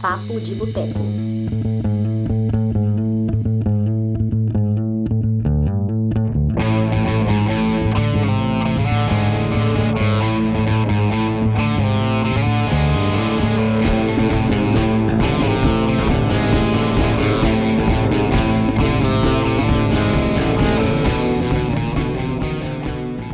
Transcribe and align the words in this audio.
Papo 0.00 0.38
de 0.40 0.54
Boteco. 0.54 1.00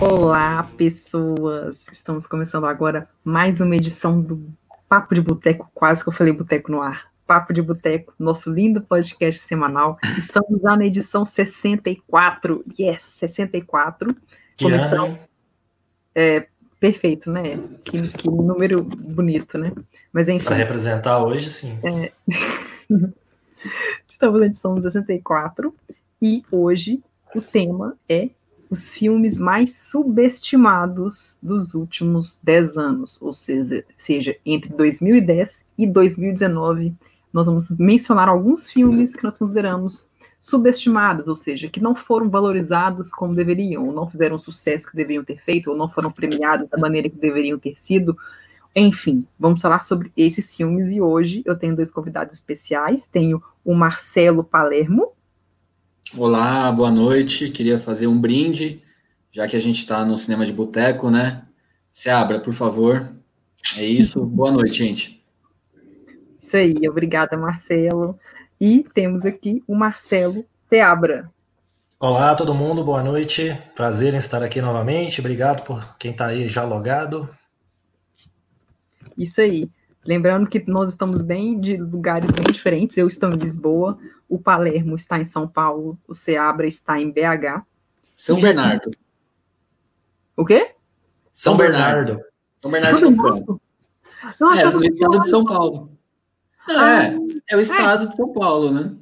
Olá, 0.00 0.68
pessoas! 0.76 1.76
Estamos 1.92 2.26
começando 2.26 2.66
agora 2.66 3.08
mais 3.24 3.60
uma 3.60 3.76
edição 3.76 4.20
do 4.20 4.52
Papo 4.92 5.14
de 5.14 5.22
Boteco, 5.22 5.70
quase 5.72 6.02
que 6.02 6.10
eu 6.10 6.12
falei 6.12 6.34
Boteco 6.34 6.70
no 6.70 6.82
ar. 6.82 7.10
Papo 7.26 7.54
de 7.54 7.62
Boteco, 7.62 8.12
nosso 8.18 8.52
lindo 8.52 8.82
podcast 8.82 9.42
semanal. 9.42 9.98
Estamos 10.18 10.60
já 10.60 10.76
na 10.76 10.84
edição 10.84 11.24
64. 11.24 12.62
Yes, 12.78 13.02
64. 13.02 14.14
Que 14.54 14.66
hein? 14.66 15.18
É, 16.14 16.46
perfeito, 16.78 17.30
né? 17.30 17.58
Que, 17.82 18.06
que 18.06 18.28
número 18.28 18.82
bonito, 18.82 19.56
né? 19.56 19.72
Mas 20.12 20.28
enfim. 20.28 20.44
Para 20.44 20.56
representar 20.56 21.24
hoje, 21.24 21.48
sim. 21.48 21.80
Estamos 24.10 24.40
na 24.40 24.46
edição 24.46 24.78
64 24.78 25.74
e 26.20 26.44
hoje 26.52 27.02
o 27.34 27.40
tema 27.40 27.96
é 28.06 28.28
os 28.72 28.90
filmes 28.90 29.36
mais 29.36 29.78
subestimados 29.78 31.38
dos 31.42 31.74
últimos 31.74 32.40
10 32.42 32.78
anos, 32.78 33.20
ou 33.20 33.30
seja, 33.30 33.84
seja 33.98 34.34
entre 34.46 34.70
2010 34.72 35.62
e 35.76 35.86
2019. 35.86 36.94
Nós 37.30 37.44
vamos 37.44 37.68
mencionar 37.68 38.30
alguns 38.30 38.70
filmes 38.70 39.14
que 39.14 39.22
nós 39.22 39.36
consideramos 39.36 40.08
subestimados, 40.40 41.28
ou 41.28 41.36
seja, 41.36 41.68
que 41.68 41.82
não 41.82 41.94
foram 41.94 42.30
valorizados 42.30 43.10
como 43.10 43.34
deveriam, 43.34 43.86
ou 43.88 43.92
não 43.92 44.08
fizeram 44.08 44.36
o 44.36 44.38
sucesso 44.38 44.90
que 44.90 44.96
deveriam 44.96 45.22
ter 45.22 45.36
feito, 45.42 45.70
ou 45.70 45.76
não 45.76 45.90
foram 45.90 46.10
premiados 46.10 46.66
da 46.70 46.78
maneira 46.78 47.10
que 47.10 47.18
deveriam 47.18 47.58
ter 47.58 47.78
sido. 47.78 48.16
Enfim, 48.74 49.28
vamos 49.38 49.60
falar 49.60 49.84
sobre 49.84 50.10
esses 50.16 50.56
filmes 50.56 50.90
e 50.90 50.98
hoje 50.98 51.42
eu 51.44 51.58
tenho 51.58 51.76
dois 51.76 51.90
convidados 51.90 52.36
especiais. 52.36 53.06
Tenho 53.12 53.42
o 53.62 53.74
Marcelo 53.74 54.42
Palermo. 54.42 55.12
Olá, 56.14 56.70
boa 56.70 56.90
noite. 56.90 57.48
Queria 57.48 57.78
fazer 57.78 58.06
um 58.06 58.20
brinde, 58.20 58.82
já 59.30 59.48
que 59.48 59.56
a 59.56 59.58
gente 59.58 59.78
está 59.78 60.04
no 60.04 60.18
cinema 60.18 60.44
de 60.44 60.52
boteco, 60.52 61.08
né? 61.08 61.42
Se 61.90 62.10
abra, 62.10 62.38
por 62.38 62.52
favor. 62.52 63.10
É 63.78 63.82
isso. 63.82 64.22
Boa 64.22 64.52
noite, 64.52 64.76
gente. 64.76 65.24
Isso 66.42 66.54
aí, 66.54 66.86
obrigada, 66.86 67.34
Marcelo. 67.34 68.18
E 68.60 68.84
temos 68.94 69.24
aqui 69.24 69.64
o 69.66 69.74
Marcelo 69.74 70.44
Seabra. 70.68 71.30
Olá, 71.98 72.34
todo 72.34 72.54
mundo, 72.54 72.84
boa 72.84 73.02
noite. 73.02 73.56
Prazer 73.74 74.12
em 74.12 74.18
estar 74.18 74.42
aqui 74.42 74.60
novamente. 74.60 75.18
Obrigado 75.18 75.64
por 75.64 75.96
quem 75.96 76.10
está 76.10 76.26
aí 76.26 76.46
já 76.46 76.62
logado. 76.62 77.26
Isso 79.16 79.40
aí. 79.40 79.70
Lembrando 80.04 80.48
que 80.48 80.62
nós 80.68 80.88
estamos 80.88 81.22
bem 81.22 81.58
de 81.58 81.76
lugares 81.76 82.30
bem 82.32 82.52
diferentes. 82.52 82.96
Eu 82.96 83.06
estou 83.06 83.30
em 83.30 83.36
Lisboa, 83.36 83.96
o 84.34 84.38
Palermo 84.38 84.96
está 84.96 85.18
em 85.18 85.26
São 85.26 85.46
Paulo, 85.46 85.98
o 86.08 86.14
Seabra 86.14 86.66
está 86.66 86.98
em 86.98 87.10
BH. 87.10 87.62
São 88.16 88.40
Bernardo. 88.40 88.90
O 90.34 90.44
quê? 90.44 90.74
São 91.30 91.54
Bernardo. 91.56 92.18
São 92.56 92.70
Bernardo 92.70 93.00
São 93.00 93.12
do 93.12 93.22
Campo. 93.22 93.32
Bernardo? 93.34 93.60
Eu 94.40 94.50
É, 94.50 94.52
achava 94.54 94.76
no 94.76 94.80
que 94.80 94.88
estado 94.88 95.20
de 95.20 95.28
São 95.28 95.44
Paulo. 95.44 95.98
Não, 96.66 96.80
Ah, 96.80 97.02
é, 97.04 97.16
é 97.50 97.56
o 97.56 97.60
estado 97.60 98.08
de 98.08 98.16
São 98.16 98.32
Paulo, 98.32 98.70
né? 98.72 98.94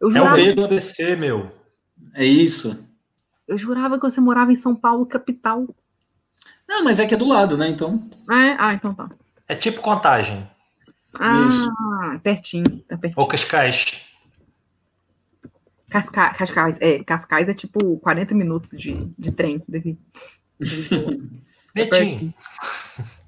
Eu 0.00 0.10
É 0.14 0.20
o 0.20 0.34
B 0.34 0.52
do 0.52 0.64
ABC, 0.64 1.16
meu. 1.16 1.50
É 2.14 2.24
isso. 2.24 2.86
eu 3.48 3.56
jurava 3.56 3.96
que 3.98 4.02
você 4.04 4.20
morava 4.20 4.52
em 4.52 4.56
São 4.56 4.74
Paulo, 4.76 5.06
capital. 5.06 5.66
Não, 6.68 6.84
mas 6.84 6.98
é 6.98 7.06
que 7.06 7.14
é 7.14 7.16
do 7.16 7.26
lado, 7.26 7.56
né? 7.56 7.68
Então, 7.68 8.02
Ah, 8.28 8.42
é? 8.44 8.56
Ah, 8.58 8.74
então 8.74 8.92
tá. 8.94 9.08
É 9.48 9.54
tipo 9.54 9.80
contagem. 9.80 10.46
Isso. 11.46 11.70
Ah, 11.78 12.18
pertinho, 12.22 12.80
tá 12.88 12.98
pertinho. 12.98 13.20
Ou 13.22 13.26
Cascais. 13.28 14.03
Casca... 15.94 16.30
Cascais, 16.30 16.76
é, 16.80 17.04
Cascais 17.04 17.48
é 17.48 17.54
tipo 17.54 17.96
40 18.00 18.34
minutos 18.34 18.72
de, 18.72 19.08
de 19.16 19.30
trem 19.30 19.62
daqui. 19.68 19.96
Netinho. 21.74 22.34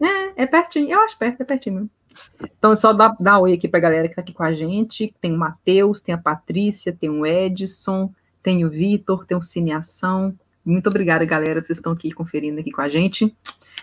É, 0.00 0.44
é 0.44 0.46
pertinho, 0.46 0.92
eu 0.92 1.00
acho 1.00 1.18
perto, 1.18 1.40
é 1.40 1.44
pertinho 1.44 1.74
mesmo. 1.74 1.90
Então, 2.56 2.76
só 2.76 2.92
dá, 2.92 3.12
dá 3.18 3.36
oi 3.40 3.52
aqui 3.52 3.66
pra 3.66 3.80
galera 3.80 4.08
que 4.08 4.14
tá 4.14 4.20
aqui 4.20 4.32
com 4.32 4.44
a 4.44 4.52
gente. 4.52 5.12
Tem 5.20 5.34
o 5.34 5.36
Matheus, 5.36 6.00
tem 6.00 6.14
a 6.14 6.18
Patrícia, 6.18 6.92
tem 6.92 7.10
o 7.10 7.26
Edson, 7.26 8.12
tem 8.44 8.64
o 8.64 8.70
Vitor, 8.70 9.26
tem 9.26 9.36
o 9.36 9.42
Cineação. 9.42 10.38
Muito 10.64 10.88
obrigada, 10.88 11.24
galera, 11.24 11.60
vocês 11.60 11.78
estão 11.78 11.92
aqui 11.92 12.12
conferindo 12.12 12.60
aqui 12.60 12.70
com 12.70 12.80
a 12.80 12.88
gente. 12.88 13.36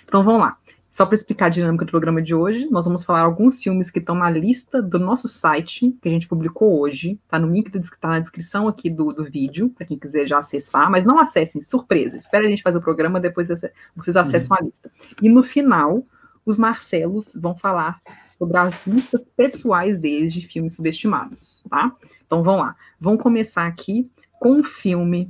Então, 0.06 0.24
vamos 0.24 0.40
lá. 0.40 0.58
Só 0.94 1.08
para 1.08 1.16
explicar 1.16 1.48
a 1.48 1.50
dinâmica 1.50 1.86
do 1.86 1.90
programa 1.90 2.22
de 2.22 2.36
hoje, 2.36 2.68
nós 2.70 2.86
vamos 2.86 3.04
falar 3.04 3.22
alguns 3.22 3.64
filmes 3.64 3.90
que 3.90 3.98
estão 3.98 4.14
na 4.14 4.30
lista 4.30 4.80
do 4.80 5.00
nosso 5.00 5.28
site, 5.28 5.92
que 6.00 6.08
a 6.08 6.12
gente 6.12 6.28
publicou 6.28 6.80
hoje. 6.80 7.20
Tá 7.28 7.40
no 7.40 7.52
link, 7.52 7.72
do, 7.72 7.81
tá 8.00 8.09
na 8.09 8.20
descrição 8.20 8.68
aqui 8.68 8.92
do, 8.92 9.12
do 9.12 9.24
vídeo, 9.24 9.72
para 9.72 9.88
quem 9.88 9.98
quiser 9.98 10.28
já 10.28 10.38
acessar. 10.38 10.92
Mas 10.92 11.04
não 11.04 11.20
acessem, 11.20 11.64
surpresa. 11.64 12.18
Espera 12.18 12.46
a 12.46 12.48
gente 12.48 12.62
fazer 12.62 12.78
o 12.78 12.81
programa, 12.81 13.20
depois 13.20 13.48
vocês 13.48 14.16
acessam 14.16 14.56
a 14.56 14.64
lista. 14.64 14.92
E 15.20 15.28
no 15.30 15.42
final, 15.42 16.06
os 16.46 16.58
Marcelos 16.58 17.36
vão 17.36 17.56
falar 17.56 18.00
sobre 18.30 18.56
as 18.56 18.86
listas 18.86 19.25
pessoais 19.36 19.98
deles 19.98 20.31
de 20.31 20.46
filmes 20.46 20.75
subestimados, 20.75 21.64
tá? 21.68 21.92
Então 22.24 22.44
vamos 22.44 22.62
lá. 22.62 22.75
Vamos 23.00 23.24
começar 23.24 23.66
aqui 23.66 24.12
com 24.40 24.60
um 24.60 24.64
filme 24.64 25.28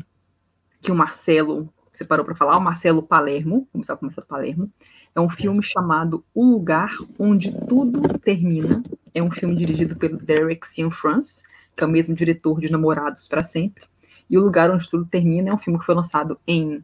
que 0.82 0.92
o 0.92 0.96
Marcelo 0.96 1.74
separou 1.94 2.26
para 2.26 2.36
falar, 2.36 2.58
o 2.58 2.62
Marcelo 2.62 3.02
Palermo, 3.02 3.56
vamos 3.56 3.70
começar 3.72 3.96
com 3.96 4.02
o 4.02 4.08
Marcelo 4.08 4.28
Palermo. 4.28 4.70
É 5.16 5.22
um 5.22 5.30
filme 5.30 5.62
chamado 5.62 6.24
O 6.34 6.44
Lugar 6.44 6.96
Onde 7.20 7.52
Tudo 7.68 8.02
Termina. 8.20 8.84
É 9.14 9.22
um 9.22 9.32
filme 9.32 9.56
dirigido 9.56 9.96
pelo 9.96 10.18
Derek 10.18 10.68
Cianfrance, 10.68 11.44
que 11.76 11.84
é 11.84 11.88
o 11.88 11.90
mesmo 11.90 12.16
diretor 12.16 12.60
de 12.60 12.72
Namorados 12.72 13.28
para 13.28 13.44
Sempre. 13.44 13.84
E 14.30 14.38
O 14.38 14.42
Lugar 14.42 14.72
Onde 14.72 14.90
Tudo 14.90 15.06
Termina 15.06 15.52
é 15.52 15.54
um 15.54 15.60
filme 15.60 15.80
que 15.80 15.86
foi 15.86 15.96
lançado 15.96 16.40
em 16.48 16.84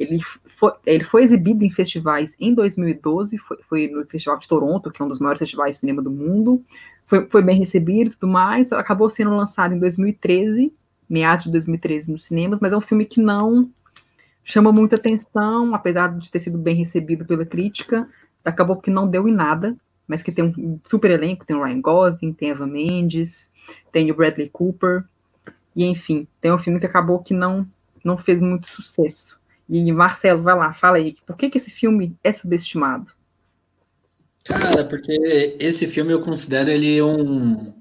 ele 0.00 0.18
foi, 0.58 0.72
ele 0.86 1.04
foi 1.04 1.22
exibido 1.22 1.62
em 1.62 1.70
festivais 1.70 2.34
em 2.40 2.54
2012, 2.54 3.36
foi, 3.36 3.58
foi, 3.68 3.86
no 3.88 4.02
Festival 4.06 4.38
de 4.38 4.48
Toronto, 4.48 4.90
que 4.90 5.02
é 5.02 5.04
um 5.04 5.08
dos 5.08 5.20
maiores 5.20 5.38
festivais 5.38 5.74
de 5.74 5.80
cinema 5.80 6.00
do 6.00 6.10
mundo. 6.10 6.64
Foi, 7.06 7.28
foi 7.28 7.42
bem 7.42 7.58
recebido 7.58 8.08
e 8.08 8.10
tudo 8.14 8.26
mais. 8.26 8.72
Acabou 8.72 9.10
sendo 9.10 9.36
lançado 9.36 9.74
em 9.74 9.78
2013, 9.78 10.72
meados 11.06 11.44
de 11.44 11.50
2013 11.50 12.12
nos 12.12 12.24
cinemas, 12.24 12.60
mas 12.60 12.72
é 12.72 12.76
um 12.78 12.80
filme 12.80 13.04
que 13.04 13.20
não 13.20 13.70
chama 14.44 14.72
muita 14.72 14.96
atenção, 14.96 15.74
apesar 15.74 16.16
de 16.18 16.30
ter 16.30 16.38
sido 16.38 16.58
bem 16.58 16.74
recebido 16.74 17.24
pela 17.24 17.44
crítica. 17.44 18.08
Acabou 18.44 18.76
que 18.76 18.90
não 18.90 19.08
deu 19.08 19.28
em 19.28 19.32
nada, 19.32 19.76
mas 20.06 20.22
que 20.22 20.32
tem 20.32 20.44
um 20.44 20.78
super 20.84 21.10
elenco: 21.10 21.44
tem 21.44 21.56
o 21.56 21.62
Ryan 21.62 21.80
Gosling, 21.80 22.32
tem 22.32 22.50
Eva 22.50 22.66
Mendes, 22.66 23.50
tem 23.92 24.10
o 24.10 24.14
Bradley 24.14 24.48
Cooper. 24.50 25.04
E 25.74 25.84
enfim, 25.84 26.26
tem 26.40 26.52
um 26.52 26.58
filme 26.58 26.80
que 26.80 26.86
acabou 26.86 27.20
que 27.20 27.32
não, 27.32 27.66
não 28.04 28.18
fez 28.18 28.40
muito 28.40 28.68
sucesso. 28.68 29.38
E 29.68 29.92
Marcelo, 29.92 30.42
vai 30.42 30.56
lá, 30.56 30.74
fala 30.74 30.96
aí, 30.96 31.16
por 31.24 31.36
que, 31.36 31.48
que 31.48 31.58
esse 31.58 31.70
filme 31.70 32.16
é 32.24 32.32
subestimado? 32.32 33.06
Cara, 34.44 34.84
porque 34.84 35.56
esse 35.60 35.86
filme 35.86 36.12
eu 36.12 36.20
considero 36.20 36.70
ele 36.70 37.00
um, 37.00 37.72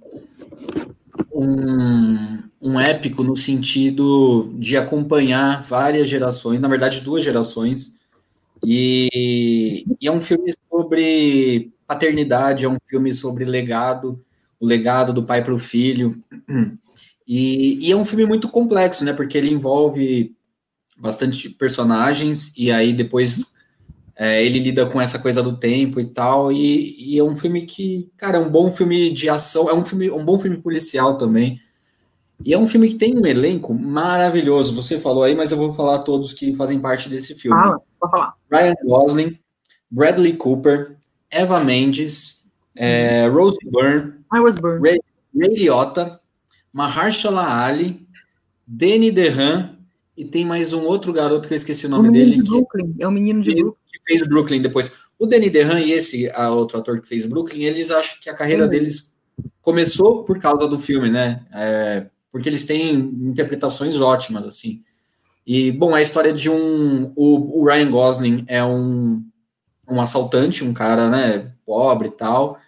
um, 1.33 2.43
um 2.61 2.79
épico 2.79 3.23
no 3.23 3.37
sentido 3.37 4.53
de 4.57 4.75
acompanhar 4.75 5.61
várias 5.61 6.09
gerações, 6.09 6.59
na 6.59 6.67
verdade 6.67 7.01
duas 7.01 7.23
gerações, 7.23 7.95
e, 8.63 9.85
e 9.99 10.07
é 10.07 10.11
um 10.11 10.19
filme 10.19 10.53
sobre 10.69 11.71
paternidade, 11.87 12.65
é 12.65 12.69
um 12.69 12.77
filme 12.87 13.13
sobre 13.13 13.45
legado, 13.45 14.19
o 14.59 14.65
legado 14.65 15.13
do 15.13 15.23
pai 15.23 15.43
para 15.43 15.53
o 15.53 15.59
filho, 15.59 16.21
e, 17.25 17.87
e 17.87 17.91
é 17.91 17.95
um 17.95 18.03
filme 18.03 18.25
muito 18.25 18.49
complexo, 18.49 19.05
né, 19.05 19.13
porque 19.13 19.37
ele 19.37 19.49
envolve 19.49 20.35
bastante 20.97 21.49
personagens, 21.49 22.51
e 22.57 22.71
aí 22.71 22.91
depois 22.91 23.45
é, 24.17 24.43
ele 24.45 24.59
lida 24.59 24.85
com 24.85 24.99
essa 24.99 25.17
coisa 25.17 25.41
do 25.41 25.55
tempo 25.55 25.97
e 25.97 26.05
tal, 26.05 26.51
e, 26.51 27.13
e, 27.15 27.17
é 27.17 27.23
um 27.23 27.37
filme 27.37 27.65
que, 27.65 28.11
cara, 28.17 28.37
é 28.37 28.41
um 28.41 28.49
bom 28.49 28.69
filme 28.69 29.09
de 29.09 29.29
ação, 29.29 29.69
é 29.69 29.73
um 29.73 29.85
filme, 29.85 30.11
um 30.11 30.25
bom 30.25 30.37
filme 30.37 30.57
policial 30.57 31.17
também, 31.17 31.57
e 32.43 32.53
é 32.53 32.57
um 32.57 32.67
filme 32.67 32.89
que 32.89 32.95
tem 32.95 33.17
um 33.17 33.25
elenco 33.25 33.73
maravilhoso, 33.73 34.73
você 34.73 34.97
falou 34.97 35.23
aí, 35.23 35.35
mas 35.35 35.51
eu 35.51 35.57
vou 35.57 35.71
falar 35.71 35.99
todos 35.99 36.33
que 36.33 36.55
fazem 36.55 36.79
parte 36.79 37.09
desse 37.09 37.35
filme. 37.35 37.57
Fala, 37.59 37.79
falar. 37.99 38.33
Ryan 38.51 38.73
Gosling, 38.85 39.39
Bradley 39.91 40.33
Cooper, 40.33 40.97
Eva 41.31 41.59
Mendes, 41.63 42.43
é, 42.75 43.27
Rose 43.27 43.57
Byrne, 43.65 44.13
I 44.33 44.39
was. 44.39 44.55
Ray, 44.81 44.99
Ray 45.37 45.53
Liotta, 45.55 46.19
Mahershala 46.71 47.43
Ali, 47.65 48.07
Danny 48.65 49.11
DeHaan, 49.11 49.75
e 50.15 50.23
tem 50.25 50.45
mais 50.45 50.73
um 50.73 50.83
outro 50.85 51.11
garoto 51.13 51.47
que 51.47 51.53
eu 51.53 51.57
esqueci 51.57 51.85
o 51.85 51.89
O 51.89 51.91
nome 51.91 52.09
menino 52.09 52.25
dele, 52.31 52.35
de 52.37 52.43
que, 52.43 52.49
Brooklyn, 52.49 52.95
é 52.99 53.07
o 53.07 53.11
menino 53.11 53.41
de 53.41 53.49
que- 53.53 53.61
Brooklyn. 53.61 53.79
que 53.91 53.99
fez 54.05 54.27
Brooklyn 54.27 54.61
depois. 54.61 54.91
O 55.17 55.25
Danny 55.25 55.49
DeHaan 55.49 55.81
e 55.81 55.91
esse 55.91 56.29
a 56.31 56.49
outro 56.51 56.77
ator 56.77 57.01
que 57.01 57.07
fez 57.07 57.25
Brooklyn, 57.25 57.63
eles 57.63 57.89
acham 57.91 58.17
que 58.21 58.29
a 58.29 58.33
carreira 58.33 58.63
Sim. 58.65 58.69
deles 58.69 59.11
começou 59.61 60.23
por 60.23 60.39
causa 60.39 60.67
do 60.67 60.77
filme, 60.79 61.09
né? 61.09 61.41
É, 61.53 62.05
porque 62.31 62.49
eles 62.49 62.65
têm 62.65 62.93
interpretações 62.93 63.99
ótimas, 63.99 64.45
assim. 64.45 64.81
E, 65.45 65.71
bom, 65.71 65.95
a 65.95 66.01
história 66.01 66.31
de 66.31 66.49
um. 66.49 67.11
O, 67.15 67.61
o 67.61 67.65
Ryan 67.65 67.89
Gosling 67.89 68.45
é 68.47 68.63
um, 68.63 69.23
um 69.89 69.99
assaltante, 69.99 70.63
um 70.63 70.73
cara, 70.73 71.09
né, 71.09 71.51
pobre 71.65 72.09
e 72.09 72.11
tal. 72.11 72.59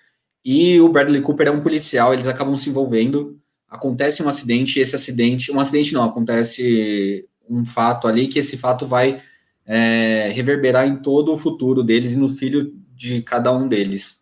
E 0.43 0.79
o 0.81 0.89
Bradley 0.89 1.21
Cooper 1.21 1.47
é 1.47 1.51
um 1.51 1.61
policial, 1.61 2.13
eles 2.13 2.27
acabam 2.27 2.57
se 2.57 2.69
envolvendo. 2.69 3.39
Acontece 3.69 4.23
um 4.23 4.29
acidente, 4.29 4.79
e 4.79 4.81
esse 4.81 4.95
acidente. 4.95 5.51
Um 5.51 5.59
acidente 5.59 5.93
não, 5.93 6.03
acontece 6.03 7.27
um 7.47 7.63
fato 7.63 8.07
ali, 8.07 8.27
que 8.27 8.39
esse 8.39 8.57
fato 8.57 8.87
vai 8.87 9.21
é, 9.65 10.29
reverberar 10.33 10.87
em 10.87 10.97
todo 10.97 11.31
o 11.31 11.37
futuro 11.37 11.83
deles 11.83 12.13
e 12.13 12.17
no 12.17 12.29
filho 12.29 12.73
de 12.95 13.21
cada 13.21 13.51
um 13.51 13.67
deles. 13.67 14.20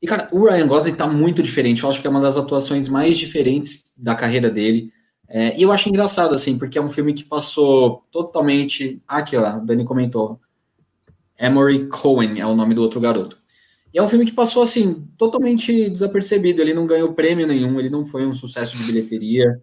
E, 0.00 0.06
cara, 0.06 0.28
o 0.30 0.44
Ryan 0.46 0.66
Gosling 0.66 0.94
tá 0.94 1.06
muito 1.06 1.42
diferente. 1.42 1.82
Eu 1.82 1.90
acho 1.90 2.00
que 2.00 2.06
é 2.06 2.10
uma 2.10 2.20
das 2.20 2.36
atuações 2.36 2.88
mais 2.88 3.18
diferentes 3.18 3.84
da 3.96 4.14
carreira 4.14 4.48
dele. 4.48 4.92
É, 5.28 5.58
e 5.58 5.62
eu 5.62 5.72
acho 5.72 5.88
engraçado, 5.88 6.34
assim, 6.34 6.56
porque 6.56 6.78
é 6.78 6.82
um 6.82 6.88
filme 6.88 7.12
que 7.12 7.24
passou 7.24 8.02
totalmente. 8.10 9.02
Ah, 9.06 9.18
aqui, 9.18 9.36
ó, 9.36 9.44
a 9.44 9.58
Dani 9.58 9.84
comentou. 9.84 10.40
Emory 11.38 11.86
Cohen 11.88 12.40
é 12.40 12.46
o 12.46 12.54
nome 12.54 12.74
do 12.74 12.82
outro 12.82 13.00
garoto. 13.00 13.38
E 13.92 13.98
é 13.98 14.02
um 14.02 14.08
filme 14.08 14.24
que 14.24 14.32
passou, 14.32 14.62
assim, 14.62 15.06
totalmente 15.16 15.90
desapercebido. 15.90 16.62
Ele 16.62 16.74
não 16.74 16.86
ganhou 16.86 17.12
prêmio 17.12 17.46
nenhum, 17.46 17.78
ele 17.78 17.90
não 17.90 18.04
foi 18.04 18.26
um 18.26 18.32
sucesso 18.32 18.76
de 18.76 18.84
bilheteria. 18.84 19.60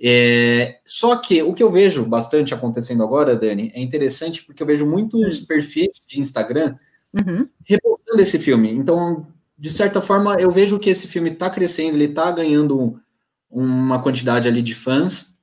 É, 0.00 0.80
só 0.84 1.16
que 1.16 1.42
o 1.42 1.54
que 1.54 1.62
eu 1.62 1.70
vejo 1.70 2.04
bastante 2.04 2.52
acontecendo 2.52 3.02
agora, 3.02 3.36
Dani, 3.36 3.70
é 3.74 3.80
interessante 3.80 4.44
porque 4.44 4.62
eu 4.62 4.66
vejo 4.66 4.86
muitos 4.86 5.40
hum. 5.40 5.46
perfis 5.46 6.06
de 6.08 6.20
Instagram 6.20 6.74
uhum. 7.14 7.42
repostando 7.64 8.20
esse 8.20 8.38
filme. 8.38 8.70
Então, 8.72 9.26
de 9.62 9.70
certa 9.70 10.00
forma, 10.00 10.34
eu 10.40 10.50
vejo 10.50 10.76
que 10.76 10.90
esse 10.90 11.06
filme 11.06 11.30
está 11.30 11.48
crescendo, 11.48 11.94
ele 11.94 12.06
está 12.06 12.28
ganhando 12.32 13.00
uma 13.48 14.02
quantidade 14.02 14.48
ali 14.48 14.60
de 14.60 14.74
fãs. 14.74 15.36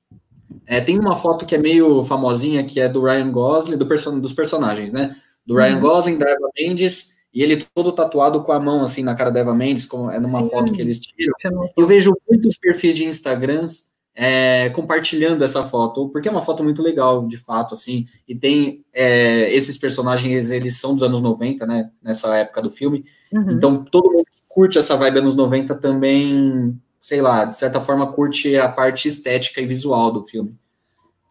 É, 0.65 0.81
tem 0.81 0.99
uma 0.99 1.15
foto 1.15 1.45
que 1.45 1.55
é 1.55 1.57
meio 1.57 2.03
famosinha, 2.03 2.65
que 2.65 2.81
é 2.81 2.89
do 2.89 3.01
Ryan 3.01 3.31
Gosling, 3.31 3.77
do 3.77 3.87
person 3.87 4.19
dos 4.19 4.33
personagens, 4.33 4.91
né? 4.91 5.15
Do 5.47 5.55
Ryan 5.55 5.75
uhum. 5.75 5.79
Gosling, 5.79 6.17
da 6.17 6.29
Eva 6.29 6.49
Mendes, 6.59 7.13
e 7.33 7.41
ele 7.41 7.65
todo 7.73 7.93
tatuado 7.93 8.43
com 8.43 8.51
a 8.51 8.59
mão, 8.59 8.83
assim, 8.83 9.03
na 9.03 9.15
cara 9.15 9.29
da 9.29 9.39
Eva 9.39 9.55
Mendes, 9.55 9.85
como 9.85 10.11
é 10.11 10.19
numa 10.19 10.43
Sim. 10.43 10.49
foto 10.49 10.73
que 10.73 10.81
eles 10.81 10.99
tiram. 10.99 11.33
Eu 11.77 11.87
vejo 11.87 12.13
muitos 12.29 12.57
perfis 12.57 12.97
de 12.97 13.05
Instagrams 13.05 13.85
é, 14.13 14.69
compartilhando 14.71 15.45
essa 15.45 15.63
foto, 15.63 16.09
porque 16.09 16.27
é 16.27 16.31
uma 16.31 16.41
foto 16.41 16.61
muito 16.61 16.81
legal, 16.81 17.25
de 17.25 17.37
fato, 17.37 17.73
assim, 17.73 18.05
e 18.27 18.35
tem 18.35 18.83
é, 18.93 19.49
esses 19.55 19.77
personagens, 19.77 20.51
eles 20.51 20.77
são 20.77 20.93
dos 20.93 21.03
anos 21.03 21.21
90, 21.21 21.65
né, 21.65 21.89
nessa 22.03 22.35
época 22.35 22.61
do 22.61 22.69
filme, 22.69 23.05
uhum. 23.33 23.51
então 23.51 23.83
todo 23.83 24.11
mundo 24.11 24.25
que 24.25 24.41
curte 24.47 24.77
essa 24.77 24.95
vibe 24.95 25.19
anos 25.19 25.35
90 25.35 25.75
também, 25.75 26.79
sei 26.99 27.21
lá, 27.21 27.45
de 27.45 27.55
certa 27.55 27.79
forma 27.79 28.11
curte 28.11 28.55
a 28.57 28.69
parte 28.69 29.07
estética 29.07 29.61
e 29.61 29.65
visual 29.65 30.11
do 30.11 30.23
filme. 30.23 30.55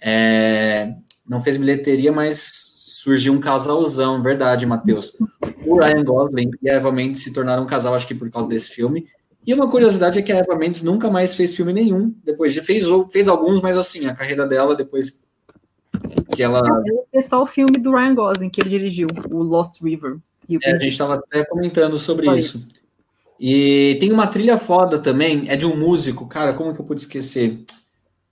É, 0.02 0.94
não 1.28 1.40
fez 1.40 1.56
bilheteria, 1.56 2.12
mas 2.12 2.50
surgiu 2.52 3.32
um 3.32 3.40
casalzão, 3.40 4.22
verdade, 4.22 4.66
Matheus. 4.66 5.16
O 5.66 5.78
Ryan 5.78 6.04
Gosling 6.04 6.50
e 6.62 6.70
a 6.70 6.74
Eva 6.74 6.92
Mendes 6.92 7.22
se 7.22 7.32
tornaram 7.32 7.62
um 7.62 7.66
casal, 7.66 7.94
acho 7.94 8.06
que 8.06 8.14
por 8.14 8.30
causa 8.30 8.48
desse 8.48 8.68
filme, 8.70 9.06
e 9.48 9.54
uma 9.54 9.66
curiosidade 9.66 10.18
é 10.18 10.22
que 10.22 10.30
a 10.30 10.36
Eva 10.36 10.56
Mendes 10.56 10.82
nunca 10.82 11.10
mais 11.10 11.34
fez 11.34 11.56
filme 11.56 11.72
nenhum. 11.72 12.14
Depois 12.22 12.52
de 12.52 12.60
fez, 12.60 12.84
fez 13.10 13.28
alguns, 13.28 13.62
mas 13.62 13.78
assim, 13.78 14.06
a 14.06 14.14
carreira 14.14 14.46
dela, 14.46 14.76
depois 14.76 15.18
que 16.34 16.42
ela. 16.42 16.60
É 17.14 17.22
só 17.22 17.42
o 17.42 17.46
filme 17.46 17.78
do 17.78 17.92
Ryan 17.92 18.14
Gosling 18.14 18.50
que 18.50 18.60
ele 18.60 18.68
dirigiu, 18.68 19.08
o 19.30 19.42
Lost 19.42 19.80
River. 19.80 20.18
É, 20.62 20.70
a 20.70 20.78
gente 20.78 20.92
estava 20.92 21.14
até 21.14 21.44
comentando 21.44 21.98
sobre 21.98 22.26
Foi. 22.26 22.38
isso. 22.38 22.66
E 23.38 23.96
tem 24.00 24.10
uma 24.12 24.26
trilha 24.26 24.58
foda 24.58 24.98
também, 24.98 25.48
é 25.48 25.56
de 25.56 25.66
um 25.66 25.76
músico, 25.76 26.26
cara, 26.26 26.52
como 26.52 26.74
que 26.74 26.80
eu 26.80 26.84
pude 26.84 27.02
esquecer? 27.02 27.60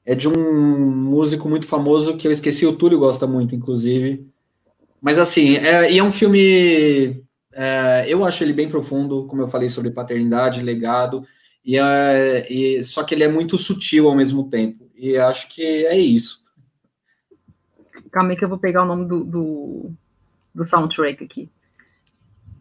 É 0.04 0.14
de 0.14 0.28
um 0.28 0.90
músico 0.90 1.48
muito 1.48 1.66
famoso 1.66 2.16
que 2.16 2.26
eu 2.26 2.32
esqueci, 2.32 2.66
o 2.66 2.74
Túlio 2.74 2.98
gosta 2.98 3.26
muito, 3.26 3.54
inclusive. 3.54 4.26
Mas 5.00 5.18
assim, 5.18 5.56
é, 5.56 5.92
e 5.92 5.98
é 5.98 6.02
um 6.02 6.10
filme 6.10 7.22
é, 7.56 8.04
eu 8.06 8.22
acho 8.22 8.44
ele 8.44 8.52
bem 8.52 8.68
profundo, 8.68 9.24
como 9.24 9.40
eu 9.40 9.48
falei 9.48 9.70
sobre 9.70 9.90
paternidade, 9.90 10.60
legado, 10.60 11.22
e, 11.64 11.78
é, 11.78 12.46
e, 12.52 12.84
só 12.84 13.02
que 13.02 13.14
ele 13.14 13.24
é 13.24 13.28
muito 13.28 13.56
sutil 13.56 14.08
ao 14.08 14.14
mesmo 14.14 14.50
tempo. 14.50 14.90
E 14.94 15.16
acho 15.16 15.48
que 15.48 15.62
é 15.62 15.98
isso. 15.98 16.44
Calma 18.12 18.30
aí 18.30 18.36
que 18.36 18.44
eu 18.44 18.48
vou 18.48 18.58
pegar 18.58 18.82
o 18.82 18.86
nome 18.86 19.08
do, 19.08 19.24
do, 19.24 19.90
do 20.54 20.66
soundtrack 20.66 21.24
aqui. 21.24 21.48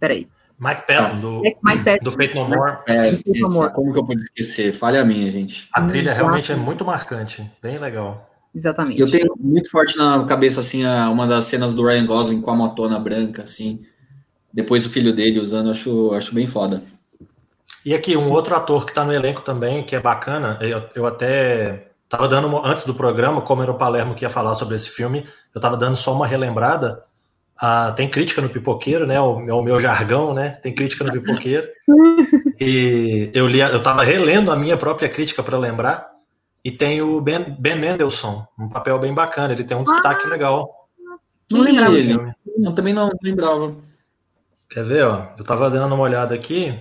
Peraí. 0.05 0.27
Mike 0.59 0.83
Patton, 0.87 1.19
do, 1.19 1.45
é 1.45 1.55
Mike 1.63 1.83
Patton. 1.83 2.03
do 2.03 2.11
Fate 2.11 2.35
No 2.35 2.47
More. 2.47 2.77
É, 2.87 3.09
esse, 3.25 3.69
como 3.73 3.91
que 3.91 3.99
eu 3.99 4.05
pude 4.05 4.21
esquecer? 4.21 4.71
Falha 4.71 5.01
a 5.01 5.05
minha, 5.05 5.29
gente. 5.31 5.67
A 5.73 5.81
trilha 5.81 6.13
realmente 6.13 6.51
é 6.51 6.55
muito 6.55 6.85
marcante, 6.85 7.51
bem 7.61 7.77
legal. 7.77 8.29
Exatamente. 8.53 9.01
Eu 9.01 9.09
tenho 9.09 9.33
muito 9.37 9.69
forte 9.69 9.97
na 9.97 10.23
cabeça, 10.23 10.61
assim, 10.61 10.85
uma 10.85 11.27
das 11.27 11.45
cenas 11.45 11.73
do 11.73 11.83
Ryan 11.83 12.05
Gosling 12.05 12.39
com 12.39 12.51
a 12.51 12.55
motona 12.55 12.97
branca, 12.97 13.41
assim, 13.41 13.79
depois 14.53 14.85
o 14.85 14.89
filho 14.89 15.11
dele 15.11 15.39
usando, 15.39 15.71
acho, 15.71 16.13
acho 16.13 16.33
bem 16.33 16.47
foda. 16.47 16.81
E 17.85 17.93
aqui, 17.93 18.15
um 18.15 18.29
outro 18.29 18.55
ator 18.55 18.85
que 18.85 18.91
está 18.91 19.03
no 19.03 19.11
elenco 19.11 19.41
também, 19.41 19.83
que 19.83 19.95
é 19.95 19.99
bacana, 19.99 20.57
eu, 20.61 20.83
eu 20.95 21.05
até 21.05 21.87
estava 22.05 22.29
dando, 22.29 22.55
antes 22.65 22.85
do 22.85 22.95
programa, 22.95 23.41
como 23.41 23.61
era 23.61 23.71
o 23.71 23.77
Palermo 23.77 24.15
que 24.15 24.23
ia 24.23 24.29
falar 24.29 24.53
sobre 24.53 24.75
esse 24.75 24.89
filme, 24.89 25.25
eu 25.53 25.59
estava 25.59 25.75
dando 25.75 25.97
só 25.97 26.13
uma 26.13 26.25
relembrada. 26.25 27.03
Ah, 27.59 27.93
tem 27.95 28.09
crítica 28.09 28.41
no 28.41 28.49
Pipoqueiro, 28.49 29.07
né? 29.07 29.19
O, 29.19 29.37
o 29.37 29.63
meu 29.63 29.79
jargão, 29.79 30.33
né? 30.33 30.59
Tem 30.61 30.73
crítica 30.73 31.03
no 31.03 31.11
Pipoqueiro. 31.11 31.67
e 32.59 33.31
eu 33.33 33.47
li, 33.47 33.59
eu 33.59 33.77
estava 33.77 34.03
relendo 34.03 34.51
a 34.51 34.55
minha 34.55 34.75
própria 34.75 35.07
crítica 35.07 35.41
para 35.41 35.57
lembrar. 35.57 36.13
E 36.63 36.71
tem 36.71 37.01
o 37.01 37.21
Ben, 37.21 37.55
ben 37.59 37.77
Mendelssohn, 37.77 38.43
um 38.59 38.67
papel 38.67 38.99
bem 38.99 39.13
bacana. 39.13 39.53
Ele 39.53 39.63
tem 39.63 39.77
um 39.77 39.83
destaque 39.83 40.25
ah, 40.25 40.29
legal. 40.29 40.89
Não 41.49 41.61
lembrava 41.61 41.97
ele. 41.97 42.17
Eu 42.57 42.73
também 42.73 42.93
não 42.93 43.09
lembrava. 43.23 43.75
Quer 44.69 44.83
ver, 44.83 45.05
ó? 45.05 45.27
Eu 45.37 45.43
tava 45.43 45.69
dando 45.69 45.93
uma 45.93 46.03
olhada 46.03 46.33
aqui. 46.33 46.77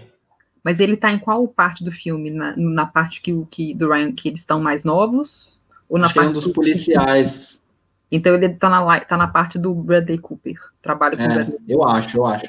Mas 0.64 0.80
ele 0.80 0.96
tá 0.96 1.12
em 1.12 1.18
qual 1.18 1.46
parte 1.46 1.84
do 1.84 1.92
filme? 1.92 2.30
Na, 2.30 2.54
na 2.56 2.86
parte 2.86 3.20
que, 3.20 3.46
que, 3.50 3.74
do 3.74 3.90
Ryan, 3.90 4.12
que 4.12 4.28
eles 4.28 4.40
estão 4.40 4.58
mais 4.58 4.82
novos? 4.82 5.60
Ou 5.88 5.98
na 5.98 6.06
Acho 6.06 6.14
parte 6.14 6.26
é 6.26 6.30
um 6.30 6.32
dos 6.32 6.46
policiais. 6.48 7.62
Então 8.10 8.34
ele 8.34 8.50
tá 8.50 8.68
na, 8.68 9.00
tá 9.00 9.16
na 9.16 9.26
parte 9.26 9.58
do 9.58 9.74
Bradley 9.74 10.18
Cooper. 10.18 10.56
Trabalha 10.82 11.16
com 11.16 11.22
é, 11.22 11.26
o 11.26 11.28
Bradley 11.28 11.58
Cooper. 11.58 11.76
Eu 11.76 11.82
acho, 11.88 12.18
eu 12.18 12.26
acho. 12.26 12.46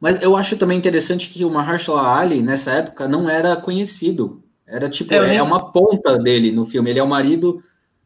Mas 0.00 0.22
eu 0.22 0.36
acho 0.36 0.56
também 0.56 0.76
interessante 0.76 1.30
que 1.30 1.44
o 1.44 1.50
Mahershala 1.50 2.18
Ali, 2.18 2.42
nessa 2.42 2.70
época, 2.70 3.08
não 3.08 3.30
era 3.30 3.56
conhecido. 3.56 4.42
Era 4.66 4.90
tipo, 4.90 5.14
é, 5.14 5.36
é 5.36 5.42
uma 5.42 5.72
ponta 5.72 6.18
dele 6.18 6.52
no 6.52 6.66
filme. 6.66 6.90
Ele 6.90 6.98
é 6.98 7.02
o 7.02 7.08
marido, 7.08 7.62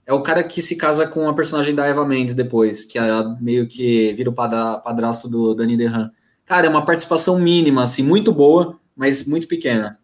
é 0.06 0.12
o 0.12 0.22
cara 0.22 0.44
que 0.44 0.60
se 0.60 0.76
casa 0.76 1.06
com 1.06 1.28
a 1.28 1.34
personagem 1.34 1.74
da 1.74 1.86
Eva 1.86 2.04
Mendes 2.04 2.34
depois, 2.34 2.84
que 2.84 2.98
é 2.98 3.02
meio 3.40 3.66
que 3.66 4.12
vira 4.14 4.30
o 4.30 4.34
padrasto 4.34 5.28
do 5.28 5.54
Danny 5.54 5.76
DeHaan. 5.76 6.10
Cara, 6.44 6.66
é 6.66 6.70
uma 6.70 6.84
participação 6.84 7.38
mínima, 7.38 7.84
assim, 7.84 8.02
muito 8.02 8.32
boa, 8.32 8.78
mas 8.94 9.24
muito 9.24 9.48
pequena. 9.48 9.98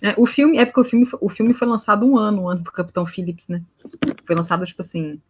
É, 0.00 0.14
o 0.16 0.26
filme, 0.26 0.58
é 0.58 0.64
porque 0.64 0.80
o 0.80 0.84
filme, 0.84 1.08
o 1.20 1.28
filme 1.28 1.54
foi 1.54 1.68
lançado 1.68 2.06
um 2.06 2.16
ano 2.16 2.48
antes 2.48 2.64
do 2.64 2.72
Capitão 2.72 3.06
Phillips, 3.06 3.48
né? 3.48 3.62
Foi 4.26 4.34
lançado, 4.34 4.64
tipo 4.64 4.80
assim. 4.80 5.20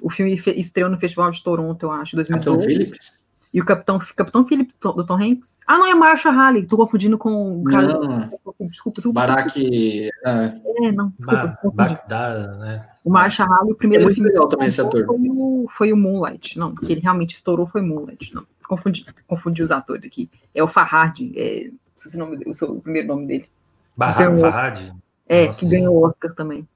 O 0.00 0.10
filme 0.10 0.40
estreou 0.56 0.90
no 0.90 0.98
Festival 0.98 1.30
de 1.30 1.42
Toronto, 1.42 1.82
eu 1.82 1.90
acho, 1.90 2.16
2012. 2.16 2.56
Capitão 2.56 2.60
Phillips? 2.60 3.22
E 3.52 3.60
o 3.60 3.64
Capitão, 3.64 3.98
Capitão 4.16 4.46
Phillips, 4.46 4.74
do 4.80 5.04
Tom 5.04 5.22
Hanks. 5.22 5.58
Ah, 5.66 5.76
não, 5.76 5.86
é 5.86 5.94
Marsha 5.94 6.30
Halley. 6.30 6.66
Tô 6.66 6.76
confundindo 6.76 7.18
com 7.18 7.60
o 7.60 7.64
cara. 7.64 7.86
Não. 7.86 8.18
Desculpa, 8.60 9.00
desculpa. 9.02 9.20
Barack. 9.20 10.08
É, 10.24 10.58
é 10.84 10.92
não, 10.92 11.12
desculpa. 11.18 11.70
Bagdad, 11.74 12.58
né? 12.58 12.86
O 13.04 13.10
Marsha 13.10 13.44
Halley, 13.44 13.72
o 13.72 13.76
primeiro. 13.76 14.04
É 14.04 14.06
muito 14.06 14.22
legal 14.22 14.48
também 14.48 14.68
esse 14.68 14.80
ator. 14.80 15.04
Foi 15.04 15.18
o, 15.18 15.68
foi 15.76 15.92
o 15.92 15.96
Moonlight. 15.98 16.58
Não, 16.58 16.74
que 16.74 16.90
ele 16.90 17.02
realmente 17.02 17.34
estourou 17.34 17.66
foi 17.66 17.82
Moonlight. 17.82 18.34
Não 18.34 18.46
confundi, 18.72 19.04
confundi 19.26 19.62
os 19.62 19.70
atores 19.70 20.04
aqui. 20.04 20.30
É 20.54 20.62
o 20.62 20.68
Farhad, 20.68 21.20
é, 21.36 21.70
o, 22.14 22.18
nome, 22.18 22.38
o, 22.46 22.64
o 22.64 22.80
primeiro 22.80 23.08
nome 23.08 23.26
dele. 23.26 23.48
Barra, 23.96 24.34
Farhad? 24.36 24.94
É, 25.28 25.46
Nossa, 25.46 25.60
que 25.60 25.70
ganhou 25.70 25.94
o 25.94 26.06
Oscar 26.06 26.34
também. 26.34 26.66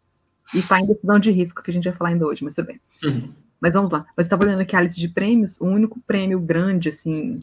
E 0.54 0.62
tá 0.62 0.80
em 0.80 0.86
decisão 0.86 1.18
de 1.18 1.30
risco, 1.30 1.62
que 1.62 1.70
a 1.70 1.74
gente 1.74 1.88
vai 1.88 1.96
falar 1.96 2.10
ainda 2.10 2.26
hoje, 2.26 2.44
mas 2.44 2.54
tudo 2.54 2.66
bem. 2.66 2.80
Uhum. 3.04 3.32
Mas 3.60 3.74
vamos 3.74 3.90
lá. 3.90 4.06
Mas 4.16 4.26
estava 4.26 4.44
olhando 4.44 4.60
aqui 4.60 4.76
a 4.76 4.80
lista 4.80 5.00
de 5.00 5.08
prêmios, 5.08 5.60
o 5.60 5.66
único 5.66 6.00
prêmio 6.00 6.38
grande, 6.38 6.88
assim, 6.88 7.42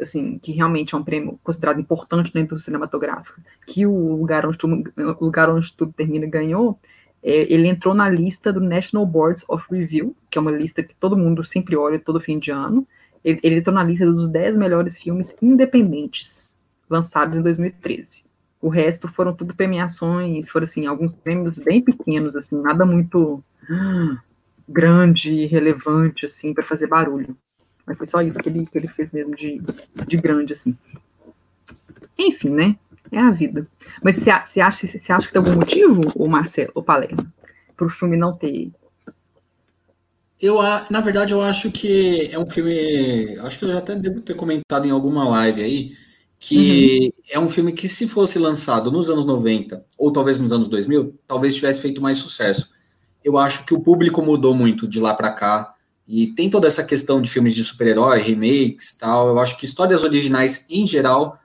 assim, 0.00 0.38
que 0.38 0.52
realmente 0.52 0.94
é 0.94 0.98
um 0.98 1.04
prêmio 1.04 1.38
considerado 1.42 1.80
importante 1.80 2.34
na 2.34 2.40
indústria 2.40 2.66
cinematográfica, 2.66 3.40
que 3.66 3.86
o 3.86 4.16
lugar 4.16 4.46
onde 4.46 4.58
tudo, 4.58 4.92
o 5.20 5.24
lugar 5.24 5.48
onde 5.50 5.72
tudo 5.72 5.92
termina 5.92 6.26
ganhou, 6.26 6.78
é, 7.22 7.52
ele 7.52 7.68
entrou 7.68 7.94
na 7.94 8.08
lista 8.08 8.52
do 8.52 8.60
National 8.60 9.06
Boards 9.06 9.44
of 9.48 9.64
Review, 9.70 10.16
que 10.28 10.36
é 10.36 10.40
uma 10.40 10.50
lista 10.50 10.82
que 10.82 10.94
todo 10.94 11.16
mundo 11.16 11.44
sempre 11.44 11.76
olha 11.76 11.98
todo 11.98 12.20
fim 12.20 12.38
de 12.38 12.50
ano, 12.50 12.86
ele, 13.24 13.38
ele 13.42 13.56
entrou 13.56 13.74
na 13.74 13.84
lista 13.84 14.04
dos 14.06 14.28
10 14.28 14.56
melhores 14.56 14.98
filmes 14.98 15.34
independentes 15.40 16.56
lançados 16.90 17.38
em 17.38 17.42
2013. 17.42 18.24
O 18.62 18.68
resto 18.68 19.08
foram 19.08 19.34
tudo 19.34 19.54
premiações, 19.54 20.48
foram 20.48 20.64
assim, 20.64 20.86
alguns 20.86 21.12
prêmios 21.12 21.58
bem 21.58 21.82
pequenos, 21.82 22.34
assim, 22.36 22.56
nada 22.62 22.86
muito 22.86 23.42
grande 24.68 25.34
e 25.34 25.46
relevante, 25.46 26.26
assim, 26.26 26.54
para 26.54 26.64
fazer 26.64 26.86
barulho. 26.86 27.36
Mas 27.84 27.98
foi 27.98 28.06
só 28.06 28.22
isso 28.22 28.38
que 28.38 28.48
ele, 28.48 28.64
que 28.64 28.78
ele 28.78 28.86
fez 28.88 29.12
mesmo 29.12 29.34
de, 29.34 29.60
de 30.06 30.16
grande, 30.16 30.52
assim. 30.52 30.76
Enfim, 32.16 32.50
né? 32.50 32.76
É 33.10 33.18
a 33.18 33.30
vida. 33.30 33.66
Mas 34.02 34.16
você 34.16 34.30
acha, 34.30 34.56
acha 34.60 35.26
que 35.26 35.32
tem 35.32 35.38
algum 35.40 35.54
motivo, 35.54 36.12
o 36.14 36.28
Marcelo, 36.28 36.70
o 36.74 36.82
Palermo, 36.82 37.26
para 37.76 37.86
o 37.86 37.90
filme 37.90 38.16
não 38.16 38.32
ter. 38.32 38.70
Eu, 40.40 40.58
na 40.90 41.00
verdade, 41.00 41.32
eu 41.32 41.40
acho 41.40 41.70
que 41.70 42.30
é 42.32 42.38
um 42.38 42.46
filme. 42.46 43.36
Acho 43.40 43.58
que 43.58 43.64
eu 43.64 43.72
já 43.72 43.78
até 43.78 43.94
devo 43.94 44.20
ter 44.20 44.34
comentado 44.34 44.86
em 44.86 44.90
alguma 44.90 45.28
live 45.28 45.62
aí. 45.62 45.92
Que 46.44 47.14
uhum. 47.14 47.22
é 47.30 47.38
um 47.38 47.48
filme 47.48 47.72
que, 47.72 47.88
se 47.88 48.08
fosse 48.08 48.36
lançado 48.36 48.90
nos 48.90 49.08
anos 49.08 49.24
90, 49.24 49.86
ou 49.96 50.10
talvez 50.10 50.40
nos 50.40 50.52
anos 50.52 50.66
2000, 50.66 51.14
talvez 51.24 51.54
tivesse 51.54 51.80
feito 51.80 52.02
mais 52.02 52.18
sucesso. 52.18 52.68
Eu 53.22 53.38
acho 53.38 53.64
que 53.64 53.72
o 53.72 53.80
público 53.80 54.20
mudou 54.20 54.52
muito 54.52 54.88
de 54.88 54.98
lá 54.98 55.14
para 55.14 55.30
cá. 55.30 55.72
E 56.04 56.26
tem 56.34 56.50
toda 56.50 56.66
essa 56.66 56.82
questão 56.82 57.22
de 57.22 57.30
filmes 57.30 57.54
de 57.54 57.62
super-herói, 57.62 58.20
remakes 58.20 58.96
tal. 58.98 59.28
Eu 59.28 59.38
acho 59.38 59.56
que 59.56 59.64
histórias 59.64 60.02
originais, 60.02 60.66
em 60.68 60.84
geral, 60.84 61.38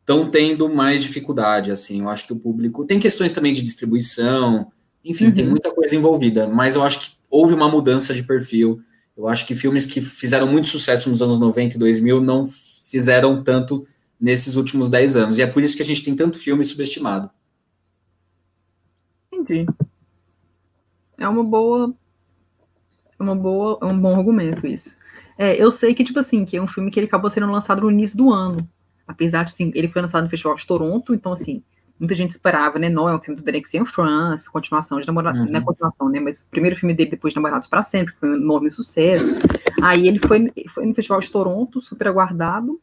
estão 0.00 0.30
tendo 0.30 0.68
mais 0.68 1.02
dificuldade, 1.02 1.70
assim. 1.70 2.02
Eu 2.02 2.10
acho 2.10 2.26
que 2.26 2.34
o 2.34 2.38
público 2.38 2.84
tem 2.84 3.00
questões 3.00 3.32
também 3.32 3.54
de 3.54 3.62
distribuição, 3.62 4.70
enfim, 5.02 5.28
uhum. 5.28 5.32
tem 5.32 5.46
muita 5.46 5.72
coisa 5.72 5.96
envolvida, 5.96 6.46
mas 6.46 6.76
eu 6.76 6.82
acho 6.82 7.00
que 7.00 7.12
houve 7.30 7.54
uma 7.54 7.70
mudança 7.70 8.12
de 8.12 8.22
perfil. 8.22 8.82
Eu 9.16 9.28
acho 9.28 9.46
que 9.46 9.54
filmes 9.54 9.86
que 9.86 10.02
fizeram 10.02 10.46
muito 10.46 10.68
sucesso 10.68 11.08
nos 11.08 11.22
anos 11.22 11.38
90 11.38 11.76
e 11.76 11.78
2000 11.78 12.20
não 12.20 12.44
fizeram 12.46 13.42
tanto 13.42 13.86
nesses 14.22 14.54
últimos 14.54 14.88
10 14.88 15.16
anos. 15.16 15.38
E 15.38 15.42
é 15.42 15.46
por 15.48 15.64
isso 15.64 15.76
que 15.76 15.82
a 15.82 15.84
gente 15.84 16.04
tem 16.04 16.14
tanto 16.14 16.38
filme 16.38 16.64
subestimado. 16.64 17.28
Entendi. 19.32 19.66
É 21.18 21.28
uma 21.28 21.42
boa 21.42 21.92
é 23.18 23.22
uma 23.22 23.34
boa, 23.34 23.78
é 23.82 23.84
um 23.84 23.98
bom 23.98 24.16
argumento 24.16 24.66
isso. 24.66 24.96
É, 25.36 25.60
eu 25.60 25.72
sei 25.72 25.94
que 25.94 26.04
tipo 26.04 26.18
assim, 26.18 26.44
que 26.44 26.56
é 26.56 26.62
um 26.62 26.68
filme 26.68 26.90
que 26.90 27.00
ele 27.00 27.06
acabou 27.06 27.30
sendo 27.30 27.50
lançado 27.50 27.82
no 27.82 27.90
início 27.90 28.16
do 28.16 28.32
ano. 28.32 28.68
Apesar 29.06 29.44
de, 29.44 29.50
assim, 29.50 29.72
ele 29.74 29.88
foi 29.88 30.00
lançado 30.00 30.22
no 30.22 30.30
Festival 30.30 30.54
de 30.54 30.66
Toronto, 30.66 31.12
então, 31.12 31.32
assim, 31.32 31.62
muita 31.98 32.14
gente 32.14 32.30
esperava, 32.30 32.78
né? 32.78 32.88
Não 32.88 33.08
é 33.08 33.14
um 33.14 33.20
filme 33.20 33.38
do 33.38 33.44
Derek 33.44 33.76
em 33.76 33.84
France, 33.84 34.50
continuação 34.50 35.00
de 35.00 35.06
Namorados, 35.06 35.40
uhum. 35.40 35.48
não 35.48 35.58
é 35.58 35.62
continuação, 35.62 36.08
né? 36.08 36.20
Mas 36.20 36.40
o 36.40 36.46
primeiro 36.50 36.76
filme 36.76 36.94
dele 36.94 37.10
depois 37.10 37.32
de 37.32 37.36
Namorados 37.36 37.68
para 37.68 37.82
Sempre, 37.82 38.14
que 38.14 38.20
foi 38.20 38.30
um 38.30 38.36
enorme 38.36 38.70
sucesso. 38.70 39.34
Aí 39.82 40.06
ele 40.06 40.20
foi, 40.20 40.52
foi 40.72 40.86
no 40.86 40.94
Festival 40.94 41.20
de 41.20 41.30
Toronto, 41.30 41.80
super 41.80 42.08
aguardado. 42.08 42.80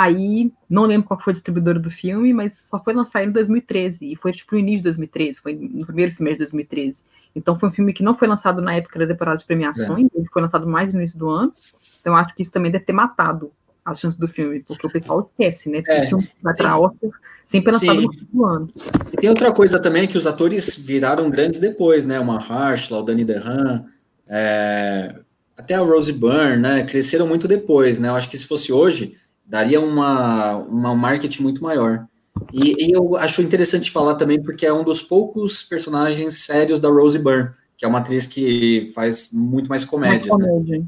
Aí, 0.00 0.52
não 0.70 0.84
lembro 0.84 1.08
qual 1.08 1.18
foi 1.18 1.32
a 1.32 1.34
distribuidora 1.34 1.76
do 1.76 1.90
filme, 1.90 2.32
mas 2.32 2.56
só 2.56 2.78
foi 2.78 2.94
lançado 2.94 3.24
em 3.24 3.32
2013, 3.32 4.12
e 4.12 4.14
foi 4.14 4.30
tipo 4.30 4.54
no 4.54 4.60
início 4.60 4.78
de 4.78 4.84
2013, 4.84 5.40
foi 5.40 5.54
no 5.54 5.84
primeiro 5.84 6.12
semestre 6.12 6.46
de 6.46 6.52
2013. 6.52 7.02
Então 7.34 7.58
foi 7.58 7.68
um 7.68 7.72
filme 7.72 7.92
que 7.92 8.04
não 8.04 8.16
foi 8.16 8.28
lançado 8.28 8.62
na 8.62 8.76
época 8.76 8.96
da 8.96 9.08
temporada 9.08 9.38
de 9.38 9.44
premiações, 9.44 10.06
é. 10.06 10.18
ele 10.18 10.28
foi 10.32 10.40
lançado 10.40 10.68
mais 10.68 10.92
no 10.92 11.00
início 11.00 11.18
do 11.18 11.28
ano. 11.28 11.52
Então 12.00 12.14
acho 12.14 12.32
que 12.32 12.42
isso 12.42 12.52
também 12.52 12.70
deve 12.70 12.84
ter 12.84 12.92
matado 12.92 13.50
as 13.84 13.98
chances 13.98 14.16
do 14.16 14.28
filme, 14.28 14.60
porque 14.60 14.86
o 14.86 14.92
pessoal 14.92 15.20
esquece, 15.20 15.68
né? 15.68 15.78
Porque 15.78 15.90
é, 15.90 16.04
o 16.04 16.06
filme 16.06 16.30
vai 16.44 16.54
para 16.54 16.78
Oscar 16.78 17.10
sempre 17.44 17.72
lançado 17.72 18.00
no 18.00 18.08
do 18.32 18.44
ano. 18.44 18.68
E 19.12 19.16
tem 19.16 19.28
outra 19.28 19.50
coisa 19.50 19.80
também 19.80 20.06
que 20.06 20.16
os 20.16 20.28
atores 20.28 20.76
viraram 20.76 21.28
grandes 21.28 21.58
depois, 21.58 22.06
né? 22.06 22.20
Uma 22.20 22.38
Harshla, 22.38 22.98
o 22.98 23.02
Danny 23.02 23.24
DeHaan, 23.24 23.84
é, 24.28 25.18
até 25.56 25.74
a 25.74 25.80
Rosie 25.80 26.12
Byrne, 26.12 26.62
né? 26.62 26.84
Cresceram 26.84 27.26
muito 27.26 27.48
depois, 27.48 27.98
né? 27.98 28.10
Eu 28.10 28.14
acho 28.14 28.30
que 28.30 28.38
se 28.38 28.46
fosse 28.46 28.72
hoje, 28.72 29.16
daria 29.48 29.80
uma, 29.80 30.56
uma 30.56 30.94
marketing 30.94 31.42
muito 31.42 31.62
maior. 31.62 32.06
E, 32.52 32.86
e, 32.86 32.92
eu 32.92 33.16
acho 33.16 33.42
interessante 33.42 33.90
falar 33.90 34.14
também 34.14 34.40
porque 34.40 34.66
é 34.66 34.72
um 34.72 34.84
dos 34.84 35.02
poucos 35.02 35.64
personagens 35.64 36.44
sérios 36.44 36.78
da 36.78 36.88
Rosie 36.88 37.20
Byrne, 37.20 37.50
que 37.76 37.84
é 37.84 37.88
uma 37.88 37.98
atriz 37.98 38.26
que 38.26 38.92
faz 38.94 39.30
muito 39.32 39.68
mais 39.68 39.84
comédias. 39.84 40.28
Mais 40.28 40.48
comédia. 40.48 40.78
né? 40.78 40.84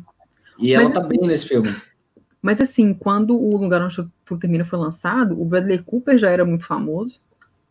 E 0.58 0.74
ela 0.74 0.90
tá 0.90 1.00
bem 1.00 1.18
nesse 1.22 1.48
filme. 1.48 1.74
Mas 2.42 2.60
assim, 2.60 2.94
quando 2.94 3.36
o 3.36 3.56
Lugar 3.56 3.82
Onde 3.82 3.96
Tudo 4.24 4.40
Termina 4.40 4.64
foi 4.64 4.78
lançado, 4.78 5.40
o 5.40 5.44
Bradley 5.44 5.78
Cooper 5.78 6.18
já 6.18 6.30
era 6.30 6.44
muito 6.44 6.66
famoso. 6.66 7.18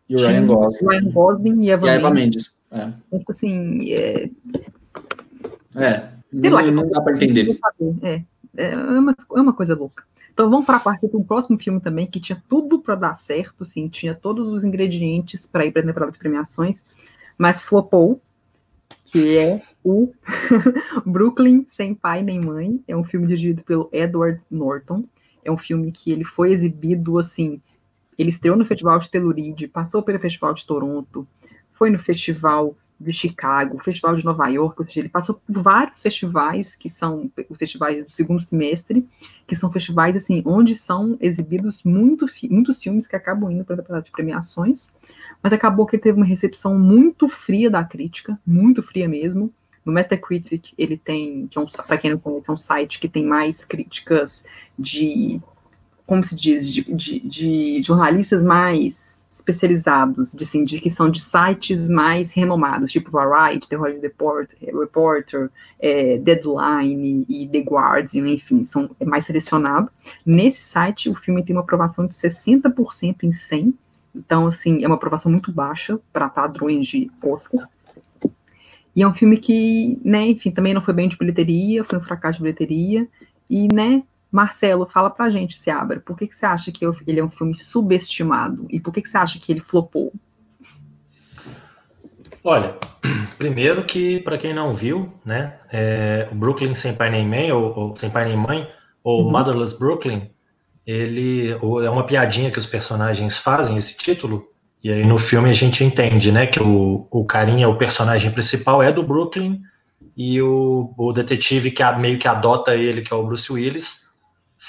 E 0.08 0.16
o 0.16 0.20
Ryan 0.20 0.46
Gosling. 0.48 0.88
Ryan 0.88 1.12
Gosling 1.12 1.64
e, 1.64 1.70
Eva, 1.70 1.88
e 1.88 1.90
a 1.90 1.94
Eva 1.94 2.12
Mendes. 2.12 2.58
É. 2.72 2.92
Então, 3.12 3.26
assim, 3.30 3.92
é... 3.92 4.30
É, 5.76 6.10
não, 6.34 6.50
lá, 6.52 6.64
não 6.64 6.90
dá 6.90 7.00
para 7.00 7.16
entender. 7.16 7.60
É, 8.04 8.24
é, 8.58 8.76
uma, 8.76 9.12
é 9.12 9.42
uma 9.42 9.54
coisa 9.54 9.76
louca. 9.76 10.04
Então 10.40 10.50
vamos 10.50 10.66
para 10.66 10.78
a 10.78 10.80
parte 10.80 11.06
do 11.06 11.22
próximo 11.22 11.60
filme 11.60 11.82
também, 11.82 12.08
que 12.08 12.18
tinha 12.18 12.42
tudo 12.48 12.80
para 12.80 12.96
dar 12.96 13.16
certo, 13.18 13.66
sim, 13.66 13.90
tinha 13.90 14.16
todos 14.16 14.48
os 14.48 14.64
ingredientes 14.64 15.46
para 15.46 15.66
ir 15.66 15.74
para 15.74 15.82
a 15.82 15.86
temporada 15.86 16.14
de 16.14 16.18
premiações, 16.18 16.82
mas 17.38 17.62
flopou, 17.62 18.22
que 19.04 19.38
é 19.38 19.62
o 19.84 20.14
Brooklyn 21.06 21.66
Sem 21.68 21.94
Pai 21.94 22.24
Nem 22.24 22.40
Mãe. 22.40 22.82
É 22.88 22.96
um 22.96 23.04
filme 23.04 23.28
dirigido 23.28 23.64
pelo 23.64 23.90
Edward 23.92 24.40
Norton. 24.50 25.04
É 25.44 25.52
um 25.52 25.58
filme 25.58 25.92
que 25.92 26.10
ele 26.10 26.24
foi 26.24 26.54
exibido 26.54 27.20
assim. 27.20 27.62
Ele 28.18 28.30
estreou 28.30 28.56
no 28.56 28.64
Festival 28.64 28.98
de 28.98 29.10
Telluride, 29.10 29.68
passou 29.68 30.02
pelo 30.02 30.20
Festival 30.20 30.54
de 30.54 30.66
Toronto, 30.66 31.28
foi 31.74 31.90
no 31.90 32.00
Festival 32.00 32.78
de 33.00 33.14
Chicago, 33.14 33.82
Festival 33.84 34.16
de 34.16 34.26
Nova 34.26 34.48
York, 34.48 34.82
ou 34.82 34.86
seja, 34.86 35.00
ele 35.00 35.10
passou 35.10 35.36
por 35.36 35.62
vários 35.62 36.02
festivais 36.02 36.76
que 36.76 36.90
são 36.90 37.32
os 37.50 37.58
festivais 37.58 38.06
do 38.06 38.12
segundo 38.12 38.42
semestre, 38.42 39.08
que 39.48 39.56
são 39.56 39.72
festivais 39.72 40.16
assim 40.16 40.44
onde 40.46 40.76
são 40.76 41.18
exibidos 41.22 41.84
muito, 41.84 42.26
muitos 42.50 42.82
filmes 42.82 43.08
que 43.08 43.16
acabam 43.16 43.52
indo 43.52 43.64
para 43.64 43.98
a 43.98 44.02
de 44.02 44.12
premiações 44.12 44.90
mas 45.42 45.54
acabou 45.54 45.86
que 45.86 45.96
ele 45.96 46.04
teve 46.04 46.18
uma 46.18 46.26
recepção 46.26 46.78
muito 46.78 47.30
fria 47.30 47.70
da 47.70 47.84
crítica, 47.84 48.38
muito 48.46 48.84
fria 48.84 49.08
mesmo. 49.08 49.54
No 49.86 49.94
Metacritic, 49.94 50.74
ele 50.78 50.98
tem, 50.98 51.48
que 51.48 51.58
é 51.58 51.62
um, 51.62 51.66
para 51.66 51.98
quem 51.98 52.12
não 52.12 52.20
conhece, 52.20 52.50
é 52.50 52.54
um 52.54 52.58
site 52.58 53.00
que 53.00 53.08
tem 53.08 53.26
mais 53.26 53.64
críticas 53.64 54.44
de, 54.78 55.40
como 56.06 56.24
se 56.24 56.36
diz, 56.36 56.72
de, 56.72 56.84
de, 56.94 57.20
de 57.22 57.82
jornalistas 57.82 58.44
mais 58.44 59.19
especializados, 59.32 60.32
de, 60.34 60.44
assim, 60.44 60.64
de 60.64 60.80
que 60.80 60.90
são 60.90 61.10
de 61.10 61.20
sites 61.20 61.88
mais 61.88 62.32
renomados, 62.32 62.92
tipo 62.92 63.12
Variety, 63.12 63.70
The 63.70 63.76
Hollywood 63.76 64.14
Reporter, 64.62 65.50
é, 65.80 66.18
Deadline 66.18 67.26
e 67.30 67.48
The 67.48 67.60
Guardian, 67.60 68.28
enfim, 68.28 68.66
são 68.66 68.90
mais 69.06 69.26
selecionado. 69.26 69.90
Nesse 70.26 70.64
site, 70.64 71.10
o 71.10 71.16
filme 71.16 71.44
tem 71.44 71.56
uma 71.56 71.62
aprovação 71.62 72.08
de 72.08 72.14
60% 72.16 73.24
em 73.24 73.32
100, 73.32 73.74
então, 74.16 74.48
assim, 74.48 74.84
é 74.84 74.88
uma 74.88 74.96
aprovação 74.96 75.32
muito 75.32 75.52
baixa 75.52 76.00
para 76.12 76.28
padrões 76.28 76.88
de 76.88 77.12
Oscar. 77.22 77.70
E 78.96 79.04
é 79.04 79.08
um 79.08 79.14
filme 79.14 79.38
que, 79.38 80.00
né, 80.04 80.28
enfim, 80.28 80.52
também 80.52 80.74
não 80.74 80.82
foi 80.82 80.94
bem 80.94 81.08
de 81.08 81.18
bilheteria, 81.18 81.84
foi 81.84 82.00
um 82.00 82.04
fracasso 82.04 82.40
de 82.40 82.44
bilheteria. 82.44 83.08
E, 83.50 83.68
né, 83.74 84.04
Marcelo, 84.32 84.86
fala 84.86 85.10
pra 85.10 85.30
gente, 85.30 85.58
Seabra, 85.58 86.00
por 86.00 86.18
que, 86.18 86.28
que 86.28 86.36
você 86.36 86.46
acha 86.46 86.72
que 86.72 86.86
ele 87.08 87.20
é 87.20 87.24
um 87.24 87.30
filme 87.30 87.56
subestimado? 87.56 88.68
E 88.70 88.80
por 88.80 88.94
que, 88.94 89.02
que 89.02 89.10
você 89.10 89.18
acha 89.18 89.40
que 89.40 89.52
ele 89.52 89.62
flopou? 89.62 90.14
Olha, 92.44 92.76
primeiro 93.38 93.84
que, 93.84 94.20
para 94.20 94.38
quem 94.38 94.54
não 94.54 94.74
viu, 94.74 95.12
né, 95.26 95.60
é, 95.72 96.30
o 96.32 96.36
Brooklyn 96.36 96.74
Sem 96.74 96.94
Pai 96.94 97.10
Nem 97.10 97.28
Mãe, 97.28 97.52
ou, 97.52 97.78
ou 97.78 97.98
Sem 97.98 98.10
Pai 98.10 98.26
Nem 98.26 98.38
Mãe, 98.38 98.68
ou 99.04 99.26
uhum. 99.26 99.32
Motherless 99.32 99.78
Brooklyn, 99.78 100.30
ele 100.86 101.52
é 101.52 101.90
uma 101.90 102.06
piadinha 102.06 102.52
que 102.52 102.60
os 102.60 102.66
personagens 102.66 103.38
fazem 103.38 103.78
esse 103.78 103.98
título 103.98 104.48
e 104.84 104.92
aí 104.92 105.06
no 105.06 105.18
filme 105.18 105.50
a 105.50 105.54
gente 105.54 105.84
entende, 105.84 106.32
né, 106.32 106.48
que 106.48 106.62
o, 106.62 107.08
o 107.12 107.26
carinha, 107.26 107.68
o 107.68 107.78
personagem 107.78 108.32
principal 108.32 108.82
é 108.82 108.92
do 108.92 109.04
Brooklyn 109.04 109.60
e 110.16 110.42
o, 110.42 110.94
o 110.98 111.12
detetive 111.12 111.72
que 111.72 111.84
a, 111.84 111.98
meio 111.98 112.18
que 112.18 112.28
adota 112.28 112.76
ele, 112.76 113.02
que 113.02 113.12
é 113.12 113.16
o 113.16 113.26
Bruce 113.26 113.52
Willis, 113.52 114.09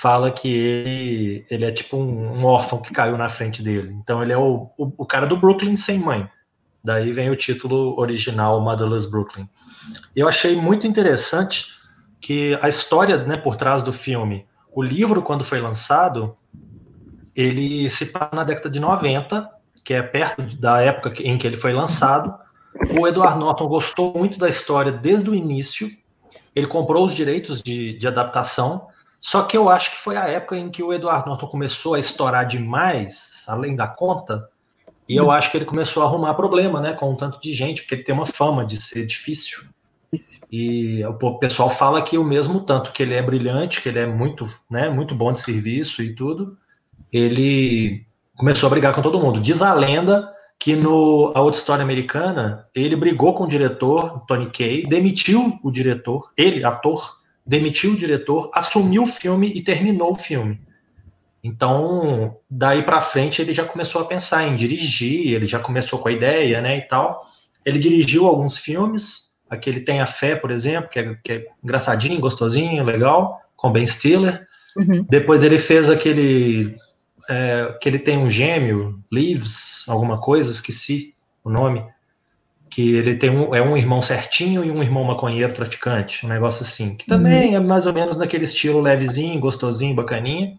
fala 0.00 0.30
que 0.30 0.48
ele, 0.48 1.46
ele 1.50 1.64
é 1.64 1.70
tipo 1.70 1.96
um, 1.96 2.38
um 2.38 2.44
órfão 2.44 2.80
que 2.80 2.92
caiu 2.92 3.18
na 3.18 3.28
frente 3.28 3.62
dele. 3.62 3.94
Então 4.02 4.22
ele 4.22 4.32
é 4.32 4.38
o, 4.38 4.70
o, 4.78 4.92
o, 4.96 5.04
cara 5.04 5.26
do 5.26 5.36
Brooklyn 5.36 5.76
sem 5.76 5.98
mãe. 5.98 6.26
Daí 6.82 7.12
vem 7.12 7.28
o 7.28 7.36
título 7.36 8.00
original, 8.00 8.62
Motherless 8.62 9.10
Brooklyn. 9.10 9.46
Eu 10.16 10.26
achei 10.26 10.56
muito 10.56 10.86
interessante 10.86 11.66
que 12.20 12.58
a 12.62 12.68
história 12.68 13.18
né, 13.18 13.36
por 13.36 13.56
trás 13.56 13.82
do 13.82 13.92
filme 13.92 14.46
o 14.72 14.82
livro, 14.82 15.20
quando 15.20 15.44
foi 15.44 15.60
lançado, 15.60 16.36
ele 17.34 17.90
se 17.90 18.06
passa 18.06 18.34
na 18.34 18.44
década 18.44 18.70
de 18.70 18.80
90, 18.80 19.50
que 19.84 19.92
é 19.92 20.02
perto 20.02 20.42
da 20.56 20.80
época 20.80 21.12
em 21.22 21.36
que 21.36 21.46
ele 21.46 21.56
foi 21.56 21.72
lançado. 21.72 22.34
O 22.98 23.06
Edward 23.06 23.38
Norton 23.38 23.66
gostou 23.66 24.16
muito 24.16 24.38
da 24.38 24.48
história 24.48 24.92
desde 24.92 25.28
o 25.28 25.34
início. 25.34 25.90
Ele 26.54 26.66
comprou 26.66 27.04
os 27.04 27.14
direitos 27.14 27.60
de, 27.60 27.94
de 27.94 28.06
adaptação. 28.06 28.89
Só 29.20 29.42
que 29.42 29.56
eu 29.56 29.68
acho 29.68 29.90
que 29.90 29.98
foi 29.98 30.16
a 30.16 30.26
época 30.26 30.56
em 30.56 30.70
que 30.70 30.82
o 30.82 30.92
Edward 30.92 31.26
Norton 31.26 31.46
começou 31.46 31.94
a 31.94 31.98
estourar 31.98 32.46
demais, 32.46 33.44
além 33.46 33.76
da 33.76 33.86
conta. 33.86 34.48
E 35.08 35.16
eu 35.16 35.30
acho 35.30 35.50
que 35.50 35.58
ele 35.58 35.64
começou 35.64 36.02
a 36.02 36.06
arrumar 36.06 36.34
problema, 36.34 36.80
né, 36.80 36.92
com 36.92 37.10
um 37.10 37.16
tanto 37.16 37.40
de 37.40 37.52
gente, 37.52 37.82
porque 37.82 37.96
ele 37.96 38.04
tem 38.04 38.14
uma 38.14 38.24
fama 38.24 38.64
de 38.64 38.80
ser 38.80 39.04
difícil. 39.04 39.64
E 40.50 41.04
o 41.04 41.38
pessoal 41.38 41.68
fala 41.68 42.02
que 42.02 42.16
o 42.16 42.24
mesmo 42.24 42.60
tanto 42.60 42.92
que 42.92 43.02
ele 43.02 43.14
é 43.14 43.22
brilhante, 43.22 43.80
que 43.80 43.88
ele 43.88 43.98
é 43.98 44.06
muito, 44.06 44.44
né, 44.70 44.88
muito 44.88 45.14
bom 45.14 45.32
de 45.32 45.40
serviço 45.40 46.02
e 46.02 46.14
tudo, 46.14 46.56
ele 47.12 48.04
começou 48.36 48.66
a 48.66 48.70
brigar 48.70 48.94
com 48.94 49.02
todo 49.02 49.20
mundo. 49.20 49.40
Diz 49.40 49.62
a 49.62 49.74
lenda 49.74 50.32
que 50.58 50.76
no 50.76 51.32
A 51.34 51.40
Outra 51.40 51.58
História 51.58 51.82
Americana, 51.82 52.66
ele 52.74 52.94
brigou 52.94 53.34
com 53.34 53.44
o 53.44 53.48
diretor, 53.48 54.24
Tony 54.26 54.46
Kaye, 54.50 54.86
demitiu 54.86 55.58
o 55.62 55.70
diretor, 55.70 56.30
ele, 56.36 56.64
ator, 56.64 57.19
demitiu 57.50 57.94
o 57.94 57.96
diretor, 57.96 58.48
assumiu 58.54 59.02
o 59.02 59.06
filme 59.08 59.50
e 59.52 59.60
terminou 59.60 60.12
o 60.12 60.18
filme. 60.18 60.60
Então, 61.42 62.36
daí 62.48 62.80
para 62.80 63.00
frente 63.00 63.42
ele 63.42 63.52
já 63.52 63.64
começou 63.64 64.00
a 64.00 64.04
pensar 64.04 64.46
em 64.46 64.54
dirigir, 64.54 65.34
ele 65.34 65.48
já 65.48 65.58
começou 65.58 65.98
com 65.98 66.06
a 66.06 66.12
ideia, 66.12 66.60
né, 66.60 66.78
e 66.78 66.82
tal. 66.82 67.26
Ele 67.64 67.80
dirigiu 67.80 68.26
alguns 68.26 68.56
filmes, 68.56 69.36
aquele 69.50 69.80
Tem 69.80 70.00
a 70.00 70.06
Fé, 70.06 70.36
por 70.36 70.52
exemplo, 70.52 70.88
que 70.90 71.00
é, 71.00 71.14
que 71.24 71.32
é 71.32 71.46
engraçadinho, 71.64 72.20
gostosinho, 72.20 72.84
legal, 72.84 73.40
com 73.56 73.72
Ben 73.72 73.84
Stiller. 73.84 74.46
Uhum. 74.76 75.04
Depois 75.10 75.42
ele 75.42 75.58
fez 75.58 75.90
aquele 75.90 76.76
é, 77.28 77.76
que 77.80 77.88
ele 77.88 77.98
tem 77.98 78.16
um 78.16 78.30
gêmeo, 78.30 79.02
Leaves, 79.10 79.88
alguma 79.88 80.20
coisa, 80.20 80.52
esqueci 80.52 81.16
o 81.42 81.50
nome, 81.50 81.84
que 82.70 82.94
ele 82.94 83.16
tem 83.16 83.28
um, 83.28 83.52
é 83.54 83.60
um 83.60 83.76
irmão 83.76 84.00
certinho 84.00 84.64
e 84.64 84.70
um 84.70 84.80
irmão 84.80 85.02
maconheiro 85.02 85.52
traficante, 85.52 86.24
um 86.24 86.28
negócio 86.28 86.62
assim, 86.62 86.94
que 86.94 87.04
também 87.04 87.50
uhum. 87.50 87.56
é 87.56 87.60
mais 87.60 87.84
ou 87.84 87.92
menos 87.92 88.16
naquele 88.16 88.44
estilo 88.44 88.80
levezinho, 88.80 89.40
gostosinho, 89.40 89.94
bacaninha. 89.94 90.56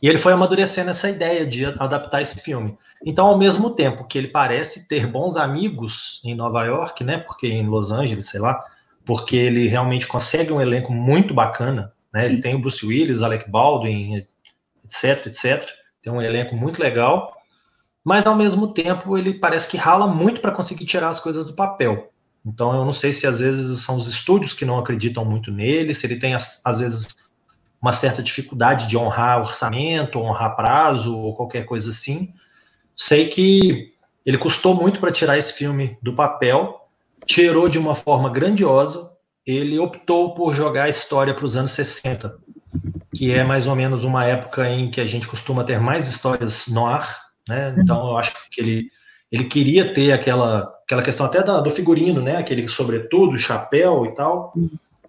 E 0.00 0.08
ele 0.08 0.18
foi 0.18 0.32
amadurecendo 0.32 0.90
essa 0.90 1.08
ideia 1.08 1.46
de 1.46 1.64
adaptar 1.64 2.22
esse 2.22 2.40
filme. 2.40 2.76
Então, 3.04 3.26
ao 3.26 3.38
mesmo 3.38 3.70
tempo 3.70 4.04
que 4.04 4.18
ele 4.18 4.28
parece 4.28 4.88
ter 4.88 5.06
bons 5.06 5.36
amigos 5.36 6.20
em 6.24 6.34
Nova 6.34 6.64
York, 6.64 7.04
né? 7.04 7.18
Porque 7.18 7.46
em 7.46 7.68
Los 7.68 7.92
Angeles, 7.92 8.26
sei 8.26 8.40
lá, 8.40 8.64
porque 9.04 9.36
ele 9.36 9.68
realmente 9.68 10.08
consegue 10.08 10.52
um 10.52 10.60
elenco 10.60 10.92
muito 10.92 11.32
bacana, 11.32 11.92
né? 12.12 12.24
Ele 12.24 12.40
tem 12.40 12.54
o 12.54 12.58
Bruce 12.58 12.84
Willis, 12.84 13.22
Alec 13.22 13.48
Baldwin, 13.48 14.26
etc, 14.84 15.26
etc. 15.26 15.70
Tem 16.00 16.12
um 16.12 16.20
elenco 16.20 16.56
muito 16.56 16.80
legal, 16.80 17.36
mas 18.04 18.26
ao 18.26 18.34
mesmo 18.34 18.68
tempo 18.68 19.16
ele 19.16 19.34
parece 19.34 19.68
que 19.68 19.76
rala 19.76 20.06
muito 20.06 20.40
para 20.40 20.52
conseguir 20.52 20.84
tirar 20.84 21.08
as 21.08 21.20
coisas 21.20 21.46
do 21.46 21.54
papel. 21.54 22.10
Então 22.44 22.74
eu 22.74 22.84
não 22.84 22.92
sei 22.92 23.12
se 23.12 23.26
às 23.26 23.40
vezes 23.40 23.82
são 23.82 23.96
os 23.96 24.08
estúdios 24.08 24.52
que 24.52 24.64
não 24.64 24.78
acreditam 24.78 25.24
muito 25.24 25.52
nele, 25.52 25.94
se 25.94 26.06
ele 26.06 26.18
tem 26.18 26.34
às 26.34 26.78
vezes 26.80 27.30
uma 27.80 27.92
certa 27.92 28.22
dificuldade 28.22 28.86
de 28.86 28.96
honrar 28.96 29.40
orçamento, 29.40 30.18
honrar 30.18 30.56
prazo 30.56 31.16
ou 31.16 31.34
qualquer 31.34 31.64
coisa 31.64 31.90
assim. 31.90 32.32
Sei 32.96 33.28
que 33.28 33.92
ele 34.24 34.38
custou 34.38 34.74
muito 34.74 35.00
para 35.00 35.10
tirar 35.10 35.36
esse 35.36 35.52
filme 35.52 35.98
do 36.00 36.14
papel, 36.14 36.88
tirou 37.26 37.68
de 37.68 37.78
uma 37.78 37.94
forma 37.94 38.30
grandiosa. 38.30 39.10
Ele 39.44 39.78
optou 39.78 40.34
por 40.34 40.54
jogar 40.54 40.84
a 40.84 40.88
história 40.88 41.34
para 41.34 41.44
os 41.44 41.56
anos 41.56 41.72
60, 41.72 42.36
que 43.14 43.32
é 43.32 43.42
mais 43.42 43.66
ou 43.66 43.74
menos 43.74 44.04
uma 44.04 44.24
época 44.24 44.68
em 44.68 44.88
que 44.88 45.00
a 45.00 45.04
gente 45.04 45.26
costuma 45.26 45.64
ter 45.64 45.80
mais 45.80 46.08
histórias 46.08 46.68
no 46.68 46.86
ar, 46.86 47.21
né? 47.48 47.74
Então 47.78 48.10
eu 48.10 48.16
acho 48.16 48.32
que 48.50 48.60
ele, 48.60 48.90
ele 49.30 49.44
queria 49.44 49.92
ter 49.92 50.12
aquela, 50.12 50.72
aquela 50.84 51.02
questão 51.02 51.26
até 51.26 51.42
da, 51.42 51.60
do 51.60 51.70
figurino, 51.70 52.20
né? 52.20 52.36
Aquele 52.36 52.66
sobretudo, 52.68 53.38
chapéu 53.38 54.04
e 54.06 54.14
tal 54.14 54.52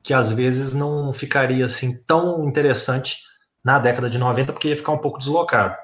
que 0.04 0.14
às 0.14 0.32
vezes 0.32 0.74
não 0.74 1.14
ficaria 1.14 1.66
assim 1.66 2.04
tão 2.06 2.46
interessante 2.48 3.20
na 3.64 3.80
década 3.80 4.10
de 4.10 4.20
90, 4.20 4.52
porque 4.52 4.68
ia 4.68 4.78
ficar 4.78 4.92
um 4.92 4.98
pouco 4.98 5.18
deslocado. 5.18 5.78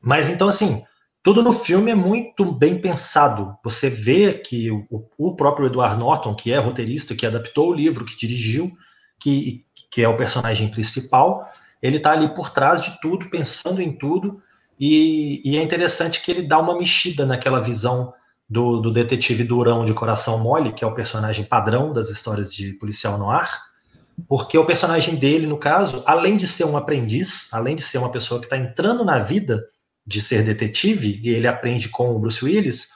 Mas 0.00 0.30
então, 0.30 0.48
assim, 0.48 0.82
tudo 1.22 1.42
no 1.42 1.52
filme 1.52 1.90
é 1.90 1.94
muito 1.94 2.50
bem 2.50 2.80
pensado. 2.80 3.56
Você 3.62 3.90
vê 3.90 4.32
que 4.32 4.70
o, 4.70 5.06
o 5.18 5.36
próprio 5.36 5.66
Edward 5.66 5.98
Norton, 5.98 6.34
que 6.34 6.50
é 6.50 6.58
roteirista, 6.58 7.14
que 7.14 7.26
adaptou 7.26 7.70
o 7.70 7.74
livro, 7.74 8.06
que 8.06 8.16
dirigiu, 8.16 8.72
que, 9.20 9.66
que 9.90 10.02
é 10.02 10.08
o 10.08 10.16
personagem 10.16 10.70
principal, 10.70 11.46
ele 11.82 11.98
está 11.98 12.12
ali 12.12 12.28
por 12.34 12.50
trás 12.50 12.80
de 12.80 12.98
tudo, 13.02 13.28
pensando 13.28 13.82
em 13.82 13.92
tudo, 13.92 14.42
e, 14.78 15.40
e, 15.44 15.56
é 15.56 15.62
interessante 15.62 16.20
que 16.20 16.30
ele 16.30 16.42
dá 16.42 16.58
uma 16.58 16.76
mexida 16.76 17.24
naquela 17.24 17.60
visão 17.60 18.12
do, 18.48 18.80
do 18.80 18.92
detetive 18.92 19.44
Durão 19.44 19.84
de 19.84 19.94
Coração 19.94 20.38
Mole, 20.38 20.72
que 20.72 20.84
é 20.84 20.86
o 20.86 20.94
personagem 20.94 21.44
padrão 21.44 21.92
das 21.92 22.10
histórias 22.10 22.52
de 22.52 22.72
policial 22.74 23.18
no 23.18 23.30
ar, 23.30 23.50
porque 24.28 24.56
o 24.56 24.66
personagem 24.66 25.16
dele, 25.16 25.46
no 25.46 25.58
caso, 25.58 26.02
além 26.06 26.36
de 26.36 26.46
ser 26.46 26.64
um 26.64 26.76
aprendiz, 26.76 27.48
além 27.52 27.74
de 27.74 27.82
ser 27.82 27.98
uma 27.98 28.10
pessoa 28.10 28.40
que 28.40 28.46
está 28.46 28.56
entrando 28.56 29.04
na 29.04 29.18
vida 29.18 29.64
de 30.06 30.20
ser 30.20 30.42
detetive, 30.42 31.20
e 31.22 31.30
ele 31.30 31.46
aprende 31.46 31.88
com 31.88 32.14
o 32.14 32.18
Bruce 32.18 32.44
Willis, 32.44 32.90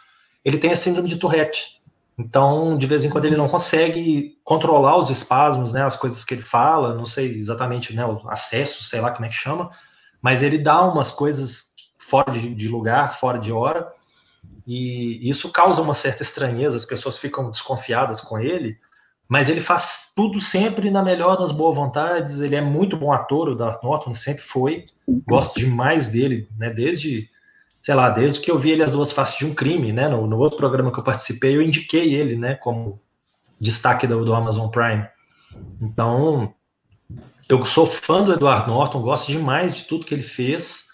ele 0.44 0.58
tem 0.58 0.70
a 0.70 0.76
síndrome 0.76 1.08
de 1.08 1.16
Tourette. 1.16 1.78
Então, 2.18 2.76
de 2.76 2.86
vez 2.86 3.04
em 3.04 3.10
quando, 3.10 3.26
ele 3.26 3.36
não 3.36 3.48
consegue 3.48 4.36
controlar 4.42 4.96
os 4.98 5.08
espasmos, 5.08 5.72
né, 5.72 5.82
as 5.82 5.94
coisas 5.94 6.24
que 6.24 6.34
ele 6.34 6.42
fala, 6.42 6.94
não 6.94 7.04
sei 7.04 7.36
exatamente 7.36 7.94
né, 7.94 8.04
o 8.04 8.28
acesso, 8.28 8.82
sei 8.82 9.00
lá 9.00 9.12
como 9.12 9.24
é 9.24 9.28
que 9.28 9.34
chama, 9.34 9.70
mas 10.22 10.42
ele 10.42 10.58
dá 10.58 10.82
umas 10.82 11.12
coisas 11.12 11.74
fora 11.98 12.32
de, 12.32 12.54
de 12.54 12.68
lugar, 12.68 13.18
fora 13.18 13.38
de 13.38 13.52
hora, 13.52 13.86
e 14.66 15.28
isso 15.28 15.50
causa 15.50 15.82
uma 15.82 15.94
certa 15.94 16.22
estranheza, 16.22 16.76
as 16.76 16.84
pessoas 16.84 17.18
ficam 17.18 17.50
desconfiadas 17.50 18.20
com 18.20 18.38
ele, 18.38 18.78
mas 19.28 19.48
ele 19.48 19.60
faz 19.60 20.12
tudo 20.16 20.40
sempre 20.40 20.90
na 20.90 21.02
melhor 21.02 21.36
das 21.36 21.52
boas 21.52 21.76
vontades, 21.76 22.40
ele 22.40 22.56
é 22.56 22.60
muito 22.60 22.96
bom 22.96 23.12
ator, 23.12 23.48
o 23.48 23.54
Darth 23.54 23.82
Norton 23.82 24.14
sempre 24.14 24.42
foi, 24.42 24.86
gosto 25.26 25.58
demais 25.58 26.08
dele, 26.08 26.48
né, 26.58 26.70
desde, 26.70 27.28
sei 27.80 27.94
lá, 27.94 28.08
desde 28.10 28.40
que 28.40 28.50
eu 28.50 28.58
vi 28.58 28.70
ele 28.70 28.82
As 28.82 28.92
Duas 28.92 29.12
Faces 29.12 29.38
de 29.38 29.46
um 29.46 29.54
Crime, 29.54 29.92
né, 29.92 30.08
no, 30.08 30.26
no 30.26 30.38
outro 30.38 30.56
programa 30.56 30.92
que 30.92 30.98
eu 30.98 31.04
participei, 31.04 31.56
eu 31.56 31.62
indiquei 31.62 32.14
ele, 32.14 32.36
né, 32.36 32.54
como 32.54 33.00
destaque 33.60 34.06
do, 34.06 34.24
do 34.24 34.34
Amazon 34.34 34.68
Prime. 34.68 35.06
Então, 35.80 36.54
eu 37.48 37.64
sou 37.64 37.86
fã 37.86 38.22
do 38.22 38.32
Edward 38.32 38.68
Norton, 38.68 39.00
gosto 39.00 39.32
demais 39.32 39.74
de 39.74 39.84
tudo 39.84 40.04
que 40.04 40.14
ele 40.14 40.22
fez, 40.22 40.88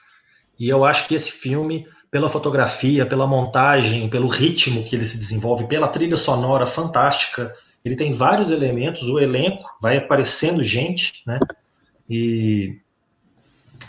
e 0.58 0.68
eu 0.68 0.84
acho 0.84 1.08
que 1.08 1.14
esse 1.14 1.30
filme 1.30 1.86
pela 2.14 2.30
fotografia, 2.30 3.04
pela 3.04 3.26
montagem, 3.26 4.08
pelo 4.08 4.28
ritmo 4.28 4.84
que 4.84 4.94
ele 4.94 5.04
se 5.04 5.18
desenvolve, 5.18 5.66
pela 5.66 5.88
trilha 5.88 6.14
sonora 6.14 6.64
fantástica. 6.64 7.52
Ele 7.84 7.96
tem 7.96 8.12
vários 8.12 8.52
elementos, 8.52 9.08
o 9.08 9.18
elenco 9.18 9.68
vai 9.82 9.96
aparecendo 9.96 10.62
gente, 10.62 11.24
né? 11.26 11.40
E 12.08 12.78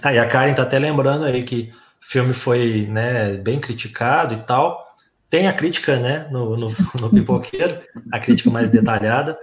aí 0.01 0.17
a 0.17 0.25
Karen 0.25 0.55
tá 0.55 0.63
até 0.63 0.79
lembrando 0.79 1.25
aí 1.25 1.43
que 1.43 1.71
o 2.01 2.05
filme 2.11 2.33
foi, 2.33 2.87
né, 2.87 3.37
bem 3.37 3.59
criticado 3.59 4.33
e 4.33 4.37
tal. 4.37 4.83
Tem 5.29 5.47
a 5.47 5.53
crítica, 5.53 5.99
né, 5.99 6.27
no, 6.31 6.57
no, 6.57 6.73
no 6.99 7.09
Pipoqueiro, 7.13 7.79
a 8.11 8.19
crítica 8.19 8.49
mais 8.49 8.71
detalhada, 8.71 9.37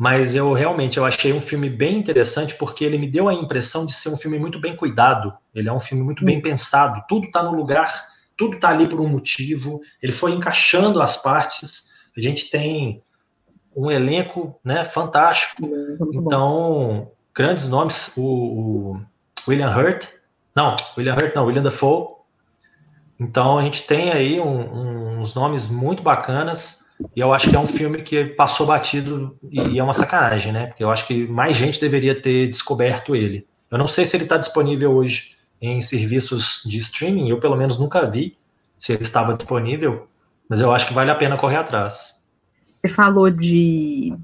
mas 0.00 0.34
eu 0.34 0.54
realmente 0.54 0.96
eu 0.96 1.04
achei 1.04 1.30
um 1.30 1.42
filme 1.42 1.68
bem 1.68 1.98
interessante 1.98 2.54
porque 2.54 2.84
ele 2.84 2.96
me 2.96 3.06
deu 3.06 3.28
a 3.28 3.34
impressão 3.34 3.84
de 3.84 3.92
ser 3.92 4.08
um 4.08 4.16
filme 4.16 4.38
muito 4.38 4.58
bem 4.58 4.74
cuidado. 4.74 5.36
Ele 5.54 5.68
é 5.68 5.72
um 5.72 5.78
filme 5.78 6.02
muito 6.02 6.24
bem 6.24 6.40
pensado, 6.40 7.04
tudo 7.06 7.26
está 7.26 7.42
no 7.42 7.52
lugar 7.52 7.86
tudo 8.40 8.54
está 8.54 8.70
ali 8.70 8.88
por 8.88 8.98
um 8.98 9.06
motivo, 9.06 9.82
ele 10.02 10.12
foi 10.12 10.32
encaixando 10.32 11.02
as 11.02 11.18
partes, 11.18 11.90
a 12.16 12.20
gente 12.22 12.50
tem 12.50 13.02
um 13.76 13.90
elenco 13.90 14.58
né, 14.64 14.82
fantástico, 14.82 15.68
então, 16.14 17.12
grandes 17.34 17.68
nomes, 17.68 18.14
o, 18.16 18.22
o, 18.24 19.00
William 19.46 19.68
Hurt, 19.68 20.06
não, 20.56 20.74
William 20.96 21.16
Hurt 21.16 21.34
não, 21.34 21.44
William 21.44 21.62
Dafoe, 21.62 22.14
então 23.20 23.58
a 23.58 23.62
gente 23.62 23.86
tem 23.86 24.10
aí 24.10 24.40
um, 24.40 25.20
uns 25.20 25.34
nomes 25.34 25.68
muito 25.68 26.02
bacanas, 26.02 26.86
e 27.14 27.20
eu 27.20 27.32
acho 27.32 27.50
que 27.50 27.56
é 27.56 27.58
um 27.58 27.66
filme 27.66 28.02
que 28.02 28.24
passou 28.24 28.66
batido 28.66 29.36
e 29.50 29.78
é 29.78 29.82
uma 29.82 29.94
sacanagem, 29.94 30.52
né? 30.52 30.66
Porque 30.66 30.84
eu 30.84 30.90
acho 30.90 31.06
que 31.06 31.26
mais 31.26 31.56
gente 31.56 31.80
deveria 31.80 32.20
ter 32.20 32.48
descoberto 32.48 33.16
ele. 33.16 33.46
Eu 33.70 33.78
não 33.78 33.86
sei 33.86 34.04
se 34.04 34.16
ele 34.16 34.24
está 34.24 34.36
disponível 34.36 34.92
hoje 34.92 35.36
em 35.60 35.80
serviços 35.80 36.62
de 36.64 36.78
streaming, 36.78 37.28
eu 37.28 37.38
pelo 37.38 37.56
menos 37.56 37.78
nunca 37.78 38.04
vi 38.06 38.36
se 38.78 38.92
ele 38.92 39.02
estava 39.02 39.34
disponível, 39.34 40.08
mas 40.48 40.60
eu 40.60 40.72
acho 40.72 40.86
que 40.86 40.94
vale 40.94 41.10
a 41.10 41.14
pena 41.14 41.36
correr 41.36 41.56
atrás. 41.56 42.28
Você 42.80 42.92
falou 42.92 43.30
de, 43.30 44.14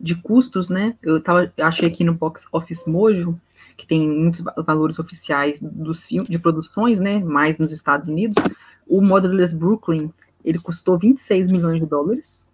de 0.00 0.14
custos, 0.16 0.68
né? 0.68 0.96
Eu 1.02 1.22
tava, 1.22 1.52
achei 1.58 1.88
aqui 1.88 2.02
no 2.02 2.14
Box 2.14 2.46
Office 2.50 2.84
Mojo, 2.86 3.38
que 3.76 3.86
tem 3.86 4.08
muitos 4.08 4.42
valores 4.64 4.98
oficiais 4.98 5.58
dos 5.60 6.06
de 6.08 6.38
produções, 6.38 6.98
né? 6.98 7.20
Mais 7.20 7.58
nos 7.58 7.72
Estados 7.72 8.08
Unidos. 8.08 8.42
O 8.88 9.00
Motherless 9.00 9.54
Brooklyn, 9.54 10.12
ele 10.46 10.60
custou 10.60 10.96
26 10.96 11.50
milhões 11.50 11.80
de 11.80 11.86
dólares 11.86 12.46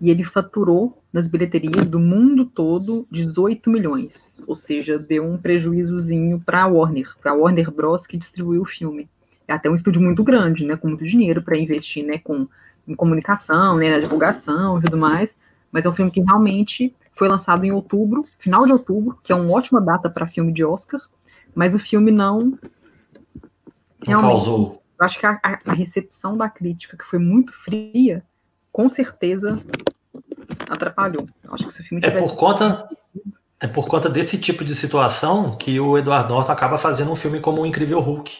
e 0.00 0.10
ele 0.10 0.22
faturou 0.22 1.02
nas 1.12 1.26
bilheterias 1.26 1.90
do 1.90 1.98
mundo 1.98 2.46
todo 2.46 3.06
18 3.10 3.68
milhões, 3.68 4.44
ou 4.46 4.54
seja, 4.54 4.98
deu 4.98 5.24
um 5.24 5.36
prejuízozinho 5.36 6.40
para 6.40 6.62
a 6.62 6.66
Warner, 6.66 7.14
para 7.20 7.32
a 7.32 7.34
Warner 7.34 7.70
Bros 7.70 8.06
que 8.06 8.16
distribuiu 8.16 8.62
o 8.62 8.66
filme. 8.66 9.08
É 9.46 9.52
até 9.52 9.68
um 9.68 9.74
estúdio 9.74 10.00
muito 10.00 10.22
grande, 10.22 10.64
né, 10.64 10.76
com 10.76 10.88
muito 10.88 11.04
dinheiro 11.04 11.42
para 11.42 11.58
investir, 11.58 12.06
né, 12.06 12.18
com 12.18 12.46
em 12.86 12.96
comunicação, 12.96 13.76
né, 13.76 13.90
na 13.90 14.00
divulgação 14.00 14.78
e 14.78 14.82
tudo 14.82 14.96
mais, 14.96 15.30
mas 15.70 15.84
é 15.84 15.88
um 15.88 15.92
filme 15.92 16.10
que 16.10 16.20
realmente 16.20 16.94
foi 17.14 17.28
lançado 17.28 17.64
em 17.64 17.70
outubro, 17.70 18.24
final 18.38 18.66
de 18.66 18.72
outubro, 18.72 19.18
que 19.22 19.32
é 19.32 19.36
uma 19.36 19.52
ótima 19.52 19.80
data 19.80 20.10
para 20.10 20.26
filme 20.26 20.52
de 20.52 20.64
Oscar, 20.64 21.00
mas 21.54 21.74
o 21.74 21.78
filme 21.78 22.10
não 22.10 22.58
realmente, 24.04 24.30
causou. 24.30 24.81
Eu 25.02 25.06
acho 25.06 25.18
que 25.18 25.26
a, 25.26 25.40
a 25.42 25.72
recepção 25.72 26.36
da 26.36 26.48
crítica, 26.48 26.96
que 26.96 27.02
foi 27.04 27.18
muito 27.18 27.52
fria, 27.52 28.22
com 28.70 28.88
certeza 28.88 29.60
atrapalhou. 30.70 31.28
Eu 31.42 31.52
acho 31.52 31.66
que 31.66 31.74
se 31.74 31.80
o 31.80 31.84
filme 31.84 32.06
é 32.06 32.10
por 32.10 32.36
conta 32.36 32.88
é 33.60 33.66
por 33.66 33.88
conta 33.88 34.08
desse 34.08 34.38
tipo 34.38 34.64
de 34.64 34.76
situação 34.76 35.56
que 35.56 35.80
o 35.80 35.98
Eduardo 35.98 36.32
Norton 36.32 36.52
acaba 36.52 36.78
fazendo 36.78 37.10
um 37.10 37.16
filme 37.16 37.40
como 37.40 37.62
o 37.62 37.66
Incrível 37.66 37.98
Hulk, 37.98 38.32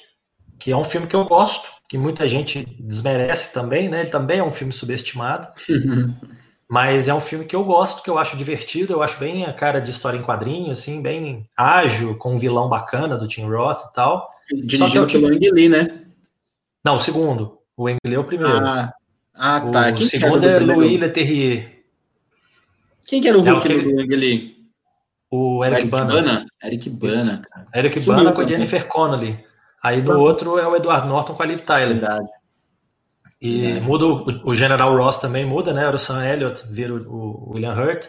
que 0.57 0.70
é 0.70 0.77
um 0.77 0.85
filme 0.85 1.09
que 1.09 1.16
eu 1.16 1.25
gosto, 1.25 1.68
que 1.88 1.98
muita 1.98 2.29
gente 2.29 2.64
desmerece 2.79 3.53
também, 3.53 3.88
né? 3.88 4.03
Ele 4.03 4.11
também 4.11 4.38
é 4.38 4.44
um 4.44 4.51
filme 4.53 4.72
subestimado. 4.72 5.48
Mas 6.70 7.09
é 7.09 7.14
um 7.14 7.20
filme 7.20 7.44
que 7.44 7.57
eu 7.57 7.64
gosto, 7.64 8.03
que 8.03 8.09
eu 8.09 8.18
acho 8.18 8.37
divertido, 8.37 8.92
eu 8.92 9.03
acho 9.03 9.18
bem 9.18 9.44
a 9.44 9.53
cara 9.53 9.81
de 9.81 9.90
história 9.90 10.16
em 10.16 10.22
quadrinho, 10.22 10.70
assim, 10.70 11.03
bem 11.03 11.46
ágil, 11.57 12.16
com 12.16 12.35
um 12.35 12.38
vilão 12.38 12.68
bacana 12.68 13.18
do 13.18 13.29
Tim 13.29 13.44
Roth 13.46 13.90
e 13.90 13.92
tal. 13.92 14.31
Dirigido 14.64 15.07
pelo 15.07 15.27
Ang 15.27 15.51
Lee, 15.51 15.68
né? 15.68 16.01
Não, 16.85 16.97
o 16.97 17.01
segundo. 17.01 17.59
O 17.77 17.88
Ang 17.88 17.99
Lee 18.05 18.14
é 18.14 18.18
o 18.18 18.25
primeiro. 18.25 18.64
Ah, 18.66 18.92
ah 19.35 19.61
tá. 19.61 19.90
O 19.90 19.95
Quem 19.95 20.07
segundo 20.07 20.47
é 20.47 20.59
Louis 20.59 20.99
Leterrier. 20.99 21.85
Quem 23.07 23.21
que 23.21 23.29
era 23.29 23.38
o 23.38 23.42
Hulk 23.42 23.73
é 23.73 23.79
do 23.79 24.01
Ang 24.01 24.16
Lee? 24.16 24.62
O 25.31 25.64
Eric, 25.64 25.81
Eric 25.81 25.90
Bana. 25.90 26.12
Bana. 26.12 26.47
Eric 26.62 26.90
Bana, 26.90 27.42
cara. 27.51 27.66
Eric 27.75 28.01
Sumiu, 28.01 28.25
Bana 28.25 28.33
com 28.33 28.40
a 28.42 28.47
Jennifer 28.47 28.87
Connelly. 28.87 29.42
Aí 29.83 30.03
no 30.03 30.21
outro 30.21 30.59
é 30.59 30.66
o 30.66 30.77
Edward 30.77 31.09
Norton 31.09 31.35
com 31.35 31.42
a 31.42 31.47
Liv 31.47 31.61
Tyler. 31.61 31.99
Verdade. 31.99 32.29
E 33.40 33.81
muda 33.81 34.07
o, 34.07 34.51
o, 34.51 34.55
General 34.55 34.97
Ross 34.97 35.18
também 35.18 35.45
muda, 35.45 35.73
né? 35.73 35.85
Era 35.85 35.97
o 35.97 35.99
Sam 35.99 36.25
Elliott, 36.25 36.62
vira 36.71 36.95
o, 36.95 36.99
o, 36.99 37.53
William 37.55 37.75
Hurt. 37.75 38.07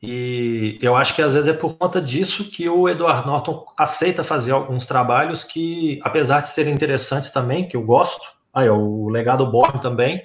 E 0.00 0.78
eu 0.80 0.94
acho 0.94 1.14
que 1.14 1.22
às 1.22 1.34
vezes 1.34 1.48
é 1.48 1.52
por 1.52 1.74
conta 1.76 2.00
disso 2.00 2.50
que 2.50 2.68
o 2.68 2.88
Edward 2.88 3.26
Norton 3.26 3.66
aceita 3.76 4.22
fazer 4.22 4.52
alguns 4.52 4.86
trabalhos 4.86 5.42
que, 5.42 5.98
apesar 6.04 6.40
de 6.40 6.50
serem 6.50 6.72
interessantes 6.72 7.30
também, 7.30 7.66
que 7.66 7.76
eu 7.76 7.82
gosto, 7.82 8.24
aí 8.54 8.70
o 8.70 9.08
Legado 9.08 9.50
Born 9.50 9.80
também, 9.80 10.22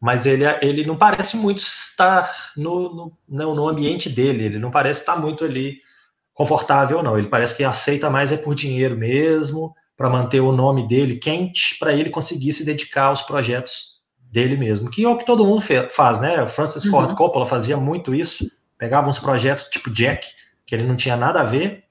mas 0.00 0.26
ele, 0.26 0.44
ele 0.62 0.84
não 0.84 0.96
parece 0.96 1.36
muito 1.36 1.58
estar 1.58 2.30
no, 2.56 3.12
no, 3.28 3.54
no 3.54 3.68
ambiente 3.68 4.08
dele, 4.08 4.44
ele 4.44 4.58
não 4.58 4.70
parece 4.70 5.00
estar 5.00 5.16
muito 5.16 5.44
ali 5.44 5.78
confortável, 6.34 7.02
não. 7.02 7.18
Ele 7.18 7.28
parece 7.28 7.56
que 7.56 7.64
aceita 7.64 8.10
mais 8.10 8.32
é 8.32 8.36
por 8.36 8.54
dinheiro 8.54 8.96
mesmo, 8.96 9.74
para 9.96 10.08
manter 10.08 10.40
o 10.40 10.52
nome 10.52 10.86
dele 10.86 11.16
quente, 11.16 11.76
para 11.78 11.92
ele 11.92 12.10
conseguir 12.10 12.52
se 12.52 12.64
dedicar 12.64 13.06
aos 13.06 13.22
projetos 13.22 13.98
dele 14.30 14.56
mesmo, 14.56 14.90
que 14.90 15.04
é 15.04 15.08
o 15.08 15.16
que 15.16 15.24
todo 15.24 15.44
mundo 15.44 15.62
faz, 15.90 16.20
né? 16.20 16.40
O 16.42 16.46
Francis 16.46 16.84
uhum. 16.84 16.90
Ford 16.90 17.16
Coppola 17.16 17.46
fazia 17.46 17.76
muito 17.76 18.14
isso, 18.14 18.48
pegava 18.78 19.10
uns 19.10 19.18
projetos 19.18 19.66
tipo 19.66 19.92
Jack, 19.92 20.26
que 20.64 20.74
ele 20.74 20.84
não 20.84 20.96
tinha 20.96 21.16
nada 21.16 21.40
a 21.40 21.44
ver, 21.44 21.84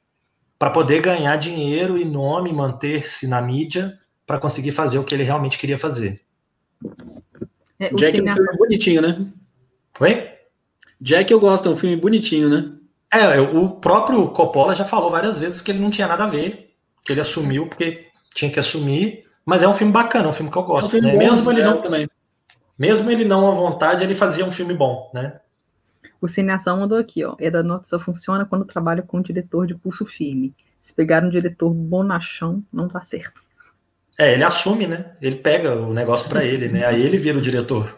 para 0.57 0.71
poder 0.71 1.01
ganhar 1.01 1.35
dinheiro 1.35 1.97
e 1.97 2.05
nome, 2.05 2.51
manter-se 2.51 3.27
na 3.27 3.41
mídia, 3.41 3.97
para 4.25 4.39
conseguir 4.39 4.71
fazer 4.71 4.97
o 4.97 5.03
que 5.03 5.13
ele 5.13 5.23
realmente 5.23 5.57
queria 5.57 5.77
fazer. 5.77 6.21
É, 7.79 7.93
Jack 7.93 8.19
é 8.19 8.23
um 8.23 8.31
filme 8.31 8.57
bonitinho, 8.57 9.01
né? 9.01 9.25
Oi? 9.99 10.29
Jack 10.99 11.31
eu 11.31 11.39
gosto, 11.39 11.69
é 11.69 11.71
um 11.71 11.75
filme 11.75 11.95
bonitinho, 11.95 12.49
né? 12.49 12.73
É, 13.11 13.39
o 13.39 13.69
próprio 13.69 14.27
Coppola 14.29 14.73
já 14.73 14.83
falou 14.83 15.11
várias 15.11 15.39
vezes 15.39 15.61
que 15.61 15.71
ele 15.71 15.79
não 15.79 15.91
tinha 15.91 16.07
nada 16.07 16.23
a 16.23 16.27
ver 16.27 16.67
que 17.07 17.13
ele 17.13 17.21
assumiu 17.21 17.67
porque 17.67 18.07
tinha 18.35 18.51
que 18.51 18.59
assumir. 18.59 19.25
Mas 19.45 19.63
é 19.63 19.67
um 19.67 19.73
filme 19.73 19.93
bacana, 19.93 20.25
é 20.25 20.27
um 20.27 20.33
filme 20.33 20.51
que 20.51 20.57
eu 20.57 20.63
gosto. 20.63 20.93
É 20.93 20.99
um 20.99 21.03
né? 21.03 21.11
bom, 21.13 21.17
mesmo 21.17 21.49
ele 21.49 21.63
não, 21.63 21.81
também. 21.81 22.09
mesmo 22.77 23.09
ele 23.09 23.23
não 23.23 23.47
à 23.47 23.51
vontade, 23.51 24.03
ele 24.03 24.13
fazia 24.13 24.45
um 24.45 24.51
filme 24.51 24.73
bom, 24.73 25.09
né? 25.13 25.39
O 26.21 26.27
Cineação 26.27 26.79
mandou 26.79 26.97
aqui, 26.97 27.23
ó. 27.23 27.35
Eda 27.39 27.61
Nota 27.61 27.87
só 27.87 27.99
funciona 27.99 28.45
quando 28.45 28.65
trabalha 28.65 29.01
com 29.01 29.17
um 29.17 29.21
diretor 29.21 29.67
de 29.67 29.75
pulso 29.75 30.05
firme. 30.05 30.53
Se 30.81 30.93
pegar 30.93 31.23
um 31.23 31.29
diretor 31.29 31.69
bonachão, 31.73 32.63
não 32.71 32.87
dá 32.87 33.01
certo. 33.01 33.41
É, 34.17 34.33
ele 34.33 34.43
assume, 34.43 34.87
né? 34.87 35.15
Ele 35.21 35.35
pega 35.35 35.75
o 35.75 35.93
negócio 35.93 36.27
para 36.27 36.43
ele, 36.43 36.67
né? 36.69 36.85
Aí 36.85 37.03
ele 37.03 37.17
vira 37.17 37.37
o 37.37 37.41
diretor. 37.41 37.95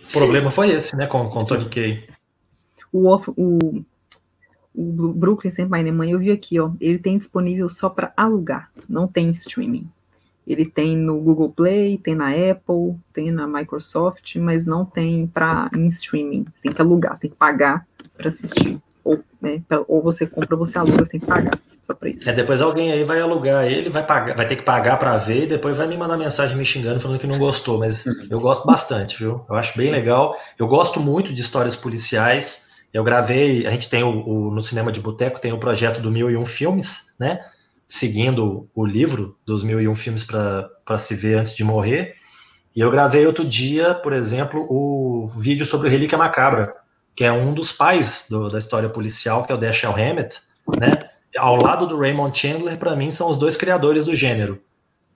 O 0.00 0.12
problema 0.12 0.50
foi 0.50 0.70
esse, 0.70 0.96
né, 0.96 1.06
com, 1.06 1.28
com 1.28 1.44
Tony 1.44 1.68
Kay. 1.68 2.08
O, 2.92 3.14
o 3.36 3.84
o 4.78 5.12
Brooklyn 5.12 5.50
Sem 5.50 5.68
Pai 5.68 5.82
Nem 5.82 5.92
Mãe, 5.92 6.12
eu 6.12 6.20
vi 6.20 6.30
aqui, 6.30 6.60
ó, 6.60 6.70
ele 6.80 7.00
tem 7.00 7.18
disponível 7.18 7.68
só 7.68 7.88
para 7.88 8.12
alugar, 8.16 8.70
não 8.88 9.08
tem 9.08 9.28
streaming. 9.30 9.90
Ele 10.48 10.64
tem 10.64 10.96
no 10.96 11.20
Google 11.20 11.50
Play, 11.50 11.98
tem 11.98 12.14
na 12.14 12.30
Apple, 12.30 12.96
tem 13.12 13.30
na 13.30 13.46
Microsoft, 13.46 14.34
mas 14.36 14.64
não 14.64 14.82
tem 14.82 15.26
para 15.26 15.70
em 15.76 15.86
streaming. 15.88 16.46
Você 16.56 16.62
tem 16.62 16.72
que 16.72 16.80
alugar, 16.80 17.14
você 17.14 17.22
tem 17.22 17.30
que 17.30 17.36
pagar 17.36 17.86
para 18.16 18.30
assistir. 18.30 18.80
Ou, 19.04 19.20
né, 19.42 19.60
pra, 19.68 19.84
ou 19.86 20.02
você 20.02 20.26
compra, 20.26 20.56
você 20.56 20.78
aluga, 20.78 21.04
você 21.04 21.12
tem 21.12 21.20
que 21.20 21.26
pagar 21.26 21.58
só 21.86 21.92
para 21.92 22.08
isso. 22.08 22.28
É, 22.28 22.32
depois 22.32 22.62
alguém 22.62 22.90
aí 22.90 23.04
vai 23.04 23.20
alugar 23.20 23.66
ele, 23.66 23.90
vai 23.90 24.04
pagar, 24.06 24.34
vai 24.34 24.48
ter 24.48 24.56
que 24.56 24.62
pagar 24.62 24.96
para 24.98 25.18
ver 25.18 25.44
e 25.44 25.46
depois 25.46 25.76
vai 25.76 25.86
me 25.86 25.98
mandar 25.98 26.16
mensagem 26.16 26.56
me 26.56 26.64
xingando 26.64 26.98
falando 26.98 27.20
que 27.20 27.26
não 27.26 27.38
gostou, 27.38 27.78
mas 27.78 28.06
eu 28.30 28.40
gosto 28.40 28.66
bastante, 28.66 29.18
viu? 29.18 29.44
Eu 29.50 29.54
acho 29.54 29.76
bem 29.76 29.90
legal. 29.90 30.34
Eu 30.58 30.66
gosto 30.66 30.98
muito 30.98 31.34
de 31.34 31.42
histórias 31.42 31.76
policiais. 31.76 32.70
Eu 32.90 33.04
gravei, 33.04 33.66
a 33.66 33.70
gente 33.70 33.90
tem 33.90 34.02
o, 34.02 34.26
o 34.26 34.50
no 34.50 34.62
Cinema 34.62 34.90
de 34.90 35.00
Boteco, 35.00 35.38
tem 35.38 35.52
o 35.52 35.58
projeto 35.58 36.00
do 36.00 36.10
Mil 36.10 36.30
e 36.30 36.38
Um 36.38 36.46
Filmes, 36.46 37.14
né? 37.20 37.38
Seguindo 37.88 38.68
o 38.74 38.84
livro 38.84 39.36
dos 39.46 39.64
Mil 39.64 39.80
e 39.80 39.88
Um 39.88 39.94
Filmes 39.94 40.22
para 40.22 40.98
se 40.98 41.14
ver 41.14 41.38
antes 41.38 41.56
de 41.56 41.64
morrer. 41.64 42.16
E 42.76 42.80
eu 42.80 42.90
gravei 42.90 43.26
outro 43.26 43.44
dia, 43.44 43.94
por 43.94 44.12
exemplo, 44.12 44.66
o 44.68 45.26
vídeo 45.40 45.64
sobre 45.64 45.88
o 45.88 45.90
Relíquia 45.90 46.18
Macabra, 46.18 46.74
que 47.16 47.24
é 47.24 47.32
um 47.32 47.52
dos 47.54 47.72
pais 47.72 48.26
do, 48.30 48.48
da 48.48 48.58
história 48.58 48.88
policial, 48.88 49.44
que 49.44 49.50
é 49.50 49.54
o 49.54 49.58
Dashiell 49.58 49.92
Hammett, 49.92 50.40
né? 50.78 51.08
Ao 51.36 51.56
lado 51.56 51.86
do 51.86 51.98
Raymond 51.98 52.38
Chandler, 52.38 52.78
para 52.78 52.94
mim, 52.94 53.10
são 53.10 53.30
os 53.30 53.38
dois 53.38 53.56
criadores 53.56 54.04
do 54.04 54.14
gênero. 54.14 54.62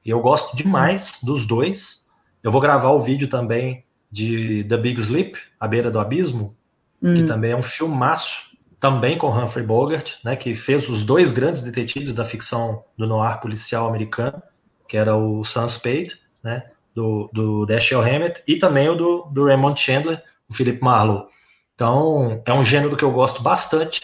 E 0.04 0.10
eu 0.10 0.20
gosto 0.20 0.56
demais 0.56 1.20
dos 1.22 1.46
dois. 1.46 2.10
Eu 2.42 2.50
vou 2.50 2.60
gravar 2.60 2.90
o 2.90 3.00
vídeo 3.00 3.28
também 3.28 3.84
de 4.10 4.64
The 4.64 4.76
Big 4.76 5.00
Sleep, 5.00 5.38
A 5.58 5.66
Beira 5.66 5.90
do 5.90 5.98
Abismo, 5.98 6.56
hum. 7.02 7.14
que 7.14 7.22
também 7.22 7.52
é 7.52 7.56
um 7.56 7.62
filmaço, 7.62 8.51
também 8.82 9.16
com 9.16 9.28
Humphrey 9.28 9.64
Bogart, 9.64 10.16
né, 10.24 10.34
que 10.34 10.56
fez 10.56 10.88
os 10.88 11.04
dois 11.04 11.30
grandes 11.30 11.62
detetives 11.62 12.12
da 12.12 12.24
ficção 12.24 12.82
do 12.98 13.06
noir 13.06 13.40
policial 13.40 13.86
americano, 13.86 14.42
que 14.88 14.96
era 14.96 15.16
o 15.16 15.44
Sam 15.44 15.68
Spade, 15.68 16.20
né, 16.42 16.64
do, 16.92 17.30
do 17.32 17.64
Dashiell 17.64 18.00
Hammett, 18.00 18.42
e 18.46 18.56
também 18.56 18.88
o 18.88 18.96
do, 18.96 19.22
do 19.32 19.44
Raymond 19.44 19.80
Chandler, 19.80 20.20
o 20.50 20.52
Philip 20.52 20.82
Marlowe. 20.82 21.28
Então, 21.76 22.42
é 22.44 22.52
um 22.52 22.64
gênero 22.64 22.96
que 22.96 23.04
eu 23.04 23.12
gosto 23.12 23.40
bastante, 23.40 24.00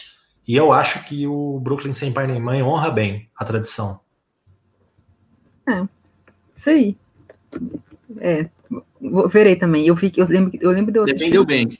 e 0.47 0.55
eu 0.55 0.71
acho 0.71 1.05
que 1.05 1.27
o 1.27 1.59
Brooklyn 1.59 1.91
Sem 1.91 2.13
Pai 2.13 2.25
Nem 2.25 2.39
Mãe 2.39 2.63
honra 2.63 2.89
bem 2.89 3.29
a 3.35 3.43
tradição. 3.43 3.99
É, 5.67 5.85
isso 6.55 6.69
aí. 6.69 6.97
É, 8.21 8.49
verei 9.29 9.57
também. 9.57 9.85
Eu, 9.85 9.97
fiquei, 9.97 10.23
eu 10.23 10.27
lembro, 10.27 10.57
eu 10.61 10.71
lembro 10.71 10.91
de 10.93 10.99
eu 10.99 11.03
assistir. 11.03 11.19
Defendeu 11.19 11.45
bem. 11.45 11.77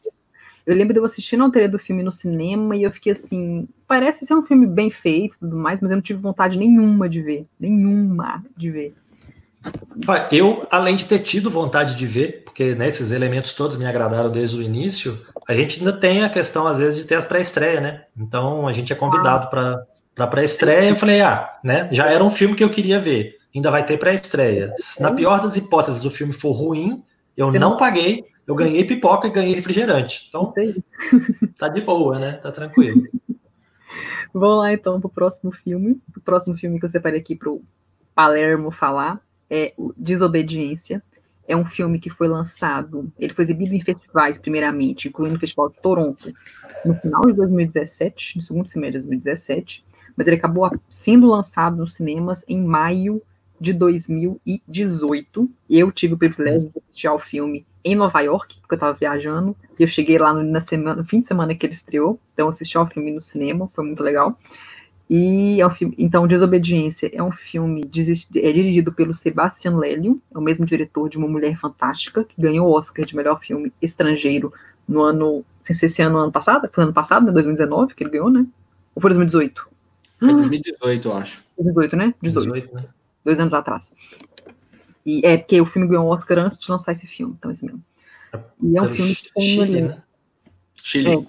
Eu 0.69 0.75
lembro 0.75 0.93
de 0.93 0.99
eu 0.99 1.05
assistindo 1.05 1.43
a 1.43 1.49
trailer 1.49 1.71
do 1.71 1.79
filme 1.79 2.03
no 2.03 2.11
cinema 2.11 2.75
e 2.75 2.83
eu 2.83 2.91
fiquei 2.91 3.13
assim, 3.13 3.67
parece 3.87 4.23
ser 4.23 4.35
um 4.35 4.45
filme 4.45 4.67
bem 4.67 4.91
feito 4.91 5.35
e 5.35 5.39
tudo 5.39 5.55
mais, 5.55 5.81
mas 5.81 5.89
eu 5.89 5.97
não 5.97 6.01
tive 6.03 6.21
vontade 6.21 6.59
nenhuma 6.59 7.09
de 7.09 7.23
ver. 7.23 7.47
Nenhuma 7.59 8.43
de 8.55 8.69
ver. 8.69 8.93
Eu, 10.31 10.67
além 10.69 10.95
de 10.95 11.05
ter 11.05 11.19
tido 11.19 11.49
vontade 11.49 11.97
de 11.97 12.05
ver, 12.05 12.43
porque 12.45 12.75
né, 12.75 12.87
esses 12.87 13.11
elementos 13.11 13.53
todos 13.53 13.77
me 13.77 13.85
agradaram 13.87 14.31
desde 14.31 14.57
o 14.57 14.61
início, 14.61 15.19
a 15.47 15.55
gente 15.55 15.79
ainda 15.79 15.91
tem 15.91 16.23
a 16.23 16.29
questão, 16.29 16.67
às 16.67 16.77
vezes, 16.77 16.99
de 17.01 17.07
ter 17.07 17.15
a 17.15 17.23
pré-estreia, 17.23 17.81
né? 17.81 18.03
Então 18.15 18.67
a 18.67 18.71
gente 18.71 18.93
é 18.93 18.95
convidado 18.95 19.45
ah. 19.45 19.47
para 19.47 20.25
a 20.25 20.27
pré-estreia. 20.27 20.89
Eu 20.89 20.95
falei, 20.95 21.19
ah, 21.21 21.51
né? 21.63 21.89
Já 21.91 22.11
era 22.11 22.23
um 22.23 22.29
filme 22.29 22.53
que 22.53 22.63
eu 22.63 22.69
queria 22.69 22.99
ver. 22.99 23.37
Ainda 23.55 23.71
vai 23.71 23.83
ter 23.83 23.97
pré-estreia. 23.97 24.71
Na 24.99 25.11
pior 25.13 25.41
das 25.41 25.57
hipóteses, 25.57 26.05
o 26.05 26.11
filme 26.11 26.31
for 26.31 26.51
ruim, 26.51 27.03
eu 27.47 27.59
não 27.59 27.77
paguei, 27.77 28.23
eu 28.45 28.53
ganhei 28.53 28.83
pipoca 28.83 29.27
e 29.27 29.31
ganhei 29.31 29.55
refrigerante. 29.55 30.25
Então, 30.27 30.53
tá 31.57 31.69
de 31.69 31.81
boa, 31.81 32.19
né? 32.19 32.33
Tá 32.33 32.51
tranquilo. 32.51 33.03
Vamos 34.33 34.57
lá, 34.57 34.73
então, 34.73 34.99
pro 34.99 35.09
próximo 35.09 35.51
filme. 35.51 36.01
O 36.15 36.19
próximo 36.19 36.57
filme 36.57 36.79
que 36.79 36.85
eu 36.85 36.89
separei 36.89 37.19
aqui 37.19 37.35
pro 37.35 37.61
Palermo 38.13 38.71
falar 38.71 39.21
é 39.49 39.73
Desobediência. 39.95 41.01
É 41.47 41.55
um 41.55 41.65
filme 41.65 41.99
que 41.99 42.11
foi 42.11 42.27
lançado, 42.27 43.11
ele 43.17 43.33
foi 43.33 43.43
exibido 43.43 43.73
em 43.73 43.81
festivais, 43.81 44.37
primeiramente, 44.37 45.07
incluindo 45.07 45.35
o 45.35 45.39
Festival 45.39 45.69
de 45.69 45.81
Toronto, 45.81 46.31
no 46.85 46.93
final 46.93 47.21
de 47.21 47.33
2017, 47.33 48.37
no 48.37 48.43
segundo 48.43 48.67
semestre 48.67 49.01
de 49.01 49.07
2017, 49.07 49.83
mas 50.15 50.27
ele 50.27 50.35
acabou 50.35 50.69
sendo 50.87 51.27
lançado 51.27 51.77
nos 51.77 51.95
cinemas 51.95 52.45
em 52.47 52.61
maio 52.61 53.19
de 53.59 53.73
2018. 53.73 55.49
Eu 55.69 55.91
tive 55.91 56.13
o 56.13 56.17
privilégio 56.17 56.69
de 56.69 56.79
assistir 56.79 57.07
ao 57.07 57.19
filme 57.19 57.65
em 57.83 57.95
Nova 57.95 58.19
York, 58.21 58.59
porque 58.61 58.73
eu 58.73 58.77
estava 58.77 58.97
viajando, 58.97 59.55
e 59.77 59.83
eu 59.83 59.87
cheguei 59.87 60.17
lá 60.17 60.33
no, 60.33 60.43
na 60.43 60.61
semana, 60.61 60.95
no 60.95 61.05
fim 61.05 61.21
de 61.21 61.27
semana 61.27 61.55
que 61.55 61.65
ele 61.65 61.73
estreou, 61.73 62.19
então 62.33 62.49
assisti 62.49 62.77
ao 62.77 62.87
filme 62.87 63.11
no 63.11 63.21
cinema, 63.21 63.69
foi 63.73 63.85
muito 63.85 64.03
legal. 64.03 64.37
E 65.09 65.59
é 65.59 65.65
um 65.65 65.71
filme, 65.71 65.95
então, 65.97 66.27
Desobediência 66.27 67.09
é 67.11 67.23
um 67.23 67.31
filme 67.31 67.81
é 67.81 68.51
dirigido 68.51 68.93
pelo 68.93 69.13
Sebastian 69.15 69.77
Lelio, 69.77 70.21
é 70.33 70.37
o 70.37 70.41
mesmo 70.41 70.65
diretor 70.65 71.09
de 71.09 71.17
Uma 71.17 71.27
Mulher 71.27 71.57
Fantástica, 71.57 72.23
que 72.23 72.39
ganhou 72.39 72.67
o 72.67 72.73
Oscar 72.73 73.05
de 73.05 73.15
melhor 73.15 73.39
filme 73.39 73.73
estrangeiro 73.81 74.53
no 74.87 75.01
ano, 75.01 75.43
sem 75.63 75.75
ser 75.75 75.87
esse 75.87 76.01
ano, 76.01 76.17
ano 76.17 76.31
passado, 76.31 76.69
foi 76.71 76.83
ano 76.83 76.93
passado, 76.93 77.25
né, 77.25 77.31
2019, 77.31 77.95
que 77.95 78.03
ele 78.03 78.11
ganhou, 78.11 78.29
né? 78.29 78.45
Ou 78.93 79.01
foi 79.01 79.09
2018? 79.09 79.67
Foi 80.19 80.33
2018, 80.33 81.07
eu 81.07 81.13
acho. 81.15 81.43
2018, 81.57 81.95
né? 81.95 82.13
18. 82.21 82.45
18 82.45 82.75
né? 82.75 82.85
Dois 83.23 83.39
anos 83.39 83.53
atrás. 83.53 83.93
E 85.05 85.25
é 85.25 85.37
porque 85.37 85.59
o 85.59 85.65
filme 85.65 85.87
ganhou 85.87 86.05
um 86.05 86.09
Oscar 86.09 86.37
antes 86.39 86.59
de 86.59 86.69
lançar 86.69 86.91
esse 86.91 87.07
filme, 87.07 87.35
então 87.37 87.49
é 87.49 87.53
esse 87.53 87.65
mesmo. 87.65 87.83
E 88.61 88.77
é 88.77 88.81
um 88.81 88.89
filme 88.89 89.15
que 89.15 89.33
tem 89.33 89.57
no 89.57 89.63
elenco. 89.63 89.95
Né? 89.95 90.03
Chile. 90.81 91.09
É, 91.13 91.25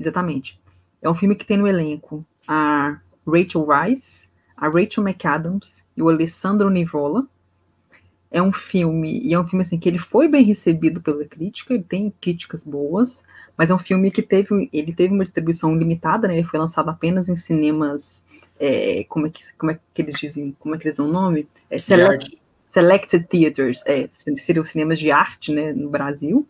exatamente. 0.00 0.60
É 1.00 1.08
um 1.08 1.14
filme 1.14 1.34
que 1.34 1.46
tem 1.46 1.56
no 1.56 1.66
elenco 1.66 2.24
a 2.46 2.98
Rachel 3.26 3.66
Weisz, 3.66 4.28
a 4.56 4.66
Rachel 4.66 5.02
McAdams 5.06 5.82
e 5.96 6.02
o 6.02 6.08
Alessandro 6.08 6.70
Nivola. 6.70 7.26
é 8.34 8.42
um 8.42 8.52
filme, 8.52 9.20
e 9.20 9.32
é 9.32 9.38
um 9.38 9.46
filme 9.46 9.62
assim 9.62 9.78
que 9.78 9.88
ele 9.88 10.00
foi 10.00 10.26
bem 10.26 10.42
recebido 10.44 11.00
pela 11.00 11.24
crítica, 11.24 11.72
ele 11.72 11.84
tem 11.84 12.12
críticas 12.20 12.64
boas, 12.64 13.22
mas 13.56 13.70
é 13.70 13.74
um 13.74 13.78
filme 13.78 14.10
que 14.10 14.22
teve, 14.22 14.68
ele 14.72 14.92
teve 14.92 15.14
uma 15.14 15.22
distribuição 15.22 15.72
limitada, 15.76 16.26
né? 16.26 16.38
Ele 16.38 16.46
foi 16.48 16.58
lançado 16.58 16.88
apenas 16.88 17.28
em 17.28 17.36
cinemas, 17.36 18.23
é, 18.58 19.04
como, 19.08 19.26
é 19.26 19.30
que, 19.30 19.42
como 19.58 19.72
é 19.72 19.78
que 19.92 20.02
eles 20.02 20.18
dizem, 20.18 20.54
como 20.58 20.74
é 20.74 20.78
que 20.78 20.86
eles 20.86 20.96
dão 20.96 21.08
o 21.08 21.12
nome? 21.12 21.48
É, 21.70 21.78
select, 21.78 22.38
selected 22.66 23.26
Theaters, 23.28 23.82
é, 23.86 24.06
seriam 24.08 24.64
cinemas 24.64 24.98
de 24.98 25.10
arte, 25.10 25.52
né, 25.52 25.72
no 25.72 25.88
Brasil. 25.88 26.46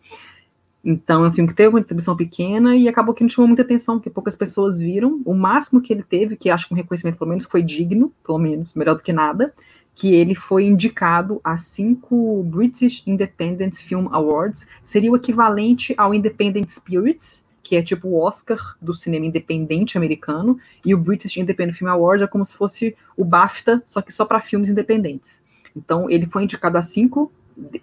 Então, 0.83 1.25
é 1.25 1.29
um 1.29 1.33
filme 1.33 1.49
que 1.49 1.55
teve 1.55 1.69
uma 1.69 1.79
distribuição 1.79 2.15
pequena 2.15 2.75
e 2.75 2.87
acabou 2.87 3.15
que 3.15 3.23
não 3.23 3.29
chamou 3.29 3.47
muita 3.47 3.63
atenção, 3.63 3.97
porque 3.97 4.09
poucas 4.09 4.35
pessoas 4.35 4.77
viram. 4.77 5.19
O 5.25 5.33
máximo 5.33 5.81
que 5.81 5.91
ele 5.91 6.03
teve, 6.03 6.37
que 6.37 6.49
acho 6.49 6.67
que 6.67 6.73
um 6.75 6.77
reconhecimento 6.77 7.17
pelo 7.17 7.29
menos 7.29 7.45
foi 7.45 7.63
digno, 7.63 8.13
pelo 8.23 8.37
menos, 8.37 8.75
melhor 8.75 8.95
do 8.95 9.01
que 9.01 9.11
nada, 9.11 9.51
que 9.95 10.13
ele 10.13 10.35
foi 10.35 10.65
indicado 10.65 11.39
a 11.43 11.57
cinco 11.57 12.43
British 12.43 13.01
Independent 13.07 13.75
Film 13.75 14.07
Awards, 14.11 14.67
seria 14.83 15.11
o 15.11 15.15
equivalente 15.15 15.95
ao 15.97 16.13
Independent 16.13 16.69
Spirits, 16.69 17.44
que 17.65 17.75
é 17.75 17.81
tipo 17.81 18.07
o 18.07 18.21
Oscar 18.21 18.77
do 18.79 18.93
cinema 18.93 19.25
independente 19.25 19.97
americano, 19.97 20.59
e 20.85 20.93
o 20.93 20.97
British 20.99 21.35
Independent 21.35 21.75
Film 21.75 21.89
Awards 21.89 22.21
é 22.21 22.27
como 22.27 22.45
se 22.45 22.53
fosse 22.53 22.95
o 23.17 23.25
BAFTA, 23.25 23.81
só 23.87 24.03
que 24.03 24.13
só 24.13 24.23
para 24.23 24.39
filmes 24.39 24.69
independentes. 24.69 25.41
Então, 25.75 26.07
ele 26.07 26.27
foi 26.27 26.43
indicado 26.43 26.77
a 26.77 26.83
cinco 26.83 27.33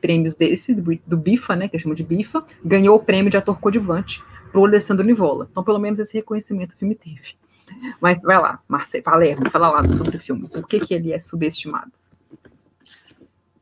prêmios 0.01 0.37
desse, 0.37 0.73
do, 0.73 0.97
do 1.05 1.17
BIFA, 1.17 1.57
né, 1.57 1.69
que 1.69 1.77
chama 1.81 1.97
de 1.97 2.05
BIFA, 2.05 2.45
ganhou 2.65 2.95
o 2.95 3.01
prêmio 3.01 3.29
de 3.29 3.37
ator 3.37 3.59
coadjuvante 3.59 4.23
para 4.53 4.61
o 4.61 4.65
Alessandro 4.65 5.05
Nivola. 5.05 5.49
Então, 5.51 5.65
pelo 5.65 5.81
menos 5.81 5.99
esse 5.99 6.15
reconhecimento 6.15 6.75
o 6.75 6.77
filme 6.77 6.95
teve. 6.95 7.35
Mas 8.01 8.23
vai 8.23 8.41
lá, 8.41 8.61
Marcelo 8.69 9.03
Palermo, 9.03 9.51
fala 9.51 9.69
lá 9.69 9.93
sobre 9.93 10.17
o 10.17 10.21
filme. 10.21 10.47
Por 10.49 10.69
que, 10.69 10.79
que 10.79 10.95
ele 10.95 11.13
é 11.13 11.21
subestimado? 11.21 11.91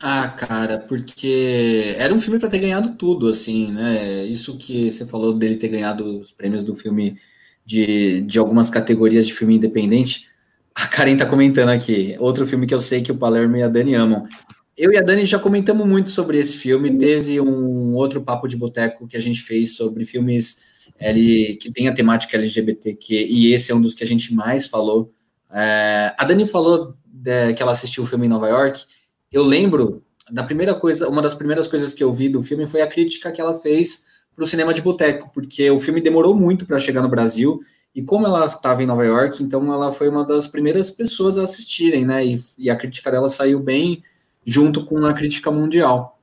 Ah, 0.02 0.28
cara, 0.30 0.78
porque 0.78 1.94
era 1.98 2.14
um 2.14 2.20
filme 2.20 2.38
para 2.38 2.48
ter 2.48 2.58
ganhado 2.58 2.94
tudo, 2.96 3.28
assim, 3.28 3.70
né? 3.70 4.24
Isso 4.24 4.56
que 4.56 4.90
você 4.90 5.06
falou 5.06 5.34
dele 5.34 5.56
ter 5.56 5.68
ganhado 5.68 6.20
os 6.20 6.32
prêmios 6.32 6.64
do 6.64 6.74
filme 6.74 7.18
de, 7.66 8.22
de 8.22 8.38
algumas 8.38 8.70
categorias 8.70 9.26
de 9.26 9.34
filme 9.34 9.56
independente. 9.56 10.26
A 10.74 10.86
Karen 10.86 11.18
tá 11.18 11.26
comentando 11.26 11.68
aqui. 11.68 12.16
Outro 12.18 12.46
filme 12.46 12.66
que 12.66 12.72
eu 12.72 12.80
sei 12.80 13.02
que 13.02 13.12
o 13.12 13.16
Palermo 13.16 13.58
e 13.58 13.62
a 13.62 13.68
Dani 13.68 13.94
amam. 13.94 14.26
Eu 14.74 14.90
e 14.90 14.96
a 14.96 15.02
Dani 15.02 15.26
já 15.26 15.38
comentamos 15.38 15.86
muito 15.86 16.08
sobre 16.08 16.38
esse 16.38 16.56
filme. 16.56 16.96
Teve 16.96 17.38
um 17.38 17.94
outro 17.94 18.22
papo 18.22 18.48
de 18.48 18.56
boteco 18.56 19.06
que 19.06 19.18
a 19.18 19.20
gente 19.20 19.42
fez 19.42 19.76
sobre 19.76 20.06
filmes 20.06 20.62
L, 20.98 21.56
que 21.56 21.70
tem 21.70 21.88
a 21.88 21.94
temática 21.94 22.38
LGBTQ, 22.38 23.26
e 23.28 23.52
esse 23.52 23.70
é 23.70 23.74
um 23.74 23.82
dos 23.82 23.94
que 23.94 24.04
a 24.04 24.06
gente 24.06 24.32
mais 24.34 24.66
falou. 24.66 25.12
É, 25.52 26.14
a 26.16 26.24
Dani 26.24 26.46
falou 26.46 26.94
de, 27.04 27.52
que 27.52 27.62
ela 27.62 27.72
assistiu 27.72 28.04
o 28.04 28.06
filme 28.06 28.24
em 28.24 28.30
Nova 28.30 28.48
York 28.48 28.86
eu 29.32 29.42
lembro 29.42 30.02
da 30.30 30.42
primeira 30.42 30.74
coisa, 30.74 31.08
uma 31.08 31.22
das 31.22 31.34
primeiras 31.34 31.66
coisas 31.66 31.92
que 31.92 32.02
eu 32.02 32.12
vi 32.12 32.28
do 32.28 32.42
filme 32.42 32.66
foi 32.66 32.82
a 32.82 32.86
crítica 32.86 33.32
que 33.32 33.40
ela 33.40 33.54
fez 33.54 34.06
para 34.34 34.44
o 34.44 34.46
cinema 34.46 34.72
de 34.72 34.80
boteco, 34.80 35.30
porque 35.34 35.70
o 35.70 35.80
filme 35.80 36.00
demorou 36.00 36.34
muito 36.34 36.64
para 36.64 36.78
chegar 36.78 37.02
no 37.02 37.08
Brasil 37.08 37.60
e 37.94 38.02
como 38.02 38.26
ela 38.26 38.46
estava 38.46 38.82
em 38.82 38.86
Nova 38.86 39.04
York, 39.04 39.42
então 39.42 39.72
ela 39.72 39.92
foi 39.92 40.08
uma 40.08 40.24
das 40.24 40.46
primeiras 40.46 40.90
pessoas 40.90 41.36
a 41.36 41.42
assistirem, 41.42 42.04
né? 42.04 42.24
E, 42.24 42.36
e 42.56 42.70
a 42.70 42.76
crítica 42.76 43.10
dela 43.10 43.28
saiu 43.28 43.58
bem 43.58 44.02
junto 44.44 44.84
com 44.84 45.04
a 45.04 45.12
crítica 45.12 45.50
mundial. 45.50 46.18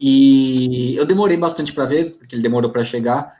E 0.00 0.96
eu 0.96 1.04
demorei 1.04 1.36
bastante 1.36 1.72
para 1.72 1.84
ver, 1.84 2.16
porque 2.18 2.34
ele 2.34 2.42
demorou 2.42 2.70
para 2.70 2.82
chegar. 2.82 3.36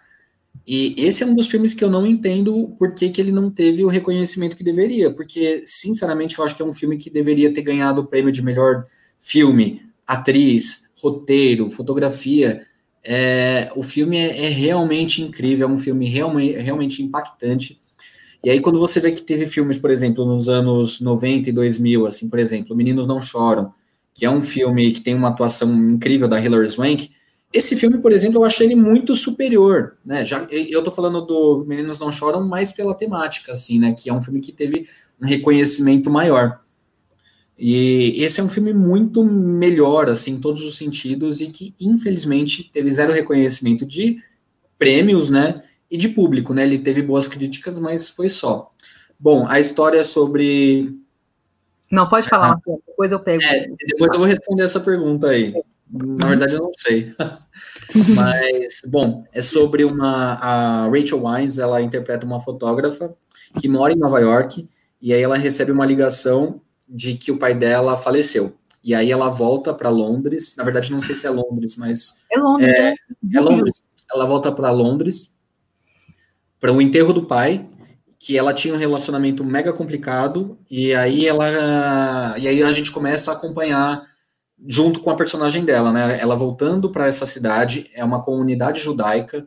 E 0.66 0.94
esse 0.96 1.22
é 1.22 1.26
um 1.26 1.34
dos 1.34 1.46
filmes 1.46 1.74
que 1.74 1.84
eu 1.84 1.90
não 1.90 2.06
entendo 2.06 2.74
por 2.78 2.94
que, 2.94 3.10
que 3.10 3.20
ele 3.20 3.32
não 3.32 3.50
teve 3.50 3.84
o 3.84 3.88
reconhecimento 3.88 4.56
que 4.56 4.64
deveria, 4.64 5.10
porque, 5.10 5.62
sinceramente, 5.66 6.38
eu 6.38 6.44
acho 6.44 6.56
que 6.56 6.62
é 6.62 6.64
um 6.64 6.72
filme 6.72 6.96
que 6.96 7.10
deveria 7.10 7.52
ter 7.52 7.60
ganhado 7.62 8.00
o 8.00 8.06
prêmio 8.06 8.32
de 8.32 8.42
melhor 8.42 8.86
filme, 9.20 9.82
atriz, 10.06 10.84
roteiro, 11.02 11.70
fotografia. 11.70 12.62
É, 13.02 13.70
o 13.76 13.82
filme 13.82 14.16
é, 14.16 14.46
é, 14.46 14.48
realmente 14.48 15.20
incrível, 15.20 15.68
é 15.68 15.70
um 15.70 15.78
filme 15.78 16.08
realmente, 16.08 16.56
realmente 16.58 17.02
impactante. 17.02 17.78
E 18.42 18.48
aí, 18.48 18.60
quando 18.60 18.78
você 18.78 19.00
vê 19.00 19.12
que 19.12 19.22
teve 19.22 19.44
filmes, 19.46 19.78
por 19.78 19.90
exemplo, 19.90 20.24
nos 20.24 20.48
anos 20.48 21.00
90 21.00 21.50
e 21.50 21.52
2000, 21.52 22.06
assim, 22.06 22.28
por 22.28 22.38
exemplo, 22.38 22.74
Meninos 22.74 23.06
Não 23.06 23.20
Choram, 23.20 23.72
que 24.14 24.24
é 24.24 24.30
um 24.30 24.40
filme 24.40 24.92
que 24.92 25.00
tem 25.00 25.14
uma 25.14 25.28
atuação 25.28 25.74
incrível 25.74 26.28
da 26.28 26.40
Hilary 26.40 26.70
Swank, 26.70 27.10
esse 27.54 27.76
filme, 27.76 27.98
por 27.98 28.10
exemplo, 28.10 28.40
eu 28.40 28.44
achei 28.44 28.66
ele 28.66 28.74
muito 28.74 29.14
superior, 29.14 29.96
né? 30.04 30.26
Já 30.26 30.44
eu 30.50 30.82
tô 30.82 30.90
falando 30.90 31.20
do 31.20 31.64
Meninos 31.64 32.00
Não 32.00 32.10
Choram 32.10 32.44
mais 32.46 32.72
pela 32.72 32.96
temática, 32.96 33.52
assim, 33.52 33.78
né? 33.78 33.92
Que 33.92 34.10
é 34.10 34.12
um 34.12 34.20
filme 34.20 34.40
que 34.40 34.50
teve 34.50 34.88
um 35.22 35.26
reconhecimento 35.26 36.10
maior. 36.10 36.60
E 37.56 38.20
esse 38.24 38.40
é 38.40 38.42
um 38.42 38.48
filme 38.48 38.74
muito 38.74 39.22
melhor, 39.24 40.10
assim, 40.10 40.32
em 40.32 40.40
todos 40.40 40.62
os 40.62 40.76
sentidos, 40.76 41.40
e 41.40 41.46
que, 41.46 41.72
infelizmente, 41.80 42.68
teve 42.72 42.92
zero 42.92 43.12
reconhecimento 43.12 43.86
de 43.86 44.18
prêmios, 44.76 45.30
né? 45.30 45.62
E 45.88 45.96
de 45.96 46.08
público, 46.08 46.52
né? 46.52 46.64
Ele 46.64 46.80
teve 46.80 47.02
boas 47.02 47.28
críticas, 47.28 47.78
mas 47.78 48.08
foi 48.08 48.28
só. 48.28 48.72
Bom, 49.16 49.46
a 49.46 49.60
história 49.60 49.98
é 50.00 50.04
sobre. 50.04 50.92
Não, 51.88 52.08
pode 52.08 52.28
falar, 52.28 52.54
ah, 52.54 52.60
depois 52.84 53.12
eu 53.12 53.20
pego. 53.20 53.44
É, 53.44 53.68
depois 53.68 54.12
eu 54.12 54.18
vou 54.18 54.26
responder 54.26 54.64
essa 54.64 54.80
pergunta 54.80 55.28
aí. 55.28 55.54
Na 55.94 56.28
verdade, 56.28 56.54
eu 56.54 56.60
não 56.60 56.72
sei. 56.76 57.14
Mas, 58.16 58.82
bom, 58.86 59.24
é 59.32 59.40
sobre 59.40 59.84
uma. 59.84 60.34
A 60.34 60.88
Rachel 60.88 61.24
Wines, 61.24 61.58
ela 61.58 61.80
interpreta 61.80 62.26
uma 62.26 62.40
fotógrafa 62.40 63.14
que 63.60 63.68
mora 63.68 63.92
em 63.92 63.96
Nova 63.96 64.18
York, 64.18 64.68
e 65.00 65.12
aí 65.12 65.22
ela 65.22 65.36
recebe 65.36 65.70
uma 65.70 65.86
ligação 65.86 66.60
de 66.88 67.14
que 67.14 67.30
o 67.30 67.38
pai 67.38 67.54
dela 67.54 67.96
faleceu. 67.96 68.56
E 68.82 68.94
aí 68.94 69.12
ela 69.12 69.28
volta 69.28 69.72
para 69.72 69.88
Londres. 69.88 70.56
Na 70.58 70.64
verdade, 70.64 70.90
não 70.90 71.00
sei 71.00 71.14
se 71.14 71.26
é 71.26 71.30
Londres, 71.30 71.76
mas. 71.76 72.20
É 72.30 72.38
Londres, 72.38 72.74
é. 72.74 72.88
É, 72.90 72.94
é 73.36 73.40
Londres. 73.40 73.80
Ela 74.12 74.26
volta 74.26 74.50
para 74.50 74.70
Londres 74.72 75.38
para 76.58 76.72
o 76.72 76.82
enterro 76.82 77.12
do 77.12 77.26
pai, 77.26 77.68
que 78.18 78.36
ela 78.36 78.52
tinha 78.52 78.74
um 78.74 78.78
relacionamento 78.78 79.44
mega 79.44 79.72
complicado, 79.72 80.58
e 80.68 80.92
aí 80.94 81.26
ela. 81.26 82.36
E 82.36 82.48
aí 82.48 82.62
a 82.62 82.72
gente 82.72 82.90
começa 82.90 83.30
a 83.30 83.34
acompanhar 83.34 84.02
junto 84.66 85.00
com 85.00 85.10
a 85.10 85.16
personagem 85.16 85.64
dela, 85.64 85.92
né? 85.92 86.18
Ela 86.20 86.34
voltando 86.34 86.90
para 86.90 87.06
essa 87.06 87.26
cidade, 87.26 87.90
é 87.94 88.04
uma 88.04 88.22
comunidade 88.22 88.80
judaica 88.80 89.46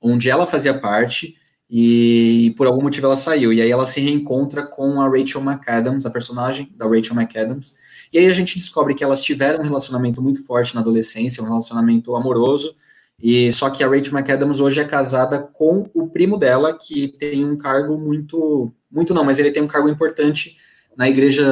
onde 0.00 0.30
ela 0.30 0.46
fazia 0.46 0.78
parte 0.78 1.36
e 1.70 2.54
por 2.56 2.66
algum 2.66 2.82
motivo 2.82 3.06
ela 3.06 3.16
saiu. 3.16 3.52
E 3.52 3.60
aí 3.60 3.70
ela 3.70 3.86
se 3.86 4.00
reencontra 4.00 4.62
com 4.62 5.00
a 5.00 5.08
Rachel 5.08 5.42
McAdams, 5.42 6.06
a 6.06 6.10
personagem 6.10 6.72
da 6.76 6.86
Rachel 6.86 7.16
McAdams. 7.16 7.74
E 8.12 8.18
aí 8.18 8.26
a 8.26 8.32
gente 8.32 8.58
descobre 8.58 8.94
que 8.94 9.04
elas 9.04 9.22
tiveram 9.22 9.60
um 9.60 9.66
relacionamento 9.66 10.22
muito 10.22 10.44
forte 10.44 10.74
na 10.74 10.80
adolescência, 10.80 11.42
um 11.42 11.46
relacionamento 11.46 12.14
amoroso. 12.16 12.74
E 13.20 13.52
só 13.52 13.68
que 13.68 13.82
a 13.82 13.88
Rachel 13.88 14.14
McAdams 14.14 14.60
hoje 14.60 14.80
é 14.80 14.84
casada 14.84 15.40
com 15.40 15.90
o 15.92 16.08
primo 16.08 16.38
dela, 16.38 16.72
que 16.72 17.08
tem 17.08 17.44
um 17.44 17.56
cargo 17.56 17.98
muito, 17.98 18.72
muito 18.90 19.12
não, 19.12 19.24
mas 19.24 19.38
ele 19.38 19.50
tem 19.50 19.62
um 19.62 19.66
cargo 19.66 19.88
importante 19.88 20.56
na 20.96 21.08
igreja, 21.08 21.44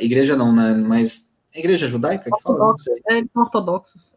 igreja 0.00 0.36
não, 0.36 0.54
né, 0.54 0.74
mas 0.74 1.34
igreja 1.58 1.88
judaica 1.88 2.30
que 2.30 2.42
fala? 2.42 2.74
É, 3.08 3.22
ortodoxos. 3.34 4.14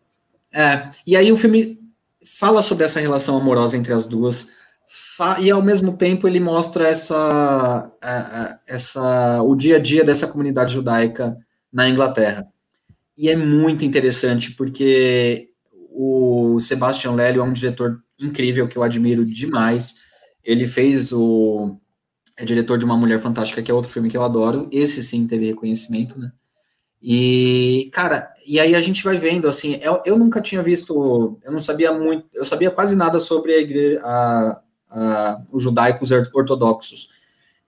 É, 0.52 0.90
e 1.06 1.16
aí 1.16 1.32
o 1.32 1.38
filme 1.38 1.80
fala 2.38 2.62
sobre 2.62 2.86
essa 2.86 3.00
relação 3.00 3.38
amorosa 3.38 3.78
entre 3.78 3.94
as 3.94 4.06
duas, 4.06 4.52
e 5.40 5.52
ao 5.52 5.62
mesmo 5.62 5.96
tempo 5.96 6.28
ele 6.28 6.40
mostra 6.40 6.88
essa, 6.88 7.92
essa 8.66 9.42
o 9.44 9.56
dia 9.56 9.76
a 9.76 9.80
dia 9.80 10.04
dessa 10.04 10.28
comunidade 10.28 10.74
judaica 10.74 11.38
na 11.72 11.88
Inglaterra. 11.88 12.48
E 13.18 13.30
é 13.30 13.36
muito 13.36 13.86
interessante 13.86 14.52
porque 14.52 15.50
o 15.92 16.58
Sebastian 16.60 17.12
Lelio 17.12 17.42
é 17.42 17.44
um 17.44 17.54
diretor 17.54 18.02
incrível 18.20 18.68
que 18.68 18.78
eu 18.78 18.84
admiro 18.84 19.26
demais. 19.26 19.98
Ele 20.44 20.66
fez 20.66 21.12
o 21.12 21.78
é 22.38 22.46
diretor 22.46 22.78
de 22.78 22.86
Uma 22.86 22.96
Mulher 22.96 23.20
Fantástica, 23.20 23.62
que 23.62 23.70
é 23.70 23.74
outro 23.74 23.92
filme 23.92 24.10
que 24.10 24.16
eu 24.16 24.24
adoro. 24.24 24.70
Esse 24.72 25.04
sim 25.04 25.28
teve 25.28 25.48
reconhecimento, 25.48 26.18
né? 26.18 26.32
E, 27.02 27.90
cara, 27.94 28.34
e 28.46 28.60
aí 28.60 28.76
a 28.76 28.82
gente 28.82 29.04
vai 29.04 29.18
vendo, 29.18 29.48
assim, 29.48 29.80
eu, 29.82 30.02
eu 30.06 30.18
nunca 30.18 30.42
tinha 30.42 30.62
visto, 30.62 31.40
eu 31.44 31.52
não 31.52 31.60
sabia 31.60 31.94
muito, 31.94 32.26
eu 32.34 32.44
sabia 32.44 32.70
quase 32.70 32.96
nada 32.96 33.20
sobre 33.20 33.54
a 33.54 33.60
igreja, 33.60 34.02
a, 34.04 34.62
a, 34.90 35.42
os 35.52 35.64
judaicos 35.64 36.12
ortodoxos. 36.12 37.10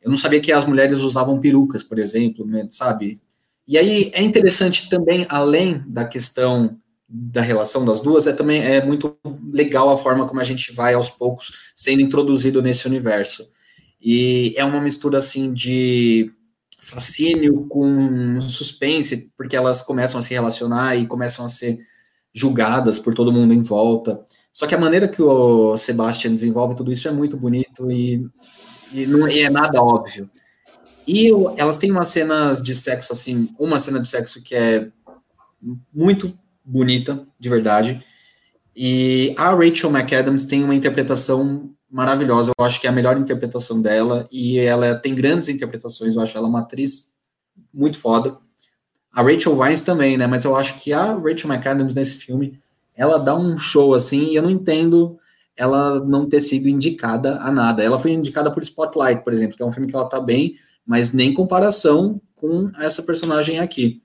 Eu 0.01 0.09
não 0.09 0.17
sabia 0.17 0.41
que 0.41 0.51
as 0.51 0.65
mulheres 0.65 0.99
usavam 0.99 1.39
perucas, 1.39 1.83
por 1.83 1.99
exemplo, 1.99 2.45
né, 2.45 2.67
sabe? 2.71 3.21
E 3.67 3.77
aí 3.77 4.11
é 4.13 4.21
interessante 4.21 4.89
também, 4.89 5.25
além 5.29 5.81
da 5.87 6.03
questão 6.03 6.77
da 7.07 7.41
relação 7.41 7.85
das 7.85 8.01
duas, 8.01 8.25
é 8.25 8.33
também 8.33 8.61
é 8.61 8.83
muito 8.83 9.17
legal 9.51 9.89
a 9.89 9.97
forma 9.97 10.25
como 10.25 10.39
a 10.39 10.45
gente 10.45 10.71
vai 10.71 10.93
aos 10.93 11.09
poucos 11.09 11.71
sendo 11.75 12.01
introduzido 12.01 12.61
nesse 12.61 12.87
universo. 12.87 13.47
E 14.01 14.53
é 14.57 14.65
uma 14.65 14.81
mistura 14.81 15.19
assim 15.19 15.53
de 15.53 16.31
fascínio 16.81 17.67
com 17.67 18.41
suspense, 18.41 19.31
porque 19.37 19.55
elas 19.55 19.81
começam 19.83 20.19
a 20.19 20.23
se 20.23 20.33
relacionar 20.33 20.95
e 20.95 21.05
começam 21.05 21.45
a 21.45 21.49
ser 21.49 21.79
julgadas 22.33 22.97
por 22.97 23.13
todo 23.13 23.31
mundo 23.31 23.53
em 23.53 23.61
volta. 23.61 24.25
Só 24.51 24.65
que 24.65 24.73
a 24.73 24.79
maneira 24.79 25.07
que 25.07 25.21
o 25.21 25.77
Sebastian 25.77 26.33
desenvolve 26.33 26.75
tudo 26.75 26.91
isso 26.91 27.07
é 27.07 27.11
muito 27.11 27.37
bonito 27.37 27.89
e, 27.91 28.27
e 28.91 29.05
não 29.05 29.29
e 29.29 29.41
é 29.41 29.49
nada 29.49 29.81
óbvio. 29.81 30.29
E 31.07 31.29
elas 31.55 31.77
têm 31.77 31.91
umas 31.91 32.09
cenas 32.09 32.61
de 32.61 32.73
sexo, 32.73 33.13
assim, 33.13 33.49
uma 33.59 33.79
cena 33.79 33.99
de 33.99 34.07
sexo 34.07 34.41
que 34.41 34.55
é 34.55 34.89
muito 35.93 36.37
bonita, 36.65 37.25
de 37.39 37.49
verdade. 37.49 38.03
E 38.75 39.35
a 39.37 39.53
Rachel 39.53 39.91
McAdams 39.91 40.45
tem 40.45 40.63
uma 40.63 40.75
interpretação 40.75 41.71
maravilhosa. 41.91 42.51
Eu 42.57 42.65
acho 42.65 42.79
que 42.79 42.87
é 42.87 42.89
a 42.89 42.93
melhor 42.93 43.17
interpretação 43.17 43.81
dela. 43.81 44.27
E 44.31 44.57
ela 44.59 44.95
tem 44.95 45.13
grandes 45.13 45.49
interpretações. 45.49 46.15
Eu 46.15 46.21
acho 46.21 46.37
ela 46.37 46.47
uma 46.47 46.61
atriz 46.61 47.13
muito 47.73 47.99
foda. 47.99 48.37
A 49.11 49.21
Rachel 49.21 49.57
Weisz 49.57 49.83
também, 49.83 50.17
né? 50.17 50.25
Mas 50.25 50.45
eu 50.45 50.55
acho 50.55 50.79
que 50.79 50.93
a 50.93 51.13
Rachel 51.13 51.51
McAdams 51.51 51.93
nesse 51.93 52.15
filme, 52.15 52.57
ela 52.95 53.17
dá 53.17 53.35
um 53.35 53.57
show 53.57 53.93
assim. 53.93 54.29
E 54.29 54.35
eu 54.35 54.43
não 54.43 54.49
entendo 54.49 55.19
ela 55.55 56.03
não 56.03 56.27
ter 56.27 56.39
sido 56.39 56.67
indicada 56.67 57.37
a 57.37 57.51
nada. 57.51 57.83
Ela 57.83 57.99
foi 57.99 58.11
indicada 58.11 58.49
por 58.49 58.63
Spotlight, 58.63 59.23
por 59.23 59.33
exemplo, 59.33 59.57
que 59.57 59.61
é 59.61 59.65
um 59.65 59.71
filme 59.71 59.87
que 59.87 59.95
ela 59.95 60.07
tá 60.07 60.19
bem, 60.19 60.55
mas 60.85 61.11
nem 61.11 61.33
comparação 61.33 62.21
com 62.35 62.71
essa 62.79 63.03
personagem 63.03 63.59
aqui. 63.59 64.01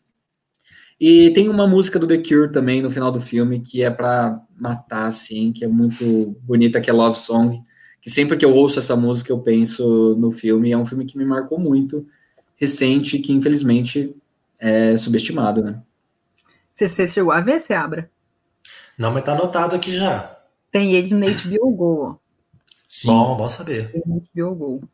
E 0.98 1.30
tem 1.30 1.48
uma 1.48 1.66
música 1.66 1.98
do 1.98 2.06
The 2.06 2.18
Cure 2.18 2.52
também 2.52 2.82
no 2.82 2.90
final 2.90 3.12
do 3.12 3.20
filme 3.20 3.60
que 3.60 3.82
é 3.82 3.90
para 3.90 4.40
matar, 4.58 5.06
assim, 5.06 5.52
que 5.52 5.64
é 5.64 5.68
muito 5.68 6.36
bonita, 6.42 6.80
que 6.80 6.88
é 6.88 6.92
Love 6.92 7.18
Song. 7.18 7.62
Que 8.06 8.10
sempre 8.10 8.36
que 8.36 8.44
eu 8.44 8.54
ouço 8.54 8.78
essa 8.78 8.94
música 8.94 9.32
eu 9.32 9.38
penso 9.40 10.14
no 10.16 10.30
filme. 10.30 10.70
É 10.70 10.78
um 10.78 10.84
filme 10.84 11.04
que 11.04 11.18
me 11.18 11.24
marcou 11.24 11.58
muito, 11.58 12.06
recente, 12.54 13.18
que 13.18 13.32
infelizmente 13.32 14.14
é 14.60 14.96
subestimado, 14.96 15.60
né? 15.60 15.82
Você, 16.72 16.88
você 16.88 17.08
chegou 17.08 17.32
a 17.32 17.40
ver, 17.40 17.60
Seabra? 17.60 18.08
Não, 18.96 19.10
mas 19.10 19.24
tá 19.24 19.32
anotado 19.32 19.74
aqui 19.74 19.96
já. 19.96 20.38
Tem 20.70 20.94
ele 20.94 21.16
no 21.16 21.26
HBO 21.26 21.70
Go. 21.72 22.20
Sim. 22.86 23.08
Bom, 23.08 23.36
bom 23.36 23.48
saber. 23.48 23.90
Tem 23.90 24.02
no 24.06 24.22
HBO 24.32 24.54
Go. 24.54 24.88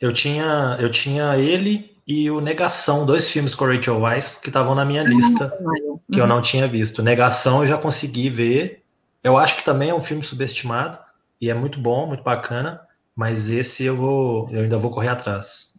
Eu 0.00 0.12
tinha, 0.12 0.76
eu 0.80 0.90
tinha 0.90 1.38
ele 1.38 1.96
e 2.04 2.28
o 2.32 2.40
Negação, 2.40 3.06
dois 3.06 3.30
filmes 3.30 3.54
com 3.54 3.64
Rachel 3.64 4.00
Weisz 4.00 4.40
que 4.40 4.48
estavam 4.48 4.74
na 4.74 4.84
minha 4.84 5.04
lista, 5.04 5.56
uhum. 5.60 6.00
que 6.10 6.20
eu 6.20 6.26
não 6.26 6.40
tinha 6.40 6.66
visto. 6.66 7.00
Negação 7.00 7.60
eu 7.60 7.68
já 7.68 7.78
consegui 7.78 8.28
ver. 8.28 8.82
Eu 9.22 9.36
acho 9.36 9.54
que 9.54 9.64
também 9.64 9.90
é 9.90 9.94
um 9.94 10.00
filme 10.00 10.24
subestimado 10.24 11.05
e 11.40 11.50
é 11.50 11.54
muito 11.54 11.80
bom, 11.80 12.06
muito 12.06 12.22
bacana, 12.22 12.80
mas 13.14 13.50
esse 13.50 13.84
eu 13.84 13.96
vou, 13.96 14.48
eu 14.50 14.62
ainda 14.62 14.78
vou 14.78 14.90
correr 14.90 15.08
atrás. 15.08 15.74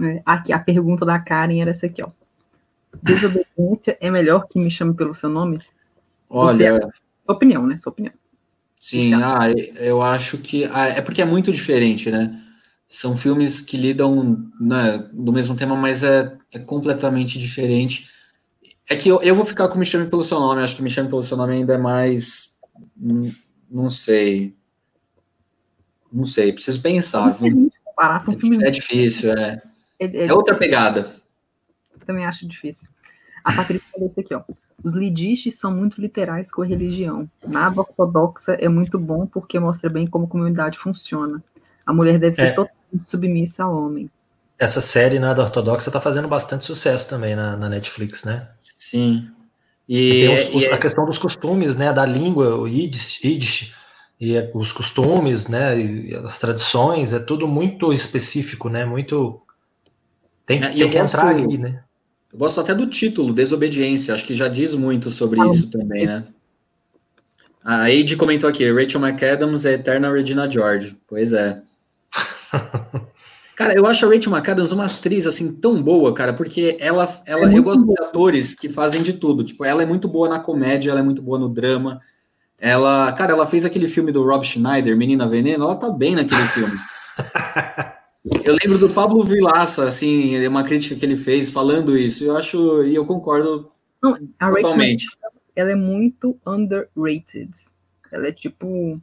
É, 0.00 0.22
aqui 0.24 0.52
a 0.52 0.58
pergunta 0.58 1.04
da 1.04 1.18
Karen 1.18 1.60
era 1.60 1.70
essa 1.70 1.86
aqui, 1.86 2.02
ó. 2.02 2.10
Desobediência 3.02 3.96
é 4.00 4.10
melhor 4.10 4.46
que 4.48 4.58
me 4.58 4.70
chame 4.70 4.94
pelo 4.94 5.14
seu 5.14 5.28
nome? 5.28 5.60
Olha, 6.28 6.72
Você, 6.74 6.80
sua 7.24 7.34
opinião, 7.34 7.66
né? 7.66 7.76
Sua 7.76 7.92
opinião. 7.92 8.14
Sim, 8.76 9.14
ah, 9.14 9.50
eu 9.76 10.02
acho 10.02 10.38
que 10.38 10.64
ah, 10.66 10.88
é 10.88 11.00
porque 11.00 11.22
é 11.22 11.24
muito 11.24 11.50
diferente, 11.50 12.10
né? 12.10 12.40
São 12.86 13.16
filmes 13.16 13.62
que 13.62 13.76
lidam 13.76 14.50
né, 14.60 15.08
do 15.12 15.32
mesmo 15.32 15.56
tema, 15.56 15.74
mas 15.74 16.02
é, 16.02 16.36
é 16.52 16.58
completamente 16.58 17.38
diferente. 17.38 18.08
É 18.88 18.94
que 18.94 19.08
eu, 19.08 19.22
eu 19.22 19.34
vou 19.34 19.46
ficar 19.46 19.68
com 19.68 19.78
Me 19.78 19.86
Chame 19.86 20.08
Pelo 20.08 20.22
Seu 20.22 20.38
Nome, 20.38 20.62
acho 20.62 20.76
que 20.76 20.82
Me 20.82 20.90
Chame 20.90 21.08
Pelo 21.08 21.22
Seu 21.22 21.36
Nome 21.36 21.54
ainda 21.54 21.74
é 21.74 21.78
mais. 21.78 22.58
Não, 23.74 23.90
sei. 23.90 24.54
Não 26.12 26.24
sei, 26.24 26.52
preciso 26.52 26.80
pensar. 26.80 27.30
Viu? 27.32 27.70
É, 28.62 28.68
é 28.68 28.70
difícil, 28.70 29.32
é. 29.32 29.60
É, 29.98 30.06
é, 30.06 30.26
é 30.26 30.32
outra 30.32 30.54
pegada. 30.54 31.12
Também 32.06 32.24
acho 32.24 32.46
difícil. 32.46 32.88
A 33.42 33.52
Patrícia 33.52 33.86
falou 33.92 34.08
isso 34.08 34.20
aqui, 34.20 34.34
ó. 34.34 34.42
Os 34.82 34.94
lidistes 34.94 35.58
são 35.58 35.70
muito 35.70 36.00
literais 36.00 36.50
com 36.50 36.62
a 36.62 36.66
religião. 36.66 37.28
Nada 37.46 37.80
ortodoxa 37.80 38.52
é 38.52 38.68
muito 38.68 38.98
bom 38.98 39.26
porque 39.26 39.58
mostra 39.58 39.90
bem 39.90 40.06
como 40.06 40.26
a 40.26 40.28
comunidade 40.28 40.78
funciona. 40.78 41.42
A 41.84 41.92
mulher 41.92 42.18
deve 42.18 42.36
ser 42.36 42.42
é. 42.42 42.50
totalmente 42.52 43.10
submissa 43.10 43.64
ao 43.64 43.76
homem. 43.76 44.10
Essa 44.58 44.80
série 44.80 45.18
Nada 45.18 45.42
Ortodoxa 45.42 45.88
está 45.88 46.00
fazendo 46.00 46.28
bastante 46.28 46.64
sucesso 46.64 47.08
também 47.08 47.34
na, 47.34 47.56
na 47.56 47.68
Netflix, 47.68 48.24
né? 48.24 48.48
Sim. 48.60 49.28
E, 49.88 49.96
e 49.96 50.20
tem 50.20 50.34
os, 50.34 50.54
os, 50.54 50.62
e 50.62 50.68
a 50.68 50.78
questão 50.78 51.04
dos 51.04 51.18
costumes, 51.18 51.76
né? 51.76 51.92
Da 51.92 52.04
língua, 52.04 52.56
o 52.56 52.66
Yiddish, 52.66 53.22
Yiddish 53.24 53.74
e 54.20 54.34
os 54.54 54.72
costumes, 54.72 55.48
né? 55.48 55.78
E 55.78 56.14
as 56.14 56.38
tradições, 56.38 57.12
é 57.12 57.18
tudo 57.18 57.46
muito 57.46 57.92
específico, 57.92 58.68
né? 58.68 58.84
Muito. 58.84 59.40
Tem 60.46 60.60
que, 60.60 60.66
é, 60.66 60.70
tem 60.70 60.90
que 60.90 60.98
entrar 60.98 61.28
ali, 61.28 61.58
né? 61.58 61.82
Eu 62.32 62.38
gosto 62.38 62.60
até 62.60 62.74
do 62.74 62.86
título, 62.86 63.32
Desobediência, 63.32 64.14
acho 64.14 64.24
que 64.24 64.34
já 64.34 64.48
diz 64.48 64.74
muito 64.74 65.10
sobre 65.10 65.40
ah, 65.40 65.46
isso 65.46 65.70
também, 65.70 66.06
né? 66.06 66.24
A 67.62 67.82
Aide 67.82 68.16
comentou 68.16 68.48
aqui, 68.48 68.70
Rachel 68.70 69.00
McAdams 69.00 69.64
é 69.64 69.74
eterna 69.74 70.12
Regina 70.12 70.50
George. 70.50 70.96
Pois 71.06 71.32
é. 71.32 71.62
Cara, 73.56 73.72
eu 73.74 73.86
acho 73.86 74.04
a 74.04 74.08
Rachel 74.08 74.32
McAdams 74.32 74.72
uma 74.72 74.86
atriz 74.86 75.26
assim 75.26 75.54
tão 75.54 75.80
boa, 75.80 76.12
cara, 76.12 76.32
porque 76.32 76.76
ela, 76.80 77.08
ela 77.24 77.50
é 77.50 77.56
eu 77.56 77.62
gosto 77.62 77.84
boa. 77.84 77.94
de 77.94 78.04
atores 78.04 78.54
que 78.54 78.68
fazem 78.68 79.02
de 79.02 79.12
tudo. 79.12 79.44
Tipo, 79.44 79.64
ela 79.64 79.82
é 79.82 79.86
muito 79.86 80.08
boa 80.08 80.28
na 80.28 80.40
comédia, 80.40 80.90
ela 80.90 81.00
é 81.00 81.02
muito 81.02 81.22
boa 81.22 81.38
no 81.38 81.48
drama. 81.48 82.00
Ela, 82.58 83.12
cara, 83.12 83.32
ela 83.32 83.46
fez 83.46 83.64
aquele 83.64 83.86
filme 83.86 84.10
do 84.10 84.24
Rob 84.24 84.44
Schneider, 84.44 84.96
Menina 84.96 85.28
Veneno, 85.28 85.64
ela 85.64 85.76
tá 85.76 85.88
bem 85.90 86.14
naquele 86.14 86.42
filme. 86.48 86.74
Eu 88.42 88.56
lembro 88.62 88.78
do 88.78 88.88
Pablo 88.88 89.22
Vilaça, 89.22 89.86
assim, 89.86 90.46
uma 90.46 90.64
crítica 90.64 90.96
que 90.96 91.04
ele 91.04 91.16
fez 91.16 91.50
falando 91.50 91.96
isso. 91.96 92.24
Eu 92.24 92.34
acho, 92.34 92.82
e 92.82 92.94
eu 92.94 93.04
concordo 93.04 93.70
Não, 94.02 94.16
totalmente. 94.40 95.06
ela 95.54 95.72
é 95.72 95.74
muito 95.74 96.34
underrated. 96.46 97.50
Ela 98.10 98.28
é 98.28 98.32
tipo. 98.32 98.98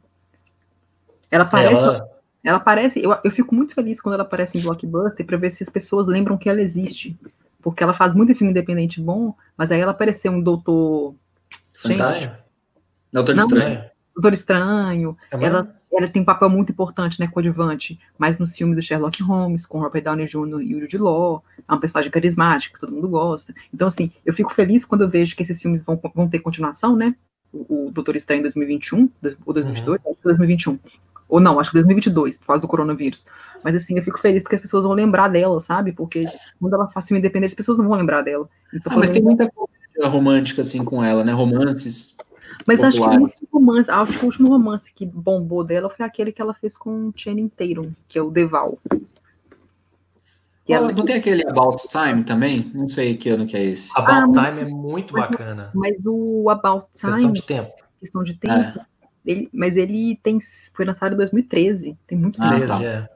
Ela 1.30 1.44
parece. 1.44 1.80
Ela, 1.80 2.10
ela 2.44 2.60
parece. 2.60 3.02
Eu, 3.02 3.16
eu 3.22 3.30
fico 3.30 3.54
muito 3.54 3.74
feliz 3.74 4.00
quando 4.00 4.14
ela 4.14 4.24
aparece 4.24 4.58
em 4.58 4.62
blockbuster 4.62 5.24
para 5.24 5.36
ver 5.36 5.52
se 5.52 5.62
as 5.62 5.68
pessoas 5.68 6.06
lembram 6.06 6.36
que 6.36 6.48
ela 6.48 6.60
existe. 6.60 7.18
Porque 7.60 7.82
ela 7.82 7.94
faz 7.94 8.12
muito 8.12 8.34
filme 8.34 8.50
independente 8.50 9.00
bom, 9.00 9.34
mas 9.56 9.70
aí 9.70 9.80
ela 9.80 9.92
apareceu 9.92 10.32
um 10.32 10.40
doutor. 10.40 11.14
Fantástico. 11.74 12.34
Doutor 13.12 13.36
Estranho. 13.36 13.84
Doutor 14.14 14.32
Estranho. 14.32 15.16
É 15.30 15.44
ela 15.44 15.82
ela 15.94 16.08
tem 16.08 16.22
um 16.22 16.24
papel 16.24 16.48
muito 16.48 16.72
importante, 16.72 17.20
né, 17.20 17.28
coadjuvante, 17.28 18.00
mas 18.16 18.38
nos 18.38 18.56
filmes 18.56 18.76
do 18.76 18.82
Sherlock 18.82 19.22
Holmes, 19.22 19.66
com 19.66 19.78
Robert 19.78 20.02
Downey 20.02 20.26
Jr. 20.26 20.62
e 20.62 20.80
Jude 20.80 20.98
Law, 20.98 21.44
é 21.58 21.72
uma 21.72 21.80
personagem 21.80 22.10
carismática, 22.10 22.74
que 22.74 22.80
todo 22.80 22.94
mundo 22.94 23.08
gosta. 23.08 23.54
Então, 23.72 23.88
assim, 23.88 24.10
eu 24.24 24.32
fico 24.32 24.52
feliz 24.54 24.84
quando 24.84 25.02
eu 25.02 25.08
vejo 25.08 25.36
que 25.36 25.42
esses 25.42 25.60
filmes 25.60 25.84
vão, 25.84 26.00
vão 26.14 26.28
ter 26.28 26.38
continuação, 26.38 26.96
né, 26.96 27.14
o, 27.52 27.88
o 27.88 27.90
Doutor 27.90 28.16
Estranho 28.16 28.40
em 28.40 28.42
2021, 28.42 29.10
ou 29.44 29.52
2022, 29.52 30.00
uhum. 30.02 30.10
acho 30.10 30.16
que 30.16 30.24
2021, 30.24 30.78
ou 31.32 31.40
não, 31.40 31.58
acho 31.58 31.70
que 31.70 31.76
2022, 31.76 32.36
por 32.36 32.46
causa 32.48 32.60
do 32.60 32.68
coronavírus. 32.68 33.24
Mas, 33.64 33.74
assim, 33.74 33.96
eu 33.96 34.02
fico 34.02 34.20
feliz 34.20 34.42
porque 34.42 34.56
as 34.56 34.60
pessoas 34.60 34.84
vão 34.84 34.92
lembrar 34.92 35.28
dela, 35.28 35.60
sabe, 35.60 35.92
porque 35.92 36.26
quando 36.60 36.74
ela 36.74 36.88
faz 36.88 37.08
filme 37.08 37.20
independente, 37.20 37.52
as 37.52 37.56
pessoas 37.56 37.78
não 37.78 37.88
vão 37.88 37.96
lembrar 37.96 38.20
dela. 38.20 38.46
Então, 38.74 38.92
ah, 38.92 38.98
mas 38.98 39.08
tem 39.08 39.22
muita 39.22 39.50
coisa 39.50 40.08
romântica, 40.08 40.60
assim, 40.60 40.84
com 40.84 41.02
ela, 41.02 41.24
né, 41.24 41.32
romances 41.32 42.14
mas 42.66 42.82
acho 42.82 43.00
que, 43.00 43.08
o 43.08 43.22
último 43.22 43.48
romance, 43.52 43.90
acho 43.90 44.12
que 44.18 44.24
o 44.24 44.26
último 44.26 44.48
romance 44.48 44.92
que 44.94 45.04
bombou 45.04 45.64
dela 45.64 45.90
foi 45.90 46.06
aquele 46.06 46.30
que 46.30 46.40
ela 46.40 46.54
fez 46.54 46.76
com 46.76 47.12
Channing 47.16 47.48
Tatum, 47.48 47.90
que 48.06 48.18
é 48.18 48.22
o 48.22 48.30
Deval. 48.30 48.78
ela... 50.68 50.92
Não 50.92 51.04
tem 51.04 51.16
aquele 51.16 51.44
About 51.48 51.88
Time 51.88 52.22
também? 52.22 52.70
Não 52.72 52.88
sei 52.88 53.16
que 53.16 53.30
ano 53.30 53.46
que 53.46 53.56
é 53.56 53.64
esse. 53.64 53.90
About 53.96 54.38
ah, 54.38 54.44
Time 54.44 54.60
é 54.60 54.64
muito 54.64 55.12
mas, 55.14 55.28
bacana. 55.28 55.70
Mas 55.74 56.06
o 56.06 56.48
About 56.50 56.86
Time. 56.94 57.12
Questão 57.12 57.32
de 57.32 57.42
tempo. 57.42 57.72
Questão 57.98 58.22
de 58.22 58.34
tempo. 58.34 58.54
É. 58.54 58.91
Ele, 59.24 59.48
mas 59.52 59.76
ele 59.76 60.18
tem, 60.22 60.38
foi 60.74 60.84
lançado 60.84 61.14
em 61.14 61.16
2013. 61.16 61.96
Tem 62.06 62.18
muito 62.18 62.40
ah, 62.42 62.50
tempo. 62.50 62.66
Tá. 62.66 62.84
É. 62.84 63.08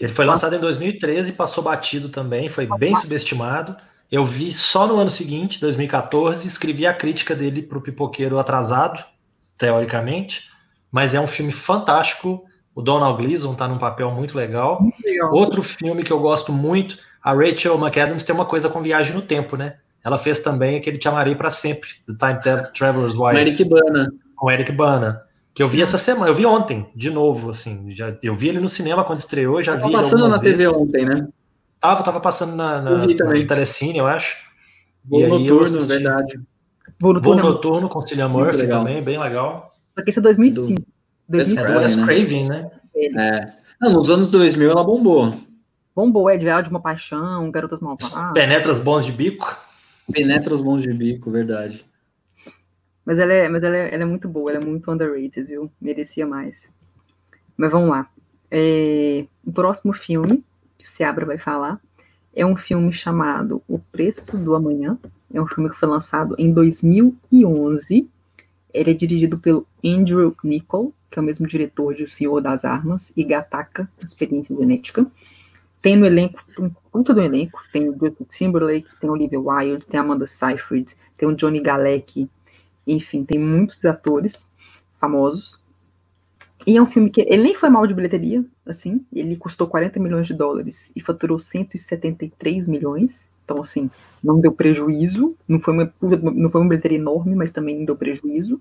Ele 0.00 0.12
foi 0.12 0.24
lançado 0.24 0.54
em 0.54 0.60
2013, 0.60 1.32
passou 1.32 1.62
batido 1.62 2.08
também, 2.08 2.48
foi 2.48 2.68
bem 2.78 2.94
subestimado. 2.94 3.76
Eu 4.10 4.24
vi 4.24 4.50
só 4.52 4.86
no 4.86 4.96
ano 4.96 5.10
seguinte, 5.10 5.60
2014, 5.60 6.46
escrevi 6.46 6.86
a 6.86 6.94
crítica 6.94 7.34
dele 7.34 7.62
para 7.62 7.78
o 7.78 7.80
Pipoqueiro 7.80 8.38
atrasado, 8.38 9.04
teoricamente, 9.58 10.50
mas 10.90 11.14
é 11.14 11.20
um 11.20 11.26
filme 11.26 11.52
fantástico. 11.52 12.44
O 12.74 12.80
Donald 12.80 13.20
Gleason 13.20 13.52
está 13.52 13.66
num 13.66 13.76
papel 13.76 14.10
muito 14.12 14.36
legal. 14.36 14.80
muito 14.80 15.02
legal. 15.04 15.32
Outro 15.32 15.62
filme 15.62 16.04
que 16.04 16.12
eu 16.12 16.20
gosto 16.20 16.52
muito, 16.52 16.96
a 17.22 17.34
Rachel 17.34 17.76
McAdams 17.76 18.24
tem 18.24 18.34
uma 18.34 18.46
coisa 18.46 18.68
com 18.68 18.80
viagem 18.80 19.14
no 19.14 19.22
tempo, 19.22 19.56
né? 19.56 19.78
Ela 20.04 20.16
fez 20.16 20.38
também 20.38 20.76
aquele 20.76 20.96
Te 20.96 21.08
Amarei 21.08 21.34
para 21.34 21.50
Sempre, 21.50 21.88
The 22.06 22.14
Time 22.14 22.72
Traveler's 22.72 23.14
Wife. 23.14 23.32
Com 23.32 23.38
Eric 23.38 23.64
Bana. 23.64 24.08
Com 24.38 24.50
Eric 24.50 24.72
Bana. 24.72 25.22
Que 25.52 25.62
eu 25.62 25.68
vi 25.68 25.82
essa 25.82 25.98
semana, 25.98 26.30
eu 26.30 26.34
vi 26.34 26.46
ontem, 26.46 26.88
de 26.94 27.10
novo, 27.10 27.50
assim. 27.50 27.90
Já, 27.90 28.16
eu 28.22 28.34
vi 28.34 28.48
ele 28.48 28.60
no 28.60 28.68
cinema 28.68 29.02
quando 29.02 29.18
estreou, 29.18 29.60
já 29.60 29.74
vi. 29.74 29.90
passando 29.90 30.28
na 30.28 30.38
vezes. 30.38 30.56
TV 30.56 30.68
ontem, 30.68 31.04
né? 31.04 31.28
Tava, 31.80 32.02
tava 32.02 32.20
passando 32.20 32.54
na, 32.54 32.80
na, 32.80 33.06
na 33.06 33.46
Telecine, 33.46 33.98
eu 33.98 34.06
acho. 34.06 34.36
Voo 35.04 35.26
noturno, 35.26 35.86
verdade. 35.86 36.40
Voo 37.00 37.12
noturno, 37.12 37.42
Voo 37.42 37.52
noturno 37.52 37.88
com 37.88 38.00
Cillian 38.00 38.28
Murphy 38.28 38.68
também, 38.68 39.02
bem 39.02 39.18
legal. 39.18 39.70
Só 39.96 40.04
que 40.04 40.10
esse 40.10 40.18
é 40.18 40.22
2005. 40.22 40.80
Do... 40.80 40.86
2005. 41.28 41.78
Wes 41.78 41.96
Craven, 41.96 42.48
né? 42.48 42.70
É. 42.94 43.52
Não, 43.80 43.92
nos 43.92 44.10
anos 44.10 44.30
2000 44.30 44.70
ela 44.70 44.84
bombou. 44.84 45.34
Bombou, 45.94 46.30
é 46.30 46.36
de 46.36 46.46
de 46.46 46.70
uma 46.70 46.80
paixão, 46.80 47.50
Garotas 47.50 47.80
Malvadas. 47.80 48.32
Penetras 48.32 48.78
bons 48.78 49.04
de 49.04 49.12
bico. 49.12 49.56
Penetras 50.12 50.60
bons 50.60 50.82
de 50.82 50.92
bico, 50.92 51.30
verdade. 51.30 51.84
Mas 53.08 53.18
ela 53.18 53.32
é, 53.32 53.48
mas 53.48 53.62
ela 53.62 53.74
é, 53.74 53.94
ela 53.94 54.02
é 54.02 54.04
muito 54.04 54.28
boa, 54.28 54.50
ela 54.50 54.62
é 54.62 54.66
muito 54.66 54.92
underrated, 54.92 55.42
viu? 55.42 55.72
Merecia 55.80 56.26
mais. 56.26 56.70
Mas 57.56 57.70
vamos 57.70 57.88
lá. 57.88 58.06
É, 58.50 59.24
o 59.46 59.50
próximo 59.50 59.94
filme 59.94 60.44
que 60.76 60.84
o 60.84 60.88
Seabra 60.88 61.24
vai 61.24 61.38
falar, 61.38 61.80
é 62.36 62.44
um 62.44 62.54
filme 62.54 62.92
chamado 62.92 63.62
O 63.66 63.78
Preço 63.78 64.36
do 64.36 64.54
Amanhã, 64.54 64.98
É 65.32 65.40
um 65.40 65.46
filme 65.46 65.70
que 65.70 65.76
foi 65.76 65.88
lançado 65.88 66.34
em 66.36 66.52
2011. 66.52 68.06
Ele 68.74 68.90
é 68.90 68.94
dirigido 68.94 69.38
pelo 69.38 69.66
Andrew 69.82 70.36
Niccol, 70.44 70.92
que 71.10 71.18
é 71.18 71.22
o 71.22 71.24
mesmo 71.24 71.46
diretor 71.46 71.94
de 71.94 72.04
O 72.04 72.10
Senhor 72.10 72.42
das 72.42 72.62
Armas 72.62 73.10
e 73.16 73.24
Gataca, 73.24 73.90
Experiência 74.02 74.54
Genética. 74.54 75.06
Tem 75.80 75.96
no 75.96 76.04
elenco, 76.04 76.44
muito 76.92 77.14
do 77.14 77.22
elenco, 77.22 77.58
tem 77.72 77.88
o 77.88 77.96
Justin 77.98 78.24
Timberlake, 78.24 79.00
tem 79.00 79.08
o 79.08 79.14
Olivia 79.14 79.40
Wilde, 79.40 79.86
tem 79.86 79.98
a 79.98 80.02
Amanda 80.02 80.26
Seyfried, 80.26 80.94
tem 81.16 81.26
o 81.26 81.34
Johnny 81.34 81.60
Galecki, 81.60 82.28
enfim, 82.94 83.24
tem 83.24 83.38
muitos 83.38 83.84
atores 83.84 84.48
famosos. 85.00 85.60
E 86.66 86.76
é 86.76 86.82
um 86.82 86.86
filme 86.86 87.08
que 87.08 87.20
ele 87.22 87.42
nem 87.42 87.54
foi 87.54 87.68
mal 87.68 87.86
de 87.86 87.94
bilheteria, 87.94 88.44
assim, 88.66 89.04
ele 89.12 89.36
custou 89.36 89.66
40 89.66 89.98
milhões 90.00 90.26
de 90.26 90.34
dólares 90.34 90.92
e 90.94 91.00
faturou 91.00 91.38
173 91.38 92.66
milhões. 92.66 93.28
Então, 93.44 93.60
assim, 93.60 93.90
não 94.22 94.40
deu 94.40 94.52
prejuízo, 94.52 95.34
não 95.46 95.58
foi 95.58 95.72
uma, 95.72 95.94
não 96.02 96.50
foi 96.50 96.60
uma 96.60 96.68
bilheteria 96.68 96.98
enorme, 96.98 97.34
mas 97.34 97.52
também 97.52 97.78
não 97.78 97.84
deu 97.86 97.96
prejuízo. 97.96 98.60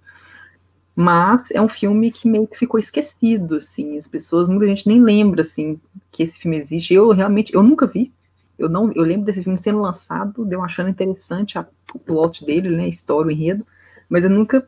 Mas 0.95 1.51
é 1.51 1.61
um 1.61 1.67
filme 1.67 2.11
que 2.11 2.27
meio 2.27 2.47
que 2.47 2.57
ficou 2.57 2.79
esquecido, 2.79 3.57
assim, 3.57 3.97
as 3.97 4.07
pessoas, 4.07 4.47
muita 4.47 4.67
gente 4.67 4.87
nem 4.87 5.01
lembra, 5.01 5.41
assim, 5.41 5.79
que 6.11 6.23
esse 6.23 6.39
filme 6.39 6.57
existe. 6.57 6.93
Eu 6.93 7.11
realmente, 7.11 7.53
eu 7.53 7.61
nunca 7.61 7.85
vi, 7.85 8.11
eu 8.57 8.67
não, 8.67 8.91
eu 8.93 9.03
lembro 9.03 9.25
desse 9.25 9.43
filme 9.43 9.57
sendo 9.57 9.79
lançado, 9.81 10.43
deu 10.43 10.63
achando 10.63 10.89
interessante 10.89 11.57
a, 11.59 11.67
o 11.93 11.99
plot 11.99 12.43
dele, 12.45 12.69
né, 12.69 12.85
a 12.85 12.87
história, 12.87 13.27
o 13.27 13.31
enredo, 13.31 13.65
mas 14.09 14.23
eu 14.23 14.29
nunca 14.29 14.67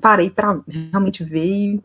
parei 0.00 0.30
para 0.30 0.60
realmente 0.66 1.22
ver 1.22 1.44
e, 1.44 1.80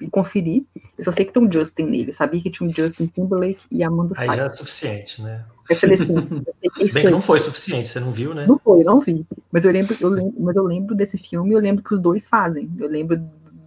e, 0.00 0.10
conferir. 0.10 0.64
Eu 0.98 1.04
só 1.04 1.12
sei 1.12 1.24
que 1.24 1.32
tem 1.32 1.42
um 1.42 1.50
Justin 1.50 1.84
nele. 1.84 2.10
Eu 2.10 2.14
sabia 2.14 2.40
que 2.40 2.50
tinha 2.50 2.68
um 2.68 2.72
Justin 2.72 3.06
Timberlake 3.06 3.60
e 3.70 3.82
Amanda 3.82 4.14
Aí 4.16 4.26
já 4.26 4.44
é 4.44 4.48
suficiente, 4.48 5.22
né? 5.22 5.44
Eu 5.68 5.76
falei 5.76 5.94
assim. 5.94 6.14
Eu 6.78 6.86
Se 6.86 6.92
bem 6.92 7.04
que 7.04 7.10
não 7.10 7.20
foi 7.20 7.40
suficiente, 7.40 7.88
você 7.88 8.00
não 8.00 8.12
viu, 8.12 8.34
né? 8.34 8.46
Não 8.46 8.58
foi, 8.58 8.80
eu 8.80 8.84
não 8.84 9.00
vi. 9.00 9.26
Mas 9.50 9.64
eu 9.64 9.72
lembro, 9.72 9.96
eu 10.00 10.08
lembro, 10.08 10.34
mas 10.38 10.56
eu 10.56 10.62
lembro 10.62 10.94
desse 10.94 11.18
filme 11.18 11.50
e 11.50 11.52
eu 11.54 11.58
lembro 11.58 11.82
que 11.82 11.94
os 11.94 12.00
dois 12.00 12.26
fazem. 12.26 12.70
Eu 12.78 12.88
lembro 12.88 13.16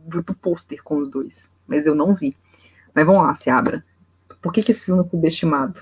do, 0.05 0.21
do 0.21 0.36
pôster 0.36 0.82
com 0.84 0.97
os 0.97 1.09
dois. 1.09 1.49
Mas 1.67 1.86
eu 1.86 1.95
não 1.95 2.13
vi. 2.13 2.36
Mas 2.93 3.05
vamos 3.05 3.24
lá, 3.24 3.36
se 3.36 3.49
abra. 3.49 3.84
Por 4.41 4.53
que, 4.53 4.61
que 4.61 4.71
esse 4.71 4.82
filme 4.82 5.01
é 5.01 5.05
subestimado? 5.05 5.82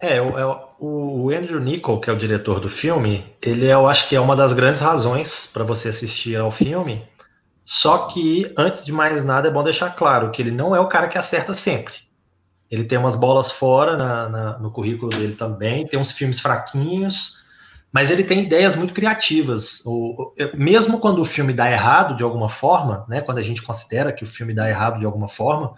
É, 0.00 0.20
o, 0.20 0.38
é 0.38 0.65
o 0.78 1.30
Andrew 1.30 1.60
Niccol, 1.60 2.00
que 2.00 2.10
é 2.10 2.12
o 2.12 2.16
diretor 2.16 2.60
do 2.60 2.68
filme, 2.68 3.24
ele 3.40 3.66
é, 3.66 3.72
eu 3.72 3.86
acho 3.86 4.08
que 4.08 4.16
é 4.16 4.20
uma 4.20 4.36
das 4.36 4.52
grandes 4.52 4.80
razões 4.80 5.48
para 5.52 5.64
você 5.64 5.88
assistir 5.88 6.36
ao 6.36 6.50
filme. 6.50 7.04
Só 7.64 8.06
que, 8.06 8.52
antes 8.56 8.84
de 8.84 8.92
mais 8.92 9.24
nada, 9.24 9.48
é 9.48 9.50
bom 9.50 9.62
deixar 9.62 9.90
claro 9.96 10.30
que 10.30 10.40
ele 10.40 10.50
não 10.50 10.76
é 10.76 10.80
o 10.80 10.88
cara 10.88 11.08
que 11.08 11.18
acerta 11.18 11.52
sempre. 11.52 11.94
Ele 12.70 12.84
tem 12.84 12.98
umas 12.98 13.16
bolas 13.16 13.50
fora 13.50 13.96
na, 13.96 14.28
na, 14.28 14.58
no 14.58 14.70
currículo 14.70 15.10
dele 15.10 15.34
também, 15.34 15.86
tem 15.86 15.98
uns 15.98 16.12
filmes 16.12 16.40
fraquinhos, 16.40 17.44
mas 17.92 18.10
ele 18.10 18.24
tem 18.24 18.42
ideias 18.42 18.76
muito 18.76 18.92
criativas. 18.92 19.82
O, 19.84 20.32
mesmo 20.54 21.00
quando 21.00 21.20
o 21.20 21.24
filme 21.24 21.52
dá 21.52 21.70
errado 21.70 22.14
de 22.16 22.22
alguma 22.22 22.48
forma, 22.48 23.06
né, 23.08 23.20
quando 23.20 23.38
a 23.38 23.42
gente 23.42 23.62
considera 23.62 24.12
que 24.12 24.24
o 24.24 24.26
filme 24.26 24.52
dá 24.52 24.68
errado 24.68 24.98
de 24.98 25.06
alguma 25.06 25.28
forma, 25.28 25.74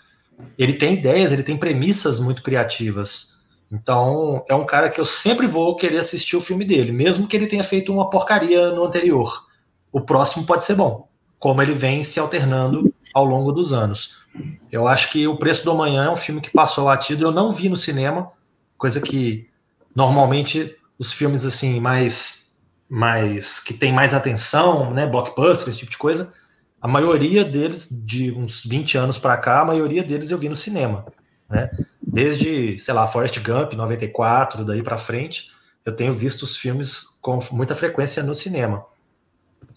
ele 0.58 0.74
tem 0.74 0.94
ideias, 0.94 1.32
ele 1.32 1.42
tem 1.42 1.56
premissas 1.56 2.20
muito 2.20 2.42
criativas. 2.42 3.37
Então, 3.70 4.42
é 4.48 4.54
um 4.54 4.64
cara 4.64 4.88
que 4.88 5.00
eu 5.00 5.04
sempre 5.04 5.46
vou 5.46 5.76
querer 5.76 5.98
assistir 5.98 6.36
o 6.36 6.40
filme 6.40 6.64
dele, 6.64 6.90
mesmo 6.90 7.26
que 7.26 7.36
ele 7.36 7.46
tenha 7.46 7.62
feito 7.62 7.92
uma 7.92 8.08
porcaria 8.08 8.70
no 8.70 8.84
anterior. 8.84 9.46
O 9.92 10.00
próximo 10.00 10.46
pode 10.46 10.64
ser 10.64 10.74
bom, 10.74 11.08
como 11.38 11.60
ele 11.60 11.74
vem 11.74 12.02
se 12.02 12.18
alternando 12.18 12.92
ao 13.14 13.24
longo 13.24 13.52
dos 13.52 13.72
anos. 13.72 14.22
Eu 14.70 14.88
acho 14.88 15.10
que 15.10 15.26
O 15.26 15.36
Preço 15.36 15.64
do 15.64 15.70
Amanhã 15.70 16.04
é 16.04 16.10
um 16.10 16.16
filme 16.16 16.40
que 16.40 16.50
passou 16.50 16.84
latido, 16.84 17.26
eu 17.26 17.32
não 17.32 17.50
vi 17.50 17.68
no 17.68 17.76
cinema, 17.76 18.30
coisa 18.76 19.00
que 19.00 19.48
normalmente 19.94 20.76
os 20.98 21.12
filmes 21.12 21.44
assim 21.44 21.80
mais 21.80 22.48
mais 22.88 23.60
que 23.60 23.74
tem 23.74 23.92
mais 23.92 24.14
atenção, 24.14 24.90
né, 24.90 25.06
blockbuster, 25.06 25.68
esse 25.68 25.80
tipo 25.80 25.90
de 25.90 25.98
coisa, 25.98 26.32
a 26.80 26.88
maioria 26.88 27.44
deles 27.44 27.88
de 28.06 28.32
uns 28.32 28.64
20 28.64 28.96
anos 28.96 29.18
para 29.18 29.36
cá, 29.36 29.60
a 29.60 29.64
maioria 29.64 30.02
deles 30.02 30.30
eu 30.30 30.38
vi 30.38 30.48
no 30.48 30.56
cinema, 30.56 31.04
né? 31.50 31.70
Desde, 32.10 32.80
sei 32.80 32.94
lá, 32.94 33.06
Forrest 33.06 33.38
Gump, 33.40 33.74
94, 33.74 34.64
daí 34.64 34.82
para 34.82 34.96
frente, 34.96 35.50
eu 35.84 35.94
tenho 35.94 36.12
visto 36.12 36.42
os 36.42 36.56
filmes 36.56 37.18
com 37.20 37.38
muita 37.52 37.74
frequência 37.74 38.22
no 38.22 38.34
cinema. 38.34 38.84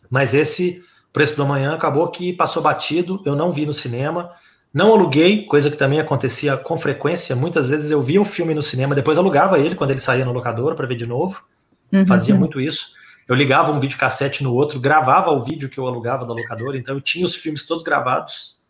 Mas 0.09 0.33
esse 0.33 0.81
Preço 1.11 1.35
do 1.35 1.43
Amanhã 1.43 1.73
acabou 1.73 2.07
que 2.07 2.31
passou 2.31 2.63
batido, 2.63 3.21
eu 3.25 3.35
não 3.35 3.51
vi 3.51 3.65
no 3.65 3.73
cinema, 3.73 4.31
não 4.73 4.93
aluguei, 4.93 5.45
coisa 5.45 5.69
que 5.69 5.75
também 5.75 5.99
acontecia 5.99 6.55
com 6.55 6.77
frequência. 6.77 7.35
Muitas 7.35 7.67
vezes 7.67 7.91
eu 7.91 8.01
via 8.01 8.21
um 8.21 8.25
filme 8.25 8.53
no 8.53 8.63
cinema, 8.63 8.95
depois 8.95 9.17
alugava 9.17 9.59
ele 9.59 9.75
quando 9.75 9.91
ele 9.91 9.99
saía 9.99 10.23
no 10.23 10.31
locador 10.31 10.73
para 10.73 10.87
ver 10.87 10.95
de 10.95 11.05
novo. 11.05 11.43
Uhum. 11.91 12.07
Fazia 12.07 12.33
muito 12.33 12.61
isso. 12.61 12.93
Eu 13.27 13.35
ligava 13.35 13.73
um 13.73 13.79
videocassete 13.79 14.41
no 14.41 14.53
outro, 14.53 14.79
gravava 14.79 15.31
o 15.31 15.43
vídeo 15.43 15.69
que 15.69 15.77
eu 15.77 15.85
alugava 15.85 16.25
da 16.25 16.33
locadora, 16.33 16.77
então 16.77 16.95
eu 16.95 17.01
tinha 17.01 17.25
os 17.25 17.35
filmes 17.35 17.67
todos 17.67 17.83
gravados 17.83 18.60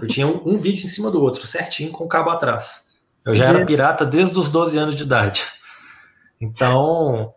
eu 0.00 0.06
tinha 0.06 0.26
um, 0.26 0.42
um, 0.44 0.56
vídeo 0.56 0.84
em 0.84 0.88
cima 0.88 1.10
do 1.10 1.22
outro, 1.22 1.46
certinho, 1.46 1.90
com 1.90 2.04
o 2.04 2.08
cabo 2.08 2.30
atrás. 2.30 2.90
Eu 3.24 3.34
já 3.34 3.46
era 3.46 3.64
pirata 3.64 4.04
desde 4.04 4.38
os 4.38 4.50
12 4.50 4.78
anos 4.78 4.94
de 4.94 5.02
idade. 5.02 5.44
Então, 6.40 7.34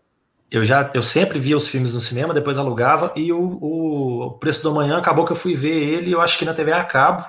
eu 0.49 0.63
já 0.63 0.89
eu 0.93 1.03
sempre 1.03 1.39
via 1.39 1.57
os 1.57 1.67
filmes 1.67 1.93
no 1.93 2.01
cinema, 2.01 2.33
depois 2.33 2.57
alugava, 2.57 3.11
e 3.15 3.31
o, 3.33 3.39
o, 3.39 4.31
Preço 4.39 4.63
do 4.63 4.69
Amanhã 4.69 4.97
acabou 4.97 5.25
que 5.25 5.31
eu 5.31 5.35
fui 5.35 5.55
ver 5.55 5.75
ele, 5.75 6.11
eu 6.11 6.21
acho 6.21 6.37
que 6.37 6.45
na 6.45 6.53
TV 6.53 6.71
a 6.71 6.83
cabo. 6.83 7.25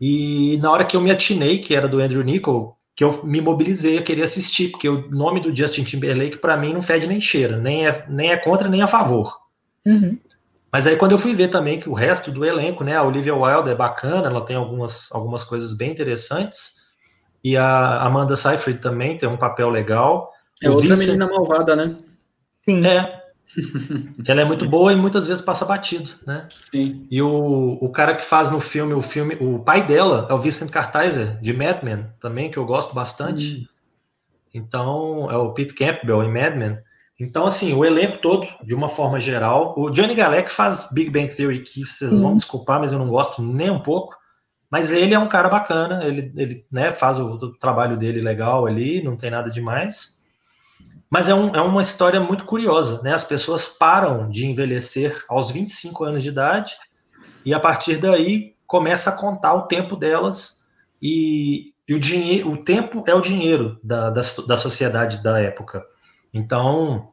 E 0.00 0.58
na 0.62 0.70
hora 0.70 0.84
que 0.84 0.96
eu 0.96 1.00
me 1.00 1.10
atinei, 1.10 1.58
que 1.58 1.74
era 1.74 1.86
do 1.86 2.00
Andrew 2.00 2.22
Niccol, 2.22 2.78
que 2.96 3.04
eu 3.04 3.24
me 3.24 3.40
mobilizei, 3.40 3.98
eu 3.98 4.04
queria 4.04 4.24
assistir, 4.24 4.70
porque 4.70 4.88
o 4.88 5.10
nome 5.10 5.40
do 5.40 5.54
Justin 5.54 5.84
Timberlake, 5.84 6.38
para 6.38 6.56
mim, 6.56 6.72
não 6.72 6.80
fede 6.80 7.06
nem 7.06 7.20
cheira, 7.20 7.56
nem 7.56 7.86
é, 7.86 8.06
nem 8.08 8.30
é 8.30 8.36
contra 8.36 8.68
nem 8.68 8.82
a 8.82 8.86
favor. 8.86 9.38
Uhum. 9.84 10.18
Mas 10.72 10.86
aí 10.86 10.96
quando 10.96 11.12
eu 11.12 11.18
fui 11.18 11.34
ver 11.34 11.48
também 11.48 11.80
que 11.80 11.88
o 11.88 11.94
resto 11.94 12.30
do 12.30 12.44
elenco, 12.44 12.84
né, 12.84 12.96
a 12.96 13.02
Olivia 13.02 13.34
Wilde 13.34 13.70
é 13.70 13.74
bacana, 13.74 14.28
ela 14.28 14.44
tem 14.44 14.56
algumas, 14.56 15.10
algumas 15.12 15.42
coisas 15.42 15.74
bem 15.74 15.90
interessantes, 15.90 16.80
e 17.42 17.56
a 17.56 18.02
Amanda 18.02 18.36
Seyfried 18.36 18.80
também 18.80 19.16
tem 19.18 19.28
um 19.28 19.36
papel 19.36 19.70
legal. 19.70 20.32
É 20.62 20.68
o 20.68 20.74
outra 20.74 20.90
Vincent... 20.90 21.06
menina 21.06 21.26
malvada, 21.26 21.74
né? 21.74 21.96
Sim. 22.64 22.86
É. 22.86 23.20
ela 24.28 24.42
é 24.42 24.44
muito 24.44 24.68
boa 24.68 24.92
e 24.92 24.96
muitas 24.96 25.26
vezes 25.26 25.42
passa 25.42 25.64
batido, 25.64 26.10
né? 26.26 26.46
Sim. 26.70 27.06
E 27.10 27.20
o, 27.20 27.78
o 27.80 27.90
cara 27.90 28.14
que 28.14 28.24
faz 28.24 28.50
no 28.50 28.60
filme, 28.60 28.92
o 28.92 29.02
filme, 29.02 29.36
o 29.40 29.58
pai 29.58 29.84
dela 29.86 30.26
é 30.30 30.34
o 30.34 30.38
Vincent 30.38 30.70
Kartheiser, 30.70 31.40
de 31.40 31.52
Mad 31.52 31.82
Men, 31.82 32.06
também, 32.20 32.50
que 32.50 32.58
eu 32.58 32.64
gosto 32.64 32.94
bastante. 32.94 33.62
Hum. 33.62 33.66
Então, 34.52 35.30
é 35.30 35.36
o 35.36 35.52
Pete 35.52 35.74
Campbell 35.74 36.22
em 36.22 36.32
Mad 36.32 36.56
Men. 36.56 36.78
Então, 37.20 37.44
assim, 37.44 37.74
o 37.74 37.84
elenco 37.84 38.16
todo, 38.18 38.48
de 38.64 38.74
uma 38.74 38.88
forma 38.88 39.20
geral. 39.20 39.74
O 39.76 39.90
Johnny 39.90 40.14
Galec 40.14 40.50
faz 40.50 40.88
Big 40.90 41.10
Bang 41.10 41.28
Theory, 41.28 41.60
que 41.60 41.84
vocês 41.84 42.18
vão 42.18 42.34
desculpar, 42.34 42.80
mas 42.80 42.92
eu 42.92 42.98
não 42.98 43.08
gosto 43.08 43.42
nem 43.42 43.70
um 43.70 43.82
pouco. 43.82 44.16
Mas 44.70 44.90
ele 44.90 45.12
é 45.12 45.18
um 45.18 45.28
cara 45.28 45.48
bacana, 45.48 46.02
ele, 46.04 46.32
ele 46.36 46.64
né, 46.72 46.92
faz 46.92 47.18
o, 47.18 47.26
o 47.34 47.58
trabalho 47.58 47.98
dele 47.98 48.22
legal 48.22 48.64
ali, 48.64 49.02
não 49.02 49.16
tem 49.16 49.30
nada 49.30 49.50
demais. 49.50 50.20
Mas 51.10 51.28
é, 51.28 51.34
um, 51.34 51.54
é 51.54 51.60
uma 51.60 51.82
história 51.82 52.20
muito 52.20 52.44
curiosa, 52.44 53.02
né? 53.02 53.12
As 53.12 53.24
pessoas 53.24 53.68
param 53.68 54.30
de 54.30 54.46
envelhecer 54.46 55.24
aos 55.28 55.50
25 55.50 56.04
anos 56.04 56.22
de 56.22 56.28
idade 56.28 56.74
e 57.44 57.52
a 57.52 57.58
partir 57.58 57.96
daí 57.96 58.54
começa 58.66 59.10
a 59.10 59.16
contar 59.16 59.54
o 59.54 59.66
tempo 59.66 59.96
delas 59.96 60.68
e, 61.02 61.74
e 61.88 61.94
o 61.94 61.98
dinheiro, 61.98 62.52
o 62.52 62.56
tempo 62.56 63.02
é 63.08 63.14
o 63.14 63.20
dinheiro 63.20 63.78
da, 63.82 64.08
da, 64.08 64.22
da 64.46 64.56
sociedade 64.56 65.20
da 65.22 65.40
época. 65.40 65.84
Então, 66.32 67.12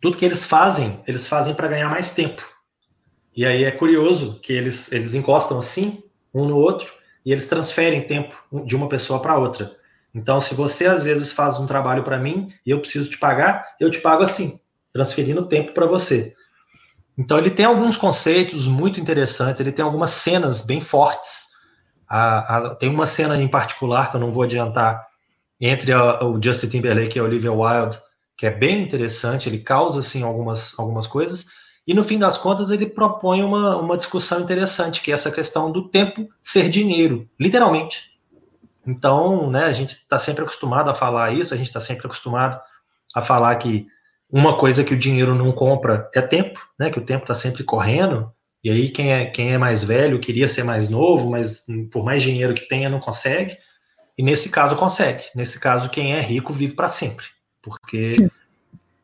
tudo 0.00 0.16
que 0.16 0.24
eles 0.24 0.46
fazem, 0.46 1.00
eles 1.06 1.26
fazem 1.26 1.54
para 1.54 1.68
ganhar 1.68 1.88
mais 1.88 2.12
tempo. 2.12 2.42
E 3.36 3.46
aí 3.46 3.64
é 3.64 3.70
curioso 3.70 4.40
que 4.40 4.52
eles, 4.52 4.90
eles 4.92 5.14
encostam 5.14 5.58
assim, 5.58 6.02
um 6.32 6.46
no 6.46 6.56
outro, 6.56 6.92
e 7.24 7.32
eles 7.32 7.46
transferem 7.46 8.06
tempo 8.06 8.34
de 8.64 8.74
uma 8.74 8.88
pessoa 8.88 9.20
para 9.20 9.38
outra. 9.38 9.76
Então, 10.14 10.40
se 10.40 10.54
você 10.54 10.86
às 10.86 11.04
vezes 11.04 11.32
faz 11.32 11.58
um 11.58 11.66
trabalho 11.66 12.02
para 12.02 12.18
mim 12.18 12.52
e 12.66 12.70
eu 12.70 12.80
preciso 12.80 13.08
te 13.08 13.18
pagar, 13.18 13.64
eu 13.78 13.90
te 13.90 14.00
pago 14.00 14.22
assim, 14.22 14.58
transferindo 14.92 15.46
tempo 15.46 15.72
para 15.72 15.86
você. 15.86 16.34
Então, 17.16 17.38
ele 17.38 17.50
tem 17.50 17.66
alguns 17.66 17.96
conceitos 17.96 18.66
muito 18.66 19.00
interessantes, 19.00 19.60
ele 19.60 19.72
tem 19.72 19.84
algumas 19.84 20.10
cenas 20.10 20.62
bem 20.62 20.80
fortes. 20.80 21.50
A, 22.08 22.56
a, 22.56 22.74
tem 22.74 22.88
uma 22.88 23.06
cena 23.06 23.36
em 23.40 23.46
particular 23.46 24.10
que 24.10 24.16
eu 24.16 24.20
não 24.20 24.32
vou 24.32 24.42
adiantar 24.42 25.06
entre 25.60 25.92
a, 25.92 26.24
o 26.24 26.42
Justin 26.42 26.68
Timberlake 26.68 27.18
e 27.18 27.20
a 27.20 27.24
Olivia 27.24 27.52
Wilde, 27.52 27.98
que 28.40 28.46
é 28.46 28.50
bem 28.50 28.82
interessante, 28.82 29.50
ele 29.50 29.58
causa 29.58 30.00
assim 30.00 30.22
algumas, 30.22 30.78
algumas 30.78 31.06
coisas, 31.06 31.48
e 31.86 31.92
no 31.92 32.02
fim 32.02 32.18
das 32.18 32.38
contas 32.38 32.70
ele 32.70 32.86
propõe 32.86 33.42
uma, 33.42 33.76
uma 33.76 33.98
discussão 33.98 34.40
interessante, 34.40 35.02
que 35.02 35.10
é 35.10 35.14
essa 35.14 35.30
questão 35.30 35.70
do 35.70 35.90
tempo 35.90 36.26
ser 36.40 36.70
dinheiro, 36.70 37.28
literalmente. 37.38 38.18
Então, 38.86 39.50
né, 39.50 39.64
a 39.64 39.72
gente 39.72 39.90
está 39.90 40.18
sempre 40.18 40.42
acostumado 40.42 40.88
a 40.88 40.94
falar 40.94 41.34
isso, 41.34 41.52
a 41.52 41.56
gente 41.58 41.66
está 41.66 41.80
sempre 41.80 42.06
acostumado 42.06 42.58
a 43.14 43.20
falar 43.20 43.54
que 43.56 43.86
uma 44.32 44.56
coisa 44.56 44.84
que 44.84 44.94
o 44.94 44.98
dinheiro 44.98 45.34
não 45.34 45.52
compra 45.52 46.08
é 46.14 46.22
tempo, 46.22 46.66
né, 46.78 46.88
que 46.88 46.98
o 46.98 47.04
tempo 47.04 47.24
está 47.24 47.34
sempre 47.34 47.62
correndo, 47.62 48.32
e 48.64 48.70
aí 48.70 48.88
quem 48.88 49.12
é, 49.12 49.26
quem 49.26 49.52
é 49.52 49.58
mais 49.58 49.84
velho 49.84 50.18
queria 50.18 50.48
ser 50.48 50.62
mais 50.62 50.88
novo, 50.88 51.28
mas 51.28 51.66
por 51.92 52.02
mais 52.02 52.22
dinheiro 52.22 52.54
que 52.54 52.66
tenha 52.66 52.88
não 52.88 53.00
consegue, 53.00 53.54
e 54.16 54.22
nesse 54.22 54.50
caso 54.50 54.76
consegue. 54.76 55.24
Nesse 55.34 55.60
caso, 55.60 55.90
quem 55.90 56.14
é 56.14 56.22
rico 56.22 56.54
vive 56.54 56.72
para 56.72 56.88
sempre 56.88 57.26
porque 57.62 58.30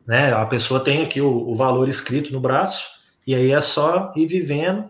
né? 0.07 0.32
A 0.32 0.46
pessoa 0.46 0.78
tem 0.78 1.02
aqui 1.02 1.20
o, 1.20 1.48
o 1.48 1.54
valor 1.54 1.88
escrito 1.88 2.32
no 2.32 2.40
braço, 2.40 2.86
e 3.26 3.34
aí 3.34 3.50
é 3.50 3.61
só 3.61 4.12
ir 4.14 4.26
vivendo. 4.26 4.88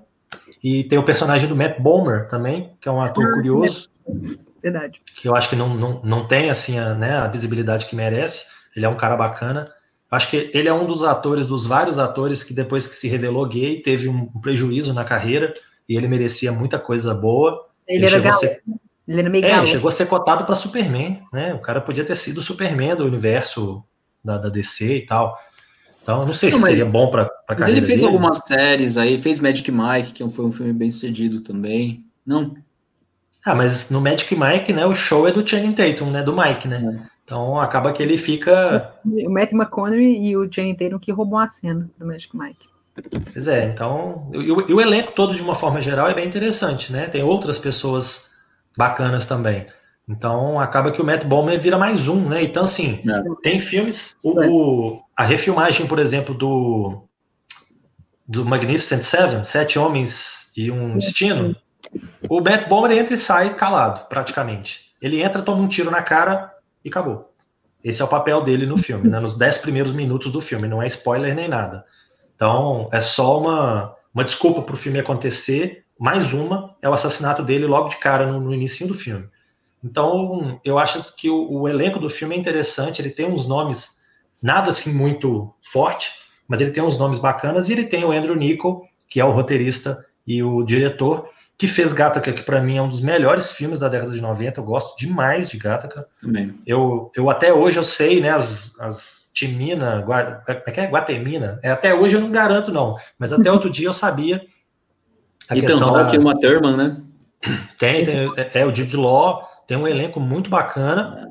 E 0.62 0.84
tem 0.84 0.98
o 0.98 1.04
personagem 1.04 1.48
do 1.48 1.56
Matt 1.56 1.80
Bomer 1.80 2.28
também, 2.28 2.72
que 2.80 2.88
é 2.88 2.92
um 2.92 3.00
ator 3.00 3.24
ah, 3.24 3.32
curioso. 3.32 3.88
Verdade. 4.62 5.00
Que 5.18 5.28
eu 5.28 5.34
acho 5.34 5.48
que 5.48 5.56
não, 5.56 5.74
não, 5.74 6.02
não 6.02 6.28
tem 6.28 6.50
assim 6.50 6.78
a, 6.78 6.94
né, 6.94 7.16
a 7.16 7.28
visibilidade 7.28 7.86
que 7.86 7.96
merece. 7.96 8.46
Ele 8.74 8.84
é 8.84 8.88
um 8.88 8.96
cara 8.96 9.16
bacana. 9.16 9.64
Acho 10.10 10.30
que 10.30 10.50
ele 10.52 10.68
é 10.68 10.72
um 10.72 10.86
dos 10.86 11.02
atores, 11.02 11.46
dos 11.46 11.66
vários 11.66 11.98
atores 11.98 12.44
que 12.44 12.52
depois 12.52 12.86
que 12.86 12.94
se 12.94 13.08
revelou 13.08 13.46
gay, 13.46 13.80
teve 13.80 14.08
um 14.08 14.26
prejuízo 14.40 14.92
na 14.92 15.04
carreira 15.04 15.52
e 15.88 15.96
ele 15.96 16.08
merecia 16.08 16.52
muita 16.52 16.78
coisa 16.78 17.14
boa. 17.14 17.66
Ele, 17.88 18.04
ele 18.04 18.14
era 18.16 18.32
ser... 18.32 18.62
Ele 19.06 19.20
era 19.20 19.30
meio 19.30 19.44
é, 19.44 19.56
ele 19.56 19.66
chegou 19.66 19.88
a 19.88 19.92
ser 19.92 20.06
cotado 20.06 20.44
para 20.44 20.54
Superman, 20.54 21.22
né? 21.32 21.54
O 21.54 21.60
cara 21.60 21.80
podia 21.80 22.04
ter 22.04 22.16
sido 22.16 22.38
o 22.38 22.42
Superman 22.42 22.96
do 22.96 23.04
universo 23.04 23.84
da, 24.24 24.36
da 24.36 24.48
DC 24.48 24.96
e 24.96 25.06
tal. 25.06 25.38
Então, 26.02 26.24
não 26.24 26.34
sei 26.34 26.50
não, 26.50 26.58
se 26.58 26.62
mas, 26.62 26.70
seria 26.70 26.86
bom 26.86 27.10
para 27.10 27.22
a 27.48 27.54
Mas 27.58 27.68
ele 27.68 27.82
fez 27.82 28.00
dele. 28.00 28.12
algumas 28.12 28.38
séries 28.38 28.96
aí, 28.96 29.18
fez 29.18 29.40
Magic 29.40 29.70
Mike, 29.70 30.12
que 30.12 30.28
foi 30.28 30.44
um 30.44 30.52
filme 30.52 30.72
bem 30.72 30.90
sucedido 30.90 31.40
também. 31.40 32.04
Não? 32.24 32.56
Ah, 33.44 33.54
mas 33.54 33.90
no 33.90 34.00
Magic 34.00 34.34
Mike, 34.34 34.72
né, 34.72 34.86
o 34.86 34.94
show 34.94 35.26
é 35.28 35.32
do 35.32 35.46
Channing 35.46 35.72
Tatum, 35.72 36.10
né, 36.10 36.22
do 36.22 36.36
Mike, 36.36 36.66
né? 36.66 37.00
É. 37.02 37.16
Então 37.24 37.58
acaba 37.58 37.92
que 37.92 38.02
ele 38.02 38.16
fica. 38.16 38.92
O 39.04 39.30
Matt 39.30 39.52
McConaughey 39.52 40.28
e 40.28 40.36
o 40.36 40.50
Channing 40.52 40.76
Tatum 40.76 40.98
que 40.98 41.10
roubam 41.10 41.40
a 41.40 41.48
cena 41.48 41.90
do 41.98 42.06
Magic 42.06 42.36
Mike. 42.36 42.66
Pois 43.32 43.48
é, 43.48 43.66
então. 43.66 44.30
E 44.32 44.50
o, 44.50 44.70
e 44.70 44.72
o 44.72 44.80
elenco 44.80 45.12
todo, 45.12 45.34
de 45.34 45.42
uma 45.42 45.54
forma 45.54 45.82
geral, 45.82 46.08
é 46.08 46.14
bem 46.14 46.26
interessante, 46.26 46.92
né? 46.92 47.08
Tem 47.08 47.22
outras 47.22 47.58
pessoas 47.58 48.25
bacanas 48.76 49.26
também. 49.26 49.66
Então 50.08 50.60
acaba 50.60 50.92
que 50.92 51.02
o 51.02 51.04
Matt 51.04 51.24
Bomer 51.24 51.60
vira 51.60 51.76
mais 51.76 52.06
um, 52.06 52.28
né? 52.28 52.42
Então, 52.42 52.64
assim, 52.64 53.02
é. 53.08 53.22
tem 53.42 53.58
filmes. 53.58 54.14
O, 54.22 55.00
a 55.16 55.24
refilmagem, 55.24 55.86
por 55.86 55.98
exemplo, 55.98 56.34
do, 56.34 57.02
do 58.26 58.44
Magnificent 58.44 59.02
Seven, 59.02 59.42
Sete 59.42 59.78
Homens 59.78 60.52
e 60.56 60.70
um 60.70 60.98
Destino, 60.98 61.56
o 62.28 62.40
Matt 62.40 62.68
Bomer 62.68 62.96
entra 62.96 63.14
e 63.14 63.18
sai 63.18 63.54
calado, 63.54 64.06
praticamente. 64.08 64.92
Ele 65.02 65.22
entra, 65.22 65.42
toma 65.42 65.62
um 65.62 65.68
tiro 65.68 65.90
na 65.90 66.02
cara 66.02 66.52
e 66.84 66.88
acabou. 66.88 67.32
Esse 67.82 68.02
é 68.02 68.04
o 68.04 68.08
papel 68.08 68.42
dele 68.42 68.66
no 68.66 68.76
filme, 68.76 69.08
né? 69.08 69.20
Nos 69.20 69.36
dez 69.36 69.58
primeiros 69.58 69.92
minutos 69.92 70.32
do 70.32 70.40
filme, 70.40 70.66
não 70.66 70.82
é 70.82 70.86
spoiler 70.86 71.34
nem 71.34 71.48
nada. 71.48 71.84
Então, 72.34 72.88
é 72.92 73.00
só 73.00 73.40
uma, 73.40 73.94
uma 74.14 74.24
desculpa 74.24 74.62
para 74.62 74.74
o 74.74 74.78
filme 74.78 74.98
acontecer. 74.98 75.84
Mais 75.98 76.32
uma 76.32 76.76
é 76.82 76.88
o 76.88 76.92
assassinato 76.92 77.42
dele 77.42 77.66
logo 77.66 77.88
de 77.88 77.96
cara 77.96 78.26
no, 78.26 78.40
no 78.40 78.54
início 78.54 78.86
do 78.86 78.94
filme. 78.94 79.28
Então, 79.82 80.60
eu 80.64 80.78
acho 80.78 81.16
que 81.16 81.30
o, 81.30 81.60
o, 81.60 81.68
elenco 81.68 81.98
do 81.98 82.10
filme 82.10 82.34
é 82.34 82.38
interessante, 82.38 83.00
ele 83.00 83.10
tem 83.10 83.26
uns 83.26 83.46
nomes 83.46 84.04
nada 84.42 84.70
assim 84.70 84.92
muito 84.92 85.54
forte, 85.62 86.10
mas 86.48 86.60
ele 86.60 86.70
tem 86.70 86.82
uns 86.82 86.98
nomes 86.98 87.18
bacanas, 87.18 87.68
e 87.68 87.72
ele 87.72 87.84
tem 87.84 88.04
o 88.04 88.12
Andrew 88.12 88.36
Nichol, 88.36 88.84
que 89.08 89.20
é 89.20 89.24
o 89.24 89.30
roteirista 89.30 90.04
e 90.26 90.42
o 90.42 90.64
diretor, 90.64 91.28
que 91.58 91.66
fez 91.66 91.92
Gattaca, 91.92 92.32
que 92.32 92.42
para 92.42 92.60
mim 92.60 92.76
é 92.76 92.82
um 92.82 92.88
dos 92.88 93.00
melhores 93.00 93.52
filmes 93.52 93.80
da 93.80 93.88
década 93.88 94.12
de 94.12 94.20
90, 94.20 94.60
eu 94.60 94.64
gosto 94.64 94.96
demais 94.98 95.48
de 95.48 95.56
Gattaca. 95.56 96.06
Também. 96.20 96.58
Eu, 96.66 97.10
eu 97.16 97.30
até 97.30 97.52
hoje 97.52 97.78
eu 97.78 97.84
sei, 97.84 98.20
né, 98.20 98.30
as, 98.30 98.78
as 98.80 99.30
Timina, 99.32 100.00
Gua, 100.00 100.42
como 100.44 100.62
é 100.66 100.70
que 100.70 100.80
é? 100.80 100.86
Guatemina, 100.86 101.60
é, 101.62 101.70
até 101.70 101.94
hoje 101.94 102.16
eu 102.16 102.20
não 102.20 102.30
garanto 102.30 102.72
não, 102.72 102.96
mas 103.18 103.32
até 103.32 103.50
outro 103.50 103.70
dia 103.70 103.86
eu 103.86 103.92
sabia 103.92 104.42
a 105.48 105.56
Ethan 105.56 105.66
questão 105.66 105.88
Hawke 105.88 106.12
da... 106.12 106.14
e 106.14 106.18
uma 106.18 106.38
Thurman, 106.38 106.76
né? 106.76 106.96
Tem, 107.78 108.04
tem 108.04 108.32
é, 108.36 108.60
é 108.60 108.66
o 108.66 108.74
Jude 108.74 108.96
Law, 108.96 109.48
tem 109.66 109.76
um 109.76 109.86
elenco 109.86 110.20
muito 110.20 110.50
bacana. 110.50 111.28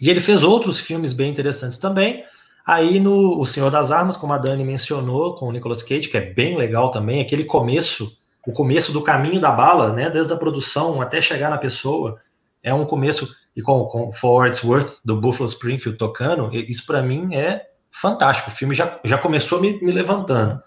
E 0.00 0.10
ele 0.10 0.20
fez 0.20 0.42
outros 0.42 0.78
filmes 0.78 1.12
bem 1.12 1.30
interessantes 1.30 1.78
também. 1.78 2.24
Aí 2.66 2.98
no 2.98 3.40
O 3.40 3.46
Senhor 3.46 3.70
das 3.70 3.92
Armas, 3.92 4.16
como 4.16 4.32
a 4.32 4.38
Dani 4.38 4.64
mencionou, 4.64 5.34
com 5.36 5.46
o 5.46 5.52
Nicolas 5.52 5.82
Cage, 5.82 6.08
que 6.08 6.16
é 6.16 6.32
bem 6.32 6.56
legal 6.56 6.90
também, 6.90 7.20
aquele 7.20 7.44
começo, 7.44 8.18
o 8.44 8.52
começo 8.52 8.92
do 8.92 9.02
caminho 9.02 9.40
da 9.40 9.52
bala, 9.52 9.92
né, 9.92 10.10
desde 10.10 10.32
a 10.32 10.36
produção 10.36 11.00
até 11.00 11.20
chegar 11.20 11.48
na 11.48 11.58
pessoa, 11.58 12.20
é 12.62 12.74
um 12.74 12.84
começo, 12.84 13.32
e 13.54 13.62
com, 13.62 13.84
com 13.84 14.10
For 14.10 14.48
It's 14.48 14.64
Worth, 14.64 14.98
do 15.04 15.20
Buffalo 15.20 15.48
Springfield 15.48 15.96
tocando, 15.96 16.52
isso 16.52 16.84
para 16.84 17.02
mim 17.02 17.36
é 17.36 17.64
fantástico, 17.88 18.50
o 18.50 18.52
filme 18.52 18.74
já, 18.74 18.98
já 19.04 19.16
começou 19.16 19.60
me, 19.60 19.80
me 19.80 19.92
levantando. 19.92 20.60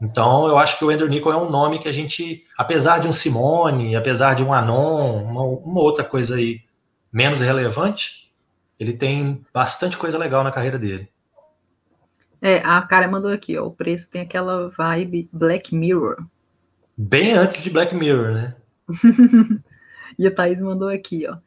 Então, 0.00 0.46
eu 0.46 0.58
acho 0.58 0.78
que 0.78 0.84
o 0.84 0.90
Andrew 0.90 1.08
Nichol 1.08 1.32
é 1.32 1.36
um 1.36 1.50
nome 1.50 1.78
que 1.78 1.88
a 1.88 1.92
gente, 1.92 2.44
apesar 2.56 2.98
de 3.00 3.08
um 3.08 3.12
Simone, 3.12 3.96
apesar 3.96 4.34
de 4.34 4.44
um 4.44 4.52
Anon, 4.52 5.22
uma, 5.22 5.42
uma, 5.42 5.80
outra 5.80 6.04
coisa 6.04 6.36
aí 6.36 6.60
menos 7.10 7.40
relevante, 7.40 8.30
ele 8.78 8.92
tem 8.92 9.42
bastante 9.54 9.96
coisa 9.96 10.18
legal 10.18 10.44
na 10.44 10.52
carreira 10.52 10.78
dele. 10.78 11.08
É, 12.42 12.58
a 12.58 12.82
cara 12.82 13.08
mandou 13.08 13.30
aqui, 13.30 13.56
ó, 13.56 13.66
o 13.66 13.70
preço 13.70 14.10
tem 14.10 14.20
aquela 14.20 14.68
vibe 14.68 15.30
Black 15.32 15.74
Mirror. 15.74 16.26
Bem 16.96 17.32
antes 17.32 17.62
de 17.62 17.70
Black 17.70 17.94
Mirror, 17.94 18.32
né? 18.32 18.54
e 20.18 20.26
a 20.26 20.34
Thaís 20.34 20.60
mandou 20.60 20.88
aqui, 20.88 21.26
ó. 21.26 21.38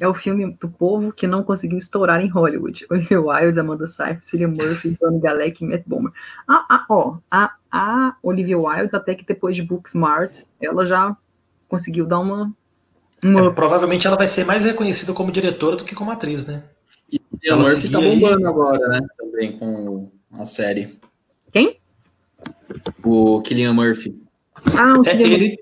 É 0.00 0.06
o 0.06 0.14
filme 0.14 0.56
do 0.60 0.68
povo 0.68 1.12
que 1.12 1.26
não 1.26 1.42
conseguiu 1.42 1.78
estourar 1.78 2.20
em 2.20 2.28
Hollywood. 2.28 2.86
Olivia 2.90 3.20
Wilde, 3.20 3.60
Amanda 3.60 3.86
Seyfried, 3.86 4.26
Cillian 4.26 4.48
Murphy, 4.48 4.96
Tony 4.96 5.20
Galek 5.20 5.62
e 5.62 5.66
Matt 5.66 5.82
Bomer. 5.86 6.12
Ah, 6.46 6.64
ah, 6.68 6.86
ó, 6.88 7.16
a, 7.30 7.52
a 7.70 8.16
Olivia 8.22 8.58
Wilde, 8.58 8.94
até 8.94 9.14
que 9.14 9.24
depois 9.24 9.56
de 9.56 9.62
Booksmart, 9.62 10.42
ela 10.60 10.86
já 10.86 11.16
conseguiu 11.68 12.06
dar 12.06 12.20
uma... 12.20 12.52
uma... 13.24 13.46
É, 13.46 13.50
provavelmente 13.50 14.06
ela 14.06 14.16
vai 14.16 14.26
ser 14.26 14.44
mais 14.44 14.64
reconhecida 14.64 15.12
como 15.12 15.32
diretora 15.32 15.76
do 15.76 15.84
que 15.84 15.94
como 15.94 16.10
atriz, 16.10 16.46
né? 16.46 16.64
E 17.10 17.20
Cillian 17.42 17.62
Murphy 17.62 17.90
tá 17.90 18.00
bombando 18.00 18.38
aí... 18.38 18.46
agora, 18.46 18.88
né? 18.88 19.00
Também 19.16 19.58
com 19.58 20.10
a 20.32 20.44
série. 20.44 20.98
Quem? 21.52 21.78
O 23.02 23.40
Killian 23.42 23.72
Murphy. 23.72 24.14
Ah, 24.76 24.98
o 24.98 25.08
é, 25.08 25.20
ele, 25.20 25.56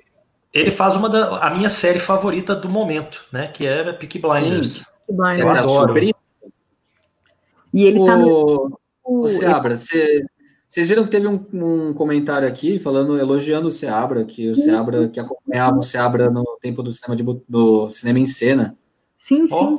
ele 0.57 0.71
faz 0.71 0.97
uma 0.97 1.09
da 1.09 1.47
a 1.47 1.51
minha 1.51 1.69
série 1.69 1.99
favorita 1.99 2.55
do 2.55 2.69
momento, 2.69 3.27
né? 3.31 3.49
Que 3.49 3.67
é 3.67 3.93
Peaky 3.93 4.19
Blinders. 4.19 4.91
Blinders. 5.09 5.41
Eu 5.41 5.51
adoro. 5.51 5.99
E 5.99 7.85
ele 7.85 8.05
tá 8.05 8.17
no. 8.17 8.79
O 9.05 9.29
Seabra, 9.29 9.77
você, 9.77 10.25
vocês 10.67 10.89
viram 10.89 11.05
que 11.05 11.11
teve 11.11 11.29
um, 11.29 11.47
um, 11.53 11.93
comentário 11.93 12.49
aqui 12.49 12.79
falando, 12.79 13.19
elogiando 13.19 13.69
o 13.69 13.71
Seabra, 13.71 14.25
que 14.25 14.49
o 14.49 14.57
Seabra, 14.57 15.09
que 15.09 15.21
acompanhava 15.21 15.79
o 15.79 15.83
Seabra 15.83 16.29
no 16.29 16.45
tempo 16.61 16.83
do 16.83 16.93
cinema, 16.93 17.15
de, 17.15 17.23
do 17.49 17.91
cinema 17.91 18.19
em 18.19 18.27
cena. 18.27 18.77
Sim, 19.19 19.47
sim. 19.47 19.55
Oh, 19.55 19.79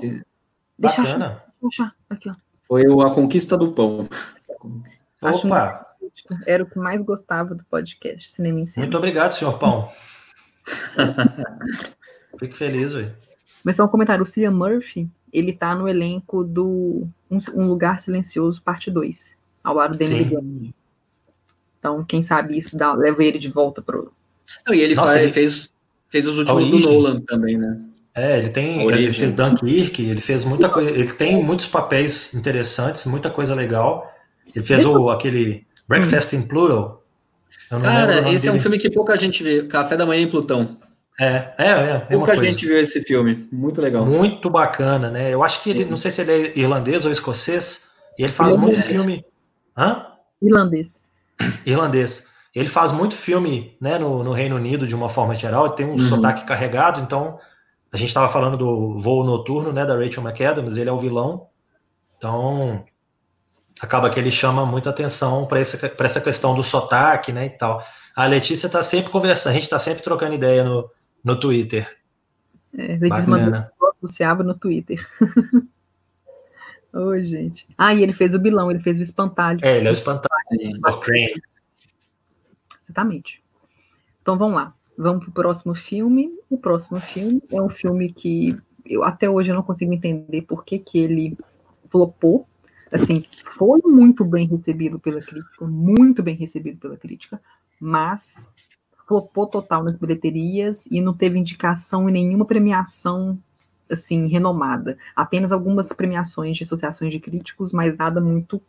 Deixa 0.78 1.02
bacana. 1.02 1.44
Eu 1.62 1.68
achar. 1.68 1.94
Aqui, 2.10 2.30
ó. 2.30 2.34
Foi 2.62 2.88
o 2.88 3.02
A 3.02 3.14
Conquista 3.14 3.58
do 3.58 3.72
Pão. 3.72 4.08
Opa! 5.22 5.86
Era 6.46 6.64
o 6.64 6.70
que 6.70 6.78
mais 6.78 7.02
gostava 7.02 7.56
do 7.56 7.64
podcast 7.66 8.30
Cinema 8.30 8.60
em 8.60 8.66
Cena. 8.66 8.86
Muito 8.86 8.98
obrigado, 8.98 9.32
senhor 9.32 9.58
Pão. 9.58 9.90
Fico 12.40 12.56
feliz, 12.56 12.94
velho. 12.94 13.14
Mas 13.64 13.76
só 13.76 13.86
um 13.86 13.90
comentário, 13.90 14.24
o 14.24 14.28
Cillian 14.28 14.52
Murphy, 14.52 15.10
ele 15.32 15.54
tá 15.54 15.76
no 15.76 15.88
elenco 15.88 16.44
do 16.44 17.08
Um, 17.30 17.40
um 17.54 17.68
Lugar 17.68 18.02
Silencioso, 18.02 18.62
parte 18.62 18.90
2, 18.90 19.36
ao 19.64 19.76
lado 19.76 19.98
dele. 19.98 20.74
Então, 21.80 22.04
quem 22.04 22.24
sabe 22.24 22.58
isso 22.58 22.78
dá, 22.78 22.94
leva 22.94 23.24
ele 23.24 23.40
de 23.40 23.50
volta 23.50 23.82
pro... 23.82 24.12
Não, 24.66 24.74
e 24.74 24.80
ele, 24.80 24.96
Nossa, 24.96 25.14
faz, 25.14 25.24
ele... 25.24 25.32
Fez, 25.32 25.70
fez 26.10 26.28
os 26.28 26.38
últimos 26.38 26.70
do 26.70 26.80
Nolan 26.80 27.22
também, 27.22 27.58
né? 27.58 27.80
É, 28.18 28.40
ele 28.40 28.50
tem. 28.50 28.82
Ele 28.82 29.14
fez 29.14 29.32
Dunkirk, 29.32 30.02
ele 30.02 30.20
fez 30.20 30.44
muita 30.44 30.68
coisa. 30.70 30.90
Ele 30.90 31.14
tem 31.14 31.44
muitos 31.44 31.68
papéis 31.68 32.34
interessantes, 32.34 33.06
muita 33.06 33.30
coisa 33.30 33.54
legal. 33.54 34.12
Ele 34.56 34.66
fez 34.66 34.84
o, 34.84 35.12
aquele 35.12 35.68
Breakfast 35.88 36.34
hum. 36.34 36.40
in 36.40 36.42
Plural, 36.48 37.04
Cara, 37.70 38.32
esse 38.32 38.48
é 38.48 38.52
um 38.52 38.60
filme 38.60 38.78
que 38.78 38.90
pouca 38.90 39.16
gente 39.18 39.44
vê. 39.44 39.64
Café 39.64 39.98
da 39.98 40.06
Manhã 40.06 40.22
em 40.22 40.30
Plutão. 40.30 40.78
É, 41.20 41.54
é, 41.58 41.66
é. 41.68 42.00
Pouca 42.12 42.36
gente 42.36 42.66
viu 42.66 42.80
esse 42.80 43.02
filme. 43.02 43.48
Muito 43.52 43.82
legal. 43.82 44.06
Muito 44.06 44.50
bacana, 44.50 45.10
né? 45.10 45.34
Eu 45.34 45.44
acho 45.44 45.64
que 45.64 45.72
ele, 45.72 45.84
Sim. 45.84 45.90
não 45.90 45.98
sei 45.98 46.12
se 46.12 46.22
ele 46.22 46.32
é 46.32 46.60
irlandês 46.60 47.06
ou 47.06 47.12
escocês, 47.12 47.96
e 48.18 48.24
ele 48.24 48.32
faz 48.32 48.54
irlandês. 48.54 48.78
muito 48.78 48.88
filme. 48.88 49.26
Hã? 49.76 50.06
Irlandês. 50.42 50.88
Irlandês. 51.66 52.28
Ele 52.54 52.70
faz 52.70 52.92
muito 52.92 53.16
filme 53.16 53.76
né, 53.80 54.00
no, 54.00 54.24
no 54.24 54.32
Reino 54.32 54.56
Unido, 54.56 54.88
de 54.88 54.96
uma 54.96 55.10
forma 55.10 55.36
geral, 55.36 55.68
ele 55.68 55.76
tem 55.76 55.86
um 55.86 55.92
uhum. 55.92 56.00
sotaque 56.00 56.46
carregado, 56.46 57.02
então 57.02 57.38
a 57.92 57.98
gente 57.98 58.08
estava 58.08 58.30
falando 58.30 58.58
do 58.58 58.98
voo 58.98 59.24
noturno, 59.24 59.72
né, 59.72 59.86
da 59.86 59.96
Rachel 59.96 60.24
McAdams, 60.24 60.78
ele 60.78 60.90
é 60.90 60.94
o 60.94 60.98
vilão. 60.98 61.48
Então, 62.18 62.84
acaba 63.82 64.10
que 64.10 64.20
ele 64.20 64.32
chama 64.32 64.66
muita 64.66 64.90
atenção 64.90 65.46
para 65.46 65.60
essa, 65.60 65.94
essa 66.00 66.22
questão 66.22 66.56
do 66.56 66.64
sotaque, 66.64 67.32
né, 67.32 67.46
e 67.46 67.50
tal. 67.50 67.84
A 68.16 68.26
Letícia 68.26 68.68
está 68.68 68.82
sempre 68.82 69.12
conversando, 69.12 69.52
a 69.52 69.56
gente 69.56 69.64
está 69.64 69.80
sempre 69.80 70.04
trocando 70.04 70.34
ideia 70.34 70.64
no, 70.64 70.90
no 71.24 71.40
Twitter. 71.40 71.98
É, 72.76 72.96
Letícia 72.96 73.28
mandou 73.28 73.68
Seaba 74.08 74.44
no 74.44 74.54
Twitter. 74.54 75.06
Oi, 76.94 77.24
gente. 77.24 77.68
Ah, 77.78 77.94
e 77.94 78.02
ele 78.02 78.14
fez 78.14 78.34
o 78.34 78.40
Bilão, 78.40 78.72
ele 78.72 78.80
fez 78.80 79.00
o 79.00 79.04
Espantalho. 79.04 79.60
É, 79.64 79.78
ele 79.78 79.88
é 79.88 79.92
o 79.92 79.94
Espantalho. 79.94 80.30
Exatamente. 82.86 83.44
Então 84.22 84.38
vamos 84.38 84.56
lá. 84.56 84.74
Vamos 84.98 85.24
para 85.24 85.30
o 85.30 85.34
próximo 85.34 85.76
filme. 85.76 86.32
O 86.50 86.58
próximo 86.58 87.00
filme 87.00 87.42
é 87.52 87.62
um 87.62 87.70
filme 87.70 88.12
que 88.12 88.58
eu 88.86 89.04
até 89.04 89.30
hoje 89.30 89.50
eu 89.50 89.56
não 89.56 89.64
consigo 89.64 89.94
entender 89.94 90.42
por 90.44 90.64
que, 90.64 90.80
que 90.80 90.98
ele 90.98 91.38
flopou 91.90 92.48
assim, 92.92 93.26
foi 93.58 93.82
muito 93.84 94.24
bem 94.24 94.48
recebido 94.48 95.00
pela 95.00 95.22
crítica, 95.22 95.66
muito 95.66 96.24
bem 96.24 96.36
recebido 96.36 96.78
pela 96.78 96.98
crítica, 96.98 97.42
mas 97.80 98.36
flopou 99.08 99.48
total 99.48 99.84
nas 99.84 99.96
bilheterias 99.96 100.86
e 100.92 101.00
não 101.00 101.14
teve 101.14 101.40
indicação 101.40 102.10
em 102.10 102.14
nenhuma 102.14 102.46
premiação 102.46 103.40
assim 103.90 104.28
renomada. 104.28 104.98
Apenas 105.16 105.52
algumas 105.52 105.90
premiações 105.90 106.58
de 106.58 106.64
associações 106.64 107.12
de 107.12 107.20
críticos, 107.20 107.72
mas 107.72 107.98
nada 107.98 108.20
muito 108.20 108.62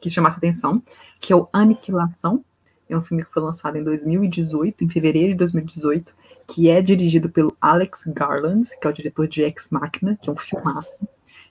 que 0.00 0.10
chamasse 0.10 0.38
atenção, 0.38 0.82
que 1.20 1.32
é 1.32 1.36
o 1.36 1.48
Aniquilação. 1.52 2.44
É 2.88 2.96
um 2.96 3.02
filme 3.02 3.24
que 3.24 3.32
foi 3.32 3.42
lançado 3.42 3.76
em 3.76 3.84
2018, 3.84 4.84
em 4.84 4.88
fevereiro 4.88 5.32
de 5.32 5.38
2018, 5.38 6.14
que 6.46 6.70
é 6.70 6.80
dirigido 6.80 7.28
pelo 7.28 7.54
Alex 7.60 8.04
Garland, 8.06 8.66
que 8.80 8.86
é 8.86 8.90
o 8.90 8.94
diretor 8.94 9.28
de 9.28 9.42
Ex 9.42 9.68
Machina, 9.70 10.16
que 10.16 10.30
é 10.30 10.32
um 10.32 10.36
filmaço. 10.36 10.88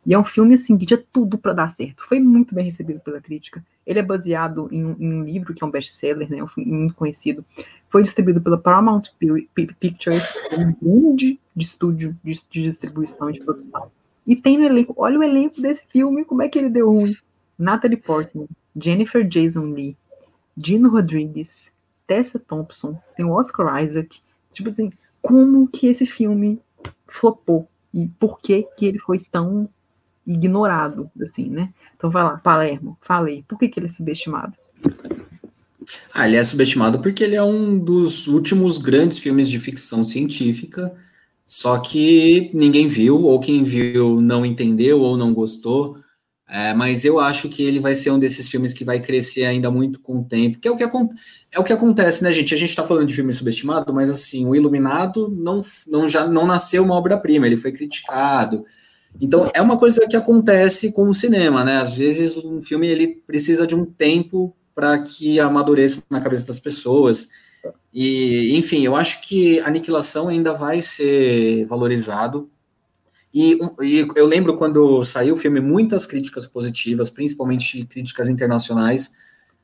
E 0.07 0.13
é 0.13 0.17
um 0.17 0.23
filme, 0.23 0.53
assim, 0.53 0.77
que 0.77 0.85
tinha 0.85 1.03
tudo 1.11 1.37
para 1.37 1.51
dar 1.51 1.69
certo. 1.69 2.05
Foi 2.07 2.17
muito 2.17 2.55
bem 2.55 2.63
recebido 2.63 3.01
pela 3.01 3.19
crítica. 3.19 3.61
Ele 3.85 3.99
é 3.99 4.01
baseado 4.01 4.69
em, 4.71 4.79
em 4.79 5.13
um 5.13 5.23
livro 5.25 5.53
que 5.53 5.61
é 5.61 5.67
um 5.67 5.69
best-seller, 5.69 6.29
né, 6.31 6.41
um 6.41 6.47
filme 6.47 6.71
muito 6.71 6.95
conhecido. 6.95 7.43
Foi 7.89 8.01
distribuído 8.01 8.39
pela 8.39 8.57
Paramount 8.57 9.03
Pictures, 9.53 10.23
um 10.57 10.73
grande 10.81 11.37
de 11.53 11.65
estúdio 11.65 12.17
de, 12.23 12.39
de 12.49 12.69
distribuição 12.69 13.29
e 13.29 13.33
de 13.33 13.43
produção. 13.43 13.91
E 14.25 14.33
tem 14.33 14.57
no 14.57 14.63
elenco, 14.63 14.93
olha 14.97 15.19
o 15.19 15.23
elenco 15.23 15.61
desse 15.61 15.85
filme, 15.87 16.23
como 16.23 16.41
é 16.41 16.47
que 16.47 16.57
ele 16.57 16.69
deu 16.69 16.89
ruim. 16.89 17.13
Natalie 17.59 17.97
Portman, 17.97 18.47
Jennifer 18.75 19.27
Jason 19.27 19.65
Lee, 19.65 19.97
Dino 20.55 20.89
Rodrigues, 20.89 21.69
Tessa 22.05 22.39
Thompson, 22.39 22.97
tem 23.17 23.25
o 23.25 23.31
Oscar 23.31 23.83
Isaac. 23.83 24.21
Tipo 24.53 24.69
assim, 24.69 24.89
como 25.21 25.67
que 25.67 25.87
esse 25.87 26.05
filme 26.05 26.61
flopou? 27.07 27.67
E 27.93 28.07
por 28.19 28.39
que 28.39 28.63
que 28.77 28.85
ele 28.85 28.99
foi 28.99 29.19
tão 29.19 29.67
ignorado, 30.27 31.09
assim, 31.21 31.49
né? 31.49 31.69
Então 31.95 32.11
vai 32.11 32.23
lá, 32.23 32.37
Palermo, 32.37 32.97
falei, 33.01 33.43
por 33.47 33.57
que, 33.57 33.69
que 33.69 33.79
ele 33.79 33.87
é 33.87 33.91
subestimado? 33.91 34.53
Ah, 36.13 36.27
ele 36.27 36.35
é 36.35 36.43
subestimado 36.43 36.99
porque 36.99 37.23
ele 37.23 37.35
é 37.35 37.43
um 37.43 37.79
dos 37.79 38.27
últimos 38.27 38.77
grandes 38.77 39.17
filmes 39.17 39.49
de 39.49 39.57
ficção 39.57 40.03
científica, 40.03 40.93
só 41.45 41.79
que 41.79 42.51
ninguém 42.53 42.87
viu, 42.87 43.23
ou 43.23 43.39
quem 43.39 43.63
viu 43.63 44.19
não 44.19 44.45
entendeu 44.45 44.99
ou 44.99 45.15
não 45.15 45.33
gostou. 45.33 45.97
É, 46.49 46.73
mas 46.73 47.03
eu 47.03 47.19
acho 47.19 47.49
que 47.49 47.61
ele 47.61 47.77
vai 47.77 47.93
ser 47.93 48.09
um 48.11 48.19
desses 48.19 48.47
filmes 48.47 48.71
que 48.71 48.85
vai 48.85 49.01
crescer 49.01 49.43
ainda 49.43 49.69
muito 49.69 49.99
com 49.99 50.19
o 50.19 50.23
tempo, 50.23 50.59
que 50.59 50.67
é 50.67 50.71
o 50.71 50.77
que, 50.77 50.83
é 50.83 51.59
o 51.59 51.63
que 51.63 51.73
acontece, 51.73 52.23
né, 52.23 52.31
gente? 52.31 52.53
A 52.53 52.57
gente 52.57 52.69
está 52.69 52.85
falando 52.85 53.05
de 53.07 53.13
filme 53.13 53.33
subestimado, 53.33 53.93
mas 53.93 54.09
assim, 54.09 54.45
o 54.45 54.55
Iluminado 54.55 55.27
não, 55.29 55.61
não 55.85 56.07
já 56.07 56.25
não 56.25 56.47
nasceu 56.47 56.83
uma 56.85 56.95
obra-prima, 56.95 57.45
ele 57.45 57.57
foi 57.57 57.73
criticado, 57.73 58.65
então, 59.19 59.49
é 59.53 59.61
uma 59.61 59.77
coisa 59.77 60.07
que 60.07 60.15
acontece 60.15 60.91
com 60.91 61.09
o 61.09 61.13
cinema, 61.13 61.63
né? 61.63 61.77
Às 61.77 61.93
vezes 61.93 62.37
um 62.37 62.61
filme 62.61 62.87
ele 62.87 63.07
precisa 63.25 63.65
de 63.65 63.75
um 63.75 63.85
tempo 63.85 64.55
para 64.75 64.99
que 64.99 65.39
amadureça 65.39 66.03
na 66.09 66.21
cabeça 66.21 66.45
das 66.45 66.59
pessoas. 66.59 67.29
E, 67.91 68.55
enfim, 68.55 68.83
eu 68.83 68.95
acho 68.95 69.21
que 69.21 69.59
Aniquilação 69.61 70.27
ainda 70.27 70.53
vai 70.53 70.81
ser 70.81 71.65
valorizado. 71.65 72.49
E, 73.33 73.57
e, 73.81 74.07
eu 74.15 74.25
lembro 74.27 74.55
quando 74.55 75.03
saiu 75.03 75.33
o 75.33 75.37
filme, 75.37 75.59
muitas 75.59 76.05
críticas 76.05 76.45
positivas, 76.45 77.09
principalmente 77.09 77.85
críticas 77.85 78.29
internacionais, 78.29 79.13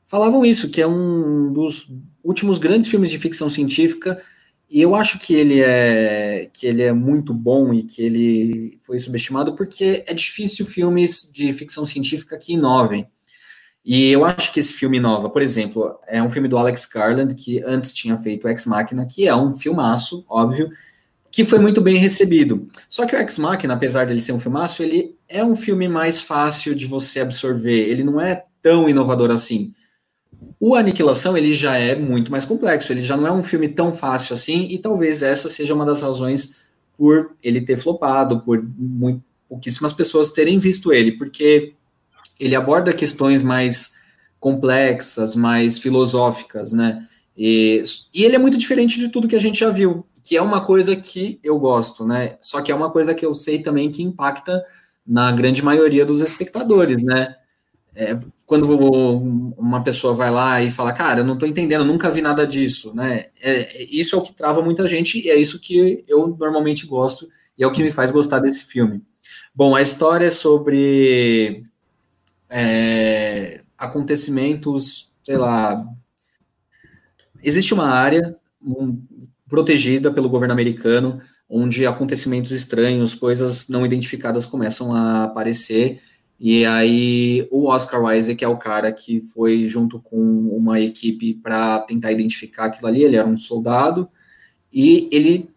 falavam 0.04 0.44
isso, 0.44 0.68
que 0.68 0.82
é 0.82 0.86
um 0.86 1.52
dos 1.52 1.88
últimos 2.22 2.58
grandes 2.58 2.90
filmes 2.90 3.10
de 3.10 3.18
ficção 3.18 3.48
científica 3.48 4.20
e 4.68 4.80
eu 4.80 4.94
acho 4.94 5.18
que 5.18 5.34
ele 5.34 5.60
é 5.60 6.50
que 6.52 6.66
ele 6.66 6.82
é 6.82 6.92
muito 6.92 7.32
bom 7.32 7.72
e 7.72 7.82
que 7.82 8.02
ele 8.02 8.78
foi 8.82 8.98
subestimado 8.98 9.54
porque 9.54 10.02
é 10.06 10.14
difícil 10.14 10.66
filmes 10.66 11.30
de 11.32 11.52
ficção 11.52 11.84
científica 11.86 12.38
que 12.38 12.54
inovem. 12.54 13.06
E 13.84 14.10
eu 14.10 14.24
acho 14.24 14.50
que 14.50 14.58
esse 14.58 14.72
filme 14.72 14.96
inova, 14.96 15.28
por 15.28 15.42
exemplo, 15.42 15.98
é 16.06 16.22
um 16.22 16.30
filme 16.30 16.48
do 16.48 16.56
Alex 16.56 16.86
Garland 16.86 17.34
que 17.34 17.62
antes 17.64 17.92
tinha 17.92 18.16
feito 18.16 18.48
Ex 18.48 18.64
Machina, 18.64 19.06
que 19.06 19.28
é 19.28 19.36
um 19.36 19.54
filmaço, 19.54 20.24
óbvio, 20.26 20.70
que 21.30 21.44
foi 21.44 21.58
muito 21.58 21.82
bem 21.82 21.98
recebido. 21.98 22.66
Só 22.88 23.04
que 23.04 23.14
o 23.14 23.18
Ex 23.18 23.36
Machina, 23.36 23.74
apesar 23.74 24.06
dele 24.06 24.22
ser 24.22 24.32
um 24.32 24.40
filmaço, 24.40 24.82
ele 24.82 25.14
é 25.28 25.44
um 25.44 25.54
filme 25.54 25.86
mais 25.86 26.20
fácil 26.20 26.74
de 26.74 26.86
você 26.86 27.20
absorver. 27.20 27.88
Ele 27.88 28.02
não 28.02 28.18
é 28.18 28.44
tão 28.62 28.88
inovador 28.88 29.30
assim. 29.30 29.72
O 30.58 30.74
Aniquilação 30.74 31.36
ele 31.36 31.54
já 31.54 31.76
é 31.76 31.94
muito 31.94 32.30
mais 32.30 32.44
complexo, 32.44 32.92
ele 32.92 33.02
já 33.02 33.16
não 33.16 33.26
é 33.26 33.32
um 33.32 33.42
filme 33.42 33.68
tão 33.68 33.92
fácil 33.92 34.34
assim, 34.34 34.66
e 34.70 34.78
talvez 34.78 35.22
essa 35.22 35.48
seja 35.48 35.74
uma 35.74 35.84
das 35.84 36.02
razões 36.02 36.62
por 36.96 37.32
ele 37.42 37.60
ter 37.60 37.76
flopado, 37.76 38.40
por 38.40 38.62
muito, 38.76 39.22
pouquíssimas 39.48 39.92
pessoas 39.92 40.30
terem 40.30 40.58
visto 40.58 40.92
ele, 40.92 41.12
porque 41.12 41.74
ele 42.38 42.54
aborda 42.54 42.92
questões 42.92 43.42
mais 43.42 43.94
complexas, 44.40 45.36
mais 45.36 45.78
filosóficas, 45.78 46.72
né? 46.72 47.06
E, 47.36 47.82
e 48.12 48.24
ele 48.24 48.36
é 48.36 48.38
muito 48.38 48.56
diferente 48.56 48.98
de 48.98 49.08
tudo 49.08 49.28
que 49.28 49.36
a 49.36 49.40
gente 49.40 49.58
já 49.58 49.70
viu, 49.70 50.06
que 50.22 50.36
é 50.36 50.42
uma 50.42 50.64
coisa 50.64 50.94
que 50.96 51.38
eu 51.42 51.58
gosto, 51.58 52.06
né? 52.06 52.36
Só 52.40 52.60
que 52.60 52.70
é 52.70 52.74
uma 52.74 52.90
coisa 52.90 53.14
que 53.14 53.24
eu 53.24 53.34
sei 53.34 53.60
também 53.60 53.90
que 53.90 54.02
impacta 54.02 54.64
na 55.06 55.30
grande 55.32 55.62
maioria 55.62 56.04
dos 56.04 56.20
espectadores, 56.20 57.02
né? 57.02 57.34
É, 57.94 58.18
quando 58.46 58.66
uma 59.56 59.82
pessoa 59.82 60.14
vai 60.14 60.30
lá 60.30 60.62
e 60.62 60.70
fala, 60.70 60.92
cara, 60.92 61.20
eu 61.20 61.24
não 61.24 61.34
estou 61.34 61.48
entendendo, 61.48 61.84
nunca 61.84 62.10
vi 62.10 62.20
nada 62.20 62.46
disso, 62.46 62.94
né? 62.94 63.26
É, 63.40 63.84
isso 63.84 64.14
é 64.14 64.18
o 64.18 64.22
que 64.22 64.34
trava 64.34 64.60
muita 64.60 64.86
gente 64.86 65.18
e 65.18 65.30
é 65.30 65.36
isso 65.36 65.58
que 65.58 66.04
eu 66.06 66.36
normalmente 66.38 66.86
gosto 66.86 67.28
e 67.56 67.64
é 67.64 67.66
o 67.66 67.72
que 67.72 67.82
me 67.82 67.90
faz 67.90 68.10
gostar 68.10 68.40
desse 68.40 68.64
filme. 68.64 69.02
Bom, 69.54 69.74
a 69.74 69.80
história 69.80 70.26
é 70.26 70.30
sobre 70.30 71.64
é, 72.50 73.62
acontecimentos, 73.78 75.10
sei 75.22 75.36
lá. 75.36 75.86
Existe 77.42 77.72
uma 77.72 77.88
área 77.88 78.36
um, 78.60 79.00
protegida 79.48 80.12
pelo 80.12 80.28
governo 80.28 80.52
americano 80.52 81.20
onde 81.48 81.86
acontecimentos 81.86 82.50
estranhos, 82.52 83.14
coisas 83.14 83.68
não 83.68 83.84
identificadas 83.84 84.46
começam 84.46 84.94
a 84.94 85.24
aparecer 85.24 86.00
e 86.38 86.66
aí 86.66 87.46
o 87.50 87.68
Oscar 87.68 88.14
Isaac 88.16 88.44
é 88.44 88.48
o 88.48 88.56
cara 88.56 88.92
que 88.92 89.20
foi 89.20 89.68
junto 89.68 90.00
com 90.00 90.18
uma 90.18 90.80
equipe 90.80 91.34
para 91.34 91.80
tentar 91.80 92.12
identificar 92.12 92.66
aquilo 92.66 92.88
ali. 92.88 93.02
Ele 93.02 93.16
era 93.16 93.26
um 93.26 93.36
soldado 93.36 94.08
e 94.72 95.08
ele 95.12 95.50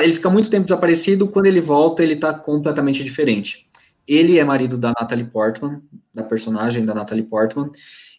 ele 0.00 0.14
fica 0.14 0.30
muito 0.30 0.48
tempo 0.48 0.64
desaparecido. 0.64 1.26
Quando 1.26 1.46
ele 1.46 1.60
volta, 1.60 2.02
ele 2.02 2.14
está 2.14 2.32
completamente 2.32 3.02
diferente. 3.02 3.66
Ele 4.06 4.38
é 4.38 4.44
marido 4.44 4.78
da 4.78 4.92
Natalie 4.98 5.24
Portman, 5.24 5.82
da 6.14 6.22
personagem 6.22 6.84
da 6.84 6.94
Natalie 6.94 7.24
Portman. 7.24 7.70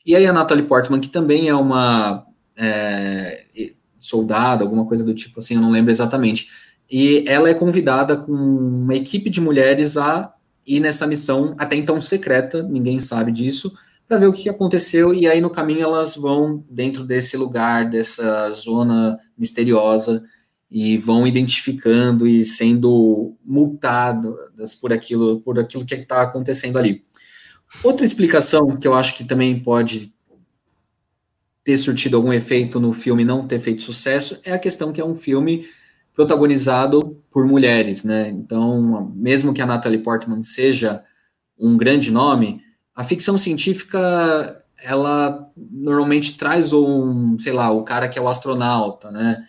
E 0.06 0.14
aí 0.14 0.26
a 0.26 0.34
Natalie 0.34 0.66
Portman, 0.66 1.00
que 1.00 1.08
também 1.08 1.48
é 1.48 1.56
uma 1.56 2.26
é, 2.58 3.46
soldada, 3.98 4.64
alguma 4.64 4.86
coisa 4.86 5.06
do 5.06 5.14
tipo 5.14 5.40
assim, 5.40 5.56
eu 5.56 5.62
não 5.62 5.72
lembro 5.72 5.92
exatamente. 5.92 6.50
E 6.90 7.24
ela 7.28 7.50
é 7.50 7.54
convidada 7.54 8.18
com 8.18 8.32
uma 8.34 8.96
equipe 8.96 9.30
de 9.30 9.40
mulheres 9.40 9.96
a 9.96 10.34
e 10.68 10.82
nessa 10.82 11.08
missão, 11.08 11.56
até 11.58 11.78
então 11.78 12.02
secreta, 12.02 12.62
ninguém 12.62 13.00
sabe 13.00 13.32
disso, 13.32 13.72
para 14.06 14.18
ver 14.18 14.28
o 14.28 14.34
que 14.34 14.50
aconteceu, 14.50 15.14
e 15.14 15.26
aí 15.26 15.40
no 15.40 15.50
caminho 15.50 15.82
elas 15.82 16.16
vão 16.16 16.64
dentro 16.70 17.06
desse 17.06 17.38
lugar, 17.38 17.90
dessa 17.90 18.50
zona 18.52 19.18
misteriosa, 19.38 20.24
e 20.70 20.98
vão 20.98 21.26
identificando 21.26 22.28
e 22.28 22.44
sendo 22.44 23.38
multadas 23.46 24.76
por 24.76 24.92
aquilo, 24.92 25.40
por 25.40 25.58
aquilo 25.58 25.86
que 25.86 25.96
está 25.96 26.22
acontecendo 26.22 26.78
ali. 26.78 27.06
Outra 27.82 28.06
explicação 28.06 28.76
que 28.76 28.88
eu 28.88 28.94
acho 28.94 29.16
que 29.16 29.24
também 29.24 29.58
pode 29.60 30.14
ter 31.64 31.78
surtido 31.78 32.18
algum 32.18 32.34
efeito 32.34 32.80
no 32.80 32.92
filme 32.92 33.24
não 33.24 33.48
ter 33.48 33.60
feito 33.60 33.82
sucesso 33.82 34.40
é 34.44 34.52
a 34.52 34.60
questão 34.60 34.92
que 34.92 35.00
é 35.00 35.06
um 35.06 35.16
filme 35.16 35.66
protagonizado 36.18 37.22
por 37.30 37.46
mulheres, 37.46 38.04
né? 38.04 38.28
Então, 38.30 39.14
mesmo 39.16 39.54
que 39.54 39.62
a 39.62 39.68
Natalie 39.68 40.00
Portman 40.00 40.42
seja 40.42 41.04
um 41.56 41.78
grande 41.78 42.10
nome, 42.12 42.60
a 42.96 43.04
ficção 43.04 43.38
científica 43.38 44.64
ela 44.84 45.48
normalmente 45.56 46.36
traz 46.36 46.74
um, 46.74 47.38
sei 47.38 47.54
lá, 47.54 47.70
o 47.72 47.84
cara 47.84 48.10
que 48.10 48.18
é 48.18 48.22
o 48.22 48.28
astronauta, 48.28 49.12
né? 49.12 49.44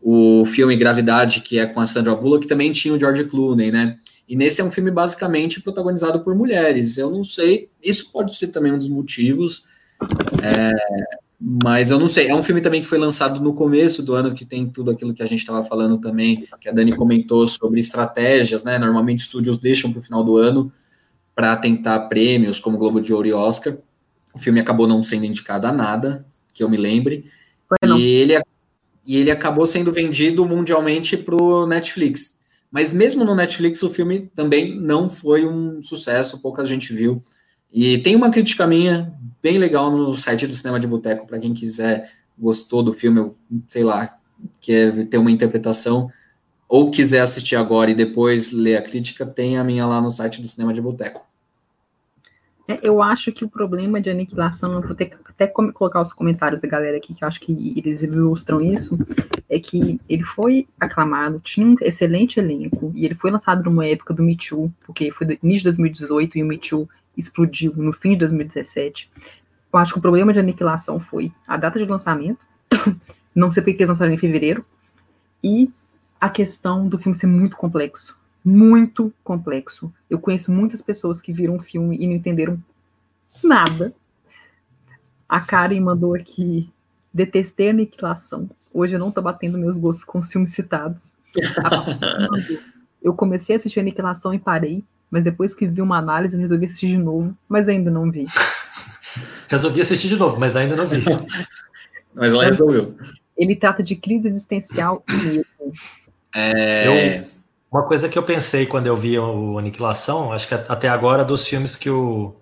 O 0.00 0.44
filme 0.46 0.76
Gravidade, 0.76 1.40
que 1.40 1.58
é 1.58 1.66
com 1.66 1.80
a 1.80 1.86
Sandra 1.86 2.14
Bullock, 2.14 2.46
também 2.46 2.70
tinha 2.70 2.94
o 2.94 2.98
George 2.98 3.24
Clooney, 3.24 3.72
né? 3.72 3.98
E 4.28 4.36
nesse 4.36 4.60
é 4.60 4.64
um 4.64 4.70
filme 4.70 4.92
basicamente 4.92 5.60
protagonizado 5.60 6.20
por 6.20 6.32
mulheres. 6.36 6.96
Eu 6.96 7.10
não 7.10 7.24
sei, 7.24 7.70
isso 7.82 8.12
pode 8.12 8.36
ser 8.36 8.48
também 8.48 8.72
um 8.72 8.78
dos 8.78 8.88
motivos. 8.88 9.64
É, 10.40 10.70
mas 11.40 11.90
eu 11.90 11.98
não 11.98 12.08
sei, 12.08 12.28
é 12.28 12.34
um 12.34 12.42
filme 12.42 12.60
também 12.60 12.80
que 12.80 12.86
foi 12.86 12.98
lançado 12.98 13.40
no 13.40 13.52
começo 13.52 14.02
do 14.02 14.14
ano, 14.14 14.34
que 14.34 14.44
tem 14.44 14.68
tudo 14.68 14.90
aquilo 14.90 15.12
que 15.12 15.22
a 15.22 15.26
gente 15.26 15.40
estava 15.40 15.64
falando 15.64 15.98
também, 15.98 16.46
que 16.60 16.68
a 16.68 16.72
Dani 16.72 16.94
comentou 16.94 17.46
sobre 17.46 17.80
estratégias, 17.80 18.64
né? 18.64 18.78
Normalmente 18.78 19.20
estúdios 19.20 19.58
deixam 19.58 19.92
para 19.92 20.00
o 20.00 20.02
final 20.02 20.22
do 20.22 20.36
ano 20.36 20.72
para 21.34 21.56
tentar 21.56 21.98
prêmios 22.08 22.60
como 22.60 22.78
Globo 22.78 23.00
de 23.00 23.12
Ouro 23.12 23.26
e 23.26 23.32
Oscar. 23.32 23.76
O 24.32 24.38
filme 24.38 24.60
acabou 24.60 24.86
não 24.86 25.02
sendo 25.02 25.26
indicado 25.26 25.66
a 25.66 25.72
nada, 25.72 26.24
que 26.52 26.62
eu 26.62 26.68
me 26.68 26.76
lembre. 26.76 27.24
E 27.82 28.02
ele, 28.02 28.40
e 29.04 29.16
ele 29.16 29.30
acabou 29.30 29.66
sendo 29.66 29.92
vendido 29.92 30.46
mundialmente 30.46 31.16
para 31.16 31.34
o 31.34 31.66
Netflix. 31.66 32.38
Mas 32.70 32.92
mesmo 32.92 33.24
no 33.24 33.34
Netflix, 33.34 33.82
o 33.82 33.90
filme 33.90 34.30
também 34.34 34.80
não 34.80 35.08
foi 35.08 35.46
um 35.46 35.82
sucesso, 35.82 36.40
pouca 36.40 36.64
gente 36.64 36.92
viu. 36.92 37.22
E 37.74 37.98
tem 37.98 38.14
uma 38.14 38.30
crítica 38.30 38.68
minha 38.68 39.12
bem 39.42 39.58
legal 39.58 39.90
no 39.90 40.16
site 40.16 40.46
do 40.46 40.54
Cinema 40.54 40.78
de 40.78 40.86
Boteco, 40.86 41.26
para 41.26 41.40
quem 41.40 41.52
quiser, 41.52 42.08
gostou 42.38 42.84
do 42.84 42.92
filme, 42.92 43.32
sei 43.66 43.82
lá, 43.82 44.16
quer 44.60 45.06
ter 45.08 45.18
uma 45.18 45.32
interpretação, 45.32 46.08
ou 46.68 46.88
quiser 46.88 47.20
assistir 47.20 47.56
agora 47.56 47.90
e 47.90 47.94
depois 47.94 48.52
ler 48.52 48.76
a 48.76 48.82
crítica, 48.82 49.26
tem 49.26 49.58
a 49.58 49.64
minha 49.64 49.84
lá 49.86 50.00
no 50.00 50.10
site 50.12 50.40
do 50.40 50.46
Cinema 50.46 50.72
de 50.72 50.80
Boteco. 50.80 51.26
É, 52.68 52.78
eu 52.80 53.02
acho 53.02 53.32
que 53.32 53.44
o 53.44 53.48
problema 53.48 54.00
de 54.00 54.08
aniquilação, 54.08 54.80
vou 54.80 54.94
ter 54.94 55.06
que 55.06 55.16
até 55.28 55.48
colocar 55.48 56.00
os 56.00 56.12
comentários 56.12 56.62
da 56.62 56.68
galera 56.68 56.96
aqui, 56.96 57.12
que 57.12 57.24
eu 57.24 57.28
acho 57.28 57.40
que 57.40 57.74
eles 57.76 58.02
ilustram 58.02 58.60
isso, 58.60 58.96
é 59.50 59.58
que 59.58 60.00
ele 60.08 60.22
foi 60.22 60.66
aclamado, 60.78 61.40
tinha 61.40 61.66
um 61.66 61.74
excelente 61.80 62.38
elenco, 62.38 62.92
e 62.94 63.04
ele 63.04 63.16
foi 63.16 63.32
lançado 63.32 63.64
numa 63.64 63.84
época 63.84 64.14
do 64.14 64.22
Me 64.22 64.36
Too, 64.36 64.72
porque 64.86 65.10
foi 65.10 65.26
no 65.26 65.32
início 65.42 65.70
de 65.70 65.76
2018 65.76 66.38
e 66.38 66.42
o 66.42 66.46
Me 66.46 66.56
Too 66.56 66.88
explodiu 67.16 67.72
no 67.76 67.92
fim 67.92 68.10
de 68.10 68.18
2017. 68.18 69.10
Eu 69.72 69.78
acho 69.78 69.92
que 69.92 69.98
o 69.98 70.02
problema 70.02 70.32
de 70.32 70.38
aniquilação 70.38 71.00
foi 71.00 71.32
a 71.46 71.56
data 71.56 71.78
de 71.78 71.84
lançamento, 71.84 72.44
não 73.34 73.50
sei 73.50 73.62
porque 73.62 73.82
eles 73.82 73.88
lançaram 73.88 74.12
em 74.12 74.18
fevereiro, 74.18 74.64
e 75.42 75.70
a 76.20 76.28
questão 76.28 76.88
do 76.88 76.98
filme 76.98 77.16
ser 77.16 77.26
muito 77.26 77.56
complexo 77.56 78.16
muito 78.44 79.12
complexo. 79.24 79.92
Eu 80.10 80.18
conheço 80.18 80.52
muitas 80.52 80.82
pessoas 80.82 81.20
que 81.20 81.32
viram 81.32 81.56
o 81.56 81.62
filme 81.62 81.96
e 81.98 82.06
não 82.06 82.14
entenderam 82.14 82.62
nada. 83.42 83.94
A 85.26 85.40
Karen 85.40 85.80
mandou 85.80 86.14
aqui, 86.14 86.70
detestei 87.12 87.68
a 87.68 87.70
aniquilação. 87.70 88.50
Hoje 88.72 88.94
eu 88.94 88.98
não 88.98 89.10
tô 89.10 89.22
batendo 89.22 89.56
meus 89.56 89.78
gostos 89.78 90.04
com 90.04 90.18
os 90.18 90.30
filmes 90.30 90.52
citados. 90.52 91.12
eu 93.02 93.14
comecei 93.14 93.56
a 93.56 93.58
assistir 93.58 93.80
a 93.80 93.82
aniquilação 93.82 94.34
e 94.34 94.38
parei, 94.38 94.84
mas 95.14 95.22
depois 95.22 95.54
que 95.54 95.64
vi 95.64 95.80
uma 95.80 95.96
análise, 95.96 96.34
eu 96.34 96.40
resolvi 96.40 96.66
assistir 96.66 96.88
de 96.88 96.98
novo, 96.98 97.32
mas 97.48 97.68
ainda 97.68 97.88
não 97.88 98.10
vi. 98.10 98.26
resolvi 99.48 99.80
assistir 99.80 100.08
de 100.08 100.16
novo, 100.16 100.40
mas 100.40 100.56
ainda 100.56 100.74
não 100.74 100.86
vi. 100.88 101.04
mas 102.12 102.32
ela 102.32 102.46
resolveu. 102.46 102.96
Ele 103.38 103.54
trata 103.54 103.80
de 103.80 103.94
crise 103.94 104.26
existencial 104.26 105.04
e 105.08 105.14
medo. 105.14 105.46
É... 106.34 107.20
Eu 107.22 107.34
uma 107.70 107.84
coisa 107.84 108.08
que 108.08 108.18
eu 108.18 108.22
pensei 108.24 108.66
quando 108.66 108.88
eu 108.88 108.96
vi 108.96 109.16
o 109.18 109.56
Aniquilação, 109.56 110.32
acho 110.32 110.48
que 110.48 110.54
até 110.54 110.88
agora 110.88 111.24
dos 111.24 111.46
filmes 111.46 111.74
que 111.76 111.90
o, 111.90 112.34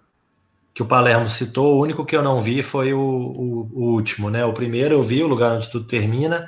que 0.74 0.82
o 0.82 0.86
Palermo 0.86 1.28
citou, 1.28 1.74
o 1.74 1.82
único 1.82 2.04
que 2.04 2.16
eu 2.16 2.22
não 2.22 2.40
vi 2.40 2.62
foi 2.62 2.94
o, 2.94 3.00
o, 3.00 3.68
o 3.72 3.92
último, 3.92 4.30
né? 4.30 4.44
O 4.44 4.52
primeiro 4.54 4.94
eu 4.94 5.02
vi, 5.02 5.22
O 5.22 5.26
Lugar 5.26 5.56
Onde 5.56 5.70
Tudo 5.70 5.86
Termina, 5.86 6.46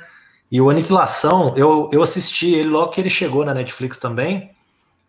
e 0.51 0.61
o 0.61 0.69
Aniquilação, 0.69 1.53
eu, 1.55 1.89
eu 1.91 2.01
assisti 2.01 2.53
ele 2.53 2.69
logo 2.69 2.91
que 2.91 3.01
ele 3.01 3.09
chegou 3.09 3.43
na 3.43 3.53
Netflix 3.53 3.97
também, 3.97 4.54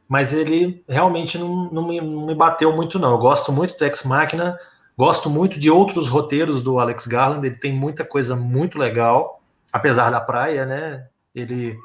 mas 0.09 0.33
ele 0.33 0.85
realmente 0.89 1.37
não, 1.39 1.71
não, 1.71 1.87
me, 1.87 2.01
não 2.01 2.27
me 2.27 2.35
bateu 2.35 2.73
muito, 2.75 2.99
não. 2.99 3.13
Eu 3.13 3.19
gosto 3.19 3.53
muito 3.53 3.77
do 3.77 3.85
Ex 3.85 4.05
Machina, 4.05 4.59
gosto 4.97 5.29
muito 5.29 5.59
de 5.59 5.71
outros 5.71 6.09
roteiros 6.09 6.63
do 6.63 6.79
Alex 6.79 7.07
Garland, 7.07 7.47
ele 7.47 7.57
tem 7.57 7.73
muita 7.73 8.05
coisa 8.05 8.37
muito 8.37 8.79
legal, 8.79 9.43
apesar 9.73 10.11
da 10.11 10.21
praia, 10.21 10.65
né? 10.65 11.07
Ele 11.35 11.77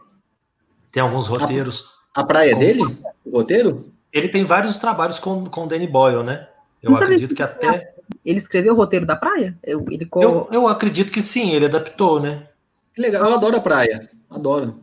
tem 0.91 1.01
alguns 1.01 1.27
roteiros. 1.27 1.91
A, 2.15 2.21
a 2.21 2.23
praia 2.23 2.53
com... 2.53 2.59
dele? 2.59 2.97
O 3.25 3.37
roteiro? 3.37 3.91
Ele 4.13 4.29
tem 4.29 4.43
vários 4.43 4.77
trabalhos 4.77 5.19
com, 5.19 5.45
com 5.45 5.67
Danny 5.67 5.87
Boyle, 5.87 6.23
né? 6.23 6.47
Eu 6.81 6.95
acredito 6.95 7.35
que 7.35 7.43
até. 7.43 7.93
Ele 8.25 8.37
escreveu 8.37 8.73
o 8.73 8.77
roteiro 8.77 9.05
da 9.05 9.15
praia? 9.15 9.57
Eu, 9.63 9.85
ele... 9.89 10.07
eu, 10.15 10.49
eu 10.51 10.67
acredito 10.67 11.11
que 11.11 11.21
sim, 11.21 11.51
ele 11.51 11.65
adaptou, 11.65 12.19
né? 12.19 12.47
Que 12.93 13.01
legal, 13.01 13.25
eu 13.25 13.33
adoro 13.33 13.55
a 13.55 13.61
praia. 13.61 14.09
Adoro. 14.29 14.81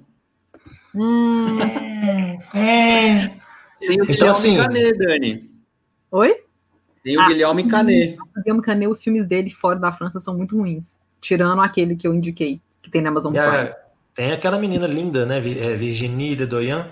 Hum, 0.94 1.58
é. 2.54 3.28
Tem 3.78 3.90
o 3.90 3.92
então, 3.92 4.06
Guilherme 4.06 4.28
assim... 4.28 4.56
Canet, 4.56 4.98
Dani. 4.98 5.50
Oi? 6.10 6.36
Tem 7.04 7.16
o 7.16 7.20
ah, 7.20 7.26
Guilherme 7.28 7.68
Canet. 7.68 8.18
O 8.20 8.40
Guilherme 8.40 8.62
Canet, 8.62 8.88
os 8.88 9.02
filmes 9.02 9.26
dele 9.26 9.50
fora 9.50 9.78
da 9.78 9.92
França 9.92 10.20
são 10.20 10.36
muito 10.36 10.56
ruins. 10.56 10.98
Tirando 11.20 11.60
aquele 11.60 11.96
que 11.96 12.06
eu 12.06 12.14
indiquei, 12.14 12.60
que 12.82 12.90
tem 12.90 13.02
na 13.02 13.10
Amazon 13.10 13.32
Prime. 13.32 13.74
Tem 14.14 14.32
aquela 14.32 14.58
menina 14.58 14.86
linda, 14.86 15.24
né? 15.24 15.38
É 15.38 15.74
Virginie 15.74 16.34
de 16.34 16.46
Doyan. 16.46 16.88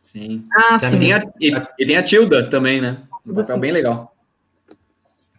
Sim. 0.00 0.46
Ah, 0.54 0.78
sim. 0.78 0.98
Tem 0.98 1.12
a, 1.12 1.22
e, 1.40 1.52
e, 1.78 1.86
tem 1.86 1.96
a 1.96 2.02
Tilda 2.02 2.48
também, 2.48 2.80
né? 2.80 2.98
Um 3.26 3.34
papel 3.34 3.58
bem 3.58 3.72
legal. 3.72 4.14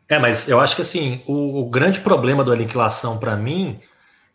É, 0.08 0.20
mas 0.20 0.48
eu 0.48 0.60
acho 0.60 0.76
que 0.76 0.82
assim, 0.82 1.22
o, 1.26 1.62
o 1.62 1.70
grande 1.70 2.00
problema 2.00 2.44
do 2.44 2.52
Aniquilação 2.52 3.18
para 3.18 3.36
mim 3.36 3.80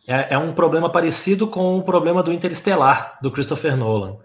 é, 0.08 0.34
é, 0.34 0.38
um 0.38 0.54
problema 0.54 0.88
parecido 0.88 1.46
com 1.46 1.76
o 1.76 1.82
problema 1.82 2.22
do 2.22 2.32
Interestelar, 2.32 3.18
do 3.20 3.30
Christopher 3.30 3.76
Nolan. 3.76 4.16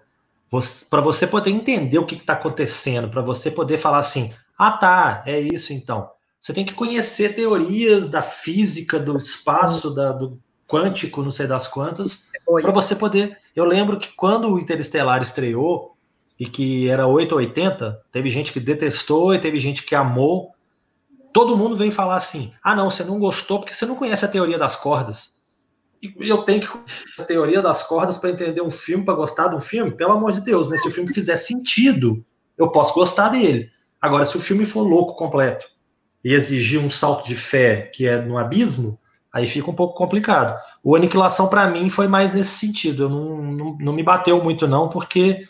Para 0.89 1.01
você 1.01 1.27
poder 1.27 1.49
entender 1.49 1.99
o 1.99 2.05
que 2.05 2.15
está 2.15 2.33
acontecendo, 2.33 3.09
para 3.09 3.21
você 3.21 3.51
poder 3.51 3.77
falar 3.77 3.99
assim, 3.99 4.33
ah 4.57 4.71
tá, 4.71 5.23
é 5.25 5.37
isso 5.37 5.73
então. 5.73 6.09
Você 6.39 6.53
tem 6.53 6.63
que 6.63 6.73
conhecer 6.73 7.35
teorias 7.35 8.07
da 8.07 8.21
física, 8.21 8.97
do 8.97 9.17
espaço, 9.17 9.93
da, 9.93 10.13
do, 10.13 10.39
quântico, 10.67 11.21
não 11.21 11.31
sei 11.31 11.47
das 11.47 11.67
quantas, 11.67 12.29
para 12.45 12.71
você 12.71 12.95
poder. 12.95 13.37
Eu 13.55 13.65
lembro 13.65 13.99
que 13.99 14.09
quando 14.15 14.51
o 14.51 14.59
Interestelar 14.59 15.21
estreou 15.21 15.95
e 16.39 16.45
que 16.45 16.89
era 16.89 17.07
8 17.07 17.31
ou 17.31 17.37
80, 17.39 18.01
teve 18.11 18.29
gente 18.29 18.51
que 18.53 18.59
detestou 18.59 19.35
e 19.35 19.39
teve 19.39 19.59
gente 19.59 19.83
que 19.83 19.93
amou. 19.93 20.51
Todo 21.31 21.57
mundo 21.57 21.75
veio 21.75 21.91
falar 21.91 22.15
assim: 22.15 22.53
ah, 22.63 22.75
não, 22.75 22.89
você 22.89 23.03
não 23.03 23.19
gostou 23.19 23.59
porque 23.59 23.73
você 23.73 23.85
não 23.85 23.95
conhece 23.95 24.23
a 24.25 24.29
teoria 24.29 24.57
das 24.57 24.75
cordas. 24.75 25.32
E 26.19 26.29
eu 26.29 26.43
tenho 26.43 26.61
que 26.61 26.67
a 27.21 27.23
teoria 27.23 27.61
das 27.61 27.83
cordas 27.83 28.17
para 28.17 28.31
entender 28.31 28.61
um 28.61 28.69
filme, 28.69 29.05
para 29.05 29.13
gostar 29.13 29.47
de 29.47 29.55
um 29.55 29.61
filme? 29.61 29.91
Pelo 29.91 30.11
amor 30.11 30.33
de 30.33 30.41
Deus, 30.41 30.69
né? 30.69 30.77
Se 30.77 30.87
o 30.87 30.91
filme 30.91 31.13
fizer 31.13 31.37
sentido, 31.37 32.23
eu 32.57 32.69
posso 32.71 32.93
gostar 32.93 33.29
dele. 33.29 33.69
Agora, 34.01 34.25
se 34.25 34.35
o 34.35 34.41
filme 34.41 34.65
for 34.65 34.83
louco 34.83 35.15
completo 35.15 35.65
e 36.23 36.33
exigir 36.33 36.79
um 36.79 36.89
salto 36.89 37.25
de 37.25 37.35
fé 37.35 37.89
que 37.93 38.05
é 38.05 38.19
no 38.21 38.37
abismo, 38.37 38.99
Aí 39.33 39.47
fica 39.47 39.71
um 39.71 39.73
pouco 39.73 39.95
complicado. 39.95 40.55
O 40.83 40.95
Aniquilação, 40.95 41.49
para 41.49 41.67
mim, 41.67 41.89
foi 41.89 42.07
mais 42.07 42.35
nesse 42.35 42.51
sentido. 42.51 43.05
Eu 43.05 43.09
não, 43.09 43.41
não, 43.41 43.77
não, 43.79 43.93
me 43.93 44.03
bateu 44.03 44.41
muito, 44.43 44.67
não, 44.67 44.87
porque 44.87 45.47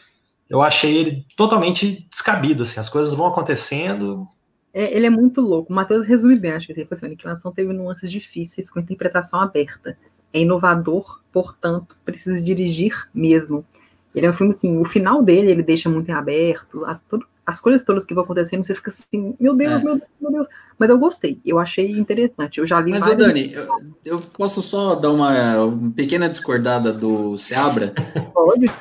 eu 0.49 0.61
achei 0.61 0.95
ele 0.95 1.25
totalmente 1.35 2.07
descabido. 2.09 2.63
Assim, 2.63 2.79
as 2.79 2.87
coisas 2.87 3.13
vão 3.13 3.27
acontecendo. 3.27 4.25
É, 4.73 4.95
ele 4.95 5.05
é 5.05 5.09
muito 5.09 5.41
louco. 5.41 5.73
O 5.73 5.75
Matheus 5.75 6.05
resume 6.05 6.39
bem, 6.39 6.53
acho 6.53 6.73
que 6.73 6.87
assim, 6.89 7.05
a 7.05 7.09
Aniquilação 7.09 7.51
teve 7.51 7.73
nuances 7.73 8.09
difíceis 8.09 8.69
com 8.69 8.79
interpretação 8.79 9.41
aberta. 9.41 9.97
É 10.33 10.41
inovador, 10.41 11.21
portanto, 11.31 11.95
precisa 12.03 12.41
dirigir 12.41 13.07
mesmo. 13.13 13.65
Ele 14.13 14.25
é 14.25 14.29
um 14.29 14.33
filme 14.33 14.51
assim, 14.51 14.77
o 14.79 14.85
final 14.85 15.23
dele 15.23 15.51
ele 15.51 15.63
deixa 15.63 15.89
muito 15.89 16.09
em 16.09 16.13
aberto, 16.13 16.83
as, 16.85 17.01
tudo, 17.01 17.25
as 17.45 17.59
coisas 17.59 17.83
todas 17.83 18.05
que 18.05 18.13
vão 18.13 18.23
acontecendo, 18.23 18.63
você 18.63 18.75
fica 18.75 18.89
assim, 18.89 19.35
meu 19.39 19.55
Deus, 19.55 19.81
é. 19.81 19.83
meu 19.83 19.95
Deus, 19.95 20.09
meu 20.19 20.31
Deus. 20.31 20.47
Mas 20.77 20.89
eu 20.89 20.97
gostei, 20.97 21.39
eu 21.45 21.59
achei 21.59 21.91
interessante. 21.91 22.59
Eu 22.59 22.65
já 22.65 22.79
li 22.79 22.91
Mas, 22.91 23.01
várias... 23.01 23.17
Dani, 23.17 23.53
eu, 23.53 23.67
eu, 24.03 24.21
posso 24.21 24.61
só 24.61 24.95
dar 24.95 25.11
uma, 25.11 25.61
uma 25.61 25.91
pequena 25.91 26.27
discordada 26.27 26.91
do 26.91 27.37
Seabra? 27.37 27.93
Pode. 28.33 28.71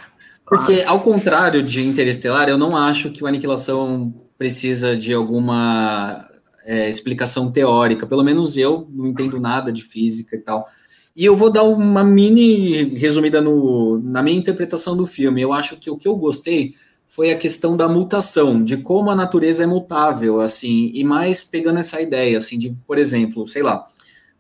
Porque, 0.46 0.82
ao 0.86 1.00
contrário 1.00 1.62
de 1.62 1.82
Interestelar, 1.86 2.48
eu 2.48 2.59
não 2.59 2.76
acho 2.76 3.11
que 3.11 3.22
o 3.22 3.26
Aniquilação 3.26 4.12
precisa 4.36 4.96
de 4.96 5.14
alguma 5.14 6.28
é, 6.64 6.88
explicação 6.88 7.50
teórica. 7.50 8.07
Pelo 8.07 8.24
menos 8.24 8.57
eu 8.57 8.88
não 8.90 9.07
entendo 9.07 9.40
nada 9.40 9.72
de 9.72 9.82
física 9.82 10.36
e 10.36 10.40
tal. 10.40 10.66
E 11.15 11.25
eu 11.25 11.37
vou 11.37 11.51
dar 11.51 11.65
uma 11.65 12.03
mini 12.03 12.95
resumida 12.95 13.41
no, 13.41 14.01
na 14.03 14.23
minha 14.23 14.39
interpretação 14.39 14.97
do 14.97 15.07
filme. 15.07 15.43
Eu 15.43 15.53
acho 15.53 15.77
que 15.77 15.91
o 15.91 15.97
que 15.97 16.09
eu 16.09 16.17
gostei 16.17 16.75
foi 17.07 17.31
a 17.31 17.37
questão 17.37 17.77
da 17.77 17.87
mutação, 17.87 18.65
de 18.65 18.79
como 18.79 19.11
a 19.11 19.15
natureza 19.15 19.65
é 19.65 19.67
mutável, 19.67 20.41
assim, 20.41 20.91
e 20.95 21.05
mais 21.05 21.45
pegando 21.45 21.79
essa 21.79 22.01
ideia, 22.01 22.39
assim, 22.39 22.59
de, 22.59 22.75
por 22.87 22.97
exemplo, 22.97 23.47
sei 23.47 23.63
lá, 23.63 23.87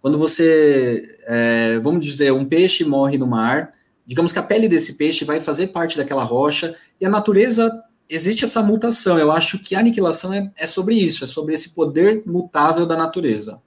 quando 0.00 0.16
você, 0.16 1.18
é, 1.26 1.78
vamos 1.80 2.02
dizer, 2.02 2.32
um 2.32 2.46
peixe 2.46 2.82
morre 2.82 3.18
no 3.18 3.26
mar, 3.26 3.72
digamos 4.06 4.32
que 4.32 4.38
a 4.38 4.42
pele 4.42 4.68
desse 4.68 4.94
peixe 4.94 5.22
vai 5.22 5.38
fazer 5.38 5.66
parte 5.66 5.98
daquela 5.98 6.24
rocha, 6.24 6.74
e 6.98 7.04
a 7.04 7.10
natureza, 7.10 7.70
existe 8.08 8.46
essa 8.46 8.62
mutação, 8.62 9.18
eu 9.18 9.30
acho 9.30 9.58
que 9.58 9.74
a 9.74 9.80
aniquilação 9.80 10.32
é, 10.32 10.50
é 10.56 10.66
sobre 10.66 10.94
isso, 10.94 11.24
é 11.24 11.26
sobre 11.26 11.52
esse 11.52 11.74
poder 11.74 12.22
mutável 12.24 12.86
da 12.86 12.96
natureza. 12.96 13.60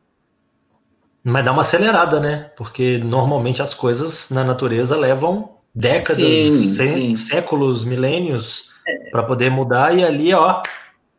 Mas 1.28 1.44
dá 1.44 1.52
uma 1.52 1.62
acelerada, 1.62 2.20
né? 2.20 2.52
Porque 2.56 3.00
normalmente 3.00 3.60
as 3.60 3.74
coisas 3.74 4.30
na 4.30 4.44
natureza 4.44 4.96
levam 4.96 5.56
décadas, 5.74 6.18
sim, 6.18 6.52
sim. 6.52 7.16
séculos, 7.16 7.84
milênios 7.84 8.72
para 9.12 9.24
poder 9.24 9.50
mudar, 9.50 9.98
e 9.98 10.06
ali, 10.06 10.32
ó, 10.36 10.62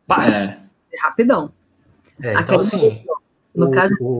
pá. 0.07 0.25
É, 0.25 0.57
é 0.93 1.01
rapidão. 1.01 1.51
É, 2.23 2.35
então, 2.35 2.57
assim, 2.57 3.03
no 3.53 3.67
o, 3.67 3.71
caso. 3.71 3.93
O, 3.99 4.19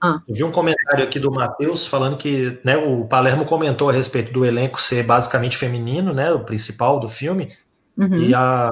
ah. 0.00 0.20
Eu 0.28 0.34
vi 0.34 0.42
um 0.42 0.50
comentário 0.50 1.04
aqui 1.04 1.20
do 1.20 1.30
Matheus 1.30 1.86
falando 1.86 2.16
que 2.16 2.58
né, 2.64 2.76
o 2.76 3.04
Palermo 3.04 3.44
comentou 3.44 3.90
a 3.90 3.92
respeito 3.92 4.32
do 4.32 4.44
elenco 4.44 4.80
ser 4.80 5.04
basicamente 5.04 5.56
feminino, 5.56 6.12
né? 6.12 6.32
O 6.32 6.40
principal 6.40 6.98
do 6.98 7.08
filme. 7.08 7.52
Uhum. 7.96 8.16
E 8.16 8.34
a, 8.34 8.70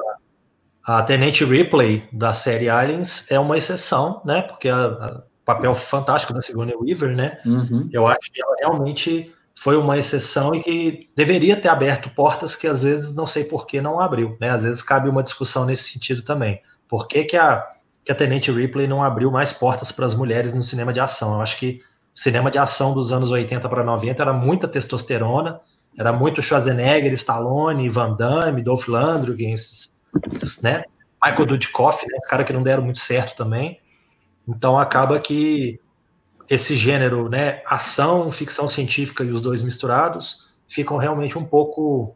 a 0.85 1.01
Tenente 1.03 1.45
Ripley, 1.45 2.03
da 2.11 2.33
série 2.33 2.69
Aliens, 2.69 3.29
é 3.31 3.39
uma 3.39 3.57
exceção, 3.57 4.21
né? 4.25 4.41
Porque 4.41 4.69
o 4.69 5.21
papel 5.47 5.73
fantástico 5.73 6.33
da 6.33 6.41
Sigourney 6.41 6.75
Weaver, 6.75 7.15
né? 7.15 7.39
Uhum. 7.45 7.89
Eu 7.93 8.05
acho 8.05 8.29
que 8.33 8.41
ela 8.41 8.53
realmente 8.59 9.33
foi 9.55 9.77
uma 9.77 9.97
exceção 9.97 10.53
e 10.53 10.61
que 10.61 11.09
deveria 11.15 11.55
ter 11.55 11.69
aberto 11.69 12.09
portas 12.09 12.53
que 12.53 12.67
às 12.67 12.83
vezes 12.83 13.15
não 13.15 13.25
sei 13.25 13.45
por 13.45 13.65
que 13.65 13.79
não 13.79 13.97
abriu, 13.97 14.35
né? 14.41 14.49
Às 14.49 14.63
vezes 14.63 14.83
cabe 14.83 15.07
uma 15.07 15.23
discussão 15.23 15.65
nesse 15.65 15.93
sentido 15.93 16.21
também. 16.21 16.61
Por 16.85 17.07
que, 17.07 17.23
que 17.23 17.37
a, 17.37 17.65
que 18.03 18.11
a 18.11 18.15
Tenente 18.15 18.51
Ripley 18.51 18.87
não 18.87 19.01
abriu 19.01 19.31
mais 19.31 19.53
portas 19.53 19.89
para 19.89 20.05
as 20.05 20.13
mulheres 20.13 20.53
no 20.53 20.61
cinema 20.61 20.91
de 20.91 20.99
ação. 20.99 21.35
Eu 21.35 21.41
acho 21.41 21.57
que 21.57 21.81
o 22.13 22.19
cinema 22.19 22.51
de 22.51 22.59
ação 22.59 22.93
dos 22.93 23.13
anos 23.13 23.31
80 23.31 23.69
para 23.69 23.85
90 23.85 24.21
era 24.21 24.33
muita 24.33 24.67
testosterona, 24.67 25.61
era 25.97 26.11
muito 26.11 26.41
Schwarzenegger, 26.41 27.13
Stallone, 27.13 27.87
Van 27.87 28.17
Damme, 28.17 28.61
Dolph 28.61 28.89
Lundgren, 28.89 29.53
esses, 29.53 29.93
esses, 30.33 30.61
né? 30.61 30.83
Michael 31.23 31.45
Dudikoff, 31.45 32.05
né? 32.05 32.17
cara 32.29 32.43
que 32.43 32.51
não 32.51 32.61
deram 32.61 32.83
muito 32.83 32.99
certo 32.99 33.35
também. 33.35 33.79
Então 34.47 34.79
acaba 34.79 35.19
que 35.19 35.79
esse 36.49 36.75
gênero, 36.75 37.29
né, 37.29 37.61
ação, 37.65 38.31
ficção 38.31 38.69
científica 38.69 39.23
e 39.23 39.31
os 39.31 39.41
dois 39.41 39.61
misturados, 39.61 40.47
ficam 40.67 40.97
realmente 40.97 41.37
um 41.37 41.43
pouco. 41.43 42.15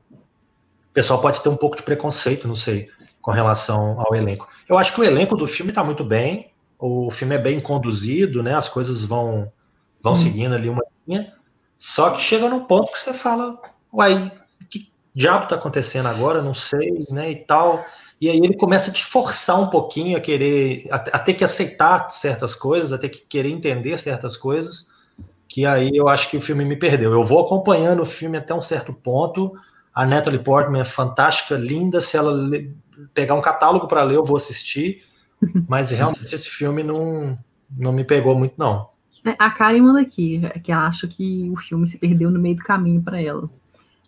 O 0.89 0.93
pessoal 0.93 1.19
pode 1.19 1.41
ter 1.41 1.49
um 1.49 1.57
pouco 1.57 1.75
de 1.75 1.83
preconceito, 1.83 2.47
não 2.47 2.55
sei, 2.55 2.89
com 3.21 3.31
relação 3.31 3.99
ao 3.99 4.15
elenco. 4.15 4.47
Eu 4.67 4.77
acho 4.77 4.93
que 4.93 5.01
o 5.01 5.03
elenco 5.03 5.35
do 5.35 5.47
filme 5.47 5.71
está 5.71 5.83
muito 5.83 6.03
bem, 6.03 6.51
o 6.79 7.11
filme 7.11 7.35
é 7.35 7.37
bem 7.37 7.59
conduzido, 7.59 8.41
né? 8.41 8.55
As 8.55 8.67
coisas 8.67 9.03
vão, 9.03 9.51
vão 10.01 10.13
hum. 10.13 10.15
seguindo 10.15 10.55
ali 10.55 10.69
uma 10.69 10.83
linha. 11.07 11.33
Só 11.77 12.11
que 12.11 12.21
chega 12.21 12.49
num 12.49 12.65
ponto 12.65 12.91
que 12.91 12.99
você 12.99 13.13
fala, 13.13 13.59
uai, 13.93 14.31
que 14.69 14.91
diabo 15.13 15.43
está 15.43 15.55
acontecendo 15.55 16.07
agora? 16.07 16.41
Não 16.41 16.53
sei, 16.53 17.05
né? 17.09 17.31
E 17.31 17.35
tal. 17.35 17.85
E 18.21 18.29
aí 18.29 18.37
ele 18.37 18.55
começa 18.55 18.91
a 18.91 18.93
te 18.93 19.03
forçar 19.03 19.59
um 19.59 19.67
pouquinho 19.67 20.15
a 20.15 20.21
querer, 20.21 20.87
a, 20.91 20.97
a, 20.97 21.19
ter 21.19 21.33
que 21.33 21.43
aceitar 21.43 22.07
certas 22.11 22.53
coisas, 22.53 22.93
a 22.93 22.97
ter 22.99 23.09
que 23.09 23.21
querer 23.21 23.49
entender 23.49 23.97
certas 23.97 24.37
coisas, 24.37 24.93
que 25.49 25.65
aí 25.65 25.89
eu 25.91 26.07
acho 26.07 26.29
que 26.29 26.37
o 26.37 26.41
filme 26.41 26.63
me 26.63 26.75
perdeu. 26.75 27.11
Eu 27.11 27.23
vou 27.23 27.43
acompanhando 27.43 28.03
o 28.03 28.05
filme 28.05 28.37
até 28.37 28.53
um 28.53 28.61
certo 28.61 28.93
ponto. 28.93 29.53
A 29.91 30.05
Natalie 30.05 30.39
Portman 30.39 30.81
é 30.81 30.85
fantástica, 30.85 31.55
linda. 31.55 31.99
Se 31.99 32.15
ela 32.15 32.31
pegar 33.11 33.33
um 33.33 33.41
catálogo 33.41 33.87
para 33.87 34.03
ler, 34.03 34.17
eu 34.17 34.23
vou 34.23 34.37
assistir. 34.37 35.03
Mas 35.67 35.89
realmente 35.89 36.35
esse 36.35 36.47
filme 36.47 36.83
não, 36.83 37.35
não 37.75 37.91
me 37.91 38.03
pegou 38.03 38.35
muito, 38.35 38.53
não. 38.55 38.87
É, 39.25 39.35
a 39.39 39.49
Karen 39.49 39.81
manda 39.81 39.99
aqui, 39.99 40.39
que 40.63 40.71
acha 40.71 41.07
que 41.07 41.49
o 41.49 41.57
filme 41.57 41.87
se 41.87 41.97
perdeu 41.97 42.29
no 42.29 42.39
meio 42.39 42.55
do 42.55 42.63
caminho 42.63 43.01
para 43.01 43.19
ela. 43.19 43.49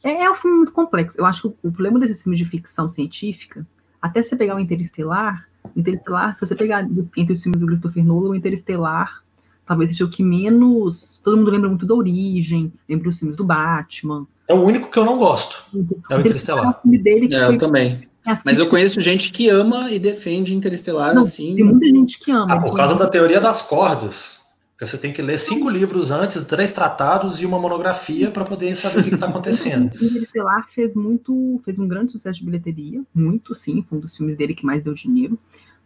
É, 0.03 0.24
é 0.24 0.32
um 0.32 0.36
filme 0.36 0.57
muito 0.57 0.72
complexo. 0.72 1.20
Eu 1.20 1.26
acho 1.26 1.41
que 1.41 1.47
o, 1.47 1.70
o 1.70 1.72
problema 1.72 1.99
desses 1.99 2.22
filmes 2.22 2.38
de 2.38 2.45
ficção 2.45 2.88
científica 2.88 3.66
até 4.04 4.22
você 4.22 4.36
pegar 4.36 4.58
o 4.58 4.60
Interestelar, 4.60 5.47
Interestelar, 5.78 6.34
se 6.36 6.41
você 6.41 6.54
pegar 6.54 6.86
entre 7.16 7.32
os 7.32 7.41
filmes 7.41 7.62
do 7.62 7.68
Christopher 7.68 8.04
Nolan, 8.04 8.32
o 8.32 8.36
Interestelar 8.36 9.24
talvez 9.66 9.91
seja 9.91 10.04
o 10.04 10.10
que 10.10 10.22
menos. 10.22 11.22
Todo 11.24 11.38
mundo 11.38 11.49
lembra 11.49 11.70
muito 11.70 11.86
da 11.86 11.95
origem, 11.95 12.74
lembra 12.88 13.08
os 13.08 13.18
filmes 13.18 13.38
do 13.38 13.45
Batman. 13.45 14.28
É 14.45 14.54
o 14.54 14.62
único 14.62 14.91
que 14.91 14.99
eu 14.99 15.06
não 15.06 15.18
gosto. 15.18 15.64
É 16.12 16.18
o 16.18 16.20
Interestelar. 16.20 16.82
É, 16.86 16.88
o 16.88 17.01
dele 17.01 17.34
é 17.34 17.45
eu 17.47 17.58
também. 17.58 18.06
É, 18.28 18.38
Mas 18.43 18.60
eu 18.60 18.68
conheço 18.68 18.99
gente 18.99 19.32
que 19.32 19.49
ama 19.49 19.89
e 19.89 19.97
defende 19.97 20.54
Interestelar, 20.54 21.16
não, 21.16 21.22
assim. 21.22 21.56
Tem 21.56 21.64
muita 21.64 21.86
gente 21.86 22.20
que 22.20 22.30
ama. 22.30 22.54
Ah, 22.54 22.60
por 22.60 22.76
causa 22.76 22.95
da 22.95 23.08
teoria 23.08 23.39
das 23.39 23.62
cordas. 23.62 24.43
Você 24.86 24.98
tem 24.98 25.14
que 25.14 25.22
ler 25.22 25.38
cinco 25.38 25.70
livros 25.70 26.12
antes, 26.12 26.46
três 26.46 26.72
tratados 26.72 27.42
e 27.42 27.46
uma 27.46 27.60
monografia 27.60 28.30
para 28.32 28.44
poder 28.44 28.76
saber 28.76 29.02
o 29.02 29.04
que 29.04 29.14
está 29.14 29.28
acontecendo. 29.28 29.92
O 30.00 30.06
Interestelar 30.06 30.68
fez 30.70 30.96
muito, 30.96 31.62
fez 31.64 31.80
um 31.80 31.88
grande 31.88 32.12
sucesso 32.12 32.40
de 32.40 32.46
bilheteria, 32.46 33.02
muito 33.14 33.56
sim, 33.56 33.84
foi 33.88 33.98
um 33.98 34.02
dos 34.02 34.16
filmes 34.16 34.38
dele 34.38 34.54
que 34.54 34.66
mais 34.66 34.84
deu 34.84 34.94
dinheiro. 34.94 35.38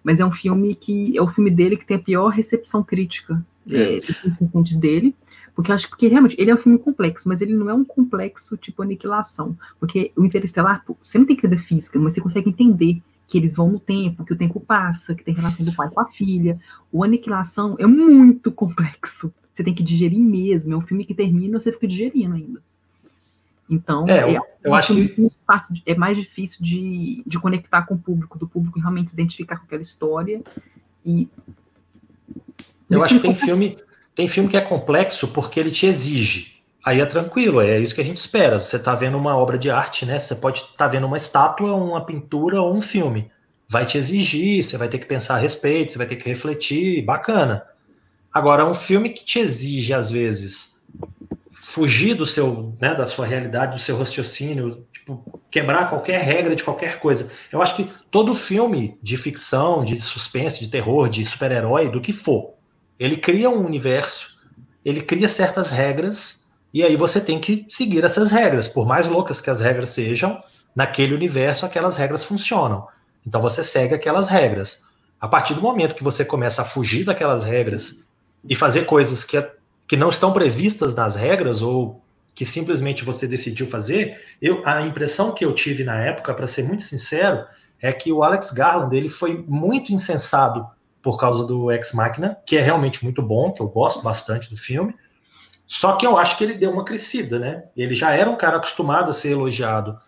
Mas 0.03 0.19
é 0.19 0.25
um 0.25 0.31
filme 0.31 0.75
que 0.75 1.17
é 1.17 1.21
o 1.21 1.27
filme 1.27 1.51
dele 1.51 1.75
que 1.75 1.85
tem 1.85 1.97
a 1.97 1.99
pior 1.99 2.29
recepção 2.29 2.83
crítica 2.83 3.43
é. 3.69 3.97
é, 3.97 3.99
dos 4.53 4.77
dele. 4.77 5.15
Porque 5.55 5.71
eu 5.71 5.75
acho 5.75 5.89
que 5.97 6.07
realmente 6.07 6.35
ele 6.39 6.51
é 6.51 6.53
um 6.53 6.59
filme 6.59 6.77
complexo, 6.77 7.27
mas 7.27 7.41
ele 7.41 7.55
não 7.55 7.69
é 7.69 7.73
um 7.73 7.83
complexo 7.83 8.55
tipo 8.57 8.83
aniquilação. 8.83 9.57
Porque 9.79 10.11
o 10.15 10.23
Interestelar, 10.23 10.83
você 11.03 11.17
não 11.17 11.25
tem 11.25 11.35
que 11.35 11.45
entender 11.45 11.63
física, 11.63 11.97
mas 11.99 12.13
você 12.13 12.21
consegue 12.21 12.49
entender 12.49 13.01
que 13.27 13.37
eles 13.37 13.55
vão 13.55 13.69
no 13.69 13.79
tempo, 13.79 14.23
que 14.23 14.33
o 14.33 14.37
tempo 14.37 14.59
passa, 14.59 15.13
que 15.13 15.23
tem 15.23 15.33
relação 15.33 15.65
do 15.65 15.73
pai 15.73 15.89
com 15.89 15.99
a 15.99 16.07
filha. 16.07 16.59
O 16.91 17.03
Aniquilação 17.03 17.75
é 17.77 17.85
muito 17.85 18.51
complexo. 18.51 19.33
Você 19.53 19.63
tem 19.63 19.73
que 19.73 19.83
digerir 19.83 20.19
mesmo. 20.19 20.73
É 20.73 20.77
um 20.77 20.81
filme 20.81 21.03
que 21.03 21.13
termina, 21.13 21.59
você 21.59 21.71
fica 21.71 21.87
digerindo 21.87 22.35
ainda. 22.35 22.61
Então, 23.69 24.07
é, 24.07 24.23
eu, 24.23 24.29
é, 24.29 24.41
eu 24.63 24.73
acho 24.73 24.95
que 24.95 25.31
fácil, 25.45 25.75
é 25.85 25.93
mais 25.93 26.17
difícil 26.17 26.63
de, 26.63 27.21
de 27.27 27.37
conectar 27.37 27.81
com 27.83 27.95
o 27.95 27.99
público, 27.99 28.39
do 28.39 28.47
público 28.47 28.79
realmente 28.79 29.09
se 29.09 29.15
identificar 29.15 29.57
com 29.57 29.65
aquela 29.65 29.81
história. 29.81 30.41
E 31.05 31.27
eu 32.89 33.03
acho 33.03 33.15
que 33.15 33.21
tem 33.21 33.35
filme, 33.35 33.77
tem 34.15 34.29
filme 34.29 34.49
que 34.49 34.55
é 34.55 34.61
complexo 34.61 35.27
porque 35.27 35.59
ele 35.59 35.71
te 35.71 35.85
exige. 35.85 36.56
Aí 36.87 37.01
é 37.01 37.05
tranquilo, 37.05 37.59
é 37.59 37.77
isso 37.77 37.93
que 37.93 37.99
a 37.99 38.03
gente 38.05 38.15
espera. 38.15 38.61
Você 38.61 38.77
está 38.77 38.95
vendo 38.95 39.17
uma 39.17 39.35
obra 39.35 39.57
de 39.57 39.69
arte, 39.69 40.05
né? 40.05 40.21
Você 40.21 40.33
pode 40.33 40.59
estar 40.59 40.73
tá 40.77 40.87
vendo 40.87 41.05
uma 41.05 41.17
estátua, 41.17 41.73
uma 41.73 42.05
pintura 42.05 42.61
ou 42.61 42.73
um 42.73 42.79
filme. 42.79 43.29
Vai 43.67 43.85
te 43.85 43.97
exigir, 43.97 44.63
você 44.63 44.77
vai 44.77 44.87
ter 44.87 44.97
que 44.99 45.05
pensar 45.05 45.35
a 45.35 45.37
respeito, 45.37 45.91
você 45.91 45.97
vai 45.97 46.07
ter 46.07 46.15
que 46.15 46.29
refletir, 46.29 47.03
bacana. 47.03 47.61
Agora, 48.33 48.65
um 48.65 48.73
filme 48.73 49.09
que 49.09 49.25
te 49.25 49.37
exige, 49.37 49.93
às 49.93 50.09
vezes, 50.09 50.87
fugir 51.51 52.13
do 52.13 52.25
seu, 52.25 52.73
né, 52.79 52.95
da 52.95 53.05
sua 53.05 53.25
realidade, 53.25 53.73
do 53.73 53.81
seu 53.81 53.97
raciocínio, 53.97 54.87
tipo, 54.93 55.41
quebrar 55.51 55.89
qualquer 55.89 56.21
regra 56.21 56.55
de 56.55 56.63
qualquer 56.63 57.01
coisa. 57.01 57.29
Eu 57.51 57.61
acho 57.61 57.75
que 57.75 57.91
todo 58.09 58.33
filme 58.33 58.97
de 59.03 59.17
ficção, 59.17 59.83
de 59.83 59.99
suspense, 59.99 60.61
de 60.61 60.69
terror, 60.69 61.09
de 61.09 61.25
super-herói, 61.25 61.91
do 61.91 61.99
que 61.99 62.13
for, 62.13 62.53
ele 62.97 63.17
cria 63.17 63.49
um 63.49 63.65
universo, 63.65 64.39
ele 64.85 65.01
cria 65.01 65.27
certas 65.27 65.69
regras 65.69 66.46
e 66.77 66.83
aí 66.83 66.95
você 66.95 67.19
tem 67.19 67.39
que 67.39 67.65
seguir 67.67 68.03
essas 68.03 68.29
regras, 68.29 68.67
por 68.67 68.85
mais 68.85 69.07
loucas 69.07 69.41
que 69.41 69.49
as 69.49 69.59
regras 69.59 69.89
sejam, 69.89 70.39
naquele 70.75 71.15
universo 71.15 71.65
aquelas 71.65 71.97
regras 71.97 72.23
funcionam. 72.23 72.87
Então 73.25 73.41
você 73.41 73.63
segue 73.63 73.95
aquelas 73.95 74.29
regras. 74.29 74.83
A 75.19 75.27
partir 75.27 75.55
do 75.55 75.61
momento 75.61 75.95
que 75.95 76.03
você 76.03 76.23
começa 76.23 76.61
a 76.61 76.65
fugir 76.65 77.03
daquelas 77.03 77.43
regras 77.43 78.05
e 78.47 78.55
fazer 78.55 78.85
coisas 78.85 79.23
que, 79.23 79.43
que 79.87 79.97
não 79.97 80.11
estão 80.11 80.31
previstas 80.31 80.93
nas 80.93 81.15
regras 81.15 81.63
ou 81.63 81.99
que 82.35 82.45
simplesmente 82.45 83.03
você 83.03 83.27
decidiu 83.27 83.65
fazer, 83.65 84.15
eu, 84.39 84.61
a 84.63 84.83
impressão 84.83 85.31
que 85.31 85.43
eu 85.43 85.55
tive 85.55 85.83
na 85.83 85.99
época, 85.99 86.31
para 86.31 86.45
ser 86.45 86.61
muito 86.61 86.83
sincero, 86.83 87.43
é 87.81 87.91
que 87.91 88.11
o 88.11 88.23
Alex 88.23 88.51
Garland 88.51 88.95
ele 88.95 89.09
foi 89.09 89.43
muito 89.47 89.91
insensado 89.91 90.63
por 91.01 91.17
causa 91.17 91.43
do 91.43 91.71
Ex 91.71 91.93
Machina, 91.93 92.37
que 92.45 92.55
é 92.55 92.61
realmente 92.61 93.03
muito 93.03 93.23
bom, 93.23 93.51
que 93.51 93.63
eu 93.63 93.67
gosto 93.67 94.03
bastante 94.03 94.51
do 94.51 94.55
filme, 94.55 94.93
só 95.67 95.97
que 95.97 96.07
eu 96.07 96.17
acho 96.17 96.37
que 96.37 96.43
ele 96.45 96.53
deu 96.53 96.71
uma 96.71 96.85
crescida, 96.85 97.37
né? 97.37 97.65
Ele 97.75 97.93
já 97.93 98.11
era 98.11 98.29
um 98.29 98.37
cara 98.37 98.55
acostumado 98.55 99.09
a 99.09 99.13
ser 99.13 99.31
elogiado 99.31 99.99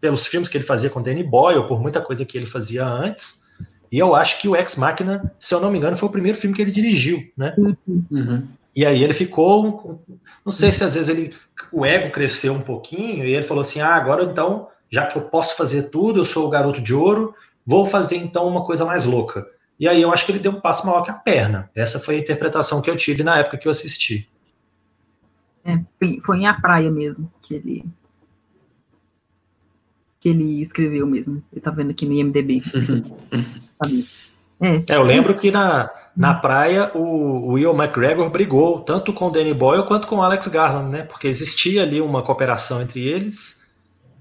pelos 0.00 0.26
filmes 0.26 0.48
que 0.48 0.56
ele 0.56 0.64
fazia 0.64 0.88
com 0.88 1.02
Danny 1.02 1.22
Boyle, 1.22 1.66
por 1.66 1.80
muita 1.80 2.00
coisa 2.00 2.24
que 2.24 2.36
ele 2.36 2.46
fazia 2.46 2.86
antes. 2.86 3.46
E 3.90 3.98
eu 3.98 4.14
acho 4.14 4.40
que 4.40 4.48
o 4.48 4.56
Ex 4.56 4.76
Machina, 4.76 5.30
se 5.38 5.54
eu 5.54 5.60
não 5.60 5.70
me 5.70 5.76
engano, 5.76 5.98
foi 5.98 6.08
o 6.08 6.12
primeiro 6.12 6.38
filme 6.38 6.56
que 6.56 6.62
ele 6.62 6.70
dirigiu, 6.70 7.20
né? 7.36 7.54
Uhum. 8.10 8.48
E 8.74 8.86
aí 8.86 9.04
ele 9.04 9.12
ficou, 9.12 10.02
não 10.42 10.50
sei 10.50 10.72
se 10.72 10.82
às 10.82 10.94
vezes 10.94 11.10
ele, 11.10 11.34
o 11.70 11.84
ego 11.84 12.10
cresceu 12.10 12.54
um 12.54 12.62
pouquinho 12.62 13.22
e 13.22 13.34
ele 13.34 13.44
falou 13.44 13.60
assim: 13.60 13.80
ah, 13.80 13.94
agora 13.94 14.24
então, 14.24 14.68
já 14.90 15.04
que 15.04 15.16
eu 15.16 15.22
posso 15.22 15.56
fazer 15.56 15.90
tudo, 15.90 16.20
eu 16.20 16.24
sou 16.24 16.46
o 16.46 16.50
garoto 16.50 16.80
de 16.80 16.94
ouro, 16.94 17.34
vou 17.66 17.84
fazer 17.84 18.16
então 18.16 18.48
uma 18.48 18.64
coisa 18.64 18.86
mais 18.86 19.04
louca. 19.04 19.46
E 19.78 19.86
aí 19.86 20.00
eu 20.00 20.10
acho 20.10 20.24
que 20.24 20.32
ele 20.32 20.38
deu 20.38 20.52
um 20.52 20.60
passo 20.60 20.86
maior 20.86 21.02
que 21.02 21.10
a 21.10 21.14
perna. 21.14 21.68
Essa 21.76 21.98
foi 21.98 22.16
a 22.16 22.18
interpretação 22.18 22.80
que 22.80 22.88
eu 22.88 22.96
tive 22.96 23.22
na 23.22 23.38
época 23.38 23.58
que 23.58 23.66
eu 23.66 23.70
assisti. 23.70 24.30
É, 25.64 25.78
foi 26.24 26.38
em 26.38 26.46
A 26.46 26.54
Praia 26.54 26.90
mesmo 26.90 27.30
que 27.42 27.54
ele 27.54 27.84
que 30.22 30.28
ele 30.28 30.62
escreveu 30.62 31.04
mesmo. 31.04 31.42
Ele 31.52 31.60
tá 31.60 31.72
vendo 31.72 31.90
aqui 31.90 32.06
no 32.06 32.12
IMDB. 32.12 32.62
é. 34.62 34.76
é, 34.88 34.96
eu 34.96 35.02
lembro 35.02 35.34
que 35.34 35.50
na, 35.50 35.90
na 36.16 36.32
praia 36.32 36.92
o, 36.94 37.00
o 37.00 37.52
Will 37.54 37.74
McGregor 37.74 38.30
brigou 38.30 38.80
tanto 38.80 39.12
com 39.12 39.26
o 39.26 39.30
Danny 39.30 39.52
Boyle 39.52 39.84
quanto 39.84 40.06
com 40.06 40.16
o 40.16 40.22
Alex 40.22 40.46
Garland, 40.46 40.90
né? 40.90 41.02
Porque 41.02 41.26
existia 41.26 41.82
ali 41.82 42.00
uma 42.00 42.22
cooperação 42.22 42.80
entre 42.80 43.00
eles. 43.00 43.62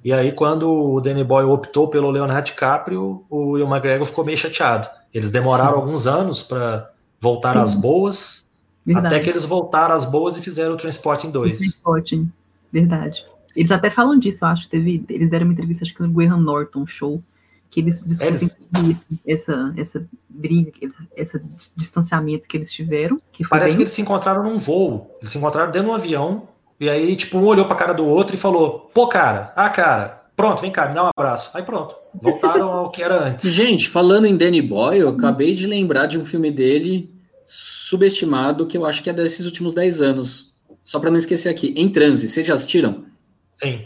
E 0.03 0.11
aí, 0.11 0.31
quando 0.31 0.67
o 0.67 0.99
Danny 0.99 1.23
Boyle 1.23 1.51
optou 1.51 1.87
pelo 1.87 2.09
Leonardo 2.09 2.47
DiCaprio, 2.47 3.23
o 3.29 3.51
Will 3.51 3.67
McGregor 3.67 4.07
ficou 4.07 4.25
meio 4.25 4.37
chateado. 4.37 4.89
Eles 5.13 5.29
demoraram 5.29 5.75
alguns 5.75 6.07
anos 6.07 6.41
para 6.41 6.89
voltar 7.19 7.53
Sim. 7.53 7.59
às 7.59 7.75
boas, 7.75 8.47
Verdade. 8.85 9.07
Até 9.07 9.19
que 9.23 9.29
eles 9.29 9.45
voltaram 9.45 9.95
às 9.95 10.05
boas 10.05 10.37
e 10.37 10.41
fizeram 10.41 10.73
o 10.73 10.77
Transporting 10.77 11.29
2. 11.29 11.59
Transporting, 11.59 12.31
verdade. 12.71 13.23
Eles 13.55 13.71
até 13.71 13.89
falam 13.89 14.17
disso, 14.17 14.43
eu 14.43 14.49
acho. 14.49 14.67
Teve, 14.69 15.03
eles 15.09 15.29
deram 15.29 15.45
uma 15.45 15.53
entrevista, 15.53 15.83
acho 15.83 15.93
que 15.93 16.01
no 16.01 16.09
Graham 16.09 16.39
Norton 16.39 16.87
Show, 16.87 17.21
que 17.69 17.79
eles 17.79 18.03
discutem 18.05 18.29
eles... 18.85 19.01
isso, 19.01 19.07
essa, 19.27 19.73
essa 19.77 20.07
briga, 20.29 20.71
esse 21.15 21.41
distanciamento 21.75 22.47
que 22.47 22.57
eles 22.57 22.71
tiveram. 22.71 23.21
Que 23.31 23.47
Parece 23.47 23.71
bem... 23.71 23.77
que 23.77 23.83
eles 23.83 23.91
se 23.91 24.01
encontraram 24.01 24.43
num 24.43 24.57
voo. 24.57 25.15
Eles 25.19 25.31
se 25.31 25.37
encontraram 25.37 25.71
dentro 25.71 25.87
de 25.87 25.93
um 25.93 25.95
avião, 25.95 26.47
e 26.79 26.89
aí, 26.89 27.15
tipo, 27.15 27.37
um 27.37 27.45
olhou 27.45 27.65
pra 27.65 27.75
cara 27.75 27.93
do 27.93 28.05
outro 28.05 28.35
e 28.35 28.39
falou: 28.39 28.89
pô, 28.93 29.07
cara, 29.07 29.53
ah, 29.55 29.69
cara, 29.69 30.23
pronto, 30.35 30.61
vem 30.61 30.71
cá, 30.71 30.87
me 30.87 30.95
dá 30.95 31.05
um 31.05 31.09
abraço. 31.15 31.51
Aí 31.53 31.61
pronto, 31.61 31.93
voltaram 32.13 32.71
ao 32.71 32.89
que 32.89 33.03
era 33.03 33.27
antes. 33.27 33.51
Gente, 33.51 33.87
falando 33.87 34.25
em 34.25 34.35
Danny 34.35 34.61
Boyle, 34.61 35.01
eu 35.01 35.09
acabei 35.09 35.53
de 35.53 35.67
lembrar 35.67 36.07
de 36.07 36.17
um 36.17 36.25
filme 36.25 36.49
dele 36.49 37.20
subestimado 37.53 38.65
que 38.65 38.77
eu 38.77 38.85
acho 38.85 39.03
que 39.03 39.09
é 39.09 39.13
desses 39.13 39.45
últimos 39.45 39.73
10 39.73 40.01
anos. 40.01 40.55
Só 40.85 41.01
para 41.01 41.11
não 41.11 41.17
esquecer 41.17 41.49
aqui, 41.49 41.73
Em 41.75 41.89
Transe, 41.89 42.29
vocês 42.29 42.47
já 42.47 42.53
assistiram? 42.53 43.03
Sim. 43.57 43.83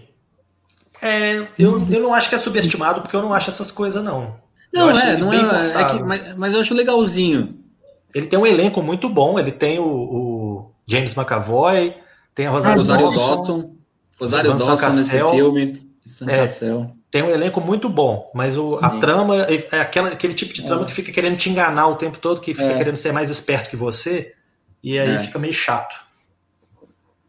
É, 1.01 1.47
eu, 1.57 1.84
eu 1.89 1.99
não 1.99 2.13
acho 2.13 2.30
que 2.30 2.36
é 2.36 2.38
subestimado 2.38 3.01
porque 3.01 3.16
eu 3.16 3.24
não 3.24 3.34
acho 3.34 3.49
essas 3.49 3.72
coisas, 3.72 4.03
não. 4.03 4.36
Não, 4.72 4.91
é, 4.91 5.18
não 5.18 5.34
é. 5.34 5.82
é 5.82 5.86
que, 5.86 6.03
mas, 6.03 6.36
mas 6.36 6.53
eu 6.53 6.61
acho 6.61 6.76
legalzinho. 6.76 7.57
Ele 8.13 8.28
tem 8.28 8.38
um 8.38 8.45
elenco 8.45 8.84
muito 8.84 9.09
bom. 9.09 9.39
Ele 9.39 9.51
tem 9.51 9.80
o, 9.80 9.86
o 9.86 10.72
James 10.88 11.18
McAvoy, 11.18 11.95
tem 12.36 12.45
a 12.45 12.51
Rosário, 12.51 12.78
Rosário 12.78 13.09
Dawson. 13.09 13.36
Dawson 13.36 13.76
Rosário 14.20 14.53
Dawson 14.53 14.88
nesse 14.89 15.20
filme. 15.20 15.91
É, 16.28 16.45
tem 17.16 17.24
um 17.24 17.30
elenco 17.30 17.61
muito 17.61 17.88
bom, 17.88 18.30
mas 18.36 18.57
o, 18.57 18.76
a 18.82 18.99
trama 18.99 19.45
é, 19.45 19.66
é 19.72 19.80
aquela, 19.80 20.09
aquele 20.09 20.34
tipo 20.34 20.53
de 20.53 20.66
trama 20.66 20.82
é. 20.82 20.86
que 20.86 20.91
fica 20.91 21.13
querendo 21.13 21.38
te 21.38 21.49
enganar 21.49 21.88
o 21.88 21.95
tempo 21.95 22.20
todo, 22.20 22.41
que 22.41 22.53
fica 22.53 22.74
é. 22.74 22.78
querendo 22.78 22.97
ser 22.97 23.13
mais 23.13 23.30
esperto 23.30 23.70
que 23.70 23.78
você, 23.78 24.36
e 24.84 24.99
aí 24.99 25.11
é. 25.11 25.20
fica 25.20 25.39
meio 25.39 25.53
chato. 25.53 25.95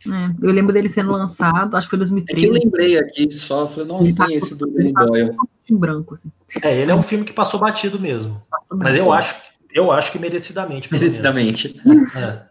É, 0.05 0.45
eu 0.45 0.51
lembro 0.51 0.73
dele 0.73 0.89
sendo 0.89 1.13
lançado, 1.13 1.77
acho 1.77 1.87
que 1.87 1.91
foi 1.91 2.01
2013. 2.01 2.33
É 2.33 2.51
que 2.51 2.53
eu 2.53 2.65
lembrei 2.65 2.99
aqui 2.99 3.31
só, 3.31 3.69
falei, 3.69 3.87
nossa, 3.87 4.27
tem 4.27 4.37
esse 4.37 4.57
do 4.57 4.67
Danny 4.67 4.93
Boyle. 4.93 5.37
Em 5.71 5.77
branco, 5.77 6.15
assim. 6.15 6.33
É, 6.61 6.77
ele 6.77 6.91
é 6.91 6.95
um 6.97 7.03
filme 7.03 7.25
que 7.25 7.33
passou 7.33 7.61
batido 7.61 8.01
mesmo. 8.01 8.43
Passou 8.51 8.77
mas 8.77 8.99
eu 8.99 9.13
acho, 9.13 9.41
eu 9.73 9.93
acho 9.93 10.11
que 10.11 10.19
merecidamente. 10.19 10.93
Merecidamente. 10.93 11.81
É. 12.17 12.43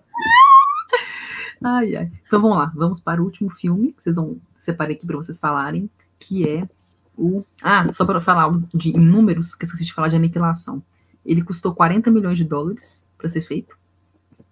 ai, 1.62 1.98
ai. 1.98 2.12
Então 2.26 2.42
vamos 2.42 2.58
lá, 2.58 2.72
vamos 2.74 3.02
para 3.02 3.22
o 3.22 3.26
último 3.26 3.50
filme 3.50 3.92
que 3.92 4.02
vocês 4.02 4.16
vão 4.16 4.38
separar 4.58 4.94
aqui 4.94 5.06
para 5.06 5.18
vocês 5.18 5.38
falarem, 5.38 5.90
que 6.18 6.48
é 6.48 6.66
o. 7.18 7.44
Ah, 7.62 7.92
só 7.94 8.06
para 8.06 8.22
falar 8.22 8.52
de, 8.74 8.90
em 8.90 9.06
números, 9.06 9.56
que 9.56 9.64
eu 9.64 9.68
esqueci 9.68 9.86
de 9.86 9.94
falar 9.94 10.10
de 10.10 10.16
aniquilação. 10.16 10.82
Ele 11.26 11.44
custou 11.44 11.74
40 11.74 12.12
milhões 12.12 12.38
de 12.38 12.44
dólares 12.44 13.04
para 13.18 13.30
ser 13.30 13.42
feito 13.42 13.76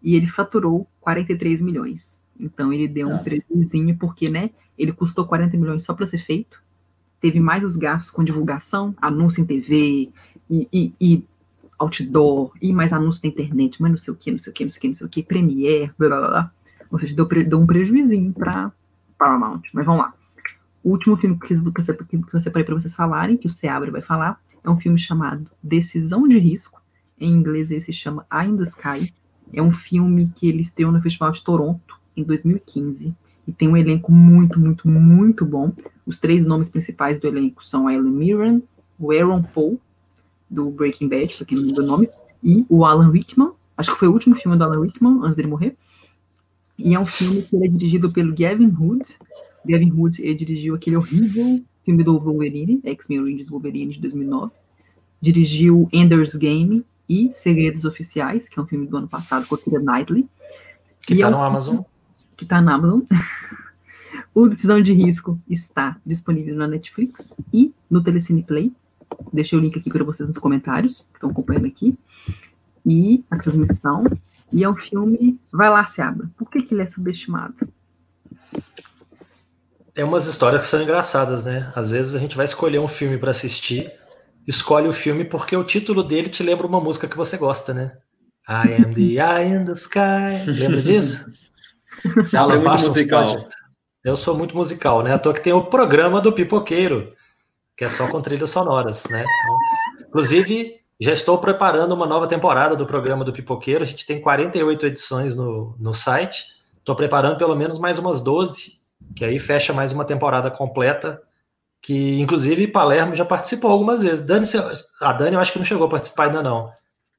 e 0.02 0.16
ele 0.16 0.28
faturou 0.28 0.88
43 1.00 1.62
milhões. 1.62 2.22
Então 2.40 2.74
ele 2.74 2.88
deu 2.88 3.08
um 3.08 3.16
ah. 3.16 3.20
prejuízo 3.20 3.98
porque, 3.98 4.30
né? 4.30 4.50
Ele 4.78 4.92
custou 4.92 5.26
40 5.26 5.56
milhões 5.56 5.84
só 5.84 5.94
para 5.94 6.06
ser 6.06 6.18
feito. 6.18 6.62
Teve 7.22 7.40
mais 7.40 7.64
os 7.64 7.78
gastos 7.78 8.12
com 8.12 8.24
divulgação, 8.24 8.94
anúncio 9.02 9.42
em 9.42 9.46
TV 9.46 10.10
e, 10.50 10.68
e, 10.74 10.94
e 11.00 11.26
outdoor, 11.80 12.52
e 12.62 12.74
mais 12.74 12.92
anúncio 12.92 13.22
na 13.24 13.30
internet, 13.30 13.82
mas 13.82 13.92
não 13.92 13.98
sei 13.98 14.14
o 14.14 14.18
que, 14.18 14.32
não 14.32 14.40
sei 14.40 14.52
o 14.52 14.54
que, 14.54 14.64
não 14.64 14.70
sei 14.70 14.78
o 14.78 14.82
que, 14.82 14.88
não 14.88 14.96
sei 14.96 15.08
o 15.08 15.10
que, 15.10 15.24
Premiere, 15.24 15.92
blá 15.98 16.10
blá 16.10 16.28
blá. 16.28 16.52
Ou 16.92 17.00
seja, 17.00 17.16
deu, 17.16 17.26
deu 17.26 17.60
um 17.60 17.66
prejuízo 17.66 18.34
para 18.34 18.72
Paramount. 19.18 19.62
Mas 19.74 19.86
vamos 19.86 20.02
lá. 20.02 20.14
O 20.84 20.92
último 20.92 21.16
filme 21.16 21.40
que, 21.40 21.56
você, 21.56 21.94
que 21.94 22.18
para 22.18 22.76
vocês 22.76 22.94
falarem, 22.94 23.38
que 23.38 23.48
o 23.48 23.50
Seabra 23.50 23.90
vai 23.90 24.02
falar, 24.02 24.42
é 24.64 24.70
um 24.70 24.80
filme 24.80 25.00
chamado 25.00 25.50
Decisão 25.62 26.28
de 26.28 26.38
Risco. 26.38 26.82
Em 27.20 27.32
inglês 27.32 27.72
ele 27.72 27.82
se 27.82 27.94
chama 27.94 28.26
the 28.30 28.64
Sky. 28.64 29.14
É 29.54 29.62
um 29.62 29.72
filme 29.72 30.32
que 30.36 30.48
ele 30.48 30.62
estreou 30.62 30.92
no 30.92 31.02
Festival 31.02 31.32
de 31.32 31.44
Toronto 31.44 32.00
em 32.16 32.24
2015 32.24 33.14
e 33.48 33.52
tem 33.52 33.68
um 33.68 33.78
elenco 33.78 34.12
muito, 34.12 34.60
muito, 34.60 34.88
muito 34.88 35.46
bom. 35.46 35.72
Os 36.06 36.20
três 36.20 36.46
nomes 36.46 36.70
principais 36.70 37.20
do 37.20 37.28
elenco 37.28 37.66
são 37.66 37.88
a 37.88 37.94
Ellen 37.94 38.12
Mirren, 38.12 38.64
o 39.00 39.12
Aaron 39.12 39.44
Paul, 39.44 39.80
do 40.50 40.70
Breaking 40.70 41.08
Bad, 41.08 41.36
para 41.36 41.46
quem 41.46 41.58
não 41.58 41.68
lembra 41.68 41.84
o 41.84 41.88
nome, 41.88 42.10
e 42.44 42.66
o 42.70 42.86
Alan 42.86 43.10
Rickman. 43.10 43.52
Acho 43.78 43.94
que 43.94 44.00
foi 44.00 44.08
o 44.08 44.12
último 44.12 44.36
filme 44.36 44.58
do 44.58 44.64
Alan 44.64 44.82
Rickman, 44.82 45.20
antes 45.24 45.36
dele 45.36 45.48
morrer. 45.48 45.76
E 46.78 46.94
é 46.94 47.00
um 47.00 47.06
filme 47.06 47.42
que 47.42 47.56
é 47.56 47.68
dirigido 47.68 48.12
pelo 48.12 48.36
Gavin 48.36 48.68
Hood. 48.68 49.04
Gavin 49.66 49.92
Hood 49.92 50.22
ele 50.22 50.36
dirigiu 50.36 50.76
aquele 50.76 50.98
horrível 50.98 51.64
filme 51.84 52.04
do 52.04 52.20
Wolverine, 52.20 52.82
X-Men 52.84 53.22
Origins 53.22 53.50
Wolverine, 53.50 53.94
de 53.94 54.00
2009. 54.00 54.52
Dirigiu 55.22 55.88
Ender's 55.92 56.36
Game 56.36 56.86
e 57.08 57.32
Segredos 57.34 57.86
Oficiais, 57.86 58.48
que 58.48 58.60
é 58.60 58.62
um 58.62 58.68
filme 58.68 58.88
do 58.88 58.98
ano 58.98 59.08
passado 59.08 59.48
com 59.48 59.56
a 59.56 59.58
Keira 59.58 59.80
Knightley. 59.80 60.28
Que 61.06 61.14
está 61.14 61.28
é 61.28 61.30
no 61.30 61.42
Amazon 61.42 61.84
que 62.36 62.44
está 62.44 62.62
na 62.62 62.76
Amazon. 62.76 63.02
o 64.34 64.48
Decisão 64.48 64.82
de 64.82 64.94
Risco 64.94 65.40
está 65.50 65.98
disponível 66.06 66.56
na 66.56 66.68
Netflix 66.68 67.34
e 67.52 67.74
no 67.90 68.04
Telecine 68.04 68.44
Play. 68.44 68.72
Deixei 69.32 69.58
o 69.58 69.62
link 69.62 69.78
aqui 69.78 69.90
para 69.90 70.04
vocês 70.04 70.28
nos 70.28 70.38
comentários, 70.38 71.00
que 71.12 71.18
estão 71.18 71.30
acompanhando 71.30 71.68
aqui. 71.68 71.98
E 72.86 73.24
a 73.32 73.38
transmissão. 73.38 74.06
E 74.52 74.64
é 74.64 74.70
um 74.70 74.76
filme. 74.76 75.40
Vai 75.52 75.70
lá, 75.70 75.86
se 75.86 76.02
abra. 76.02 76.30
Por 76.38 76.50
que, 76.50 76.62
que 76.62 76.74
ele 76.74 76.82
é 76.82 76.90
subestimado? 76.90 77.56
Tem 79.94 80.04
umas 80.04 80.26
histórias 80.26 80.62
que 80.62 80.68
são 80.68 80.82
engraçadas, 80.82 81.46
né? 81.46 81.72
Às 81.76 81.92
vezes 81.92 82.16
a 82.16 82.20
gente 82.20 82.36
vai 82.36 82.46
escolher 82.46 82.80
um 82.80 82.88
filme 82.88 83.18
para 83.18 83.32
assistir, 83.32 83.92
escolhe 84.48 84.88
o 84.88 84.94
filme 84.94 85.24
porque 85.24 85.56
o 85.56 85.64
título 85.64 86.04
dele 86.04 86.30
te 86.30 86.42
lembra 86.42 86.66
uma 86.66 86.80
música 86.80 87.08
que 87.08 87.16
você 87.18 87.38
gosta, 87.38 87.74
né? 87.74 87.96
I 88.50 88.84
am 88.84 88.94
the 88.94 89.22
eye 89.22 89.54
in 89.54 89.66
the 89.66 89.74
sky. 89.74 90.46
Lembra 90.48 90.82
disso? 90.82 91.26
Você 92.18 92.36
é 92.36 92.58
muito 92.58 92.84
musical. 92.84 93.48
Eu 94.04 94.18
sou 94.18 94.36
muito 94.36 94.58
musical, 94.58 95.02
né? 95.02 95.14
À 95.14 95.20
toa 95.20 95.34
que 95.34 95.40
tem 95.40 95.54
o 95.54 95.64
programa 95.64 96.20
do 96.20 96.34
Pipoqueiro, 96.34 97.08
que 97.78 97.86
é 97.86 97.90
só 97.90 98.08
com 98.08 98.22
trilhas 98.22 98.50
sonoras, 98.50 99.06
né? 99.10 99.22
Então, 99.24 100.08
inclusive, 100.10 100.82
já 101.00 101.14
estou 101.14 101.38
preparando 101.38 101.94
uma 101.94 102.06
nova 102.06 102.28
temporada 102.28 102.76
do 102.76 102.86
programa 102.86 103.24
do 103.24 103.32
Pipoqueiro. 103.32 103.84
A 103.84 103.88
gente 103.88 104.06
tem 104.06 104.20
48 104.20 104.88
edições 104.88 105.36
no, 105.38 105.76
no 105.80 105.94
site. 105.94 106.44
Estou 106.80 106.96
preparando 106.96 107.38
pelo 107.38 107.56
menos 107.56 107.80
mais 107.80 107.98
umas 107.98 108.20
12, 108.20 108.83
que 109.16 109.26
aí 109.26 109.40
fecha 109.40 109.74
mais 109.74 109.92
uma 109.92 110.06
temporada 110.06 110.50
completa. 110.50 111.22
Que, 111.82 112.20
inclusive, 112.20 112.68
Palermo 112.68 113.16
já 113.16 113.26
participou 113.26 113.70
algumas 113.70 114.02
vezes. 114.02 114.26
Dani, 114.26 114.46
a 115.02 115.14
Dani 115.14 115.36
eu 115.36 115.40
acho 115.42 115.52
que 115.52 115.60
não 115.60 115.66
chegou 115.66 115.86
a 115.86 115.90
participar 115.90 116.28
ainda 116.28 116.42
não. 116.42 116.72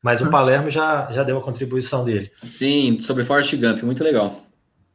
Mas 0.02 0.20
o 0.20 0.26
hum. 0.26 0.30
Palermo 0.30 0.70
já, 0.70 1.10
já 1.10 1.22
deu 1.22 1.38
a 1.38 1.42
contribuição 1.42 2.04
dele. 2.04 2.30
Sim, 2.32 2.98
sobre 2.98 3.24
Forrest 3.24 3.54
Gump, 3.56 3.82
muito 3.82 4.02
legal. 4.02 4.42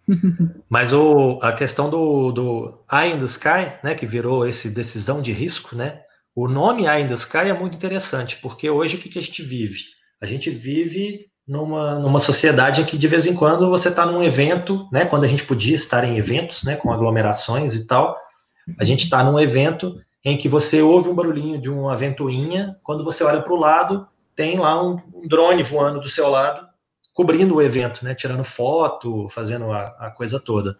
Mas 0.69 0.93
o, 0.93 1.39
a 1.41 1.51
questão 1.51 1.89
do, 1.89 2.31
do 2.31 2.83
Eye 2.91 3.13
in 3.13 3.19
the 3.19 3.25
Sky, 3.25 3.73
né, 3.83 3.95
que 3.95 4.05
virou 4.05 4.47
esse 4.47 4.69
decisão 4.69 5.21
de 5.21 5.31
risco, 5.31 5.75
né? 5.75 6.01
O 6.35 6.47
nome 6.47 6.85
Eye 6.85 7.03
in 7.03 7.07
the 7.07 7.13
Sky 7.13 7.49
é 7.49 7.53
muito 7.53 7.75
interessante, 7.75 8.37
porque 8.37 8.69
hoje 8.69 8.97
o 8.97 8.99
que, 8.99 9.09
que 9.09 9.19
a 9.19 9.21
gente 9.21 9.43
vive? 9.43 9.79
A 10.21 10.25
gente 10.25 10.49
vive 10.49 11.28
numa, 11.49 11.97
numa 11.97 12.19
sociedade 12.19 12.81
em 12.81 12.85
que 12.85 12.95
de 12.95 13.07
vez 13.07 13.25
em 13.25 13.35
quando 13.35 13.71
você 13.71 13.89
está 13.89 14.05
num 14.05 14.21
evento, 14.21 14.87
né? 14.91 15.03
Quando 15.03 15.23
a 15.23 15.27
gente 15.27 15.43
podia 15.43 15.75
estar 15.75 16.03
em 16.03 16.15
eventos, 16.15 16.63
né? 16.63 16.75
Com 16.75 16.93
aglomerações 16.93 17.73
e 17.73 17.87
tal, 17.87 18.15
a 18.79 18.85
gente 18.85 19.05
está 19.05 19.23
num 19.23 19.39
evento 19.39 19.99
em 20.23 20.37
que 20.37 20.47
você 20.47 20.79
ouve 20.79 21.09
um 21.09 21.15
barulhinho 21.15 21.59
de 21.59 21.67
uma 21.67 21.95
ventoinha, 21.95 22.77
quando 22.83 23.03
você 23.03 23.23
olha 23.23 23.41
para 23.41 23.51
o 23.51 23.57
lado, 23.57 24.07
tem 24.35 24.59
lá 24.59 24.79
um, 24.83 25.01
um 25.11 25.27
drone 25.27 25.63
voando 25.63 25.99
do 25.99 26.07
seu 26.07 26.29
lado 26.29 26.67
cobrindo 27.15 27.55
o 27.55 27.61
evento, 27.61 28.05
né? 28.05 28.13
Tirando 28.13 28.43
foto, 28.43 29.27
fazendo 29.29 29.71
a, 29.71 29.87
a 29.99 30.11
coisa 30.11 30.39
toda. 30.39 30.77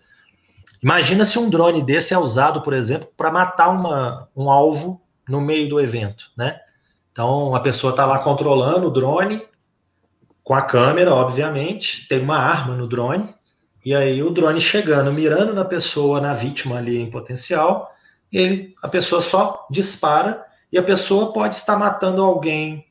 Imagina 0.84 1.26
se 1.26 1.40
um 1.40 1.50
drone 1.50 1.82
desse 1.82 2.14
é 2.14 2.18
usado, 2.18 2.62
por 2.62 2.74
exemplo, 2.74 3.10
para 3.18 3.32
matar 3.32 3.70
uma, 3.70 4.30
um 4.36 4.52
alvo 4.52 5.02
no 5.28 5.42
meio 5.42 5.68
do 5.68 5.80
evento, 5.80 6.26
né? 6.38 6.60
Então, 7.12 7.56
a 7.56 7.60
pessoa 7.60 7.90
está 7.90 8.06
lá 8.06 8.20
controlando 8.20 8.88
o 8.88 8.92
drone, 8.92 9.42
com 10.50 10.56
a 10.56 10.64
câmera, 10.64 11.14
obviamente, 11.14 12.08
tem 12.08 12.24
uma 12.24 12.40
arma 12.40 12.76
no 12.76 12.88
drone, 12.88 13.30
e 13.86 13.94
aí 13.94 14.24
o 14.24 14.32
drone 14.32 14.60
chegando, 14.60 15.14
mirando 15.14 15.54
na 15.54 15.64
pessoa, 15.64 16.20
na 16.20 16.34
vítima 16.34 16.78
ali 16.78 16.98
em 16.98 17.08
potencial, 17.08 17.88
ele, 18.34 18.74
a 18.82 18.88
pessoa 18.88 19.22
só 19.22 19.68
dispara, 19.70 20.44
e 20.74 20.78
a 20.80 20.82
pessoa 20.82 21.32
pode 21.34 21.54
estar 21.54 21.78
matando 21.78 22.24
alguém 22.24 22.84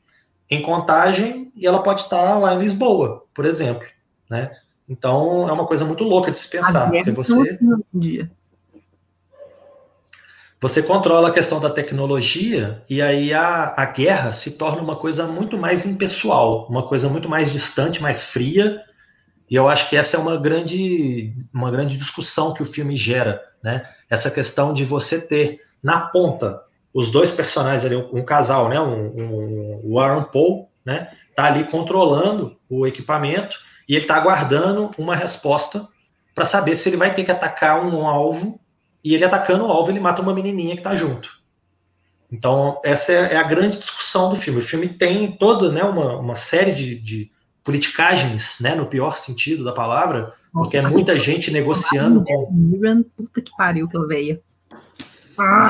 em 0.49 0.61
contagem, 0.61 1.51
e 1.53 1.67
ela 1.67 1.83
pode 1.83 2.03
estar 2.03 2.39
lá 2.39 2.55
em 2.55 2.59
Lisboa, 2.59 3.25
por 3.35 3.43
exemplo, 3.43 3.85
né? 4.29 4.51
Então 4.87 5.45
é 5.49 5.51
uma 5.51 5.67
coisa 5.67 5.83
muito 5.83 6.05
louca 6.05 6.31
de 6.31 6.37
se 6.37 6.49
pensar, 6.49 6.89
porque 6.89 7.11
você 7.11 7.59
você 10.61 10.83
controla 10.83 11.29
a 11.29 11.31
questão 11.31 11.59
da 11.59 11.69
tecnologia 11.69 12.81
e 12.89 13.01
aí 13.01 13.33
a, 13.33 13.73
a 13.77 13.85
guerra 13.85 14.33
se 14.33 14.57
torna 14.57 14.81
uma 14.81 14.95
coisa 14.95 15.25
muito 15.25 15.57
mais 15.57 15.85
impessoal, 15.85 16.67
uma 16.69 16.83
coisa 16.83 17.07
muito 17.07 17.29
mais 17.29 17.51
distante, 17.51 18.01
mais 18.01 18.25
fria. 18.25 18.83
E 19.49 19.55
eu 19.55 19.69
acho 19.69 19.89
que 19.89 19.95
essa 19.95 20.17
é 20.17 20.19
uma 20.19 20.37
grande, 20.37 21.33
uma 21.53 21.71
grande 21.71 21.95
discussão 21.95 22.53
que 22.53 22.61
o 22.61 22.65
filme 22.65 22.95
gera, 22.95 23.41
né? 23.63 23.87
Essa 24.09 24.29
questão 24.29 24.73
de 24.73 24.83
você 24.83 25.21
ter 25.21 25.61
na 25.81 26.01
ponta 26.01 26.61
os 26.93 27.09
dois 27.09 27.31
personagens 27.31 27.85
ali, 27.85 27.95
um, 27.95 28.23
casal, 28.23 28.67
né? 28.67 28.79
Um, 28.79 29.07
um, 29.07 29.81
o 29.85 29.99
Aaron 29.99 30.25
Paul, 30.25 30.69
né? 30.85 31.09
está 31.29 31.45
ali 31.45 31.63
controlando 31.63 32.57
o 32.69 32.85
equipamento 32.85 33.57
e 33.87 33.93
ele 33.93 34.03
está 34.03 34.17
aguardando 34.17 34.91
uma 34.97 35.15
resposta 35.15 35.87
para 36.35 36.43
saber 36.43 36.75
se 36.75 36.89
ele 36.89 36.97
vai 36.97 37.13
ter 37.13 37.23
que 37.23 37.31
atacar 37.31 37.83
um 37.83 38.05
alvo 38.05 38.59
e 39.03 39.13
ele 39.13 39.25
atacando 39.25 39.65
o 39.65 39.71
alvo 39.71 39.91
ele 39.91 39.99
mata 39.99 40.21
uma 40.21 40.33
menininha 40.33 40.75
que 40.75 40.81
está 40.81 40.95
junto. 40.95 41.39
Então 42.31 42.79
essa 42.83 43.11
é, 43.11 43.33
é 43.33 43.37
a 43.37 43.43
grande 43.43 43.77
discussão 43.77 44.29
do 44.29 44.35
filme. 44.35 44.59
O 44.59 44.63
filme 44.63 44.87
tem 44.89 45.31
toda 45.31 45.71
né, 45.71 45.83
uma, 45.83 46.17
uma 46.17 46.35
série 46.35 46.71
de, 46.71 46.99
de 46.99 47.31
politicagens, 47.63 48.59
né, 48.61 48.75
no 48.75 48.85
pior 48.85 49.17
sentido 49.17 49.63
da 49.63 49.71
palavra, 49.71 50.33
porque 50.51 50.77
é 50.77 50.81
muita 50.81 51.17
gente 51.17 51.51
negociando 51.51 52.23
com. 52.23 53.03
Puta 53.15 53.41
que 53.41 53.51
pariu, 53.55 53.87
que 53.87 53.97
eu 53.97 54.07
veio. 54.07 54.41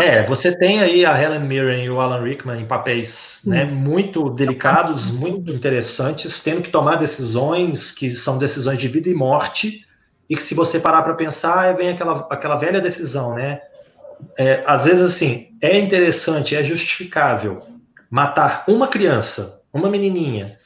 É, 0.01 0.23
você 0.23 0.57
tem 0.57 0.79
aí 0.79 1.05
a 1.05 1.21
Helen 1.21 1.41
Mirren 1.41 1.83
e 1.83 1.89
o 1.91 1.99
Alan 1.99 2.23
Rickman 2.23 2.59
em 2.59 2.65
papéis 2.65 3.43
né, 3.45 3.65
muito 3.65 4.27
delicados, 4.29 5.11
muito 5.11 5.53
interessantes, 5.53 6.41
tendo 6.41 6.63
que 6.63 6.71
tomar 6.71 6.95
decisões 6.95 7.91
que 7.91 8.09
são 8.09 8.39
decisões 8.39 8.79
de 8.79 8.87
vida 8.87 9.09
e 9.09 9.13
morte, 9.13 9.85
e 10.29 10.35
que 10.35 10.43
se 10.43 10.53
você 10.53 10.79
parar 10.79 11.01
para 11.01 11.15
pensar, 11.15 11.75
vem 11.75 11.89
aquela, 11.89 12.27
aquela 12.29 12.55
velha 12.55 12.79
decisão, 12.79 13.33
né? 13.33 13.61
É, 14.37 14.63
às 14.65 14.85
vezes, 14.85 15.03
assim, 15.03 15.57
é 15.61 15.79
interessante, 15.79 16.55
é 16.55 16.63
justificável 16.63 17.63
matar 18.09 18.63
uma 18.67 18.87
criança, 18.87 19.61
uma 19.73 19.89
menininha, 19.89 20.59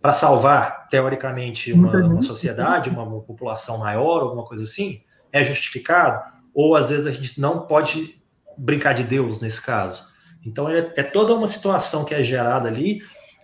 para 0.00 0.12
salvar, 0.12 0.88
teoricamente, 0.88 1.72
uma, 1.72 1.96
uma 1.96 2.22
sociedade, 2.22 2.88
uma, 2.88 3.02
uma, 3.02 3.20
população 3.20 3.78
maior, 3.78 4.22
alguma 4.22 4.44
coisa 4.44 4.62
assim, 4.62 5.00
é 5.32 5.42
justificado? 5.42 6.22
Ou 6.54 6.76
às 6.76 6.90
vezes 6.90 7.06
a 7.06 7.10
gente 7.10 7.40
não 7.40 7.66
pode 7.66 8.16
brincar 8.56 8.92
de 8.92 9.02
Deus 9.02 9.40
nesse 9.40 9.60
caso? 9.60 10.04
Então 10.44 10.68
é, 10.68 10.92
é 10.96 11.02
toda 11.02 11.34
uma 11.34 11.46
situação 11.46 12.04
que 12.04 12.14
é 12.14 12.22
gerada 12.22 12.68
ali. 12.68 13.02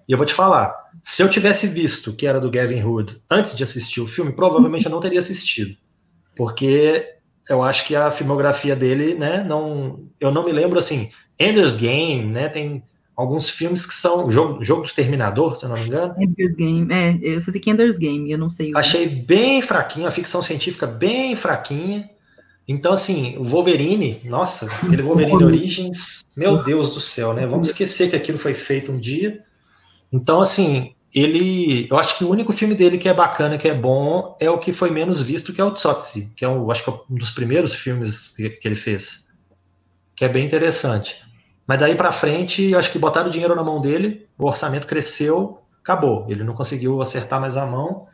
E 0.09 0.12
eu 0.12 0.18
vou 0.18 0.26
te 0.26 0.34
falar, 0.34 0.74
se 1.02 1.22
eu 1.22 1.28
tivesse 1.28 1.66
visto 1.66 2.12
que 2.14 2.26
era 2.26 2.40
do 2.40 2.50
Gavin 2.50 2.82
Hood 2.82 3.16
antes 3.30 3.57
de 3.57 3.62
assistir 3.62 4.00
o 4.00 4.07
filme, 4.07 4.32
provavelmente 4.32 4.86
eu 4.86 4.92
não 4.92 5.00
teria 5.00 5.18
assistido. 5.18 5.76
Porque 6.36 7.14
eu 7.48 7.62
acho 7.62 7.86
que 7.86 7.94
a 7.94 8.11
filmografia 8.11 8.74
dele, 8.74 9.14
né, 9.14 9.42
não, 9.44 10.05
eu 10.20 10.30
não 10.30 10.44
me 10.44 10.52
lembro 10.52 10.78
assim, 10.78 11.11
Ender's 11.38 11.76
Game, 11.76 12.26
né, 12.26 12.48
tem 12.48 12.82
alguns 13.16 13.48
filmes 13.48 13.86
que 13.86 13.94
são 13.94 14.30
jogo, 14.30 14.62
jogo 14.62 14.82
do 14.82 14.86
Exterminador, 14.86 15.57
se 15.57 15.64
eu 15.64 15.68
não 15.68 15.76
me 15.76 15.86
engano. 15.86 16.14
Ender's 16.18 16.55
Game, 16.55 16.92
é, 16.92 17.18
eu 17.22 17.40
sei 17.40 17.61
que 17.61 17.70
Ender's 17.70 17.96
Game, 17.96 18.30
eu 18.30 18.38
não 18.38 18.50
sei. 18.50 18.72
Achei 18.74 19.07
bem 19.07 19.62
fraquinho, 19.62 20.07
a 20.07 20.11
ficção 20.11 20.42
científica 20.42 20.86
bem 20.86 21.36
fraquinha. 21.36 22.11
Então, 22.66 22.94
assim, 22.94 23.36
o 23.36 23.44
Wolverine, 23.44 24.20
nossa, 24.24 24.66
aquele 24.82 25.02
Wolverine 25.02 25.36
Origins, 25.44 26.26
meu 26.36 26.62
Deus 26.62 26.94
do 26.94 27.00
céu, 27.00 27.34
né? 27.34 27.46
Vamos 27.46 27.68
esquecer 27.68 28.09
que 28.09 28.16
aquilo 28.16 28.38
foi 28.38 28.55
feito 28.55 28.90
um 28.90 28.98
dia. 28.98 29.43
Então, 30.14 30.40
assim, 30.40 30.94
ele, 31.12 31.88
eu 31.90 31.98
acho 31.98 32.16
que 32.16 32.24
o 32.24 32.30
único 32.30 32.52
filme 32.52 32.72
dele 32.72 32.98
que 32.98 33.08
é 33.08 33.12
bacana, 33.12 33.58
que 33.58 33.66
é 33.66 33.74
bom, 33.74 34.36
é 34.40 34.48
o 34.48 34.58
que 34.58 34.70
foi 34.70 34.88
menos 34.88 35.20
visto, 35.20 35.52
que 35.52 35.60
é 35.60 35.64
o 35.64 35.72
Tsotsi, 35.72 36.32
que 36.36 36.44
é 36.44 36.48
um, 36.48 36.70
acho 36.70 36.84
que 36.84 36.90
é 36.90 36.92
um 37.10 37.16
dos 37.16 37.32
primeiros 37.32 37.74
filmes 37.74 38.28
que 38.36 38.60
ele 38.64 38.76
fez, 38.76 39.26
que 40.14 40.24
é 40.24 40.28
bem 40.28 40.46
interessante. 40.46 41.20
Mas 41.66 41.80
daí 41.80 41.96
para 41.96 42.12
frente, 42.12 42.70
eu 42.70 42.78
acho 42.78 42.92
que 42.92 42.98
botaram 42.98 43.28
dinheiro 43.28 43.56
na 43.56 43.64
mão 43.64 43.80
dele, 43.80 44.28
o 44.38 44.46
orçamento 44.46 44.86
cresceu, 44.86 45.58
acabou. 45.82 46.26
Ele 46.28 46.44
não 46.44 46.54
conseguiu 46.54 47.02
acertar 47.02 47.40
mais 47.40 47.56
a 47.56 47.66
mão. 47.66 48.06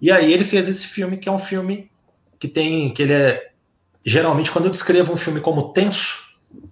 E 0.00 0.12
aí 0.12 0.32
ele 0.32 0.44
fez 0.44 0.68
esse 0.68 0.86
filme 0.86 1.16
que 1.16 1.28
é 1.28 1.32
um 1.32 1.38
filme 1.38 1.90
que 2.38 2.46
tem, 2.46 2.94
que 2.94 3.02
ele 3.02 3.12
é 3.12 3.50
geralmente 4.04 4.52
quando 4.52 4.66
eu 4.66 4.70
descrevo 4.70 5.12
um 5.12 5.16
filme 5.16 5.40
como 5.40 5.72
tenso, 5.72 6.16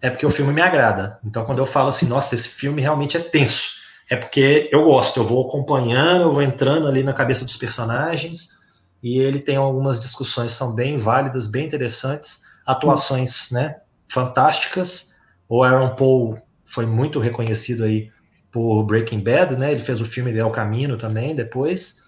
é 0.00 0.08
porque 0.08 0.24
o 0.24 0.30
filme 0.30 0.52
me 0.52 0.62
agrada. 0.62 1.18
Então 1.24 1.44
quando 1.44 1.58
eu 1.58 1.66
falo 1.66 1.88
assim, 1.88 2.06
nossa, 2.06 2.36
esse 2.36 2.48
filme 2.48 2.80
realmente 2.80 3.16
é 3.16 3.20
tenso, 3.20 3.77
é 4.10 4.16
porque 4.16 4.68
eu 4.72 4.84
gosto, 4.84 5.20
eu 5.20 5.24
vou 5.24 5.46
acompanhando, 5.46 6.22
eu 6.22 6.32
vou 6.32 6.42
entrando 6.42 6.86
ali 6.86 7.02
na 7.02 7.12
cabeça 7.12 7.44
dos 7.44 7.56
personagens 7.56 8.58
e 9.02 9.18
ele 9.18 9.38
tem 9.38 9.56
algumas 9.56 10.00
discussões 10.00 10.52
são 10.52 10.74
bem 10.74 10.96
válidas, 10.96 11.46
bem 11.46 11.66
interessantes, 11.66 12.42
atuações, 12.66 13.50
né, 13.52 13.76
fantásticas 14.10 15.18
o 15.48 15.62
Aaron 15.62 15.94
Paul 15.96 16.38
foi 16.66 16.84
muito 16.84 17.18
reconhecido 17.18 17.84
aí 17.84 18.10
por 18.52 18.84
Breaking 18.84 19.20
Bad, 19.20 19.56
né? 19.56 19.72
Ele 19.72 19.80
fez 19.80 20.00
o 20.00 20.04
filme 20.04 20.32
de 20.32 20.38
El 20.38 20.50
Camino 20.50 20.96
também 20.96 21.34
depois. 21.34 22.06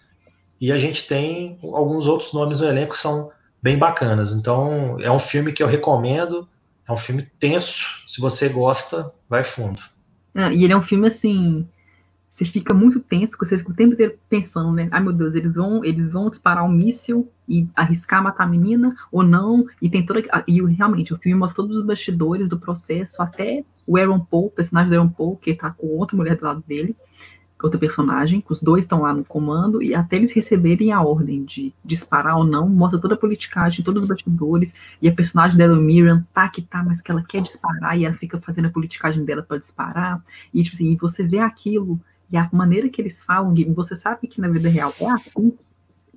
E 0.60 0.70
a 0.70 0.76
gente 0.76 1.08
tem 1.08 1.56
alguns 1.62 2.06
outros 2.06 2.32
nomes 2.34 2.60
no 2.60 2.66
elenco 2.66 2.92
que 2.92 2.98
são 2.98 3.30
bem 3.62 3.78
bacanas. 3.78 4.34
Então, 4.34 4.98
é 5.00 5.10
um 5.10 5.18
filme 5.18 5.52
que 5.52 5.62
eu 5.62 5.66
recomendo. 5.66 6.46
É 6.86 6.92
um 6.92 6.96
filme 6.98 7.22
tenso. 7.38 8.04
Se 8.06 8.20
você 8.20 8.48
gosta, 8.50 9.10
vai 9.28 9.42
fundo. 9.42 9.80
Ah, 10.34 10.52
e 10.52 10.64
ele 10.64 10.72
é 10.74 10.76
um 10.76 10.82
filme 10.82 11.08
assim 11.08 11.66
você 12.32 12.44
fica 12.44 12.72
muito 12.72 13.00
tenso, 13.00 13.36
você 13.38 13.58
fica 13.58 13.70
o 13.70 13.74
tempo 13.74 13.94
inteiro 13.94 14.18
pensando, 14.28 14.72
né? 14.72 14.88
Ai 14.90 15.02
meu 15.02 15.12
Deus, 15.12 15.34
eles 15.34 15.56
vão, 15.56 15.84
eles 15.84 16.10
vão 16.10 16.30
disparar 16.30 16.64
um 16.64 16.72
míssil 16.72 17.30
e 17.48 17.68
arriscar 17.74 18.22
matar 18.22 18.44
a 18.44 18.46
menina 18.46 18.96
ou 19.10 19.22
não? 19.22 19.66
E 19.82 19.90
tem 19.90 20.06
toda. 20.06 20.22
E 20.46 20.62
realmente, 20.62 21.12
o 21.12 21.18
filme 21.18 21.38
mostra 21.38 21.62
todos 21.62 21.76
os 21.76 21.84
bastidores 21.84 22.48
do 22.48 22.58
processo, 22.58 23.20
até 23.20 23.64
o 23.86 23.96
Aaron 23.96 24.20
Paul, 24.20 24.46
o 24.46 24.50
personagem 24.50 24.90
do 24.90 24.96
Aaron 24.96 25.08
Paul, 25.08 25.36
que 25.36 25.54
tá 25.54 25.70
com 25.70 25.88
outra 25.88 26.16
mulher 26.16 26.36
do 26.36 26.44
lado 26.44 26.64
dele, 26.66 26.96
outro 27.62 27.78
personagem, 27.78 28.40
que 28.40 28.52
os 28.52 28.62
dois 28.62 28.84
estão 28.84 29.02
lá 29.02 29.12
no 29.12 29.24
comando, 29.24 29.82
e 29.82 29.94
até 29.94 30.16
eles 30.16 30.32
receberem 30.32 30.92
a 30.92 31.02
ordem 31.02 31.44
de 31.44 31.74
disparar 31.84 32.38
ou 32.38 32.44
não, 32.44 32.68
mostra 32.68 32.98
toda 32.98 33.14
a 33.14 33.18
politicagem, 33.18 33.84
todos 33.84 34.02
os 34.02 34.08
bastidores, 34.08 34.74
e 35.02 35.08
a 35.08 35.12
personagem 35.12 35.58
dela, 35.58 35.76
Miriam, 35.76 36.26
tá 36.32 36.48
que 36.48 36.62
tá, 36.62 36.82
mas 36.82 37.02
que 37.02 37.10
ela 37.10 37.22
quer 37.22 37.42
disparar, 37.42 37.98
e 37.98 38.04
ela 38.04 38.14
fica 38.14 38.40
fazendo 38.40 38.66
a 38.66 38.70
politicagem 38.70 39.24
dela 39.24 39.42
para 39.42 39.58
disparar, 39.58 40.22
e 40.54 40.62
tipo 40.62 40.74
assim, 40.74 40.92
e 40.92 40.96
você 40.96 41.22
vê 41.22 41.38
aquilo 41.38 42.00
e 42.30 42.36
a 42.36 42.48
maneira 42.52 42.88
que 42.88 43.00
eles 43.00 43.20
falam, 43.20 43.54
você 43.74 43.96
sabe 43.96 44.26
que 44.26 44.40
na 44.40 44.48
vida 44.48 44.68
real 44.68 44.94
é 45.00 45.10
assim, 45.10 45.52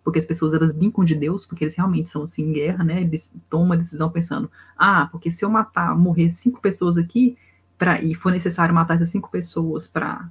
porque 0.04 0.20
as 0.20 0.26
pessoas 0.26 0.54
elas 0.54 0.72
brincam 0.72 1.04
de 1.04 1.16
Deus, 1.16 1.46
porque 1.46 1.64
eles 1.64 1.76
realmente 1.76 2.10
são 2.10 2.24
assim 2.24 2.44
em 2.44 2.54
guerra, 2.54 2.84
né? 2.84 3.02
Eles 3.02 3.34
tomam 3.50 3.68
uma 3.68 3.78
decisão 3.78 4.10
pensando, 4.10 4.52
ah, 4.78 5.08
porque 5.12 5.32
se 5.32 5.44
eu 5.44 5.50
matar, 5.50 5.98
morrer 5.98 6.32
cinco 6.32 6.62
pessoas 6.62 6.98
aqui, 6.98 7.38
pra, 7.78 8.02
e 8.02 8.14
for 8.14 8.32
necessário 8.32 8.76
matar 8.76 8.96
essas 8.96 9.10
cinco 9.10 9.32
pessoas 9.32 9.88
para 9.88 10.30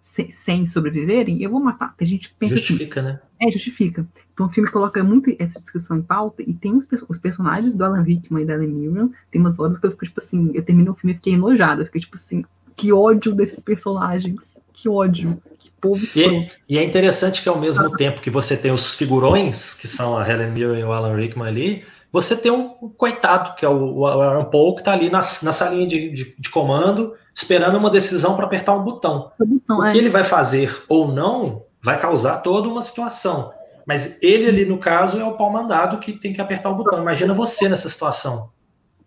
sem 0.00 0.66
sobreviverem, 0.66 1.42
eu 1.42 1.50
vou 1.50 1.60
matar. 1.60 1.94
A 2.00 2.04
gente 2.04 2.34
pensa 2.38 2.54
assim. 2.54 2.62
Justifica, 2.62 3.00
assim, 3.00 3.10
né? 3.10 3.20
É, 3.40 3.50
justifica. 3.50 4.06
Então 4.32 4.46
o 4.46 4.48
filme 4.48 4.70
coloca 4.70 5.04
muito 5.04 5.34
essa 5.38 5.60
discussão 5.60 5.98
em 5.98 6.02
pauta 6.02 6.42
e 6.42 6.52
tem 6.54 6.74
os, 6.74 6.88
os 7.08 7.18
personagens 7.18 7.76
do 7.76 7.84
Alan 7.84 8.02
Rickman 8.02 8.42
e 8.42 8.46
da 8.46 8.54
Ellen 8.54 8.68
Mirren, 8.68 9.10
tem 9.30 9.40
umas 9.40 9.60
horas 9.60 9.78
que 9.78 9.86
eu 9.86 9.90
fico, 9.90 10.06
tipo 10.06 10.20
assim, 10.20 10.50
eu 10.54 10.64
termino 10.64 10.92
o 10.92 10.94
filme 10.94 11.12
e 11.12 11.16
fiquei 11.16 11.34
enojada, 11.34 11.82
eu 11.82 11.86
fiquei, 11.86 12.00
tipo 12.00 12.16
assim, 12.16 12.44
que 12.74 12.92
ódio 12.92 13.34
desses 13.34 13.62
personagens 13.62 14.40
que 14.80 14.88
ódio, 14.88 15.40
que 15.58 15.70
povo 15.80 16.02
e, 16.16 16.48
e, 16.68 16.78
é 16.78 16.82
interessante 16.82 17.42
que 17.42 17.48
ao 17.48 17.58
mesmo 17.58 17.94
tempo 17.96 18.20
que 18.20 18.30
você 18.30 18.56
tem 18.56 18.72
os 18.72 18.94
figurões, 18.94 19.74
que 19.74 19.86
são 19.86 20.16
a 20.16 20.28
Helen 20.28 20.50
Mirren 20.50 20.80
e 20.80 20.84
o 20.84 20.92
Alan 20.92 21.14
Rickman 21.14 21.46
ali, 21.46 21.84
você 22.10 22.34
tem 22.34 22.50
um, 22.50 22.68
coitado, 22.96 23.54
que 23.56 23.64
é 23.64 23.68
o, 23.68 23.98
o 23.98 24.06
Aaron 24.06 24.46
Paul, 24.46 24.74
que 24.74 24.80
está 24.80 24.92
ali 24.92 25.10
na, 25.10 25.18
na 25.18 25.52
salinha 25.52 25.86
de, 25.86 26.10
de, 26.10 26.34
de, 26.36 26.50
comando, 26.50 27.14
esperando 27.34 27.76
uma 27.76 27.90
decisão 27.90 28.34
para 28.34 28.46
apertar 28.46 28.74
um 28.74 28.82
botão. 28.82 29.30
O, 29.38 29.46
botão, 29.46 29.78
o 29.78 29.90
que 29.90 29.98
é. 29.98 30.00
ele 30.00 30.08
vai 30.08 30.24
fazer 30.24 30.82
ou 30.88 31.08
não 31.12 31.62
vai 31.82 31.98
causar 31.98 32.38
toda 32.38 32.68
uma 32.68 32.82
situação. 32.82 33.52
Mas 33.86 34.18
ele 34.22 34.48
ali, 34.48 34.64
no 34.64 34.78
caso, 34.78 35.18
é 35.18 35.24
o 35.24 35.36
pau 35.36 35.52
mandado 35.52 35.98
que 35.98 36.12
tem 36.12 36.32
que 36.32 36.40
apertar 36.40 36.70
o 36.70 36.74
botão. 36.74 37.00
Imagina 37.00 37.34
você 37.34 37.68
nessa 37.68 37.88
situação 37.88 38.50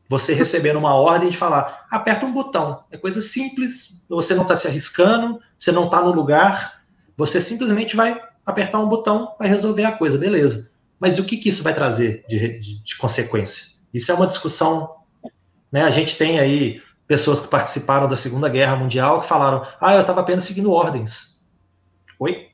você 0.08 0.34
recebendo 0.34 0.78
uma 0.78 0.94
ordem 0.96 1.30
de 1.30 1.38
falar, 1.38 1.86
aperta 1.90 2.26
um 2.26 2.34
botão. 2.34 2.84
É 2.92 2.98
coisa 2.98 3.22
simples, 3.22 4.06
você 4.08 4.36
não 4.36 4.44
está 4.44 4.56
se 4.56 4.68
arriscando, 4.68 5.40
você 5.58 5.72
não 5.72 5.86
está 5.86 6.02
no 6.02 6.12
lugar, 6.12 6.84
você 7.18 7.40
simplesmente 7.40 7.96
vai 7.96 8.22
apertar 8.46 8.80
um 8.80 8.90
botão, 8.90 9.36
vai 9.40 9.48
resolver 9.48 9.86
a 9.86 9.92
coisa, 9.92 10.18
beleza. 10.18 10.72
Mas 11.00 11.18
o 11.18 11.26
que, 11.26 11.38
que 11.38 11.50
isso 11.50 11.64
vai 11.64 11.74
trazer 11.74 12.26
de, 12.28 12.60
de, 12.60 12.84
de 12.84 12.98
consequência? 12.98 13.74
Isso 13.94 14.12
é 14.12 14.16
uma 14.16 14.28
discussão. 14.28 14.96
Né? 15.72 15.84
A 15.84 15.90
gente 15.90 16.18
tem 16.18 16.40
aí 16.40 16.82
pessoas 17.08 17.40
que 17.40 17.48
participaram 17.48 18.08
da 18.08 18.16
Segunda 18.16 18.50
Guerra 18.50 18.76
Mundial 18.76 19.22
que 19.22 19.28
falaram, 19.28 19.66
ah, 19.80 19.94
eu 19.96 20.02
estava 20.02 20.22
apenas 20.22 20.44
seguindo 20.44 20.72
ordens. 20.72 21.42
Oi? 22.20 22.48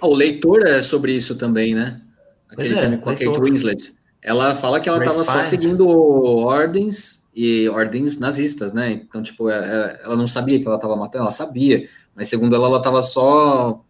O 0.00 0.14
leitor 0.14 0.66
é 0.66 0.82
sobre 0.82 1.12
isso 1.12 1.34
também, 1.36 1.74
né? 1.74 2.00
Aquele 2.48 2.74
é, 2.74 2.80
filme 2.80 2.98
com 2.98 3.10
a 3.10 3.14
Kate 3.14 3.40
Winslet. 3.40 3.94
Ela 4.22 4.54
fala 4.54 4.78
que 4.78 4.88
ela 4.88 4.98
estava 4.98 5.24
só 5.24 5.42
seguindo 5.42 5.88
ordens 5.88 7.20
e 7.34 7.68
ordens 7.68 8.18
nazistas, 8.20 8.72
né? 8.72 8.92
Então, 8.92 9.20
tipo, 9.20 9.50
é, 9.50 9.56
é, 9.56 10.00
ela 10.04 10.14
não 10.14 10.28
sabia 10.28 10.60
que 10.60 10.66
ela 10.66 10.76
estava 10.76 10.94
matando, 10.94 11.24
ela 11.24 11.32
sabia, 11.32 11.88
mas 12.14 12.28
segundo 12.28 12.54
ela, 12.54 12.68
ela 12.68 12.78
estava 12.78 13.02
só 13.02 13.84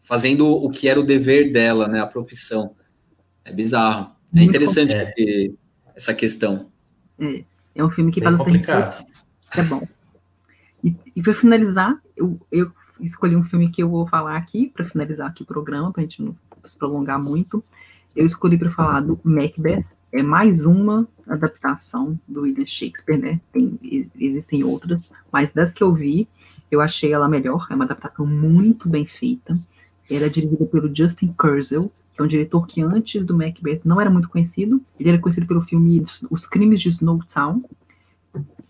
fazendo 0.00 0.46
o 0.46 0.70
que 0.70 0.88
era 0.88 0.98
o 0.98 1.04
dever 1.04 1.52
dela, 1.52 1.86
né? 1.86 2.00
A 2.00 2.06
profissão. 2.06 2.74
É 3.44 3.52
bizarro. 3.52 4.12
É 4.34 4.42
interessante 4.42 4.94
esse, 4.96 5.54
essa 5.94 6.14
questão. 6.14 6.70
É, 7.18 7.44
é 7.74 7.84
um 7.84 7.90
filme 7.90 8.10
que 8.10 8.22
faz 8.22 8.38
complicado. 8.38 9.04
É 9.54 9.62
bom. 9.62 9.86
E, 10.82 10.94
e 11.14 11.22
para 11.22 11.34
finalizar, 11.34 11.94
eu, 12.16 12.40
eu 12.50 12.72
escolhi 13.00 13.36
um 13.36 13.44
filme 13.44 13.70
que 13.70 13.82
eu 13.82 13.88
vou 13.88 14.06
falar 14.06 14.36
aqui, 14.36 14.72
para 14.74 14.86
finalizar 14.86 15.28
aqui 15.28 15.42
o 15.42 15.46
programa, 15.46 15.92
para 15.92 16.00
a 16.00 16.04
gente 16.04 16.22
não 16.22 16.34
se 16.64 16.76
prolongar 16.76 17.22
muito 17.22 17.62
eu 18.14 18.24
escolhi 18.24 18.56
para 18.56 18.70
falar 18.70 19.00
do 19.00 19.18
Macbeth, 19.22 19.84
é 20.12 20.22
mais 20.22 20.64
uma 20.64 21.08
adaptação 21.26 22.18
do 22.28 22.42
William 22.42 22.66
Shakespeare, 22.66 23.18
né? 23.18 23.40
Tem, 23.52 24.10
existem 24.18 24.62
outras, 24.62 25.10
mas 25.32 25.52
das 25.52 25.72
que 25.72 25.82
eu 25.82 25.92
vi, 25.92 26.28
eu 26.70 26.80
achei 26.80 27.12
ela 27.12 27.28
melhor. 27.28 27.66
É 27.70 27.74
uma 27.74 27.84
adaptação 27.84 28.24
muito 28.24 28.88
bem 28.88 29.04
feita. 29.06 29.58
Ela 30.08 30.26
é 30.26 30.28
dirigida 30.28 30.64
pelo 30.66 30.94
Justin 30.94 31.34
Kurzel, 31.36 31.90
que 32.12 32.20
é 32.20 32.24
um 32.24 32.28
diretor 32.28 32.66
que 32.66 32.80
antes 32.80 33.24
do 33.24 33.36
Macbeth 33.36 33.80
não 33.84 34.00
era 34.00 34.08
muito 34.08 34.28
conhecido. 34.28 34.80
Ele 35.00 35.08
era 35.08 35.18
conhecido 35.18 35.46
pelo 35.46 35.62
filme 35.62 36.04
Os 36.30 36.46
Crimes 36.46 36.80
de 36.80 36.88
Snowtown, 36.90 37.64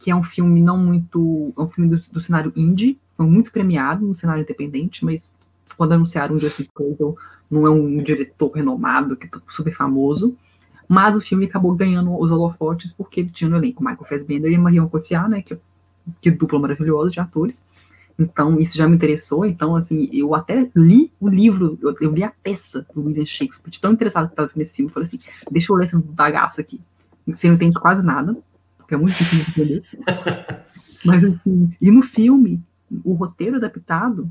que 0.01 0.11
é 0.11 0.17
um 0.17 0.23
filme 0.23 0.63
não 0.63 0.79
muito. 0.79 1.53
É 1.57 1.61
um 1.61 1.69
filme 1.69 1.91
do, 1.91 2.03
do 2.11 2.21
cenário 2.21 2.53
indie, 2.57 2.99
foi 3.17 3.27
muito 3.27 3.53
premiado 3.53 4.07
no 4.07 4.15
cenário 4.15 4.43
independente, 4.43 5.05
mas 5.05 5.35
quando 5.77 5.93
anunciaram 5.93 6.37
o 6.37 6.39
Justin 6.39 6.67
Kurzel 6.73 7.17
não 7.55 7.67
é 7.67 7.71
um 7.71 8.03
diretor 8.03 8.51
renomado, 8.51 9.17
que 9.17 9.27
é 9.27 9.31
super 9.49 9.75
famoso, 9.75 10.37
mas 10.89 11.17
o 11.17 11.21
filme 11.21 11.47
acabou 11.47 11.75
ganhando 11.75 12.19
os 12.19 12.31
holofotes 12.31 12.93
porque 12.93 13.21
ele 13.21 13.31
tinha 13.31 13.49
no 13.49 13.57
elenco 13.57 13.83
Michael 13.83 14.05
Fassbender 14.05 14.53
e 14.53 14.59
Marion 14.59 14.89
Cotillard, 14.89 15.31
né, 15.31 15.43
que, 15.43 15.57
que 16.21 16.31
dupla 16.31 16.59
maravilhosa 16.59 17.11
de 17.11 17.21
atores. 17.21 17.63
Então, 18.19 18.61
isso 18.61 18.77
já 18.77 18.89
me 18.89 18.95
interessou. 18.95 19.45
Então, 19.45 19.75
assim, 19.75 20.09
eu 20.13 20.35
até 20.35 20.71
li 20.75 21.13
o 21.19 21.29
livro, 21.29 21.79
eu, 21.81 21.97
eu 22.01 22.13
li 22.13 22.23
a 22.23 22.33
peça 22.43 22.87
do 22.95 23.05
William 23.05 23.27
Shakespeare, 23.27 23.71
de 23.71 23.81
tão 23.81 23.93
interessado 23.93 24.27
que 24.27 24.33
estava 24.33 24.51
nesse 24.55 24.77
filme. 24.77 24.91
Eu 24.91 24.95
falei 24.95 25.09
assim, 25.09 25.19
deixa 25.51 25.73
eu 25.73 25.77
ler 25.77 25.87
essa 25.87 25.99
bagaça 25.99 26.61
aqui. 26.61 26.81
Você 27.27 27.49
não 27.49 27.55
entende 27.55 27.79
quase 27.81 28.05
nada, 28.05 28.37
porque 28.77 28.95
é 28.95 28.97
muito 28.97 29.17
difícil 29.17 29.45
de 29.45 29.51
entender. 29.51 29.83
Mas, 31.05 31.25
assim, 31.25 31.73
e 31.81 31.91
no 31.91 32.03
filme, 32.03 32.63
o 33.03 33.15
roteiro 33.15 33.57
adaptado, 33.57 34.31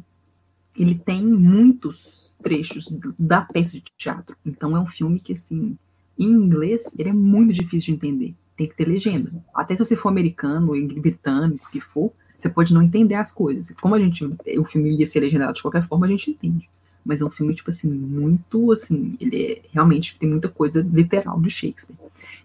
ele 0.77 0.95
tem 0.95 1.25
muitos 1.25 2.32
trechos 2.43 2.85
da 3.17 3.41
peça 3.41 3.77
de 3.77 3.85
teatro. 3.97 4.35
Então 4.45 4.75
é 4.75 4.79
um 4.79 4.87
filme 4.87 5.19
que, 5.19 5.33
assim, 5.33 5.77
em 6.17 6.29
inglês, 6.29 6.83
ele 6.97 7.09
é 7.09 7.13
muito 7.13 7.53
difícil 7.53 7.79
de 7.79 7.91
entender. 7.93 8.35
Tem 8.55 8.67
que 8.67 8.75
ter 8.75 8.87
legenda. 8.87 9.31
Até 9.55 9.75
se 9.75 9.83
você 9.83 9.95
for 9.95 10.09
americano, 10.09 10.73
ou 10.73 11.01
britânico, 11.01 11.71
que 11.71 11.79
for, 11.79 12.11
você 12.37 12.49
pode 12.49 12.73
não 12.73 12.83
entender 12.83 13.15
as 13.15 13.31
coisas. 13.31 13.73
Como 13.81 13.95
a 13.95 13.99
gente, 13.99 14.23
o 14.25 14.65
filme 14.65 14.95
ia 14.97 15.07
ser 15.07 15.21
legendado 15.21 15.53
de 15.53 15.61
qualquer 15.61 15.87
forma, 15.87 16.05
a 16.05 16.09
gente 16.09 16.29
entende. 16.29 16.69
Mas 17.03 17.19
é 17.19 17.25
um 17.25 17.29
filme, 17.29 17.55
tipo 17.55 17.69
assim, 17.69 17.89
muito, 17.89 18.71
assim, 18.71 19.17
ele 19.19 19.43
é, 19.43 19.61
realmente 19.71 20.15
tem 20.19 20.29
muita 20.29 20.47
coisa 20.47 20.85
literal 20.93 21.41
de 21.41 21.49
Shakespeare. 21.49 21.97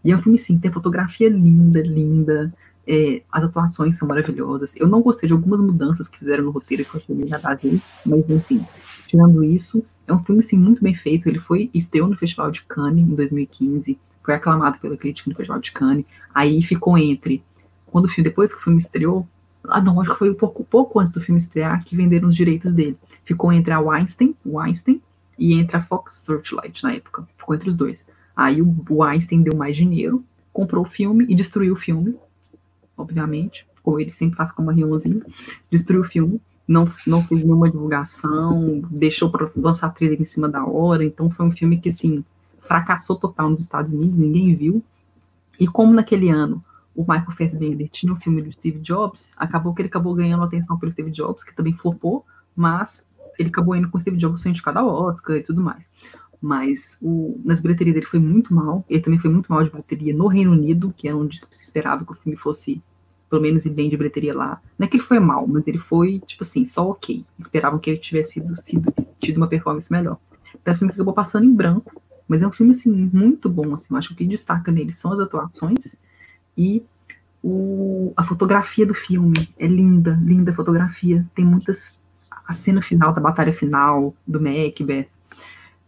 E 0.05 0.11
é 0.11 0.17
um 0.17 0.23
filme, 0.23 0.39
sim, 0.39 0.59
tem 0.59 0.71
fotografia 0.71 1.29
linda, 1.29 1.81
linda, 1.81 2.53
é, 2.87 3.23
as 3.31 3.45
atuações 3.45 3.97
são 3.99 4.09
maravilhosas. 4.09 4.75
Eu 4.75 4.89
não 4.89 5.03
gostei 5.03 5.27
de 5.27 5.35
algumas 5.35 5.61
mudanças 5.61 6.09
que 6.09 6.19
fizeram 6.19 6.45
no 6.45 6.51
roteiro 6.51 6.85
que 6.85 6.95
eu 6.95 7.01
achei 7.01 7.15
meio 7.15 7.29
nada 7.29 7.51
a 7.51 7.55
ver, 7.55 7.79
mas 8.07 8.31
enfim, 8.31 8.65
tirando 9.09 9.43
isso, 9.43 9.85
é 10.07 10.13
um 10.13 10.23
filme, 10.23 10.41
assim, 10.41 10.57
muito 10.57 10.83
bem 10.83 10.95
feito. 10.95 11.29
Ele 11.29 11.41
foi, 11.41 11.69
estreou 11.75 12.07
no 12.07 12.17
Festival 12.17 12.51
de 12.53 12.63
Cannes 12.63 13.05
em 13.05 13.15
2015, 13.15 13.99
foi 14.23 14.35
aclamado 14.35 14.79
pela 14.79 14.97
crítica 14.97 15.29
no 15.29 15.35
Festival 15.35 15.61
de 15.61 15.73
Cannes, 15.73 16.05
aí 16.33 16.63
ficou 16.63 16.97
entre, 16.97 17.43
quando 17.87 18.05
o 18.05 18.09
filme, 18.09 18.29
depois 18.29 18.53
que 18.53 18.61
o 18.61 18.63
filme 18.63 18.79
estreou, 18.79 19.27
ah, 19.65 19.81
não, 19.81 20.01
acho 20.01 20.13
que 20.13 20.19
foi 20.19 20.31
um 20.31 20.35
pouco, 20.35 20.65
pouco 20.65 21.01
antes 21.01 21.13
do 21.13 21.21
filme 21.21 21.39
estrear 21.39 21.85
que 21.85 21.97
venderam 21.97 22.29
os 22.29 22.37
direitos 22.37 22.73
dele. 22.73 22.97
Ficou 23.25 23.53
entre 23.53 23.73
a 23.73 23.81
Weinstein, 23.81 24.35
Weinstein 24.47 25.03
e 25.39 25.55
entre 25.55 25.77
a 25.77 25.83
Fox 25.83 26.15
Searchlight 26.15 26.83
na 26.83 26.95
época. 26.95 27.29
Ficou 27.37 27.55
entre 27.55 27.69
os 27.69 27.77
dois. 27.77 28.07
Aí 28.35 28.63
o, 28.63 28.75
Weinstein 28.89 29.43
deu 29.43 29.57
mais 29.57 29.77
dinheiro, 29.77 30.25
comprou 30.53 30.85
o 30.85 30.89
filme 30.89 31.27
e 31.29 31.35
destruiu 31.35 31.75
o 31.75 31.77
filme, 31.77 32.17
obviamente. 32.97 33.67
Como 33.83 33.99
ele 33.99 34.13
sempre 34.13 34.37
faz 34.37 34.53
com 34.53 34.63
uma 34.63 34.73
riãozinha. 34.73 35.23
Destruiu 35.71 36.03
o 36.03 36.05
filme. 36.05 36.41
Não, 36.69 36.89
não 37.07 37.25
fez 37.25 37.43
nenhuma 37.43 37.71
divulgação, 37.71 38.83
deixou 38.91 39.31
para 39.31 39.51
lançar 39.57 39.87
a 39.87 39.91
trilha 39.91 40.21
em 40.21 40.25
cima 40.27 40.49
da 40.49 40.65
hora. 40.67 41.03
Então 41.03 41.31
foi 41.31 41.47
um 41.47 41.51
filme 41.51 41.81
que, 41.81 41.89
assim, 41.89 42.23
fracassou 42.61 43.17
total 43.17 43.49
nos 43.49 43.63
Estados 43.63 43.91
Unidos, 43.91 44.19
ninguém 44.19 44.55
viu. 44.55 44.85
E 45.59 45.67
como 45.67 45.95
naquele 45.95 46.29
ano 46.29 46.63
o 46.95 47.03
Michael 47.03 47.31
Fassbender 47.31 47.89
tinha 47.89 48.13
o 48.13 48.17
um 48.17 48.19
filme 48.19 48.43
do 48.43 48.53
Steve 48.53 48.81
Jobs, 48.81 49.31
acabou 49.37 49.73
que 49.73 49.81
ele 49.81 49.89
acabou 49.89 50.15
ganhando 50.15 50.43
atenção 50.43 50.79
pelo 50.79 50.93
Steve 50.93 51.11
Jobs, 51.13 51.45
que 51.45 51.55
também 51.55 51.73
flopou, 51.73 52.27
mas 52.57 53.07
ele 53.39 53.51
acabou 53.51 53.77
indo 53.77 53.89
com 53.89 53.97
o 53.97 54.01
Steve 54.01 54.17
Jobs 54.17 54.43
foi 54.43 54.51
indicado 54.51 54.81
ao 54.81 54.89
Oscar 54.89 55.37
e 55.37 55.43
tudo 55.43 55.63
mais. 55.63 55.85
Mas 56.41 56.99
o, 57.01 57.41
nas 57.45 57.61
bilheterias 57.61 57.97
ele 57.97 58.07
foi 58.07 58.19
muito 58.19 58.53
mal, 58.53 58.85
ele 58.89 59.01
também 59.01 59.19
foi 59.19 59.31
muito 59.31 59.51
mal 59.51 59.63
de 59.63 59.71
bilheteria 59.71 60.15
no 60.15 60.27
Reino 60.27 60.53
Unido, 60.53 60.93
que 60.97 61.09
era 61.09 61.17
onde 61.17 61.39
se 61.39 61.47
esperava 61.65 62.05
que 62.05 62.13
o 62.13 62.17
filme 62.17 62.37
fosse, 62.37 62.83
pelo 63.29 63.43
menos, 63.43 63.67
ir 63.67 63.71
bem 63.71 63.89
de 63.89 63.97
bilheteria 63.97 64.35
lá. 64.35 64.61
Não 64.79 64.87
é 64.87 64.89
que 64.89 64.97
ele 64.97 65.05
foi 65.05 65.19
mal, 65.19 65.47
mas 65.47 65.67
ele 65.67 65.79
foi, 65.79 66.21
tipo 66.27 66.43
assim, 66.43 66.65
só 66.65 66.89
ok. 66.89 67.25
Esperavam 67.39 67.79
que 67.79 67.91
ele 67.91 67.99
tivesse 67.99 68.35
sido, 68.35 68.57
sido 68.63 68.95
tido 69.21 69.37
uma 69.37 69.49
performance 69.49 69.91
melhor. 69.93 70.19
Então, 70.61 70.73
é 70.73 70.75
um 70.75 70.79
filme 70.79 70.93
que 70.93 70.99
acabou 70.99 71.15
passando 71.15 71.45
em 71.45 71.55
branco, 71.55 72.01
mas 72.27 72.43
é 72.43 72.47
um 72.47 72.53
filme, 72.53 72.73
assim, 72.73 72.91
muito 72.91 73.49
bom, 73.49 73.75
assim. 73.75 73.89
Eu 73.91 73.97
acho 73.97 74.09
que 74.09 74.15
o 74.15 74.17
que 74.17 74.25
destaca 74.27 74.73
nele 74.73 74.93
são 74.93 75.13
as 75.13 75.21
atuações, 75.21 75.97
e 76.57 76.83
o, 77.43 78.13
a 78.17 78.25
fotografia 78.25 78.85
do 78.85 78.95
filme 78.95 79.49
é 79.59 79.67
linda, 79.67 80.19
linda 80.23 80.53
fotografia. 80.53 81.25
Tem 81.35 81.45
muitas. 81.45 81.89
A 82.47 82.53
cena 82.53 82.81
final 82.81 83.13
da 83.13 83.21
batalha 83.21 83.53
final 83.53 84.15
do 84.27 84.41
Macbeth. 84.41 85.07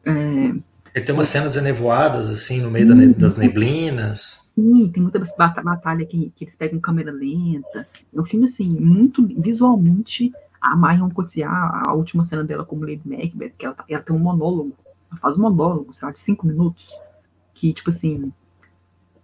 É, 0.04 0.54
e 0.94 1.00
tem 1.00 1.14
umas 1.14 1.28
cenas 1.28 1.56
enevoadas, 1.56 2.28
assim, 2.28 2.60
no 2.60 2.70
meio 2.70 3.14
das 3.14 3.36
neblinas. 3.36 4.50
Sim, 4.54 4.90
tem 4.92 5.02
muita 5.02 5.18
batalha 5.62 6.04
que, 6.04 6.32
que 6.34 6.44
eles 6.44 6.56
pegam 6.56 6.80
câmera 6.80 7.12
lenta. 7.12 7.86
É 8.12 8.20
um 8.20 8.24
filme, 8.24 8.46
assim, 8.46 8.68
muito 8.68 9.26
visualmente. 9.40 10.32
A 10.60 10.76
Marion 10.76 11.08
Cotillard, 11.08 11.88
a 11.88 11.94
última 11.94 12.24
cena 12.24 12.44
dela 12.44 12.64
como 12.64 12.84
Lady 12.84 13.02
Macbeth, 13.04 13.52
que 13.56 13.64
ela, 13.64 13.76
ela 13.88 14.02
tem 14.02 14.14
um 14.14 14.18
monólogo. 14.18 14.74
Ela 15.10 15.20
faz 15.20 15.36
um 15.36 15.40
monólogo, 15.40 15.94
sei 15.94 16.06
lá, 16.06 16.12
de 16.12 16.18
cinco 16.18 16.46
minutos. 16.46 16.86
Que, 17.54 17.72
tipo 17.72 17.90
assim, 17.90 18.32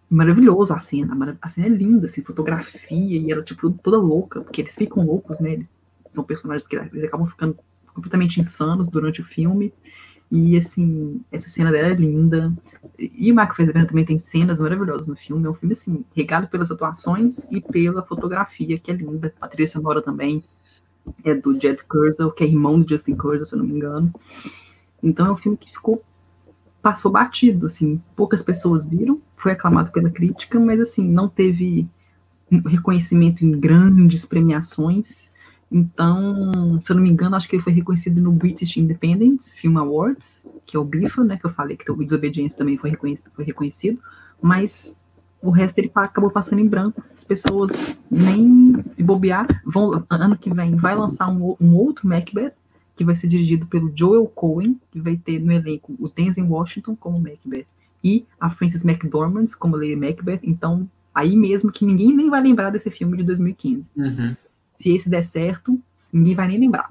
maravilhoso 0.09 0.73
a 0.73 0.79
cena. 0.79 1.39
A 1.43 1.49
cena 1.49 1.67
é 1.67 1.71
linda, 1.71 2.07
assim, 2.07 2.23
fotografia, 2.23 3.19
e 3.19 3.31
ela, 3.31 3.43
tipo, 3.43 3.71
toda 3.71 3.99
louca, 3.99 4.41
porque 4.41 4.63
eles 4.63 4.75
ficam 4.75 5.05
loucos, 5.05 5.39
né? 5.41 5.53
Eles 5.53 5.71
são 6.13 6.25
personagens 6.25 6.67
que 6.67 6.77
eles 6.77 7.05
acabam 7.05 7.27
ficando 7.27 7.59
completamente 7.93 8.41
insanos 8.41 8.89
durante 8.89 9.21
o 9.21 9.25
filme. 9.25 9.73
E, 10.31 10.57
assim, 10.57 11.21
essa 11.31 11.49
cena 11.49 11.71
dela 11.71 11.89
é 11.89 11.95
linda. 11.95 12.53
E 12.99 13.31
o 13.31 13.35
Mark 13.35 13.57
Fassbender 13.57 13.87
também 13.87 14.05
tem 14.05 14.19
cenas 14.19 14.59
maravilhosas 14.59 15.07
no 15.07 15.17
filme. 15.17 15.47
É 15.47 15.51
um 15.51 15.55
filme, 15.55 15.75
assim, 15.75 16.05
regado 16.15 16.49
pelas 16.49 16.71
atuações 16.71 17.47
e 17.51 17.61
pela 17.61 18.03
fotografia, 18.03 18.79
que 18.79 18.91
é 18.91 18.95
linda. 18.95 19.33
A 19.41 19.47
trilha 19.47 19.69
sonora 19.69 20.03
também 20.03 20.43
é 21.25 21.35
do 21.35 21.53
Jed 21.61 21.79
Curzel, 21.85 22.33
que 22.33 22.43
é 22.43 22.47
irmão 22.47 22.81
do 22.81 22.89
Justin 22.89 23.15
Curzel, 23.15 23.47
se 23.47 23.55
eu 23.55 23.59
não 23.59 23.67
me 23.67 23.75
engano. 23.75 24.13
Então 25.03 25.27
é 25.27 25.33
um 25.33 25.37
filme 25.37 25.57
que 25.57 25.71
ficou 25.71 26.03
passou 26.83 27.11
batido, 27.11 27.67
assim, 27.67 28.01
poucas 28.15 28.45
pessoas 28.45 28.87
viram, 28.87 29.21
foi 29.37 29.51
aclamado 29.51 29.91
pela 29.91 30.09
crítica, 30.09 30.61
mas 30.61 30.79
assim, 30.79 31.03
não 31.03 31.29
teve 31.29 31.89
reconhecimento 32.65 33.45
em 33.45 33.51
grandes 33.59 34.25
premiações. 34.25 35.33
Então, 35.71 36.81
se 36.81 36.91
eu 36.91 36.97
não 36.97 37.03
me 37.03 37.11
engano, 37.11 37.35
acho 37.35 37.49
que 37.49 37.57
ele 37.57 37.63
foi 37.63 37.73
reconhecido 37.73 38.21
no 38.21 38.31
British 38.33 38.77
Independent 38.77 39.41
Film 39.61 39.79
Awards, 39.79 40.45
que 40.65 40.77
é 40.77 40.81
o 40.81 40.85
BIFA, 40.85 41.25
né, 41.25 41.37
que 41.37 41.45
eu 41.45 41.51
falei 41.51 41.77
que 41.77 41.91
o 41.91 41.97
Desobediência 41.97 42.57
também 42.57 42.77
foi 42.77 42.91
reconhecido, 42.91 43.31
foi 43.35 43.45
reconhecido, 43.45 43.99
mas 44.41 44.97
o 45.43 45.51
resto 45.51 45.79
ele 45.79 45.91
acabou 45.95 46.31
passando 46.31 46.61
em 46.61 46.69
branco. 46.69 47.03
As 47.17 47.25
pessoas 47.25 47.71
nem 48.11 48.83
se 48.91 49.03
bobear, 49.03 49.47
vão, 49.65 50.05
ano 50.09 50.37
que 50.37 50.53
vem 50.53 50.77
vai 50.77 50.97
lançar 50.97 51.29
um, 51.29 51.57
um 51.61 51.75
outro 51.75 52.09
Macbeth, 52.09 52.53
que 52.97 53.05
vai 53.05 53.15
ser 53.15 53.29
dirigido 53.29 53.67
pelo 53.67 53.93
Joel 53.95 54.27
Cohen, 54.27 54.81
que 54.91 55.01
vai 55.01 55.17
ter 55.17 55.39
no 55.39 55.53
elenco 55.53 55.95
o 55.99 56.09
Denzel 56.09 56.47
Washington 56.49 56.97
como 56.97 57.21
Macbeth 57.21 57.67
e 58.03 58.25
a 58.41 58.49
Frances 58.49 58.85
McDormand 58.85 59.47
como 59.59 59.77
Lady 59.77 59.97
Macbeth. 59.97 60.41
Então, 60.43 60.89
aí 61.15 61.37
mesmo 61.37 61.71
que 61.71 61.85
ninguém 61.85 62.15
nem 62.15 62.31
vai 62.31 62.43
lembrar 62.43 62.71
desse 62.71 62.91
filme 62.91 63.17
de 63.17 63.25
2015. 63.25 63.91
Uhum. 63.97 64.37
Se 64.79 64.95
esse 64.95 65.09
der 65.09 65.25
certo, 65.25 65.79
ninguém 66.13 66.35
vai 66.35 66.49
nem 66.49 66.61
lembrar. 66.61 66.91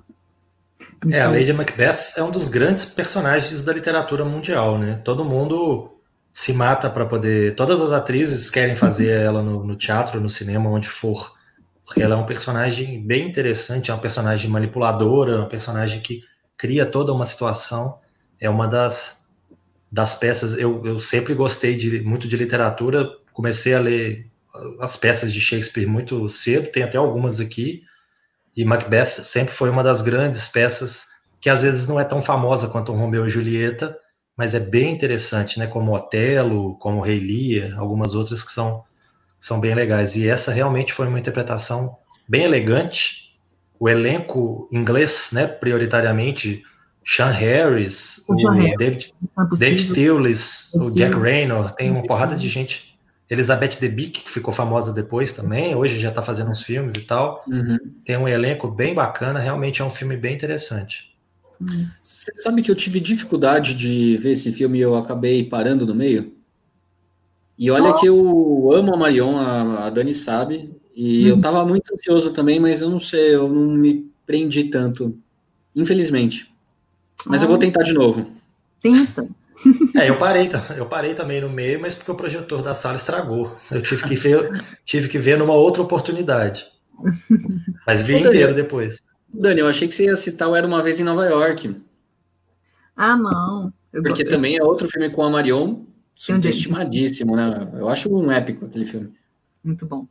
Então, 1.04 1.18
é, 1.18 1.22
a 1.22 1.26
então 1.26 1.40
Lady 1.40 1.54
Macbeth 1.54 2.14
é 2.18 2.24
um 2.24 2.32
dos 2.32 2.48
grandes 2.48 2.86
personagens 2.86 3.64
da 3.64 3.74
literatura 3.74 4.26
mundial, 4.26 4.78
né? 4.78 5.00
Todo 5.04 5.26
mundo 5.26 5.92
se 6.34 6.54
mata 6.54 6.90
para 6.90 7.06
poder. 7.06 7.56
Todas 7.56 7.82
as 7.82 7.92
atrizes 7.92 8.50
querem 8.50 8.76
fazer 8.76 9.10
ela 9.22 9.42
no, 9.42 9.64
no 9.64 9.76
teatro, 9.76 10.20
no 10.20 10.30
cinema, 10.30 10.70
onde 10.70 10.90
for 10.90 11.36
porque 11.86 12.02
ela 12.02 12.16
é 12.16 12.18
um 12.18 12.26
personagem 12.26 13.06
bem 13.06 13.30
interessante, 13.30 13.92
é 13.92 13.94
uma 13.94 14.02
personagem 14.02 14.50
manipuladora, 14.50 15.38
uma 15.38 15.48
personagem 15.48 16.02
que 16.02 16.24
cria 16.58 16.86
toda 16.86 17.14
uma 17.14 17.26
situação. 17.26 18.00
É 18.42 18.50
uma 18.50 18.68
das, 18.68 19.32
das 19.92 20.16
peças. 20.16 20.58
Eu, 20.58 20.84
eu 20.84 21.00
sempre 21.00 21.36
gostei 21.36 21.78
de, 21.78 22.02
muito 22.02 22.28
de 22.28 22.36
literatura, 22.36 23.08
comecei 23.32 23.76
a 23.76 23.80
ler 23.80 24.26
as 24.80 24.96
peças 24.96 25.34
de 25.34 25.42
Shakespeare 25.42 25.88
muito 25.88 26.28
cedo, 26.30 26.72
tem 26.72 26.84
até 26.84 26.98
algumas 26.98 27.40
aqui. 27.40 27.84
E 28.56 28.64
Macbeth 28.64 29.24
sempre 29.24 29.54
foi 29.54 29.70
uma 29.70 29.84
das 29.84 30.02
grandes 30.02 30.48
peças 30.48 31.08
que 31.42 31.50
às 31.50 31.62
vezes 31.62 31.88
não 31.88 32.00
é 32.00 32.04
tão 32.04 32.22
famosa 32.22 32.70
quanto 32.70 32.94
Romeu 32.94 33.26
e 33.26 33.30
Julieta, 33.30 33.96
mas 34.36 34.56
é 34.56 34.60
bem 34.60 34.94
interessante, 34.94 35.60
né? 35.60 35.68
Como 35.68 35.94
Otelo, 35.94 36.78
como 36.78 37.02
Rei 37.02 37.20
Lear, 37.20 37.78
algumas 37.80 38.16
outras 38.16 38.44
que 38.44 38.52
são 38.52 38.84
são 39.40 39.60
bem 39.60 39.76
legais. 39.76 40.16
E 40.16 40.28
essa 40.28 40.52
realmente 40.52 40.94
foi 40.94 41.08
uma 41.08 41.20
interpretação 41.20 41.98
bem 42.28 42.44
elegante. 42.44 43.38
O 43.80 43.88
elenco 43.88 44.68
inglês, 44.72 45.30
né, 45.34 45.46
prioritariamente, 45.46 46.64
Sean 47.06 47.30
Harris, 47.30 48.24
o, 48.28 48.34
o 48.34 48.78
David, 48.78 49.14
é 49.38 49.56
David 49.58 49.94
Thewlis, 49.94 50.74
o 50.74 50.90
Jack 50.90 51.16
Raynor, 51.16 51.74
tem 51.74 51.92
uma 51.92 52.02
porrada 52.08 52.36
de 52.36 52.50
gente. 52.50 52.95
Elizabeth 53.30 53.80
Debicki, 53.80 54.22
que 54.24 54.32
ficou 54.32 54.54
famosa 54.54 54.94
depois 54.94 55.34
também, 55.34 55.76
hoje 55.76 55.98
já 55.98 56.10
está 56.10 56.22
fazendo 56.22 56.52
uns 56.52 56.62
filmes 56.62 56.96
e 56.96 57.02
tal. 57.02 57.44
Uhum. 57.48 57.78
Tem 58.04 58.18
um 58.18 58.28
elenco 58.28 58.70
bem 58.70 58.94
bacana, 58.94 59.40
realmente 59.40 59.82
é 59.82 59.86
um 59.86 59.90
filme 59.90 60.16
bem 60.16 60.36
interessante. 60.36 61.16
Você 62.02 62.34
sabe 62.36 62.62
que 62.62 62.70
eu 62.70 62.76
tive 62.76 63.00
dificuldade 63.00 63.74
de 63.74 64.18
ver 64.18 64.32
esse 64.32 64.52
filme 64.52 64.78
e 64.78 64.82
eu 64.82 64.96
acabei 64.96 65.44
parando 65.44 65.86
no 65.86 65.96
meio? 65.96 66.34
E 67.58 67.72
olha 67.72 67.94
que 67.94 68.06
eu 68.06 68.72
amo 68.74 68.94
a 68.94 68.98
Marion, 68.98 69.38
a, 69.38 69.88
a 69.88 69.90
Dani 69.90 70.14
sabe, 70.14 70.70
e 70.94 71.26
hum. 71.26 71.28
eu 71.30 71.42
tava 71.42 71.66
muito 71.66 71.94
ansioso 71.94 72.32
também, 72.32 72.60
mas 72.60 72.82
eu 72.82 72.90
não 72.90 73.00
sei, 73.00 73.36
eu 73.36 73.48
não 73.48 73.72
me 73.72 74.12
prendi 74.26 74.66
tanto, 74.66 75.18
infelizmente. 75.76 76.54
Mas 77.26 77.42
ah. 77.42 77.46
eu 77.46 77.50
vou 77.50 77.58
tentar 77.58 77.84
de 77.84 77.94
novo. 77.94 78.30
Tenta. 78.82 79.28
É, 79.96 80.10
eu 80.10 80.18
parei, 80.18 80.50
eu 80.78 80.86
parei 80.86 81.14
também 81.14 81.40
no 81.40 81.50
meio, 81.50 81.80
mas 81.80 81.96
porque 81.96 82.12
o 82.12 82.16
projetor 82.16 82.62
da 82.62 82.74
sala 82.74 82.98
estragou. 82.98 83.56
Eu 83.72 83.82
tive 83.82 84.04
que 84.04 84.16
ver, 84.16 84.64
tive 84.84 85.08
que 85.08 85.18
ver 85.18 85.38
numa 85.38 85.54
outra 85.54 85.82
oportunidade. 85.82 86.66
Mas 87.88 88.02
vi 88.02 88.16
Ô, 88.16 88.18
inteiro 88.18 88.54
depois. 88.54 89.02
Dani, 89.34 89.62
eu 89.62 89.68
achei 89.68 89.88
que 89.88 89.94
você 89.94 90.06
ia 90.06 90.16
citar 90.16 90.50
o 90.50 90.56
Era 90.56 90.68
Uma 90.68 90.84
Vez 90.84 91.00
em 91.00 91.04
Nova 91.04 91.26
York. 91.26 91.76
Ah, 92.96 93.16
não. 93.16 93.74
Eu 93.92 94.04
porque 94.04 94.26
também 94.26 94.58
é 94.58 94.64
outro 94.64 94.90
filme 94.90 95.10
com 95.10 95.24
a 95.24 95.30
Marion, 95.30 95.86
Subestimadíssimo, 96.16 97.36
né? 97.36 97.70
Eu 97.74 97.90
acho 97.90 98.14
um 98.14 98.32
épico 98.32 98.66
aquele 98.66 98.86
filme. 98.86 99.14
Muito 99.64 99.86
bom. 99.86 100.08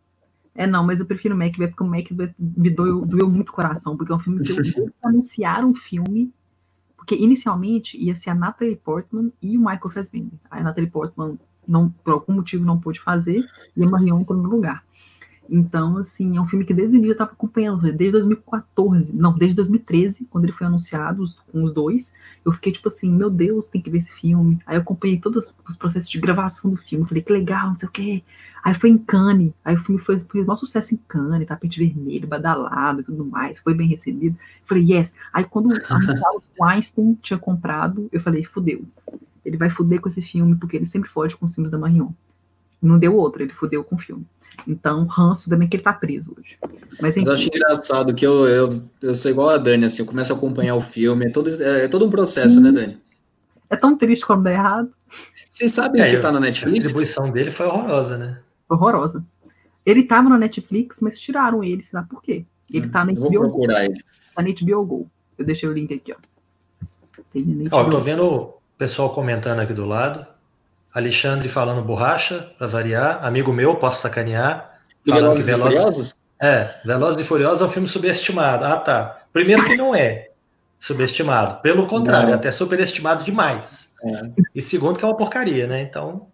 É, 0.55 0.67
não, 0.67 0.85
mas 0.85 1.01
eu 1.01 1.07
prefiro 1.07 1.37
Macbeth, 1.37 1.69
porque 1.69 1.83
o 1.83 1.87
Macbeth 1.87 2.35
me 2.39 2.71
doeu, 2.71 3.01
doeu 3.01 3.29
muito 3.29 3.49
o 3.49 3.53
coração, 3.53 3.97
porque 3.97 4.13
é 4.13 4.15
um 4.15 4.21
filme 4.21 4.45
que 4.45 4.53
eu 4.53 4.93
anunciaram 5.03 5.71
um 5.71 5.75
filme, 5.75 6.33
porque 7.05 7.15
inicialmente 7.17 7.99
ia 7.99 8.17
ser 8.17 8.31
a 8.31 8.35
Natalie 8.35 8.77
Portman 8.77 9.31
e 9.41 9.59
o 9.59 9.61
Michael 9.61 9.91
Fassbender. 9.91 10.39
A 10.51 10.63
Natalie 10.63 10.89
Portman, 10.89 11.39
não, 11.69 11.91
por 11.91 12.15
algum 12.15 12.33
motivo, 12.33 12.65
não 12.65 12.81
pôde 12.81 12.99
fazer, 12.99 13.47
e 13.77 13.85
a 13.85 13.89
Marion 13.89 14.21
entrou 14.21 14.39
no 14.39 14.49
lugar. 14.49 14.83
Então, 15.49 15.99
assim, 15.99 16.37
é 16.37 16.41
um 16.41 16.47
filme 16.47 16.65
que 16.65 16.73
desde 16.73 16.97
o 16.97 16.99
início 16.99 17.11
eu 17.11 17.15
estava 17.15 17.33
acompanhando, 17.33 17.83
desde 17.83 18.13
2014, 18.13 19.13
não, 19.13 19.37
desde 19.37 19.57
2013, 19.57 20.27
quando 20.31 20.45
ele 20.45 20.53
foi 20.53 20.67
anunciado 20.67 21.25
com 21.53 21.63
os 21.63 21.73
dois, 21.73 22.13
eu 22.45 22.53
fiquei 22.53 22.73
tipo 22.73 22.89
assim, 22.89 23.11
meu 23.11 23.29
Deus, 23.29 23.67
tem 23.67 23.81
que 23.81 23.91
ver 23.91 23.99
esse 23.99 24.13
filme. 24.13 24.59
Aí 24.67 24.77
eu 24.77 24.81
acompanhei 24.81 25.19
todos 25.19 25.53
os 25.69 25.77
processos 25.77 26.09
de 26.09 26.19
gravação 26.19 26.71
do 26.71 26.77
filme, 26.77 27.07
falei, 27.07 27.23
que 27.23 27.33
legal, 27.33 27.69
não 27.69 27.79
sei 27.79 27.89
o 27.89 27.93
quê. 27.93 28.23
Aí 28.63 28.75
foi 28.75 28.89
em 28.89 28.97
Cannes, 28.97 29.53
aí 29.63 29.75
o 29.75 29.79
filme 29.79 30.01
foi, 30.01 30.19
foi 30.19 30.41
um 30.41 30.47
maior 30.47 30.57
sucesso 30.57 30.95
em 30.95 31.01
Cannes, 31.07 31.47
tapete 31.47 31.79
vermelho, 31.79 32.27
badalado 32.27 33.03
e 33.03 33.05
tudo 33.05 33.25
mais, 33.25 33.59
foi 33.59 33.75
bem 33.75 33.87
recebido. 33.87 34.37
falei, 34.65 34.93
yes. 34.93 35.15
Aí 35.33 35.45
quando 35.45 35.69
o 36.59 36.65
Einstein 36.65 37.19
tinha 37.21 37.39
comprado, 37.39 38.09
eu 38.11 38.21
falei, 38.21 38.45
fudeu. 38.45 38.83
Ele 39.45 39.59
vai 39.59 39.69
fuder 39.69 40.01
com 40.01 40.09
esse 40.09 40.23
filme, 40.23 40.57
porque 40.57 40.79
ele 40.79 40.87
sempre 40.87 41.11
foge 41.11 41.37
com 41.37 41.45
os 41.45 41.55
filmes 41.55 41.71
da 41.71 41.77
Marion. 41.77 42.09
Não 42.81 42.99
deu 42.99 43.15
outro, 43.15 43.43
ele 43.43 43.53
fudeu 43.53 43.85
com 43.85 43.97
o 43.97 43.99
filme. 43.99 44.27
Então, 44.67 45.05
ranço 45.07 45.51
também 45.51 45.69
que 45.69 45.77
ele 45.77 45.83
tá 45.83 45.93
preso 45.93 46.35
hoje. 46.37 46.57
Mas, 47.01 47.17
Mas 47.17 47.27
eu 47.27 47.33
acho 47.33 47.49
engraçado 47.49 48.15
que 48.15 48.27
eu, 48.27 48.47
eu, 48.47 48.83
eu 49.03 49.15
sou 49.15 49.31
igual 49.31 49.51
a 49.51 49.59
Dani, 49.59 49.85
assim, 49.85 50.03
eu 50.03 50.07
começo 50.07 50.33
a 50.33 50.37
acompanhar 50.37 50.75
o 50.75 50.81
filme, 50.81 51.27
é 51.27 51.31
todo, 51.31 51.51
é, 51.63 51.85
é 51.85 51.89
todo 51.89 52.07
um 52.07 52.11
processo, 52.11 52.61
né, 52.61 52.71
Dani? 52.73 52.99
É 53.69 53.77
tão 53.77 53.97
triste 53.97 54.25
quando 54.25 54.45
dá 54.45 54.53
errado. 54.53 54.91
Vocês 55.49 55.73
sabem 55.73 56.03
é, 56.03 56.05
se 56.05 56.21
tá 56.21 56.33
na 56.33 56.41
Netflix? 56.41 56.73
A 56.73 56.79
distribuição 56.79 57.31
dele 57.31 57.51
foi 57.51 57.67
horrorosa, 57.67 58.19
né? 58.19 58.39
Horrorosa. 58.69 59.25
Ele 59.85 60.03
tava 60.05 60.29
na 60.29 60.39
Netflix, 60.39 60.99
mas 61.01 61.19
tiraram 61.19 61.63
ele, 61.63 61.83
sei 61.83 61.99
lá 61.99 62.07
por 62.09 62.23
quê. 62.23 62.45
Ele 62.73 62.87
hum, 62.87 62.91
tá 62.91 63.05
na 63.05 63.13
HBO. 63.13 63.21
Vou 63.21 63.31
procurar 63.31 63.85
ele. 63.85 64.03
Tá 64.35 64.43
na 64.43 64.49
HBO 64.49 64.85
Go. 64.85 65.11
Eu 65.39 65.45
deixei 65.45 65.69
o 65.69 65.73
link 65.73 65.93
aqui, 65.93 66.13
ó. 66.13 66.17
Ó, 67.73 67.85
tô 67.91 68.01
vendo 68.01 68.25
o 68.25 68.55
pessoal 68.79 69.11
comentando 69.11 69.61
aqui 69.61 69.75
do 69.75 69.85
lado. 69.85 70.27
Alexandre 70.95 71.49
falando 71.49 71.83
borracha, 71.83 72.51
para 72.57 72.69
variar. 72.69 73.19
Amigo 73.25 73.53
meu, 73.53 73.75
posso 73.77 74.01
sacanear. 74.01 74.79
Do 75.05 75.13
Velozes 75.13 75.47
Veloz... 75.47 75.75
e 75.75 75.77
Furiosos? 75.77 76.17
É, 76.41 76.75
Velozes 76.85 77.21
e 77.21 77.25
Furiosos 77.25 77.61
é 77.61 77.65
um 77.65 77.69
filme 77.69 77.89
subestimado. 77.89 78.65
Ah, 78.65 78.77
tá. 78.77 79.19
Primeiro 79.33 79.65
que 79.65 79.75
não 79.75 79.95
é 79.95 80.29
subestimado. 80.79 81.61
Pelo 81.63 81.87
contrário, 81.87 82.31
é 82.31 82.35
até 82.35 82.51
superestimado 82.51 83.25
demais. 83.25 83.95
É. 84.05 84.31
E 84.55 84.63
segundo 84.63 84.99
que 84.99 85.05
é 85.05 85.09
uma 85.09 85.17
porcaria, 85.17 85.67
né? 85.67 85.83
Então, 85.83 86.29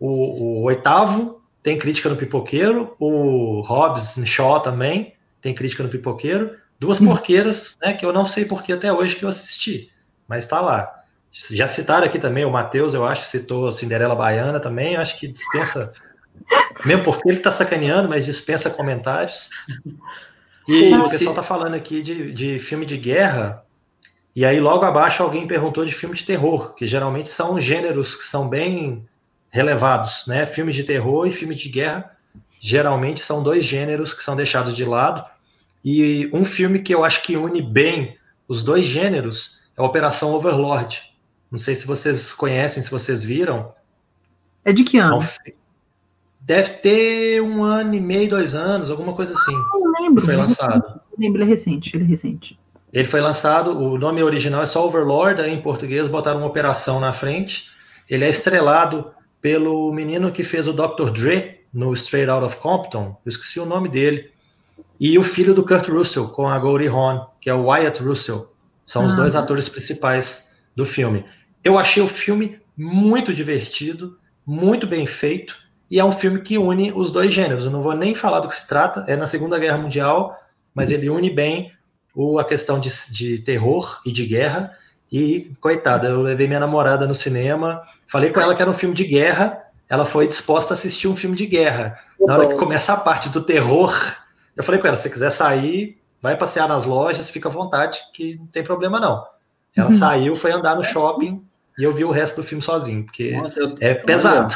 o, 0.00 0.60
o, 0.60 0.62
oitavo 0.62 1.42
tem 1.62 1.76
crítica 1.76 2.08
no 2.08 2.16
Pipoqueiro, 2.16 2.94
o 3.00 3.60
Hobbs 3.62 4.16
Shaw 4.24 4.60
também 4.60 5.14
tem 5.42 5.52
crítica 5.52 5.82
no 5.82 5.88
Pipoqueiro. 5.88 6.56
Duas 6.78 7.00
hum. 7.00 7.06
porqueiras, 7.06 7.76
né, 7.82 7.94
que 7.94 8.06
eu 8.06 8.12
não 8.12 8.24
sei 8.24 8.44
por 8.44 8.62
que 8.62 8.72
até 8.72 8.92
hoje 8.92 9.16
que 9.16 9.24
eu 9.24 9.28
assisti, 9.28 9.90
mas 10.28 10.46
tá 10.46 10.60
lá. 10.60 11.02
Já 11.32 11.68
citaram 11.68 12.06
aqui 12.06 12.18
também, 12.18 12.44
o 12.44 12.50
Matheus, 12.50 12.94
eu 12.94 13.04
acho, 13.04 13.26
citou 13.26 13.70
Cinderela 13.70 14.14
Baiana 14.14 14.58
também, 14.58 14.94
eu 14.94 15.00
acho 15.00 15.18
que 15.18 15.26
dispensa, 15.26 15.92
mesmo 16.84 17.04
porque 17.04 17.28
ele 17.28 17.38
está 17.38 17.50
sacaneando, 17.50 18.08
mas 18.08 18.24
dispensa 18.24 18.70
comentários. 18.70 19.50
E 20.66 20.92
o 20.94 21.08
pessoal 21.08 21.30
está 21.30 21.42
falando 21.42 21.74
aqui 21.74 22.02
de, 22.02 22.32
de 22.32 22.58
filme 22.58 22.86
de 22.86 22.96
guerra, 22.96 23.62
e 24.34 24.44
aí 24.44 24.58
logo 24.58 24.84
abaixo 24.84 25.22
alguém 25.22 25.46
perguntou 25.46 25.84
de 25.84 25.94
filme 25.94 26.16
de 26.16 26.24
terror, 26.24 26.74
que 26.74 26.86
geralmente 26.86 27.28
são 27.28 27.60
gêneros 27.60 28.16
que 28.16 28.24
são 28.24 28.48
bem 28.48 29.06
relevados, 29.50 30.26
né? 30.26 30.44
Filmes 30.44 30.74
de 30.74 30.84
terror 30.84 31.26
e 31.26 31.32
filmes 31.32 31.56
de 31.58 31.68
guerra 31.68 32.16
geralmente 32.60 33.20
são 33.20 33.42
dois 33.42 33.64
gêneros 33.64 34.12
que 34.12 34.22
são 34.22 34.34
deixados 34.34 34.74
de 34.74 34.84
lado. 34.84 35.24
E 35.84 36.28
um 36.32 36.44
filme 36.44 36.80
que 36.80 36.94
eu 36.94 37.04
acho 37.04 37.22
que 37.22 37.36
une 37.36 37.62
bem 37.62 38.18
os 38.48 38.62
dois 38.62 38.84
gêneros 38.84 39.64
é 39.76 39.82
Operação 39.82 40.32
Overlord, 40.34 41.15
não 41.56 41.58
sei 41.58 41.74
se 41.74 41.86
vocês 41.86 42.34
conhecem, 42.34 42.82
se 42.82 42.90
vocês 42.90 43.24
viram. 43.24 43.72
É 44.62 44.74
de 44.74 44.84
que 44.84 44.98
ano? 44.98 45.26
Deve 46.38 46.68
ter 46.68 47.40
um 47.40 47.64
ano 47.64 47.94
e 47.94 48.00
meio, 48.00 48.28
dois 48.28 48.54
anos, 48.54 48.90
alguma 48.90 49.14
coisa 49.14 49.32
assim. 49.32 49.54
Ah, 49.54 49.78
eu 49.78 50.02
lembro. 50.02 50.22
Foi 50.22 50.36
lançado. 50.36 51.00
Eu 51.10 51.16
lembro, 51.18 51.42
ele 51.42 51.50
é 51.50 51.54
recente, 51.54 51.96
ele 51.96 52.04
é 52.04 52.06
recente. 52.08 52.58
Ele 52.92 53.08
foi 53.08 53.22
lançado, 53.22 53.70
o 53.70 53.96
nome 53.96 54.22
original 54.22 54.62
é 54.62 54.66
só 54.66 54.86
Overlord, 54.86 55.40
aí 55.40 55.50
em 55.50 55.62
português 55.62 56.08
botaram 56.08 56.40
uma 56.40 56.46
operação 56.46 57.00
na 57.00 57.10
frente. 57.10 57.70
Ele 58.08 58.26
é 58.26 58.28
estrelado 58.28 59.10
pelo 59.40 59.90
menino 59.94 60.30
que 60.30 60.44
fez 60.44 60.68
o 60.68 60.74
Dr. 60.74 61.10
Dre 61.10 61.60
no 61.72 61.94
Straight 61.94 62.30
Out 62.30 62.44
of 62.44 62.56
Compton, 62.58 63.16
eu 63.24 63.30
esqueci 63.30 63.58
o 63.60 63.66
nome 63.66 63.88
dele, 63.88 64.30
e 65.00 65.18
o 65.18 65.22
filho 65.22 65.54
do 65.54 65.64
Kurt 65.64 65.88
Russell, 65.88 66.28
com 66.28 66.48
a 66.48 66.58
Goldie 66.58 66.88
Hawn, 66.88 67.26
que 67.40 67.48
é 67.48 67.54
o 67.54 67.64
Wyatt 67.64 68.02
Russell. 68.02 68.52
São 68.84 69.02
ah. 69.02 69.06
os 69.06 69.14
dois 69.14 69.34
atores 69.34 69.68
principais 69.70 70.56
do 70.74 70.84
filme. 70.84 71.24
Eu 71.66 71.80
achei 71.80 72.00
o 72.00 72.06
filme 72.06 72.60
muito 72.76 73.34
divertido, 73.34 74.16
muito 74.46 74.86
bem 74.86 75.04
feito, 75.04 75.58
e 75.90 75.98
é 75.98 76.04
um 76.04 76.12
filme 76.12 76.40
que 76.40 76.56
une 76.56 76.92
os 76.92 77.10
dois 77.10 77.34
gêneros. 77.34 77.64
Eu 77.64 77.72
não 77.72 77.82
vou 77.82 77.92
nem 77.92 78.14
falar 78.14 78.38
do 78.38 78.46
que 78.46 78.54
se 78.54 78.68
trata, 78.68 79.04
é 79.08 79.16
na 79.16 79.26
Segunda 79.26 79.58
Guerra 79.58 79.78
Mundial, 79.78 80.38
mas 80.72 80.92
ele 80.92 81.10
une 81.10 81.28
bem 81.28 81.72
o, 82.14 82.38
a 82.38 82.44
questão 82.44 82.78
de, 82.78 82.88
de 83.10 83.40
terror 83.40 83.98
e 84.06 84.12
de 84.12 84.24
guerra. 84.26 84.76
E, 85.10 85.56
coitada, 85.60 86.06
eu 86.06 86.22
levei 86.22 86.46
minha 86.46 86.60
namorada 86.60 87.04
no 87.04 87.14
cinema, 87.16 87.82
falei 88.06 88.30
com 88.30 88.40
ela 88.40 88.54
que 88.54 88.62
era 88.62 88.70
um 88.70 88.74
filme 88.74 88.94
de 88.94 89.02
guerra, 89.02 89.60
ela 89.88 90.04
foi 90.04 90.28
disposta 90.28 90.72
a 90.72 90.76
assistir 90.76 91.08
um 91.08 91.16
filme 91.16 91.34
de 91.34 91.46
guerra. 91.46 91.98
Na 92.20 92.36
hora 92.36 92.46
que 92.46 92.54
começa 92.54 92.92
a 92.92 92.96
parte 92.96 93.28
do 93.28 93.42
terror, 93.42 93.92
eu 94.56 94.62
falei 94.62 94.80
com 94.80 94.86
ela: 94.86 94.96
se 94.96 95.02
você 95.02 95.10
quiser 95.10 95.30
sair, 95.30 95.98
vai 96.22 96.36
passear 96.36 96.68
nas 96.68 96.84
lojas, 96.84 97.28
fica 97.28 97.48
à 97.48 97.52
vontade, 97.52 97.98
que 98.12 98.36
não 98.36 98.46
tem 98.46 98.62
problema 98.62 99.00
não. 99.00 99.26
Ela 99.74 99.90
uhum. 99.90 99.92
saiu, 99.92 100.36
foi 100.36 100.52
andar 100.52 100.76
no 100.76 100.84
shopping, 100.84 101.44
e 101.78 101.84
eu 101.84 101.92
vi 101.92 102.04
o 102.04 102.10
resto 102.10 102.40
do 102.40 102.46
filme 102.46 102.62
sozinho, 102.62 103.04
porque 103.04 103.32
Nossa, 103.32 103.60
eu... 103.60 103.74
é 103.80 103.94
pesado. 103.94 104.54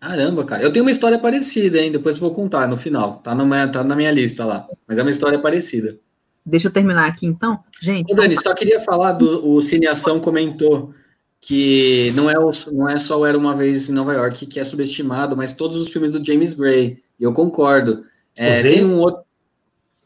Caramba, 0.00 0.44
cara. 0.44 0.62
Eu 0.62 0.72
tenho 0.72 0.84
uma 0.84 0.90
história 0.90 1.18
parecida, 1.18 1.78
hein? 1.78 1.90
Depois 1.90 2.16
eu 2.16 2.20
vou 2.20 2.34
contar 2.34 2.68
no 2.68 2.76
final. 2.76 3.16
Tá, 3.16 3.34
no, 3.34 3.72
tá 3.72 3.82
na 3.82 3.96
minha 3.96 4.10
lista 4.10 4.44
lá. 4.44 4.66
Mas 4.86 4.98
é 4.98 5.02
uma 5.02 5.10
história 5.10 5.38
parecida. 5.38 5.98
Deixa 6.44 6.68
eu 6.68 6.72
terminar 6.72 7.08
aqui, 7.08 7.26
então. 7.26 7.58
Gente. 7.80 8.12
Ô, 8.12 8.14
Dani, 8.14 8.36
só 8.36 8.54
queria 8.54 8.80
falar 8.80 9.12
do. 9.12 9.48
O 9.48 9.60
Cineação 9.60 10.20
comentou 10.20 10.94
que 11.40 12.12
não 12.14 12.30
é, 12.30 12.38
o, 12.38 12.50
não 12.72 12.88
é 12.88 12.96
só 12.98 13.26
Era 13.26 13.36
Uma 13.36 13.54
Vez 13.54 13.88
em 13.88 13.92
Nova 13.92 14.14
York 14.14 14.46
que 14.46 14.60
é 14.60 14.64
subestimado, 14.64 15.36
mas 15.36 15.52
todos 15.52 15.80
os 15.80 15.88
filmes 15.88 16.12
do 16.12 16.24
James 16.24 16.54
Gray. 16.54 17.02
E 17.18 17.24
eu 17.24 17.32
concordo. 17.32 18.04
É, 18.36 18.60
tem 18.62 18.84
um 18.84 18.98
outro. 18.98 19.22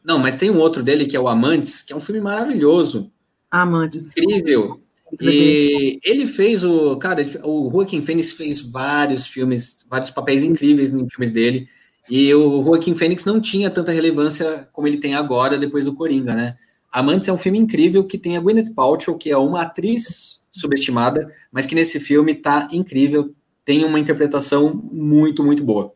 Não, 0.03 0.17
mas 0.17 0.35
tem 0.35 0.49
um 0.49 0.57
outro 0.57 0.81
dele 0.81 1.05
que 1.05 1.15
é 1.15 1.19
o 1.19 1.27
Amantes, 1.27 1.83
que 1.83 1.93
é 1.93 1.95
um 1.95 1.99
filme 1.99 2.21
maravilhoso. 2.21 3.11
Amantes. 3.51 4.17
Incrível. 4.17 4.81
E 5.19 5.99
ele 6.03 6.27
fez 6.27 6.63
o. 6.63 6.95
Cara, 6.97 7.25
o 7.43 7.69
Joaquim 7.69 8.01
Fênix 8.01 8.31
fez 8.31 8.61
vários 8.61 9.27
filmes, 9.27 9.85
vários 9.89 10.11
papéis 10.11 10.43
incríveis 10.43 10.91
em 10.91 11.09
filmes 11.09 11.31
dele. 11.31 11.67
E 12.09 12.33
o 12.33 12.63
Joaquim 12.63 12.95
Fênix 12.95 13.25
não 13.25 13.39
tinha 13.39 13.69
tanta 13.69 13.91
relevância 13.91 14.67
como 14.71 14.87
ele 14.87 14.97
tem 14.97 15.15
agora, 15.15 15.57
depois 15.57 15.85
do 15.85 15.93
Coringa, 15.93 16.33
né? 16.33 16.55
Amantes 16.91 17.27
é 17.27 17.33
um 17.33 17.37
filme 17.37 17.57
incrível 17.57 18.03
que 18.03 18.17
tem 18.17 18.35
a 18.35 18.41
Gwyneth 18.41 18.73
Paltrow, 18.73 19.17
que 19.17 19.31
é 19.31 19.37
uma 19.37 19.61
atriz 19.61 20.41
subestimada, 20.51 21.31
mas 21.51 21.65
que 21.65 21.73
nesse 21.73 21.99
filme 21.99 22.35
tá 22.35 22.67
incrível, 22.71 23.33
tem 23.63 23.85
uma 23.85 23.99
interpretação 23.99 24.73
muito, 24.91 25.43
muito 25.43 25.63
boa. 25.63 25.93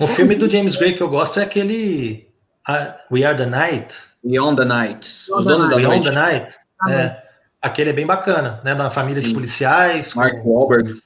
Um 0.00 0.06
filme 0.06 0.34
do 0.34 0.50
James 0.50 0.76
Gray 0.76 0.94
que 0.94 1.02
eu 1.02 1.08
gosto 1.08 1.38
é 1.38 1.44
aquele 1.44 2.26
uh, 2.68 3.14
We 3.14 3.24
Are 3.24 3.36
the 3.36 3.46
Night. 3.46 3.96
Beyond 4.24 4.56
the 4.56 4.64
Night. 4.64 5.08
Os 5.30 5.44
donos 5.44 5.68
da 5.68 5.76
Beyond 5.76 6.08
the 6.08 6.14
Night. 6.14 6.54
É. 6.88 7.29
Aquele 7.60 7.90
é 7.90 7.92
bem 7.92 8.06
bacana, 8.06 8.60
né? 8.64 8.74
Da 8.74 8.90
família 8.90 9.22
Sim. 9.22 9.28
de 9.28 9.34
policiais. 9.34 10.14
Mark 10.14 10.42
com... 10.42 10.54
Wahlberg. 10.54 11.00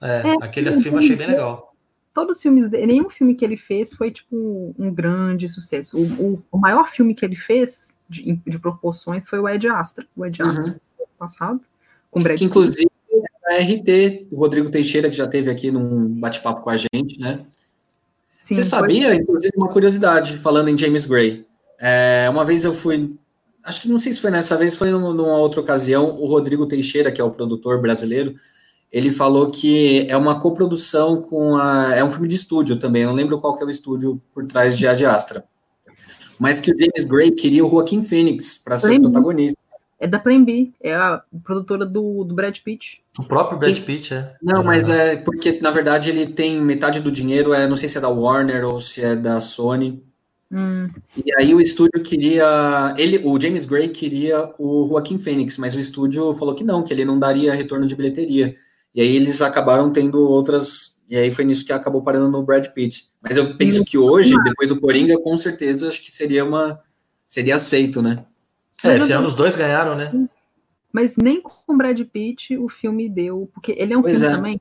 É, 0.00 0.22
é, 0.28 0.34
aquele 0.40 0.70
filme 0.80 0.98
eu 0.98 0.98
achei 0.98 1.16
bem 1.16 1.28
legal. 1.28 1.74
Todos 2.12 2.36
os 2.36 2.42
filmes 2.42 2.68
dele, 2.68 2.86
nenhum 2.86 3.10
filme 3.10 3.34
que 3.34 3.44
ele 3.44 3.56
fez 3.56 3.92
foi 3.92 4.10
tipo 4.10 4.74
um 4.78 4.92
grande 4.92 5.48
sucesso. 5.48 5.98
O, 5.98 6.04
o, 6.04 6.42
o 6.52 6.58
maior 6.58 6.88
filme 6.88 7.14
que 7.14 7.24
ele 7.24 7.36
fez 7.36 7.96
de, 8.08 8.40
de, 8.46 8.58
proporções 8.58 9.28
foi 9.28 9.38
o 9.38 9.48
Ed 9.48 9.68
Astra. 9.68 10.06
O 10.16 10.24
Ed 10.24 10.42
Astra 10.42 10.64
uhum. 10.64 10.74
passado. 11.18 11.60
Com 12.10 12.22
Brad 12.22 12.38
que, 12.38 12.44
inclusive 12.44 12.88
é 13.48 13.58
a 13.58 13.62
RT, 13.62 14.28
o 14.32 14.36
Rodrigo 14.36 14.70
Teixeira, 14.70 15.08
que 15.08 15.16
já 15.16 15.26
teve 15.26 15.50
aqui 15.50 15.70
num 15.70 16.08
bate-papo 16.18 16.62
com 16.62 16.70
a 16.70 16.76
gente, 16.76 17.18
né? 17.20 17.44
Sim, 18.38 18.54
Você 18.54 18.64
sabia, 18.64 19.08
foi... 19.08 19.16
inclusive, 19.16 19.52
uma 19.56 19.68
curiosidade, 19.68 20.38
falando 20.38 20.68
em 20.68 20.76
James 20.76 21.06
Gray. 21.06 21.46
É, 21.78 22.28
uma 22.30 22.44
vez 22.44 22.64
eu 22.64 22.74
fui 22.74 23.14
acho 23.66 23.82
que 23.82 23.88
não 23.88 23.98
sei 23.98 24.12
se 24.12 24.20
foi 24.20 24.30
nessa 24.30 24.56
vez, 24.56 24.74
foi 24.74 24.90
numa 24.90 25.36
outra 25.36 25.60
ocasião, 25.60 26.16
o 26.18 26.26
Rodrigo 26.26 26.66
Teixeira, 26.66 27.10
que 27.10 27.20
é 27.20 27.24
o 27.24 27.30
produtor 27.30 27.80
brasileiro, 27.80 28.34
ele 28.90 29.10
falou 29.10 29.50
que 29.50 30.06
é 30.08 30.16
uma 30.16 30.40
coprodução 30.40 31.20
com 31.20 31.56
a. 31.56 31.94
É 31.94 32.04
um 32.04 32.10
filme 32.10 32.28
de 32.28 32.36
estúdio 32.36 32.78
também, 32.78 33.02
eu 33.02 33.08
não 33.08 33.14
lembro 33.14 33.40
qual 33.40 33.56
que 33.56 33.62
é 33.62 33.66
o 33.66 33.70
estúdio 33.70 34.22
por 34.32 34.46
trás 34.46 34.78
de 34.78 34.86
Ad 34.86 35.04
Astra. 35.04 35.44
Mas 36.38 36.60
que 36.60 36.70
o 36.70 36.78
James 36.78 37.04
Gray 37.04 37.30
queria 37.30 37.64
o 37.64 37.68
Joaquim 37.68 38.02
Phoenix 38.02 38.58
para 38.58 38.78
ser 38.78 38.98
o 38.98 39.00
protagonista. 39.00 39.58
É 39.98 40.06
da 40.06 40.18
Plan 40.18 40.44
B, 40.44 40.72
é 40.82 40.94
a 40.94 41.22
produtora 41.42 41.86
do, 41.86 42.22
do 42.22 42.34
Brad 42.34 42.58
Pitt. 42.60 43.02
O 43.18 43.24
próprio 43.24 43.58
Brad 43.58 43.78
Pitt, 43.80 44.12
é. 44.12 44.34
Não, 44.42 44.62
mas 44.62 44.90
é 44.90 45.16
porque, 45.16 45.58
na 45.62 45.70
verdade, 45.70 46.10
ele 46.10 46.26
tem 46.26 46.60
metade 46.60 47.00
do 47.00 47.10
dinheiro, 47.10 47.54
é, 47.54 47.66
não 47.66 47.76
sei 47.76 47.88
se 47.88 47.96
é 47.96 48.00
da 48.00 48.10
Warner 48.10 48.66
ou 48.66 48.78
se 48.78 49.02
é 49.02 49.16
da 49.16 49.40
Sony. 49.40 50.04
Hum. 50.50 50.88
E 51.16 51.34
aí 51.36 51.54
o 51.54 51.60
estúdio 51.60 52.02
queria. 52.02 52.94
Ele, 52.96 53.20
o 53.24 53.40
James 53.40 53.66
Gray 53.66 53.88
queria 53.88 54.52
o 54.58 54.86
Joaquim 54.86 55.18
Phoenix, 55.18 55.58
mas 55.58 55.74
o 55.74 55.80
estúdio 55.80 56.32
falou 56.34 56.54
que 56.54 56.64
não, 56.64 56.82
que 56.82 56.92
ele 56.92 57.04
não 57.04 57.18
daria 57.18 57.54
retorno 57.54 57.86
de 57.86 57.96
bilheteria. 57.96 58.54
E 58.94 59.00
aí 59.00 59.16
eles 59.16 59.42
acabaram 59.42 59.92
tendo 59.92 60.20
outras. 60.20 60.96
E 61.08 61.16
aí 61.16 61.30
foi 61.30 61.44
nisso 61.44 61.64
que 61.64 61.72
acabou 61.72 62.02
parando 62.02 62.30
no 62.30 62.42
Brad 62.42 62.66
Pitt. 62.68 63.08
Mas 63.20 63.36
eu 63.36 63.56
penso 63.56 63.84
que 63.84 63.98
hoje, 63.98 64.34
depois 64.44 64.68
do 64.68 64.80
Coringa, 64.80 65.18
com 65.18 65.36
certeza 65.36 65.88
acho 65.88 66.02
que 66.02 66.10
seria 66.10 66.44
uma. 66.44 66.80
Seria 67.26 67.56
aceito, 67.56 68.00
né? 68.00 68.24
É, 68.84 68.96
esse 68.96 69.12
ano 69.12 69.26
os 69.26 69.34
dois 69.34 69.56
ganharam, 69.56 69.96
né? 69.96 70.28
Mas 70.92 71.16
nem 71.16 71.42
com 71.42 71.76
Brad 71.76 72.00
Pitt 72.06 72.56
o 72.56 72.68
filme 72.68 73.08
deu. 73.08 73.50
Porque 73.52 73.74
ele 73.76 73.92
é 73.92 73.98
um 73.98 74.02
Pois 74.02 74.18
filme 74.18 74.32
é. 74.32 74.36
também. 74.36 74.60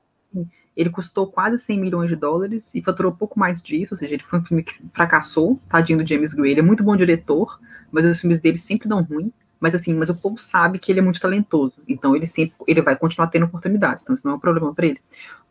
Ele 0.75 0.89
custou 0.89 1.27
quase 1.27 1.57
100 1.57 1.79
milhões 1.79 2.09
de 2.09 2.15
dólares 2.15 2.73
e 2.75 2.81
faturou 2.81 3.11
pouco 3.11 3.39
mais 3.39 3.61
disso, 3.61 3.93
ou 3.93 3.97
seja, 3.97 4.13
ele 4.13 4.23
foi 4.23 4.39
um 4.39 4.43
filme 4.43 4.63
que 4.63 4.73
fracassou, 4.93 5.59
tadinho 5.69 5.99
do 5.99 6.07
James 6.07 6.33
Gray. 6.33 6.51
Ele 6.51 6.59
é 6.59 6.63
muito 6.63 6.83
bom 6.83 6.95
diretor, 6.95 7.59
mas 7.91 8.05
os 8.05 8.19
filmes 8.19 8.39
dele 8.39 8.57
sempre 8.57 8.89
dão 8.89 9.01
ruim. 9.01 9.31
Mas 9.57 9.73
assim, 9.73 9.93
mas 9.93 10.09
o 10.09 10.15
povo 10.15 10.37
sabe 10.37 10.77
que 10.77 10.91
ele 10.91 10.99
é 10.99 11.01
muito 11.01 11.19
talentoso, 11.19 11.81
então 11.87 12.13
ele 12.13 12.27
sempre 12.27 12.53
ele 12.67 12.81
vai 12.81 12.95
continuar 12.95 13.27
tendo 13.27 13.45
oportunidades, 13.45 14.03
então 14.03 14.13
isso 14.13 14.27
não 14.27 14.33
é 14.33 14.37
um 14.37 14.39
problema 14.39 14.73
para 14.75 14.85
ele. 14.85 14.99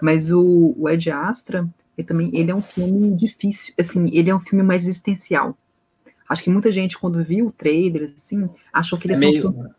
Mas 0.01 0.31
o, 0.31 0.75
o 0.77 0.89
Ed 0.91 1.11
Astra, 1.11 1.67
ele 1.97 2.07
também 2.07 2.31
ele 2.35 2.51
é 2.51 2.55
um 2.55 2.61
filme 2.61 3.17
difícil, 3.17 3.73
assim, 3.81 4.11
ele 4.13 4.29
é 4.29 4.35
um 4.35 4.41
filme 4.41 4.63
mais 4.63 4.83
existencial. 4.87 5.57
Acho 6.29 6.43
que 6.45 6.51
muita 6.51 6.71
gente 6.71 6.99
quando 6.99 7.25
viu 7.25 7.47
o 7.47 7.53
trailer 7.53 8.13
assim, 8.15 8.49
achou 8.73 8.99
que 8.99 9.07
ele 9.07 9.15
É 9.15 9.17
um 9.17 9.21
meio. 9.21 9.41
filme 9.41 9.71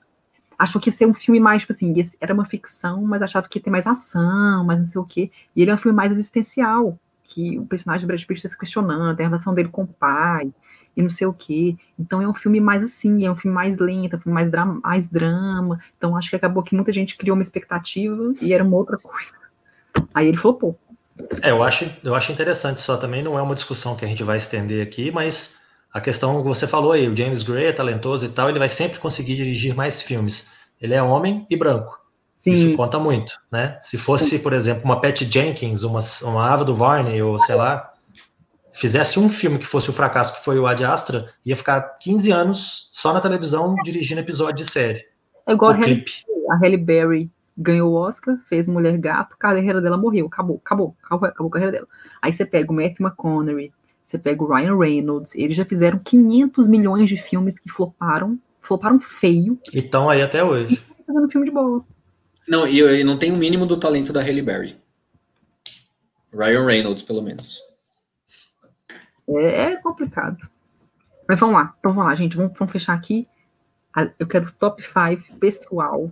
achou 0.58 0.82
que 0.82 0.90
ia 0.90 0.94
ser 0.94 1.06
um 1.06 1.14
filme 1.14 1.40
mais, 1.40 1.62
tipo 1.62 1.74
assim, 1.74 1.94
era 2.20 2.34
uma 2.34 2.46
ficção, 2.46 3.02
mas 3.04 3.22
achava 3.22 3.48
que 3.48 3.60
ia 3.60 3.64
ter 3.64 3.70
mais 3.70 3.86
ação, 3.86 4.64
mais 4.64 4.80
não 4.80 4.86
sei 4.86 5.02
o 5.02 5.06
quê. 5.06 5.32
E 5.56 5.62
ele 5.62 5.72
é 5.72 5.74
um 5.74 5.78
filme 5.78 5.96
mais 5.96 6.12
existencial, 6.12 6.98
que 7.24 7.58
o 7.60 7.66
personagem 7.66 8.06
do 8.06 8.08
Brad 8.08 8.24
Pitt 8.24 8.38
está 8.38 8.50
se 8.50 8.58
questionando, 8.58 9.16
tem 9.16 9.26
a 9.26 9.30
relação 9.30 9.54
dele 9.54 9.70
com 9.70 9.84
o 9.84 9.88
pai, 9.88 10.52
e 10.96 11.02
não 11.02 11.10
sei 11.10 11.28
o 11.28 11.34
quê. 11.34 11.76
Então 12.00 12.22
é 12.22 12.28
um 12.28 12.34
filme 12.34 12.60
mais 12.60 12.82
assim, 12.84 13.26
é 13.26 13.32
um 13.32 13.36
filme 13.36 13.54
mais 13.54 13.78
lento, 13.78 14.14
é 14.14 14.18
um 14.18 14.22
filme 14.22 14.34
mais, 14.34 14.50
dra 14.50 14.66
mais 14.66 15.08
drama. 15.08 15.80
Então 15.98 16.16
acho 16.16 16.30
que 16.30 16.36
acabou 16.36 16.64
que 16.64 16.76
muita 16.76 16.94
gente 16.94 17.18
criou 17.18 17.36
uma 17.36 17.44
expectativa 17.44 18.34
e 18.42 18.54
era 18.54 18.64
uma 18.64 18.78
outra 18.78 18.98
coisa. 18.98 19.34
Aí 20.14 20.28
ele 20.28 20.38
flopou. 20.38 20.78
É, 21.42 21.52
eu 21.52 21.64
acho, 21.64 21.90
eu 22.04 22.14
acho 22.14 22.32
interessante, 22.32 22.82
só 22.82 22.98
também 22.98 23.24
não 23.24 23.38
é 23.38 23.42
uma 23.42 23.56
discussão 23.56 23.96
que 23.96 24.04
a 24.04 24.08
gente 24.08 24.24
vai 24.24 24.38
estender 24.38 24.86
aqui, 24.86 25.12
mas 25.12 25.65
a 25.96 26.02
questão 26.02 26.42
que 26.42 26.48
você 26.50 26.68
falou 26.68 26.92
aí, 26.92 27.08
o 27.08 27.16
James 27.16 27.42
Gray 27.42 27.68
é 27.68 27.72
talentoso 27.72 28.26
e 28.26 28.30
tal, 28.30 28.50
ele 28.50 28.60
vai 28.60 28.68
sempre 28.68 29.00
conseguir 29.00 29.38
dirigir 29.38 29.74
mais 29.74 30.02
filmes. 30.02 30.54
Ele 30.82 30.94
é 30.94 31.02
homem 31.02 31.48
e 31.50 31.56
branco. 31.56 31.98
Isso 32.36 32.64
Sim, 32.64 32.76
conta 32.76 33.00
muito, 33.00 33.40
né? 33.50 33.78
Se 33.80 33.98
fosse, 33.98 34.40
por 34.40 34.52
exemplo, 34.52 34.84
uma 34.84 35.00
Pat 35.00 35.22
Jenkins, 35.24 35.84
uma, 35.84 36.02
uma 36.24 36.52
Ava 36.52 36.66
DuVernay, 36.66 37.22
ou 37.22 37.40
sei 37.40 37.56
lá, 37.56 37.94
fizesse 38.74 39.18
um 39.18 39.30
filme 39.30 39.58
que 39.58 39.66
fosse 39.66 39.90
o 39.90 39.94
fracasso 39.94 40.36
que 40.36 40.44
foi 40.44 40.60
o 40.60 40.68
Ad 40.68 40.84
Astra, 40.84 41.30
ia 41.46 41.56
ficar 41.56 41.80
15 41.98 42.30
anos 42.30 42.90
só 42.92 43.14
na 43.14 43.22
televisão 43.22 43.74
dirigindo 43.82 44.20
episódio 44.20 44.66
de 44.66 44.70
série. 44.70 45.06
é 45.48 45.54
igual 45.54 45.72
a 45.72 45.76
Halle, 45.76 46.04
a 46.52 46.56
Halle 46.58 46.78
Berry 46.78 47.32
ganhou 47.58 47.94
o 47.94 47.96
Oscar, 47.96 48.36
fez 48.50 48.68
Mulher 48.68 48.98
Gato, 48.98 49.34
a 49.34 49.38
carreira 49.38 49.80
dela 49.80 49.98
morreu, 49.98 50.26
acabou, 50.26 50.62
acabou, 50.62 50.94
acabou, 51.02 51.30
acabou 51.30 51.48
a 51.48 51.52
carreira 51.52 51.72
dela. 51.72 51.88
Aí 52.22 52.34
você 52.34 52.46
pega 52.46 52.70
o 52.70 52.76
Matthew 52.76 53.08
McConaughey, 53.08 53.72
você 54.16 54.20
pega 54.20 54.44
o 54.44 54.48
Ryan 54.48 54.78
Reynolds, 54.78 55.34
eles 55.36 55.56
já 55.58 55.66
fizeram 55.66 56.00
500 56.00 56.68
milhões 56.68 57.10
de 57.10 57.18
filmes 57.18 57.58
que 57.60 57.70
floparam, 57.70 58.40
floparam 58.62 59.00
feio, 59.00 59.60
E 59.74 59.80
estão 59.80 60.10
aí 60.10 60.22
até 60.22 60.44
hoje. 60.44 60.82
fazendo 61.06 61.30
filme 61.30 61.48
de 61.48 61.54
boa. 61.54 61.84
Não, 62.48 62.68
e 62.68 62.80
e 62.80 63.04
não 63.04 63.18
tem 63.18 63.32
o 63.32 63.36
mínimo 63.36 63.66
do 63.66 63.78
talento 63.78 64.14
da 64.14 64.22
Halle 64.22 64.42
Berry. 64.42 64.78
Ryan 66.34 66.66
Reynolds, 66.66 67.02
pelo 67.04 67.22
menos. 67.22 67.62
É, 69.28 69.72
é 69.74 69.76
complicado. 69.78 70.38
Mas 71.28 71.40
vamos 71.40 71.56
lá, 71.56 71.74
então 71.80 71.92
vamos 71.94 72.08
lá, 72.10 72.16
gente, 72.16 72.38
vamos, 72.38 72.54
vamos 72.58 72.72
fechar 72.72 72.94
aqui. 72.94 73.28
Eu 74.20 74.28
quero 74.28 74.48
o 74.48 74.52
top 74.52 74.84
5 74.84 75.38
pessoal 75.40 76.12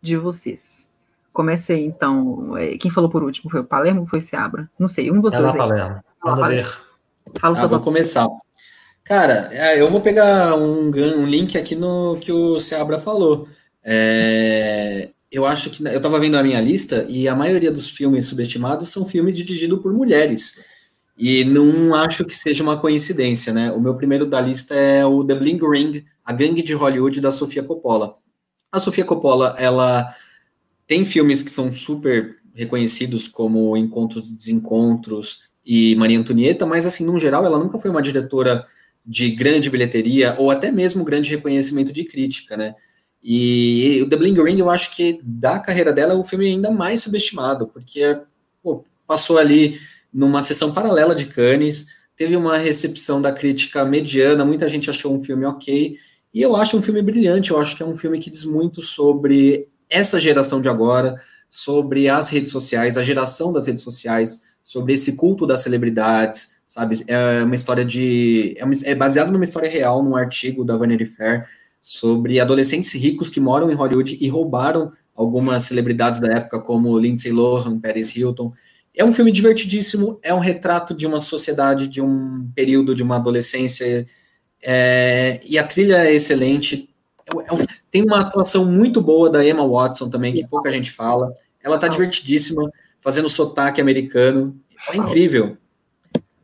de 0.00 0.16
vocês. 0.16 0.88
Comece 1.32 1.72
aí, 1.74 1.84
então. 1.84 2.56
É, 2.56 2.76
Quem 2.78 2.90
falou 2.90 3.08
por 3.10 3.22
último? 3.22 3.50
Foi 3.50 3.60
o 3.60 3.64
Palermo 3.64 4.00
ou 4.00 4.06
foi 4.06 4.18
o 4.18 4.22
Seabra? 4.22 4.68
Não 4.78 4.88
sei, 4.88 5.10
um 5.12 5.20
dos 5.20 5.32
É 5.34 5.38
lá. 5.38 5.54
Palermo. 5.54 6.02
Manda 6.24 6.40
Palermo. 6.40 6.68
ver. 6.70 6.87
Fala 7.40 7.60
Ah, 7.60 7.66
vou 7.66 7.80
começar. 7.80 8.28
Cara, 9.04 9.48
é, 9.52 9.80
eu 9.80 9.88
vou 9.88 10.00
pegar 10.00 10.54
um, 10.54 10.90
um 10.90 11.26
link 11.26 11.56
aqui 11.56 11.74
no 11.74 12.18
que 12.20 12.30
o 12.30 12.60
Seabra 12.60 12.98
falou. 12.98 13.48
É, 13.82 15.10
eu 15.32 15.46
acho 15.46 15.70
que 15.70 15.82
eu 15.86 16.00
tava 16.00 16.20
vendo 16.20 16.36
a 16.36 16.42
minha 16.42 16.60
lista 16.60 17.06
e 17.08 17.26
a 17.26 17.34
maioria 17.34 17.70
dos 17.70 17.88
filmes 17.88 18.26
subestimados 18.26 18.90
são 18.90 19.04
filmes 19.06 19.36
dirigidos 19.36 19.80
por 19.80 19.92
mulheres. 19.92 20.62
E 21.16 21.44
não 21.44 21.94
acho 21.94 22.24
que 22.24 22.36
seja 22.36 22.62
uma 22.62 22.78
coincidência, 22.78 23.52
né? 23.52 23.72
O 23.72 23.80
meu 23.80 23.94
primeiro 23.94 24.26
da 24.26 24.40
lista 24.40 24.74
é 24.74 25.04
o 25.04 25.24
The 25.24 25.34
Bling 25.34 25.58
Ring, 25.58 26.04
a 26.24 26.32
gangue 26.32 26.62
de 26.62 26.74
Hollywood 26.74 27.20
da 27.20 27.30
Sofia 27.30 27.62
Coppola. 27.62 28.16
A 28.70 28.78
Sofia 28.78 29.04
Coppola, 29.04 29.56
ela 29.58 30.14
tem 30.86 31.04
filmes 31.04 31.42
que 31.42 31.50
são 31.50 31.72
super 31.72 32.36
reconhecidos 32.54 33.26
como 33.26 33.76
Encontros 33.76 34.28
e 34.28 34.36
Desencontros 34.36 35.47
e 35.70 35.94
Maria 35.96 36.18
Antonieta, 36.18 36.64
mas 36.64 36.86
assim, 36.86 37.04
no 37.04 37.18
geral, 37.18 37.44
ela 37.44 37.58
nunca 37.58 37.78
foi 37.78 37.90
uma 37.90 38.00
diretora 38.00 38.64
de 39.06 39.28
grande 39.28 39.68
bilheteria 39.68 40.34
ou 40.38 40.50
até 40.50 40.72
mesmo 40.72 41.04
grande 41.04 41.28
reconhecimento 41.28 41.92
de 41.92 42.04
crítica, 42.04 42.56
né? 42.56 42.74
E 43.22 44.00
o 44.02 44.08
The 44.08 44.16
Bling 44.16 44.42
Ring, 44.42 44.58
eu 44.58 44.70
acho 44.70 44.96
que 44.96 45.20
da 45.22 45.58
carreira 45.58 45.92
dela 45.92 46.14
é 46.14 46.16
o 46.16 46.24
filme 46.24 46.46
ainda 46.46 46.70
mais 46.70 47.02
subestimado, 47.02 47.68
porque 47.68 48.18
pô, 48.62 48.82
passou 49.06 49.36
ali 49.36 49.78
numa 50.10 50.42
sessão 50.42 50.72
paralela 50.72 51.14
de 51.14 51.26
Cannes, 51.26 51.86
teve 52.16 52.34
uma 52.34 52.56
recepção 52.56 53.20
da 53.20 53.30
crítica 53.30 53.84
mediana, 53.84 54.46
muita 54.46 54.68
gente 54.68 54.88
achou 54.88 55.14
um 55.14 55.22
filme 55.22 55.44
ok, 55.44 55.96
e 56.32 56.40
eu 56.40 56.56
acho 56.56 56.78
um 56.78 56.82
filme 56.82 57.02
brilhante, 57.02 57.50
eu 57.50 57.58
acho 57.58 57.76
que 57.76 57.82
é 57.82 57.86
um 57.86 57.96
filme 57.96 58.18
que 58.18 58.30
diz 58.30 58.44
muito 58.44 58.80
sobre 58.80 59.68
essa 59.90 60.18
geração 60.18 60.62
de 60.62 60.68
agora, 60.70 61.20
sobre 61.50 62.08
as 62.08 62.30
redes 62.30 62.50
sociais, 62.50 62.96
a 62.96 63.02
geração 63.02 63.52
das 63.52 63.66
redes 63.66 63.84
sociais, 63.84 64.47
sobre 64.68 64.92
esse 64.92 65.14
culto 65.16 65.46
das 65.46 65.60
celebridades, 65.60 66.50
sabe? 66.66 67.02
É 67.06 67.42
uma 67.42 67.54
história 67.54 67.86
de. 67.86 68.54
É, 68.58 68.66
uma, 68.66 68.74
é 68.84 68.94
baseado 68.94 69.32
numa 69.32 69.44
história 69.44 69.66
real, 69.66 70.02
num 70.02 70.14
artigo 70.14 70.62
da 70.62 70.76
Vanity 70.76 71.06
Fair, 71.06 71.46
sobre 71.80 72.38
adolescentes 72.38 72.92
ricos 72.92 73.30
que 73.30 73.40
moram 73.40 73.70
em 73.70 73.74
Hollywood 73.74 74.18
e 74.20 74.28
roubaram 74.28 74.92
algumas 75.16 75.64
celebridades 75.64 76.20
da 76.20 76.34
época, 76.34 76.60
como 76.60 76.98
Lindsay 76.98 77.32
Lohan, 77.32 77.80
Paris 77.80 78.14
Hilton. 78.14 78.52
É 78.94 79.02
um 79.02 79.10
filme 79.10 79.32
divertidíssimo, 79.32 80.18
é 80.22 80.34
um 80.34 80.38
retrato 80.38 80.92
de 80.92 81.06
uma 81.06 81.18
sociedade, 81.18 81.88
de 81.88 82.02
um 82.02 82.46
período, 82.54 82.94
de 82.94 83.02
uma 83.02 83.16
adolescência, 83.16 84.04
é, 84.62 85.40
e 85.46 85.56
a 85.56 85.64
trilha 85.64 86.06
é 86.06 86.12
excelente. 86.12 86.90
É 87.26 87.54
um, 87.54 87.64
tem 87.90 88.02
uma 88.02 88.20
atuação 88.20 88.66
muito 88.66 89.00
boa 89.00 89.30
da 89.30 89.42
Emma 89.42 89.66
Watson 89.66 90.10
também, 90.10 90.34
que 90.34 90.46
pouca 90.46 90.70
gente 90.70 90.90
fala. 90.90 91.32
Ela 91.64 91.78
tá 91.78 91.88
divertidíssima, 91.88 92.70
fazendo 93.00 93.28
sotaque 93.28 93.80
americano. 93.80 94.58
É 94.90 94.96
incrível. 94.96 95.56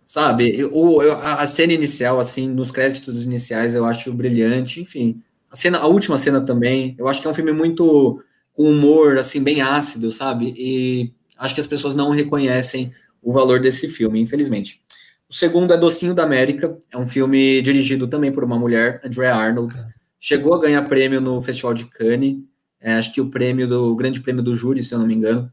Sabe? 0.06 0.64
O, 0.70 1.00
a, 1.00 1.46
cena 1.46 1.72
inicial, 1.72 2.20
assim, 2.20 2.48
nos 2.48 2.70
créditos 2.70 3.24
iniciais, 3.24 3.74
eu 3.74 3.84
acho 3.84 4.12
brilhante. 4.12 4.80
Enfim, 4.80 5.22
a, 5.50 5.56
cena, 5.56 5.78
a 5.78 5.86
última 5.86 6.18
cena 6.18 6.40
também. 6.40 6.94
Eu 6.98 7.08
acho 7.08 7.20
que 7.20 7.26
é 7.26 7.30
um 7.30 7.34
filme 7.34 7.52
muito 7.52 8.22
com 8.52 8.70
humor, 8.70 9.18
assim, 9.18 9.42
bem 9.42 9.60
ácido, 9.60 10.12
sabe? 10.12 10.54
E 10.56 11.12
acho 11.38 11.54
que 11.54 11.60
as 11.60 11.66
pessoas 11.66 11.94
não 11.94 12.10
reconhecem 12.10 12.92
o 13.22 13.32
valor 13.32 13.60
desse 13.60 13.88
filme, 13.88 14.20
infelizmente. 14.20 14.80
O 15.28 15.34
segundo 15.34 15.72
é 15.72 15.76
Docinho 15.76 16.14
da 16.14 16.22
América, 16.22 16.78
é 16.92 16.98
um 16.98 17.08
filme 17.08 17.60
dirigido 17.62 18.06
também 18.06 18.30
por 18.30 18.44
uma 18.44 18.58
mulher, 18.58 19.00
Andrea 19.02 19.34
Arnold. 19.34 19.74
Chegou 20.20 20.54
a 20.54 20.60
ganhar 20.60 20.82
prêmio 20.82 21.20
no 21.20 21.42
Festival 21.42 21.74
de 21.74 21.86
Cannes, 21.86 22.36
é, 22.80 22.94
acho 22.94 23.12
que 23.12 23.20
o 23.20 23.30
prêmio 23.30 23.66
do 23.66 23.92
o 23.92 23.96
grande 23.96 24.20
prêmio 24.20 24.42
do 24.42 24.54
júri, 24.54 24.84
se 24.84 24.94
eu 24.94 24.98
não 24.98 25.06
me 25.06 25.14
engano. 25.14 25.50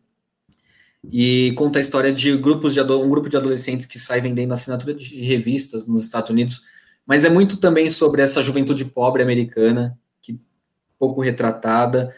E 1.10 1.54
conta 1.54 1.80
a 1.80 1.82
história 1.82 2.12
de 2.12 2.38
grupos 2.38 2.74
de 2.74 2.82
um 2.82 3.10
grupo 3.10 3.28
de 3.28 3.38
adolescentes 3.38 3.86
que 3.86 3.98
sai 3.98 4.22
vendendo 4.22 4.54
assinatura 4.54 4.94
de 4.94 5.22
revistas 5.22 5.88
nos 5.88 6.04
Estados 6.04 6.30
Unidos, 6.30 6.62
mas 7.06 7.26
é 7.26 7.30
muito 7.30 7.58
também 7.58 7.90
sobre 7.90 8.22
essa 8.22 8.44
juventude 8.44 8.86
pobre 8.86 9.24
americana, 9.24 9.98
que 10.22 10.40
pouco 11.00 11.22
retratada. 11.22 12.14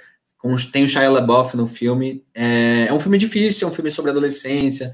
Tem 0.74 0.84
o 0.84 0.88
Shia 0.88 1.10
LaBeouf 1.10 1.56
no 1.56 1.66
filme. 1.66 2.22
É, 2.36 2.88
é 2.88 2.94
um 2.94 3.00
filme 3.00 3.18
difícil, 3.18 3.66
é 3.68 3.72
um 3.72 3.74
filme 3.74 3.90
sobre 3.90 4.12
adolescência. 4.12 4.94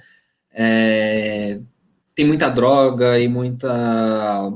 É, 0.52 1.60
tem 2.14 2.26
muita 2.26 2.50
droga 2.50 3.20
e 3.20 3.28
muita 3.28 4.54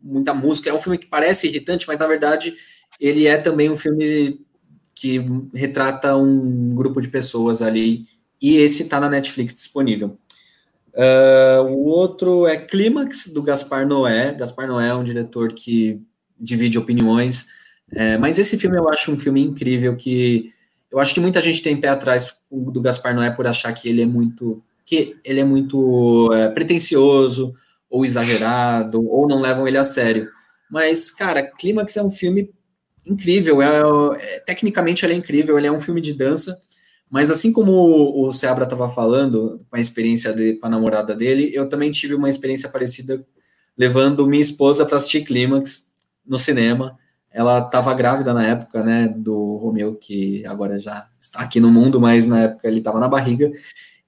muita 0.00 0.34
música. 0.34 0.68
É 0.68 0.74
um 0.74 0.80
filme 0.80 0.98
que 0.98 1.06
parece 1.06 1.46
irritante, 1.46 1.88
mas 1.88 1.98
na 1.98 2.06
verdade 2.06 2.54
ele 3.00 3.26
é 3.26 3.38
também 3.38 3.70
um 3.70 3.76
filme 3.76 4.38
que 4.94 5.18
retrata 5.54 6.14
um 6.16 6.74
grupo 6.74 7.00
de 7.00 7.08
pessoas 7.08 7.62
ali. 7.62 8.06
E 8.44 8.58
esse 8.58 8.82
está 8.82 9.00
na 9.00 9.08
Netflix 9.08 9.54
disponível. 9.54 10.18
Uh, 10.92 11.62
o 11.62 11.86
outro 11.86 12.46
é 12.46 12.58
Clímax, 12.58 13.28
do 13.28 13.42
Gaspar 13.42 13.88
Noé. 13.88 14.34
Gaspar 14.34 14.68
Noé 14.68 14.88
é 14.88 14.94
um 14.94 15.02
diretor 15.02 15.54
que 15.54 15.98
divide 16.38 16.76
opiniões. 16.76 17.46
É, 17.90 18.18
mas 18.18 18.38
esse 18.38 18.58
filme 18.58 18.76
eu 18.76 18.86
acho 18.90 19.10
um 19.10 19.16
filme 19.16 19.42
incrível 19.42 19.96
que 19.96 20.52
eu 20.92 20.98
acho 20.98 21.14
que 21.14 21.20
muita 21.20 21.40
gente 21.40 21.62
tem 21.62 21.80
pé 21.80 21.88
atrás 21.88 22.34
do 22.52 22.82
Gaspar 22.82 23.14
Noé 23.14 23.30
por 23.30 23.46
achar 23.46 23.72
que 23.72 23.88
ele 23.88 24.02
é 24.02 24.06
muito 24.06 24.62
que 24.84 25.16
ele 25.24 25.40
é 25.40 25.44
muito 25.44 26.30
é, 26.34 26.50
pretencioso 26.50 27.54
ou 27.88 28.04
exagerado 28.04 29.02
ou 29.08 29.26
não 29.26 29.40
levam 29.40 29.66
ele 29.66 29.78
a 29.78 29.84
sério. 29.84 30.28
Mas 30.70 31.10
cara, 31.10 31.42
Clímax 31.42 31.96
é 31.96 32.02
um 32.02 32.10
filme 32.10 32.50
incrível, 33.06 33.62
é, 33.62 33.80
é, 34.18 34.40
tecnicamente 34.40 35.06
ele 35.06 35.14
é 35.14 35.16
incrível, 35.16 35.56
ele 35.56 35.66
é 35.66 35.72
um 35.72 35.80
filme 35.80 36.02
de 36.02 36.12
dança. 36.12 36.60
Mas 37.14 37.30
assim 37.30 37.52
como 37.52 38.26
o, 38.26 38.32
Seabra 38.32 38.64
estava 38.64 38.90
falando, 38.90 39.64
com 39.70 39.76
a 39.76 39.80
experiência 39.80 40.32
de, 40.32 40.54
com 40.54 40.66
a 40.66 40.68
namorada 40.68 41.14
dele, 41.14 41.48
eu 41.54 41.68
também 41.68 41.88
tive 41.92 42.12
uma 42.12 42.28
experiência 42.28 42.68
parecida 42.68 43.24
levando 43.78 44.26
minha 44.26 44.42
esposa 44.42 44.84
para 44.84 44.96
assistir 44.96 45.22
Clímax 45.22 45.92
no 46.26 46.36
cinema. 46.40 46.98
Ela 47.30 47.60
estava 47.60 47.94
grávida 47.94 48.34
na 48.34 48.44
época, 48.44 48.82
né, 48.82 49.06
do 49.06 49.54
Romeu, 49.58 49.94
que 49.94 50.44
agora 50.44 50.76
já 50.76 51.08
está 51.16 51.38
aqui 51.38 51.60
no 51.60 51.70
mundo, 51.70 52.00
mas 52.00 52.26
na 52.26 52.40
época 52.40 52.66
ele 52.66 52.78
estava 52.78 52.98
na 52.98 53.06
barriga. 53.06 53.48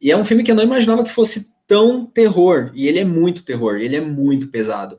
E 0.01 0.11
é 0.11 0.17
um 0.17 0.25
filme 0.25 0.43
que 0.43 0.51
eu 0.51 0.57
não 0.57 0.65
imaginava 0.65 1.05
que 1.05 1.13
fosse 1.13 1.53
tão 1.65 2.07
terror. 2.07 2.73
E 2.75 2.89
ele 2.89 2.99
é 2.99 3.05
muito 3.05 3.45
terror, 3.45 3.77
ele 3.77 3.95
é 3.95 4.01
muito 4.01 4.49
pesado. 4.49 4.99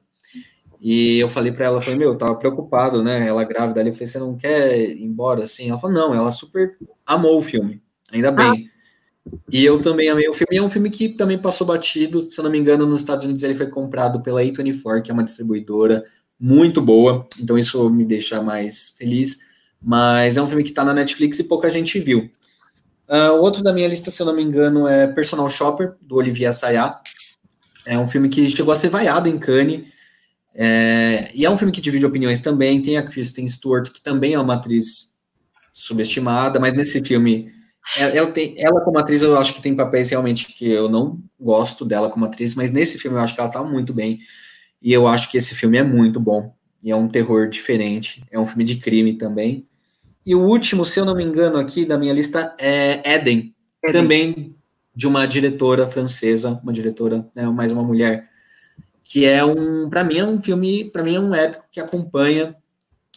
E 0.80 1.20
eu 1.20 1.28
falei 1.28 1.52
para 1.52 1.66
ela, 1.66 1.82
falei, 1.82 2.00
meu, 2.00 2.12
eu 2.12 2.18
tava 2.18 2.36
preocupado, 2.36 3.04
né? 3.04 3.28
Ela 3.28 3.44
grávida 3.44 3.82
ali, 3.82 3.90
eu 3.90 3.94
falei, 3.94 4.08
você 4.08 4.18
não 4.18 4.38
quer 4.38 4.80
ir 4.80 5.04
embora 5.04 5.44
assim? 5.44 5.68
Ela 5.68 5.78
falou, 5.78 5.94
não, 5.94 6.16
ela 6.16 6.32
super 6.32 6.78
amou 7.06 7.38
o 7.38 7.42
filme, 7.42 7.82
ainda 8.12 8.32
bem. 8.32 8.70
Ah. 8.70 8.78
E 9.52 9.66
eu 9.66 9.82
também 9.82 10.10
amei 10.10 10.28
o 10.30 10.34
filme, 10.34 10.58
é 10.58 10.62
um 10.62 10.70
filme 10.70 10.90
que 10.90 11.10
também 11.10 11.38
passou 11.38 11.68
batido, 11.68 12.22
se 12.22 12.40
eu 12.40 12.44
não 12.44 12.52
me 12.52 12.58
engano, 12.58 12.86
nos 12.86 13.02
Estados 13.02 13.26
Unidos 13.26 13.44
ele 13.44 13.56
foi 13.56 13.68
comprado 13.68 14.22
pela 14.22 14.42
A24, 14.42 15.02
que 15.02 15.12
é 15.12 15.14
uma 15.14 15.24
distribuidora 15.24 16.04
muito 16.40 16.82
boa, 16.82 17.28
então 17.42 17.58
isso 17.58 17.90
me 17.90 18.06
deixa 18.06 18.42
mais 18.42 18.90
feliz. 18.98 19.38
Mas 19.82 20.38
é 20.38 20.42
um 20.42 20.48
filme 20.48 20.64
que 20.64 20.70
está 20.70 20.84
na 20.84 20.94
Netflix 20.94 21.40
e 21.40 21.44
pouca 21.44 21.70
gente 21.70 22.00
viu. 22.00 22.30
Uh, 23.08 23.32
o 23.34 23.42
outro 23.42 23.64
da 23.64 23.72
minha 23.72 23.88
lista, 23.88 24.12
se 24.12 24.22
eu 24.22 24.26
não 24.26 24.36
me 24.36 24.44
engano, 24.44 24.88
é 24.88 25.08
Personal 25.08 25.48
Shopper, 25.50 25.96
do 26.02 26.16
Olivier 26.16 26.50
Assayas. 26.50 26.94
É 27.86 27.98
um 27.98 28.08
filme 28.08 28.28
que 28.28 28.50
chegou 28.50 28.74
a 28.74 28.76
ser 28.76 28.90
vaiado 28.90 29.30
em 29.30 29.38
Cannes. 29.38 29.88
É, 30.54 31.30
e 31.34 31.46
é 31.46 31.50
um 31.50 31.58
filme 31.58 31.72
que 31.72 31.80
divide 31.80 32.06
opiniões 32.06 32.40
também. 32.40 32.82
Tem 32.82 32.98
a 32.98 33.04
Kristen 33.04 33.48
Stewart, 33.48 33.92
que 33.92 34.02
também 34.02 34.34
é 34.34 34.40
uma 34.40 34.56
atriz 34.56 35.14
subestimada, 35.72 36.60
mas 36.60 36.74
nesse 36.74 37.02
filme, 37.04 37.50
ela, 37.96 38.32
tem, 38.32 38.56
ela 38.58 38.82
como 38.82 39.00
atriz, 39.00 39.22
eu 39.22 39.38
acho 39.38 39.54
que 39.54 39.62
tem 39.62 39.76
papéis 39.76 40.10
realmente 40.10 40.48
que 40.48 40.70
eu 40.70 40.90
não 40.90 41.20
gosto 41.40 41.86
dela 41.86 42.10
como 42.10 42.26
atriz, 42.26 42.56
mas 42.56 42.72
nesse 42.72 42.98
filme 42.98 43.18
eu 43.18 43.22
acho 43.22 43.34
que 43.34 43.40
ela 43.40 43.50
tá 43.50 43.64
muito 43.64 43.94
bem. 43.94 44.20
E 44.82 44.92
eu 44.92 45.08
acho 45.08 45.32
que 45.32 45.38
esse 45.38 45.56
filme 45.56 45.78
é 45.78 45.84
muito 45.84 46.20
bom. 46.20 46.54
E 46.84 46.92
é 46.92 46.96
um 46.96 47.08
terror 47.08 47.50
diferente. 47.50 48.24
É 48.32 48.40
um 48.40 48.46
filme 48.46 48.64
de 48.64 48.76
crime 48.76 49.14
também. 49.14 49.66
E 50.26 50.36
o 50.36 50.42
último, 50.42 50.86
se 50.86 51.00
eu 51.00 51.06
não 51.06 51.16
me 51.16 51.24
engano, 51.24 51.58
aqui 51.58 51.86
da 51.86 51.98
minha 51.98 52.14
lista 52.14 52.54
é 52.60 53.16
Eden, 53.16 53.56
Eden. 53.84 53.92
também 53.92 54.56
de 54.94 55.08
uma 55.08 55.26
diretora 55.26 55.88
francesa, 55.88 56.60
uma 56.62 56.74
diretora, 56.74 57.26
né, 57.34 57.46
mais 57.48 57.72
uma 57.72 57.84
mulher, 57.84 58.28
que 59.04 59.26
é 59.26 59.46
um, 59.46 59.90
para 59.90 60.04
mim 60.04 60.18
é 60.18 60.26
um 60.26 60.42
filme, 60.42 60.92
para 60.92 61.04
mim 61.04 61.16
é 61.16 61.20
um 61.20 61.34
épico 61.34 61.66
que 61.72 61.80
acompanha 61.80 62.56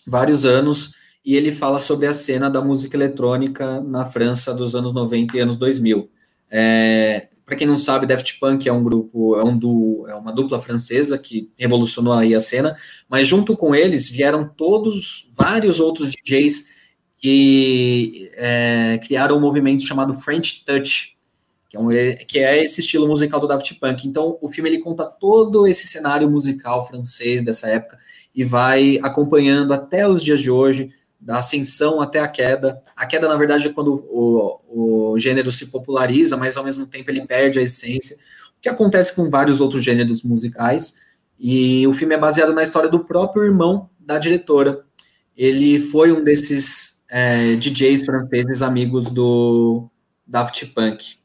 vários 0.06 0.44
anos 0.44 0.94
e 1.24 1.36
ele 1.36 1.52
fala 1.52 1.78
sobre 1.78 2.06
a 2.06 2.14
cena 2.14 2.48
da 2.48 2.62
música 2.62 2.96
eletrônica 2.96 3.80
na 3.82 4.04
França 4.04 4.54
dos 4.54 4.74
anos 4.74 4.92
90 4.92 5.36
e 5.36 5.40
anos 5.40 5.56
2000. 5.56 6.10
É, 6.50 7.28
para 7.44 7.56
quem 7.56 7.66
não 7.66 7.76
sabe, 7.76 8.06
Daft 8.06 8.38
Punk 8.38 8.68
é 8.68 8.72
um 8.72 8.82
grupo, 8.82 9.36
é, 9.36 9.44
um 9.44 9.58
du, 9.58 10.04
é 10.08 10.14
uma 10.14 10.32
dupla 10.32 10.60
francesa 10.60 11.18
que 11.18 11.50
revolucionou 11.56 12.12
aí 12.12 12.34
a 12.34 12.40
cena, 12.40 12.76
mas 13.08 13.26
junto 13.26 13.56
com 13.56 13.74
eles 13.74 14.08
vieram 14.08 14.48
todos, 14.48 15.28
vários 15.32 15.80
outros 15.80 16.10
DJs 16.12 16.80
que 17.16 18.30
é, 18.34 18.98
criaram 19.04 19.36
um 19.36 19.40
movimento 19.40 19.84
chamado 19.84 20.14
French 20.14 20.64
Touch, 20.64 21.16
que 21.68 21.76
é, 21.76 21.80
um, 21.80 21.88
que 22.26 22.38
é, 22.38 22.62
esse 22.62 22.80
estilo 22.80 23.06
musical 23.06 23.38
do 23.38 23.46
Daft 23.46 23.74
Punk. 23.74 24.06
Então, 24.06 24.38
o 24.40 24.48
filme 24.50 24.70
ele 24.70 24.78
conta 24.78 25.04
todo 25.04 25.66
esse 25.66 25.86
cenário 25.86 26.30
musical 26.30 26.86
francês 26.86 27.42
dessa 27.44 27.68
época 27.68 27.98
e 28.34 28.42
vai 28.42 28.98
acompanhando 29.02 29.74
até 29.74 30.08
os 30.08 30.22
dias 30.22 30.40
de 30.40 30.50
hoje, 30.50 30.90
da 31.20 31.38
ascensão 31.38 32.00
até 32.00 32.20
a 32.20 32.28
queda. 32.28 32.82
A 32.96 33.06
queda, 33.06 33.28
na 33.28 33.36
verdade, 33.36 33.68
é 33.68 33.72
quando 33.72 34.06
o, 34.10 35.12
o 35.12 35.18
gênero 35.18 35.52
se 35.52 35.66
populariza, 35.66 36.36
mas 36.36 36.56
ao 36.56 36.64
mesmo 36.64 36.86
tempo 36.86 37.10
ele 37.10 37.26
perde 37.26 37.58
a 37.58 37.62
essência, 37.62 38.16
o 38.16 38.60
que 38.60 38.68
acontece 38.68 39.14
com 39.14 39.28
vários 39.28 39.60
outros 39.60 39.84
gêneros 39.84 40.22
musicais. 40.22 40.94
E 41.38 41.86
o 41.86 41.92
filme 41.92 42.14
é 42.14 42.18
baseado 42.18 42.52
na 42.52 42.62
história 42.62 42.88
do 42.88 43.04
próprio 43.04 43.44
irmão 43.44 43.90
da 43.98 44.18
diretora. 44.18 44.84
Ele 45.36 45.78
foi 45.78 46.12
um 46.12 46.24
desses 46.24 47.02
é, 47.10 47.54
DJs 47.56 48.04
franceses 48.04 48.62
amigos 48.62 49.10
do 49.10 49.88
Daft 50.26 50.66
Punk. 50.66 51.16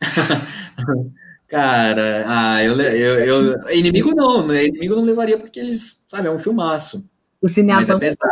Cara, 1.48 2.24
ah, 2.26 2.64
eu, 2.64 2.80
eu, 2.80 3.18
eu, 3.18 3.70
inimigo 3.70 4.14
não, 4.14 4.46
né? 4.46 4.64
Inimigo 4.64 4.96
não 4.96 5.02
levaria 5.02 5.36
porque 5.36 5.60
eles, 5.60 6.02
sabe, 6.08 6.28
é 6.28 6.30
um 6.30 6.38
filmaço. 6.38 7.06
O 7.42 7.48
cineasta, 7.48 7.92
é 8.00 8.16
pra 8.16 8.30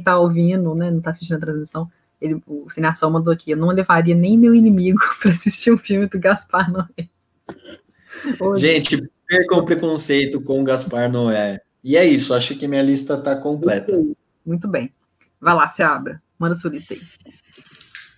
quem 0.00 0.02
tá 0.02 0.18
ouvindo, 0.18 0.74
né, 0.74 0.90
não 0.90 1.00
tá 1.00 1.10
assistindo 1.10 1.36
a 1.36 1.40
transmissão, 1.40 1.90
ele, 2.20 2.42
o 2.46 2.68
cineasta 2.70 3.08
mandou 3.08 3.32
aqui, 3.32 3.50
eu 3.50 3.56
não 3.56 3.68
levaria 3.68 4.14
nem 4.14 4.36
meu 4.36 4.54
inimigo 4.54 4.98
para 5.20 5.30
assistir 5.30 5.70
um 5.72 5.78
filme 5.78 6.06
do 6.06 6.18
Gaspar 6.18 6.72
Noé. 6.72 7.08
Hoje. 8.40 8.66
Gente, 8.66 9.10
percam 9.26 9.58
o 9.58 9.64
preconceito 9.64 10.40
com 10.40 10.60
o 10.60 10.64
Gaspar 10.64 11.10
Noé. 11.10 11.60
E 11.84 11.96
é 11.96 12.04
isso, 12.04 12.34
acho 12.34 12.56
que 12.56 12.66
minha 12.66 12.82
lista 12.82 13.16
tá 13.16 13.36
completa. 13.36 13.94
Muito, 13.94 14.16
muito 14.44 14.68
bem. 14.68 14.92
Vai 15.40 15.54
lá, 15.54 15.66
se 15.68 15.82
abra. 15.82 16.20
Manda 16.38 16.54
sua 16.54 16.70
lista 16.70 16.94
aí. 16.94 17.00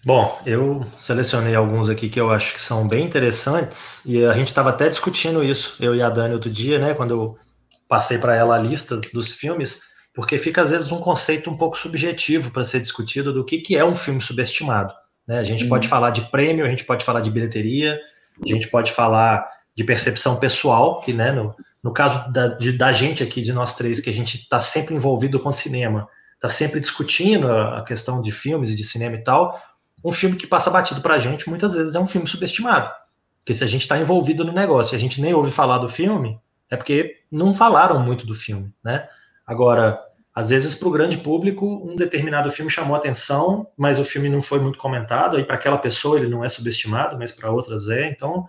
Bom, 0.05 0.41
eu 0.45 0.85
selecionei 0.97 1.55
alguns 1.55 1.89
aqui 1.89 2.09
que 2.09 2.21
eu 2.21 2.31
acho 2.31 2.55
que 2.55 2.61
são 2.61 2.89
bem 2.89 3.05
interessantes 3.05 4.05
e 4.05 4.25
a 4.25 4.35
gente 4.35 4.49
estava 4.49 4.71
até 4.71 4.89
discutindo 4.89 5.45
isso, 5.45 5.77
eu 5.79 5.95
e 5.95 6.03
a 6.03 6.11
Dani 6.11 6.35
outro 6.35 6.51
dia, 6.51 6.77
né, 6.77 6.93
quando 6.93 7.13
eu 7.13 7.39
passei 7.87 8.19
para 8.19 8.35
ela 8.35 8.57
a 8.57 8.59
lista 8.59 9.01
dos 9.13 9.33
filmes 9.35 9.92
porque 10.15 10.39
fica 10.39 10.63
às 10.63 10.71
vezes 10.71 10.93
um 10.93 11.01
conceito 11.01 11.51
um 11.51 11.57
pouco 11.57 11.79
subjetivo 11.79 12.51
para 12.51 12.65
ser 12.65 12.81
discutido 12.81 13.33
do 13.33 13.45
que, 13.45 13.59
que 13.59 13.77
é 13.77 13.85
um 13.85 13.95
filme 13.95 14.21
subestimado. 14.21 14.93
Né? 15.27 15.39
A 15.39 15.45
gente 15.45 15.67
pode 15.67 15.89
falar 15.89 16.11
de 16.11 16.23
prêmio, 16.23 16.65
a 16.65 16.69
gente 16.69 16.85
pode 16.85 17.05
falar 17.05 17.21
de 17.21 17.31
bilheteria, 17.31 17.99
a 18.43 18.49
gente 18.49 18.69
pode 18.69 18.93
falar 18.93 19.49
de 19.75 19.85
percepção 19.85 20.37
pessoal, 20.37 21.01
que 21.01 21.13
né, 21.13 21.33
no, 21.33 21.55
no 21.83 21.93
caso 21.93 22.31
da, 22.31 22.49
de, 22.49 22.73
da 22.73 22.93
gente 22.93 23.23
aqui, 23.23 23.41
de 23.41 23.53
nós 23.53 23.75
três, 23.75 24.01
que 24.01 24.11
a 24.11 24.13
gente 24.13 24.37
está 24.37 24.61
sempre 24.61 24.95
envolvido 24.95 25.41
com 25.41 25.51
cinema, 25.51 26.07
está 26.35 26.49
sempre 26.49 26.79
discutindo 26.79 27.51
a, 27.51 27.79
a 27.79 27.83
questão 27.83 28.21
de 28.21 28.31
filmes 28.31 28.71
e 28.71 28.77
de 28.77 28.85
cinema 28.85 29.17
e 29.17 29.25
tal, 29.25 29.59
um 30.05 30.13
filme 30.13 30.37
que 30.37 30.47
passa 30.47 30.71
batido 30.71 31.01
para 31.01 31.15
a 31.15 31.19
gente 31.19 31.49
muitas 31.49 31.75
vezes 31.75 31.95
é 31.95 32.01
um 32.01 32.07
filme 32.07 32.27
subestimado. 32.27 32.91
Porque 33.39 33.55
se 33.55 33.65
a 33.65 33.67
gente 33.67 33.83
está 33.83 33.99
envolvido 33.99 34.45
no 34.45 34.53
negócio 34.53 34.95
e 34.95 34.97
a 34.97 35.01
gente 35.01 35.21
nem 35.21 35.33
ouve 35.33 35.51
falar 35.51 35.79
do 35.79 35.89
filme, 35.89 36.39
é 36.71 36.77
porque 36.77 37.17
não 37.31 37.55
falaram 37.55 38.01
muito 38.01 38.27
do 38.27 38.35
filme, 38.35 38.73
né? 38.85 39.09
Agora, 39.47 40.01
às 40.35 40.51
vezes 40.51 40.75
para 40.75 40.89
o 40.89 40.93
grande 40.93 41.19
público 41.19 41.67
um 41.67 41.95
determinado 41.95 42.51
filme 42.51 42.71
chamou 42.71 42.97
atenção, 42.97 43.67
mas 43.77 43.99
o 43.99 44.05
filme 44.05 44.29
não 44.29 44.41
foi 44.41 44.61
muito 44.61 44.79
comentado, 44.79 45.37
aí 45.37 45.45
para 45.45 45.57
aquela 45.57 45.79
pessoa 45.79 46.19
ele 46.19 46.29
não 46.29 46.45
é 46.45 46.49
subestimado, 46.49 47.19
mas 47.19 47.33
para 47.33 47.51
outras 47.51 47.89
é. 47.89 48.09
Então, 48.09 48.47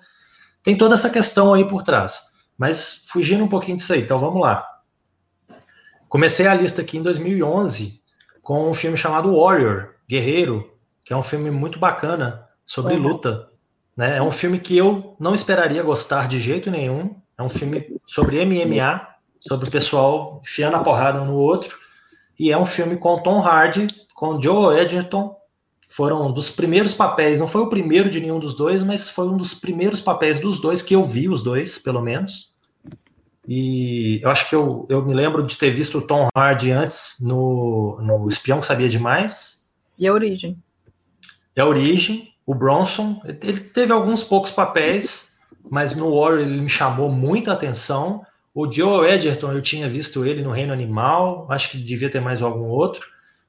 tem 0.62 0.78
toda 0.78 0.96
essa 0.96 1.10
questão 1.10 1.54
aí 1.54 1.68
por 1.68 1.84
trás. 1.84 2.34
Mas 2.58 3.04
fugindo 3.08 3.44
um 3.44 3.50
pouquinho 3.50 3.78
disso 3.78 3.94
aí, 3.94 4.02
então 4.02 4.18
vamos 4.18 4.42
lá. 4.42 4.66
Comecei 6.08 6.48
a 6.48 6.54
lista 6.54 6.82
aqui 6.82 6.98
em 6.98 7.02
2011 7.02 8.02
com 8.44 8.70
um 8.70 8.74
filme 8.74 8.96
chamado 8.96 9.36
Warrior, 9.36 9.96
Guerreiro, 10.08 10.78
que 11.04 11.12
é 11.12 11.18
um 11.18 11.24
filme 11.24 11.50
muito 11.50 11.80
bacana 11.80 12.48
sobre 12.66 12.96
luta. 12.96 13.50
Né? 13.98 14.18
É 14.18 14.22
um 14.22 14.32
filme 14.32 14.60
que 14.60 14.78
eu 14.78 15.16
não 15.20 15.34
esperaria 15.34 15.82
gostar 15.84 16.28
de 16.28 16.40
jeito 16.40 16.70
nenhum. 16.70 17.16
É 17.38 17.44
um 17.44 17.50
filme 17.50 17.98
sobre 18.06 18.46
MMA, 18.46 19.08
sobre 19.48 19.68
o 19.68 19.72
pessoal 19.72 20.42
enfiando 20.44 20.76
a 20.76 20.84
porrada 20.84 21.22
um 21.22 21.26
no 21.26 21.36
outro. 21.36 21.78
E 22.40 22.52
é 22.52 22.58
um 22.58 22.66
filme 22.66 22.98
com 22.98 23.22
Tom 23.22 23.40
Hardy, 23.40 23.88
com 24.14 24.42
Joe 24.42 24.78
Edgerton. 24.80 25.38
Foram 25.88 26.32
dos 26.32 26.50
primeiros 26.50 26.94
papéis, 26.94 27.40
não 27.40 27.48
foi 27.48 27.62
o 27.62 27.70
primeiro 27.70 28.10
de 28.10 28.20
nenhum 28.20 28.40
dos 28.40 28.56
dois, 28.56 28.82
mas 28.82 29.10
foi 29.10 29.28
um 29.28 29.38
dos 29.38 29.54
primeiros 29.54 30.02
papéis 30.02 30.40
dos 30.40 30.60
dois 30.60 30.82
que 30.82 30.96
eu 30.96 31.04
vi, 31.04 31.30
os 31.30 31.44
dois, 31.44 31.78
pelo 31.78 32.02
menos. 32.02 32.54
E 33.48 34.20
eu 34.24 34.30
acho 34.30 34.50
que 34.50 34.56
eu, 34.56 34.88
eu 34.90 35.06
me 35.06 35.14
lembro 35.14 35.46
de 35.46 35.56
ter 35.56 35.70
visto 35.70 36.00
o 36.00 36.08
Tom 36.08 36.28
Hardy 36.36 36.72
antes 36.72 37.18
no, 37.22 38.00
no 38.02 38.28
Espião 38.28 38.60
que 38.60 38.66
Sabia 38.66 38.90
Demais. 38.90 39.72
E 40.00 40.08
a 40.08 40.14
Origem. 40.14 40.58
E 41.56 41.62
a 41.62 41.66
Origem, 41.68 42.34
o 42.46 42.56
Bronson. 42.56 43.22
Ele 43.26 43.60
teve 43.60 43.92
alguns 43.92 44.24
poucos 44.24 44.52
papéis, 44.52 45.40
mas 45.70 45.96
no 45.96 46.16
Warrior 46.16 46.42
ele 46.42 46.62
me 46.62 46.70
chamou 46.70 47.12
muita 47.12 47.52
atenção. 47.52 48.26
O 48.54 48.72
Joe 48.72 49.10
Edgerton, 49.10 49.52
eu 49.52 49.62
tinha 49.62 49.90
visto 49.90 50.26
ele 50.26 50.44
no 50.44 50.52
Reino 50.52 50.74
Animal, 50.74 51.48
acho 51.50 51.72
que 51.72 51.78
devia 51.78 52.10
ter 52.10 52.20
mais 52.20 52.42
algum 52.42 52.68
outro, 52.68 53.08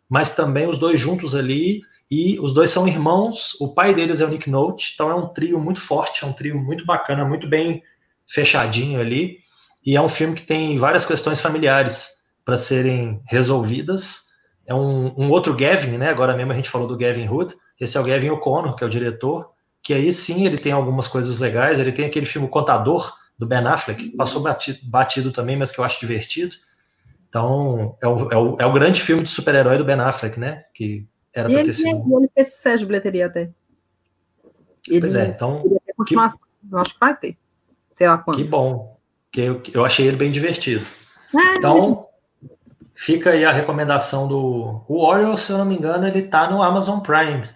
mas 0.09 0.35
também 0.35 0.67
os 0.67 0.79
dois 0.79 0.99
juntos 0.99 1.35
ali, 1.35 1.83
e 2.11 2.39
os 2.41 2.55
dois 2.55 2.71
são 2.71 2.89
irmãos, 2.89 3.57
o 3.61 3.75
pai 3.75 3.95
deles 3.95 4.21
é 4.21 4.25
o 4.25 4.29
Nick 4.29 4.49
Note, 4.49 4.93
então 4.95 5.11
é 5.11 5.15
um 5.15 5.29
trio 5.29 5.59
muito 5.59 5.81
forte, 5.81 6.25
é 6.25 6.27
um 6.27 6.33
trio 6.33 6.59
muito 6.59 6.87
bacana, 6.87 7.25
muito 7.25 7.49
bem 7.49 7.83
fechadinho 8.27 9.01
ali, 9.01 9.39
e 9.85 9.97
é 9.97 10.01
um 10.01 10.09
filme 10.09 10.35
que 10.35 10.43
tem 10.43 10.77
várias 10.77 11.05
questões 11.05 11.41
familiares 11.41 12.25
para 12.45 12.57
serem 12.57 13.21
resolvidas, 13.27 14.35
é 14.67 14.75
um, 14.75 15.15
um, 15.19 15.31
outro 15.31 15.55
Gavin, 15.55 15.99
né? 15.99 16.09
Agora 16.09 16.37
mesmo 16.37 16.53
a 16.53 16.55
gente 16.55 16.71
falou 16.71 16.87
do 16.87 16.97
Gavin 16.97 17.29
Hood. 17.29 17.55
Esse 17.79 17.97
é 17.97 18.01
o 18.01 18.05
Gavin 18.05 18.31
O'Connor, 18.31 18.75
que 18.75 18.83
é 18.85 18.87
o 18.87 18.91
diretor, 18.91 19.51
que 19.83 19.93
aí 19.93 20.11
sim 20.13 20.47
ele 20.47 20.57
tem 20.57 20.73
algumas 20.73 21.07
coisas 21.07 21.39
legais. 21.39 21.79
Ele 21.79 21.93
tem 21.93 22.07
aquele 22.07 22.27
filme 22.27 22.49
Contador, 22.49 23.13
do 23.39 23.47
Ben 23.47 23.67
Affleck, 23.67 24.11
que 24.11 24.17
passou 24.17 24.41
batido, 24.41 24.79
batido 24.85 25.33
também, 25.33 25.57
mas 25.57 25.71
que 25.71 25.81
eu 25.81 25.85
acho 25.85 26.01
divertido. 26.01 26.55
Então, 27.29 27.97
é 28.01 28.07
o, 28.07 28.31
é 28.31 28.37
o, 28.37 28.57
é 28.61 28.67
o 28.67 28.73
grande 28.73 29.03
filme 29.03 29.23
de 29.23 29.29
super-herói 29.29 29.77
do 29.77 29.85
Ben 29.85 29.99
Affleck, 29.99 30.39
né? 30.39 30.65
Que 30.73 31.07
era 31.35 31.49
para 31.49 31.65
ter 31.65 31.73
sido. 31.73 32.09
E 32.09 32.15
ele 32.15 32.31
fez 32.33 32.55
sucesso 32.55 32.79
de 32.79 32.87
bilheteria 32.87 33.27
até. 33.27 33.51
Ele, 34.89 35.01
pois 35.01 35.15
é, 35.17 35.27
então. 35.27 35.63
Que, 36.07 36.15
eu 36.15 36.21
acho 36.21 36.37
que 36.93 37.01
vai 37.01 37.17
ter. 37.17 37.37
Sei 37.99 38.07
lá 38.07 38.19
quando. 38.19 38.37
Que 38.37 38.45
bom. 38.45 38.99
Que 39.33 39.41
eu, 39.41 39.63
eu 39.73 39.85
achei 39.85 40.07
ele 40.07 40.17
bem 40.17 40.31
divertido. 40.31 40.87
É, 41.35 41.55
então, 41.59 42.07
fica 42.95 43.31
aí 43.31 43.45
a 43.45 43.51
recomendação 43.51 44.29
do. 44.29 44.85
O 44.87 45.05
Warrior, 45.05 45.37
se 45.39 45.51
eu 45.51 45.59
não 45.59 45.65
me 45.65 45.77
engano, 45.77 46.07
ele 46.07 46.23
tá 46.23 46.49
no 46.49 46.63
Amazon 46.63 47.01
Prime. 47.01 47.49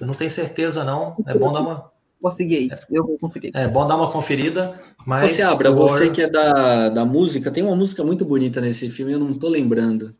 Eu 0.00 0.06
não 0.06 0.14
tenho 0.14 0.30
certeza, 0.30 0.84
não. 0.84 1.16
É 1.26 1.36
bom 1.36 1.52
dar 1.52 1.60
uma. 1.60 1.91
Consegui, 2.22 2.70
eu 2.88 3.04
vou 3.04 3.18
conferir. 3.18 3.50
É 3.52 3.66
bom 3.66 3.84
dar 3.84 3.96
uma 3.96 4.08
conferida, 4.08 4.80
mas... 5.04 5.32
Você, 5.32 5.42
Abra, 5.42 5.72
você 5.72 6.08
que 6.08 6.22
é 6.22 6.30
da, 6.30 6.88
da 6.88 7.04
música, 7.04 7.50
tem 7.50 7.64
uma 7.64 7.74
música 7.74 8.04
muito 8.04 8.24
bonita 8.24 8.60
nesse 8.60 8.88
filme, 8.88 9.12
eu 9.12 9.18
não 9.18 9.34
tô 9.34 9.48
lembrando. 9.48 10.14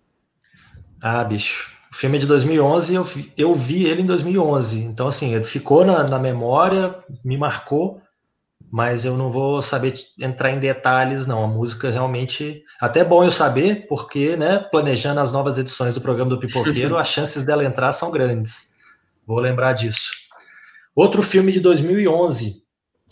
Ah, 1.01 1.23
bicho. 1.23 1.73
O 1.93 1.95
filme 1.95 2.16
é 2.16 2.20
de 2.20 2.27
2011, 2.27 2.95
eu 2.95 3.05
vi, 3.05 3.33
eu 3.37 3.55
vi 3.55 3.85
ele 3.85 4.03
em 4.03 4.07
2011. 4.07 4.83
Então, 4.83 5.07
assim, 5.07 5.33
ele 5.33 5.45
ficou 5.45 5.85
na, 5.85 6.03
na 6.03 6.19
memória, 6.19 6.93
me 7.24 7.39
marcou, 7.39 8.03
mas 8.69 9.05
eu 9.05 9.16
não 9.16 9.31
vou 9.31 9.62
saber 9.62 9.95
entrar 10.19 10.51
em 10.51 10.59
detalhes, 10.59 11.27
não. 11.27 11.45
A 11.45 11.47
música 11.47 11.91
realmente. 11.91 12.65
Até 12.81 13.01
é 13.01 13.05
bom 13.05 13.23
eu 13.23 13.31
saber, 13.31 13.87
porque, 13.87 14.37
né, 14.37 14.59
planejando 14.59 15.20
as 15.20 15.31
novas 15.31 15.59
edições 15.59 15.95
do 15.95 16.01
programa 16.01 16.31
do 16.31 16.39
Pipoqueiro, 16.41 16.97
as 16.99 17.09
chances 17.09 17.45
dela 17.45 17.65
entrar 17.65 17.93
são 17.93 18.11
grandes. 18.11 18.73
Vou 19.27 19.39
lembrar 19.39 19.74
disso. 19.74 20.22
Outro 20.94 21.23
filme 21.23 21.52
de 21.52 21.60
2011 21.60 22.62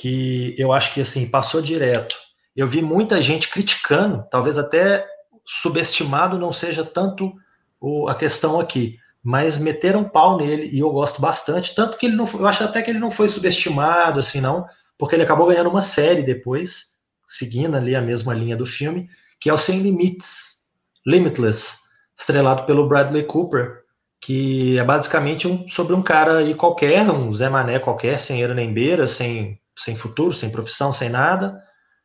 que 0.00 0.54
eu 0.56 0.72
acho 0.72 0.94
que 0.94 1.02
assim 1.02 1.28
passou 1.28 1.60
direto. 1.60 2.16
Eu 2.56 2.66
vi 2.66 2.80
muita 2.80 3.20
gente 3.20 3.50
criticando, 3.50 4.24
talvez 4.30 4.56
até 4.56 5.06
subestimado 5.44 6.38
não 6.38 6.50
seja 6.50 6.82
tanto 6.82 7.34
o, 7.78 8.08
a 8.08 8.14
questão 8.14 8.58
aqui, 8.58 8.96
mas 9.22 9.58
meteram 9.58 10.02
pau 10.02 10.38
nele 10.38 10.70
e 10.72 10.78
eu 10.78 10.90
gosto 10.90 11.20
bastante, 11.20 11.74
tanto 11.74 11.98
que 11.98 12.06
ele 12.06 12.16
não, 12.16 12.26
eu 12.32 12.46
acho 12.46 12.64
até 12.64 12.80
que 12.80 12.90
ele 12.90 12.98
não 12.98 13.10
foi 13.10 13.28
subestimado 13.28 14.18
assim 14.18 14.40
não, 14.40 14.64
porque 14.96 15.14
ele 15.14 15.22
acabou 15.22 15.46
ganhando 15.46 15.68
uma 15.68 15.82
série 15.82 16.22
depois, 16.22 16.98
seguindo 17.26 17.76
ali 17.76 17.94
a 17.94 18.00
mesma 18.00 18.32
linha 18.32 18.56
do 18.56 18.64
filme, 18.64 19.06
que 19.38 19.50
é 19.50 19.52
o 19.52 19.58
Sem 19.58 19.80
Limites, 19.80 20.70
Limitless, 21.06 21.76
estrelado 22.18 22.64
pelo 22.64 22.88
Bradley 22.88 23.24
Cooper, 23.24 23.79
que 24.20 24.78
é 24.78 24.84
basicamente 24.84 25.48
um, 25.48 25.66
sobre 25.66 25.94
um 25.94 26.02
cara 26.02 26.38
aí 26.38 26.54
qualquer, 26.54 27.08
um 27.10 27.32
Zé 27.32 27.48
Mané 27.48 27.78
qualquer, 27.78 28.20
sem 28.20 28.42
era 28.42 28.54
nem 28.54 28.72
beira, 28.72 29.06
sem, 29.06 29.58
sem 29.76 29.96
futuro, 29.96 30.34
sem 30.34 30.50
profissão, 30.50 30.92
sem 30.92 31.08
nada, 31.08 31.62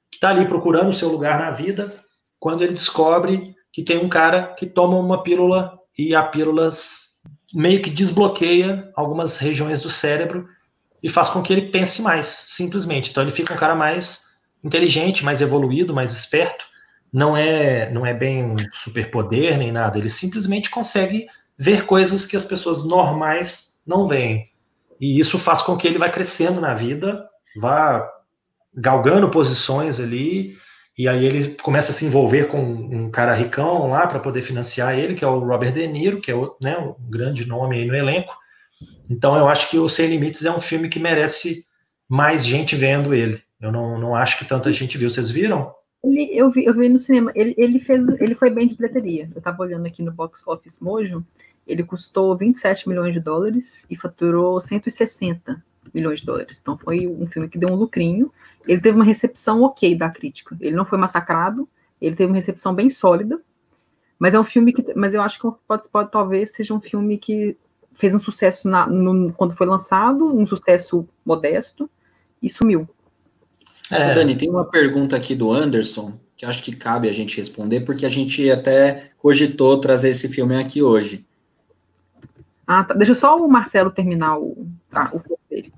que 0.09 0.17
está 0.17 0.29
ali 0.29 0.45
procurando 0.45 0.89
o 0.89 0.93
seu 0.93 1.09
lugar 1.09 1.37
na 1.37 1.51
vida, 1.51 1.93
quando 2.39 2.63
ele 2.63 2.73
descobre 2.73 3.55
que 3.71 3.83
tem 3.83 3.97
um 3.97 4.07
cara 4.07 4.53
que 4.57 4.65
toma 4.65 4.97
uma 4.97 5.23
pílula 5.23 5.77
e 5.97 6.15
a 6.15 6.23
pílula 6.23 6.69
meio 7.53 7.81
que 7.81 7.89
desbloqueia 7.89 8.89
algumas 8.95 9.37
regiões 9.37 9.81
do 9.81 9.89
cérebro 9.89 10.47
e 11.03 11.09
faz 11.09 11.29
com 11.29 11.41
que 11.41 11.51
ele 11.51 11.69
pense 11.69 12.01
mais, 12.01 12.25
simplesmente. 12.25 13.11
Então 13.11 13.23
ele 13.23 13.31
fica 13.31 13.53
um 13.53 13.57
cara 13.57 13.75
mais 13.75 14.35
inteligente, 14.63 15.23
mais 15.23 15.41
evoluído, 15.41 15.93
mais 15.93 16.11
esperto. 16.13 16.65
Não 17.11 17.35
é, 17.35 17.89
não 17.91 18.05
é 18.05 18.13
bem 18.13 18.43
um 18.43 18.55
superpoder 18.73 19.57
nem 19.57 19.71
nada, 19.71 19.97
ele 19.97 20.09
simplesmente 20.09 20.69
consegue 20.69 21.27
ver 21.57 21.85
coisas 21.85 22.25
que 22.25 22.35
as 22.35 22.45
pessoas 22.45 22.85
normais 22.85 23.81
não 23.85 24.07
veem. 24.07 24.45
E 24.99 25.19
isso 25.19 25.37
faz 25.37 25.61
com 25.61 25.77
que 25.77 25.87
ele 25.87 25.97
vá 25.97 26.09
crescendo 26.09 26.59
na 26.61 26.73
vida, 26.73 27.27
vá 27.57 28.09
galgando 28.73 29.29
posições 29.29 29.99
ali, 29.99 30.57
e 30.97 31.07
aí 31.07 31.25
ele 31.25 31.55
começa 31.55 31.91
a 31.91 31.93
se 31.93 32.05
envolver 32.05 32.45
com 32.45 32.61
um 32.61 33.11
cara 33.11 33.33
ricão 33.33 33.89
lá 33.89 34.07
para 34.07 34.19
poder 34.19 34.41
financiar 34.41 34.97
ele, 34.97 35.13
que 35.13 35.25
é 35.25 35.27
o 35.27 35.39
Robert 35.39 35.73
De 35.73 35.85
Niro, 35.87 36.21
que 36.21 36.31
é 36.31 36.35
o, 36.35 36.55
né, 36.61 36.77
um 36.77 36.95
grande 37.09 37.45
nome 37.45 37.77
aí 37.77 37.85
no 37.85 37.95
elenco. 37.95 38.33
Então 39.09 39.37
eu 39.37 39.47
acho 39.47 39.69
que 39.69 39.77
o 39.77 39.89
Sem 39.89 40.07
Limites 40.07 40.45
é 40.45 40.51
um 40.51 40.59
filme 40.59 40.87
que 40.87 40.99
merece 40.99 41.65
mais 42.07 42.45
gente 42.45 42.75
vendo 42.75 43.13
ele. 43.13 43.41
Eu 43.59 43.71
não, 43.71 43.99
não 43.99 44.15
acho 44.15 44.37
que 44.37 44.45
tanta 44.45 44.71
gente 44.71 44.97
viu. 44.97 45.09
Vocês 45.09 45.29
viram? 45.29 45.73
Ele, 46.05 46.29
eu, 46.31 46.51
vi, 46.51 46.65
eu 46.65 46.73
vi 46.73 46.87
no 46.87 47.01
cinema. 47.01 47.31
Ele, 47.33 47.55
ele, 47.57 47.79
fez, 47.79 48.07
ele 48.19 48.35
foi 48.35 48.49
bem 48.49 48.67
de 48.67 48.75
bilheteria. 48.75 49.29
Eu 49.33 49.39
estava 49.39 49.61
olhando 49.61 49.87
aqui 49.87 50.03
no 50.03 50.11
Box 50.11 50.43
Office 50.45 50.79
Mojo. 50.79 51.25
Ele 51.67 51.83
custou 51.83 52.37
27 52.37 52.87
milhões 52.87 53.13
de 53.13 53.19
dólares 53.19 53.85
e 53.89 53.95
faturou 53.95 54.61
160 54.61 55.63
milhões 55.93 56.19
de 56.19 56.25
dólares. 56.25 56.59
Então 56.61 56.77
foi 56.77 57.07
um 57.07 57.25
filme 57.25 57.49
que 57.49 57.57
deu 57.57 57.69
um 57.69 57.75
lucrinho. 57.75 58.31
Ele 58.67 58.79
teve 58.79 58.95
uma 58.95 59.03
recepção 59.03 59.63
ok 59.63 59.97
da 59.97 60.09
crítica. 60.09 60.55
Ele 60.61 60.75
não 60.75 60.85
foi 60.85 60.97
massacrado, 60.97 61.67
ele 61.99 62.15
teve 62.15 62.29
uma 62.29 62.35
recepção 62.35 62.73
bem 62.73 62.89
sólida. 62.89 63.41
Mas 64.19 64.33
é 64.33 64.39
um 64.39 64.43
filme 64.43 64.71
que. 64.71 64.93
Mas 64.95 65.13
eu 65.13 65.21
acho 65.21 65.39
que 65.39 65.57
pode, 65.67 65.89
pode 65.89 66.11
talvez 66.11 66.51
seja 66.51 66.73
um 66.73 66.79
filme 66.79 67.17
que 67.17 67.57
fez 67.95 68.13
um 68.13 68.19
sucesso 68.19 68.69
na, 68.69 68.85
no, 68.87 69.33
quando 69.33 69.55
foi 69.55 69.65
lançado, 69.65 70.25
um 70.25 70.45
sucesso 70.45 71.07
modesto, 71.25 71.89
e 72.41 72.49
sumiu. 72.49 72.87
É. 73.91 74.13
Dani, 74.13 74.35
tem 74.35 74.49
uma 74.49 74.65
pergunta 74.65 75.15
aqui 75.15 75.35
do 75.35 75.51
Anderson, 75.51 76.13
que 76.35 76.45
acho 76.45 76.63
que 76.63 76.75
cabe 76.75 77.07
a 77.07 77.13
gente 77.13 77.37
responder, 77.37 77.81
porque 77.81 78.05
a 78.05 78.09
gente 78.09 78.49
até 78.49 79.11
cogitou 79.17 79.79
trazer 79.79 80.09
esse 80.09 80.27
filme 80.27 80.55
aqui 80.55 80.81
hoje. 80.81 81.25
Ah, 82.67 82.83
tá. 82.83 82.93
Deixa 82.93 83.13
só 83.13 83.37
o 83.37 83.47
Marcelo 83.47 83.91
terminar 83.91 84.37
o, 84.39 84.67
tá, 84.89 85.11
o 85.13 85.21
dele. 85.49 85.71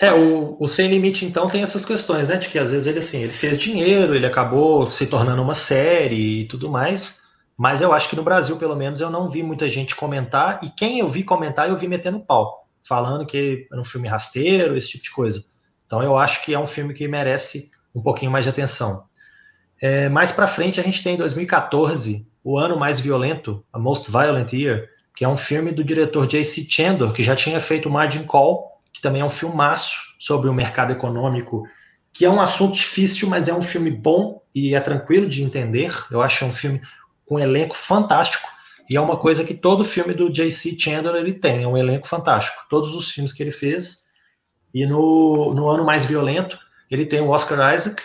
É, 0.00 0.12
o, 0.12 0.56
o 0.60 0.68
Sem 0.68 0.88
Limite, 0.88 1.24
então, 1.24 1.48
tem 1.48 1.62
essas 1.62 1.84
questões, 1.84 2.28
né? 2.28 2.36
De 2.36 2.48
que 2.48 2.58
às 2.58 2.70
vezes 2.70 2.86
ele, 2.86 2.98
assim, 2.98 3.22
ele 3.22 3.32
fez 3.32 3.58
dinheiro, 3.58 4.14
ele 4.14 4.26
acabou 4.26 4.86
se 4.86 5.06
tornando 5.06 5.42
uma 5.42 5.54
série 5.54 6.42
e 6.42 6.44
tudo 6.44 6.70
mais. 6.70 7.28
Mas 7.56 7.80
eu 7.80 7.92
acho 7.92 8.08
que 8.08 8.14
no 8.14 8.22
Brasil, 8.22 8.56
pelo 8.56 8.76
menos, 8.76 9.00
eu 9.00 9.10
não 9.10 9.28
vi 9.28 9.42
muita 9.42 9.68
gente 9.68 9.96
comentar. 9.96 10.62
E 10.62 10.70
quem 10.70 11.00
eu 11.00 11.08
vi 11.08 11.24
comentar, 11.24 11.68
eu 11.68 11.76
vi 11.76 11.88
metendo 11.88 12.20
pau. 12.20 12.68
Falando 12.86 13.26
que 13.26 13.66
era 13.70 13.80
um 13.80 13.84
filme 13.84 14.06
rasteiro, 14.06 14.76
esse 14.76 14.90
tipo 14.90 15.04
de 15.04 15.10
coisa. 15.10 15.44
Então 15.88 16.02
eu 16.02 16.18
acho 16.18 16.44
que 16.44 16.52
é 16.52 16.58
um 16.58 16.66
filme 16.66 16.92
que 16.92 17.08
merece 17.08 17.70
um 17.94 18.02
pouquinho 18.02 18.30
mais 18.30 18.44
de 18.44 18.50
atenção. 18.50 19.04
É, 19.80 20.06
mais 20.10 20.30
para 20.30 20.46
frente, 20.46 20.78
a 20.78 20.82
gente 20.82 21.02
tem 21.02 21.14
em 21.14 21.16
2014, 21.16 22.30
o 22.44 22.58
ano 22.58 22.78
mais 22.78 23.00
violento, 23.00 23.64
a 23.72 23.78
Most 23.78 24.10
Violent 24.10 24.52
Year, 24.52 24.86
que 25.16 25.24
é 25.24 25.28
um 25.28 25.36
filme 25.36 25.72
do 25.72 25.82
diretor 25.82 26.26
J.C. 26.26 26.66
Chandor, 26.68 27.12
que 27.12 27.24
já 27.24 27.34
tinha 27.34 27.58
feito 27.58 27.88
Margin 27.88 28.24
Call, 28.24 28.78
que 28.92 29.00
também 29.00 29.22
é 29.22 29.24
um 29.24 29.30
filmaço 29.30 30.14
sobre 30.18 30.50
o 30.50 30.54
mercado 30.54 30.92
econômico, 30.92 31.64
que 32.12 32.26
é 32.26 32.30
um 32.30 32.40
assunto 32.40 32.74
difícil, 32.74 33.26
mas 33.26 33.48
é 33.48 33.54
um 33.54 33.62
filme 33.62 33.90
bom 33.90 34.42
e 34.54 34.74
é 34.74 34.80
tranquilo 34.80 35.26
de 35.26 35.42
entender. 35.42 35.94
Eu 36.10 36.20
acho 36.20 36.44
um 36.44 36.52
filme 36.52 36.82
com 37.24 37.36
um 37.36 37.38
elenco 37.38 37.74
fantástico, 37.74 38.46
e 38.90 38.96
é 38.96 39.00
uma 39.00 39.16
coisa 39.16 39.42
que 39.42 39.54
todo 39.54 39.84
filme 39.84 40.12
do 40.12 40.30
J.C. 40.30 40.76
Chandor 40.78 41.14
ele 41.14 41.32
tem, 41.32 41.62
é 41.62 41.66
um 41.66 41.76
elenco 41.76 42.06
fantástico. 42.06 42.66
Todos 42.68 42.94
os 42.94 43.10
filmes 43.10 43.32
que 43.32 43.42
ele 43.42 43.50
fez, 43.50 44.07
e 44.72 44.86
no, 44.86 45.54
no 45.54 45.68
ano 45.68 45.84
mais 45.84 46.04
violento, 46.04 46.58
ele 46.90 47.06
tem 47.06 47.20
o 47.20 47.28
Oscar 47.28 47.74
Isaac 47.74 48.02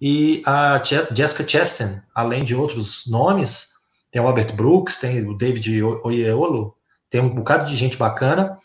e 0.00 0.42
a 0.44 0.82
Jessica 1.14 1.48
Chastain, 1.48 2.02
além 2.14 2.42
de 2.42 2.54
outros 2.54 3.08
nomes, 3.08 3.72
tem 4.10 4.20
o 4.20 4.26
Albert 4.26 4.54
Brooks, 4.54 4.96
tem 4.96 5.26
o 5.26 5.36
David 5.36 5.82
Oyeolo, 5.82 6.74
tem 7.08 7.20
um 7.20 7.34
bocado 7.34 7.68
de 7.68 7.76
gente 7.76 7.96
bacana, 7.96 8.58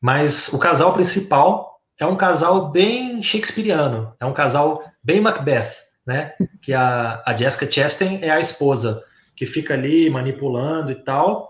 mas 0.00 0.48
o 0.48 0.58
casal 0.58 0.92
principal 0.92 1.80
é 2.00 2.06
um 2.06 2.16
casal 2.16 2.70
bem 2.70 3.22
shakespeariano, 3.22 4.14
é 4.18 4.26
um 4.26 4.32
casal 4.32 4.82
bem 5.02 5.20
Macbeth, 5.20 5.70
né? 6.06 6.32
Que 6.60 6.72
a, 6.72 7.22
a 7.24 7.36
Jessica 7.36 7.70
Chastain 7.70 8.18
é 8.22 8.30
a 8.30 8.40
esposa 8.40 9.04
que 9.36 9.46
fica 9.46 9.74
ali 9.74 10.10
manipulando 10.10 10.90
e 10.90 10.94
tal, 10.94 11.49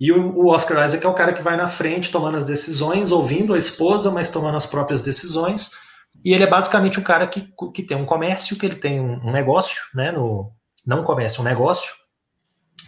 e 0.00 0.10
o, 0.10 0.46
Oscar 0.46 0.82
Isaac 0.82 1.04
é 1.04 1.08
o 1.08 1.14
cara 1.14 1.34
que 1.34 1.42
vai 1.42 1.58
na 1.58 1.68
frente 1.68 2.10
tomando 2.10 2.38
as 2.38 2.46
decisões, 2.46 3.12
ouvindo 3.12 3.52
a 3.52 3.58
esposa, 3.58 4.10
mas 4.10 4.30
tomando 4.30 4.56
as 4.56 4.64
próprias 4.64 5.02
decisões. 5.02 5.72
E 6.24 6.32
ele 6.32 6.42
é 6.42 6.46
basicamente 6.46 6.98
um 6.98 7.02
cara 7.02 7.26
que, 7.26 7.46
que 7.74 7.82
tem 7.82 7.98
um 7.98 8.06
comércio, 8.06 8.56
que 8.56 8.64
ele 8.64 8.76
tem 8.76 8.98
um, 8.98 9.30
negócio, 9.30 9.82
né? 9.94 10.10
No, 10.10 10.50
não 10.86 11.02
um 11.02 11.04
comércio, 11.04 11.42
um 11.42 11.44
negócio, 11.44 11.92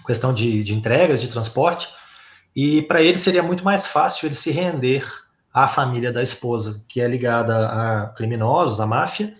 questão 0.06 0.32
de, 0.32 0.64
de 0.64 0.74
entregas, 0.74 1.20
de 1.20 1.28
transporte, 1.28 1.86
e 2.56 2.80
para 2.82 3.02
ele 3.02 3.18
seria 3.18 3.42
muito 3.42 3.62
mais 3.62 3.86
fácil 3.86 4.26
ele 4.26 4.34
se 4.34 4.50
render 4.50 5.04
à 5.52 5.68
família 5.68 6.10
da 6.10 6.22
esposa, 6.22 6.82
que 6.88 6.98
é 6.98 7.06
ligada 7.06 7.68
a 7.68 8.06
criminosos, 8.16 8.80
à 8.80 8.86
máfia, 8.86 9.34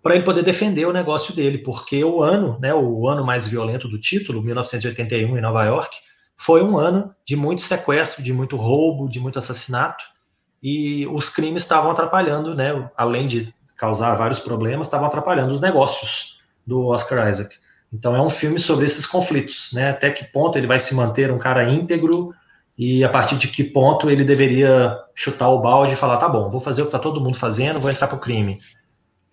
para 0.00 0.14
ele 0.14 0.24
poder 0.24 0.44
defender 0.44 0.86
o 0.86 0.92
negócio 0.92 1.34
dele, 1.34 1.58
porque 1.58 2.02
o 2.04 2.22
ano, 2.22 2.56
né, 2.60 2.72
o 2.72 3.08
ano 3.08 3.24
mais 3.24 3.48
violento 3.48 3.88
do 3.88 3.98
título, 3.98 4.42
1981 4.42 5.36
em 5.36 5.40
Nova 5.40 5.64
York, 5.64 5.96
foi 6.42 6.64
um 6.64 6.78
ano 6.78 7.14
de 7.22 7.36
muito 7.36 7.60
sequestro, 7.60 8.22
de 8.22 8.32
muito 8.32 8.56
roubo, 8.56 9.10
de 9.10 9.20
muito 9.20 9.38
assassinato, 9.38 10.02
e 10.62 11.06
os 11.08 11.28
crimes 11.28 11.62
estavam 11.62 11.90
atrapalhando, 11.90 12.54
né, 12.54 12.90
além 12.96 13.26
de 13.26 13.52
causar 13.76 14.14
vários 14.14 14.40
problemas, 14.40 14.86
estavam 14.86 15.06
atrapalhando 15.06 15.52
os 15.52 15.60
negócios 15.60 16.40
do 16.66 16.86
Oscar 16.86 17.28
Isaac. 17.28 17.54
Então 17.92 18.16
é 18.16 18.22
um 18.22 18.30
filme 18.30 18.58
sobre 18.58 18.86
esses 18.86 19.04
conflitos, 19.04 19.70
né? 19.74 19.90
Até 19.90 20.10
que 20.10 20.24
ponto 20.24 20.56
ele 20.56 20.66
vai 20.66 20.78
se 20.78 20.94
manter 20.94 21.30
um 21.30 21.38
cara 21.38 21.68
íntegro 21.68 22.32
e 22.78 23.04
a 23.04 23.08
partir 23.10 23.36
de 23.36 23.48
que 23.48 23.62
ponto 23.62 24.08
ele 24.08 24.24
deveria 24.24 24.96
chutar 25.14 25.50
o 25.50 25.60
balde 25.60 25.92
e 25.92 25.96
falar, 25.96 26.16
tá 26.16 26.28
bom, 26.28 26.48
vou 26.48 26.60
fazer 26.60 26.82
o 26.82 26.84
que 26.86 26.88
está 26.88 26.98
todo 26.98 27.20
mundo 27.20 27.36
fazendo, 27.36 27.80
vou 27.80 27.90
entrar 27.90 28.06
para 28.06 28.16
o 28.16 28.20
crime. 28.20 28.58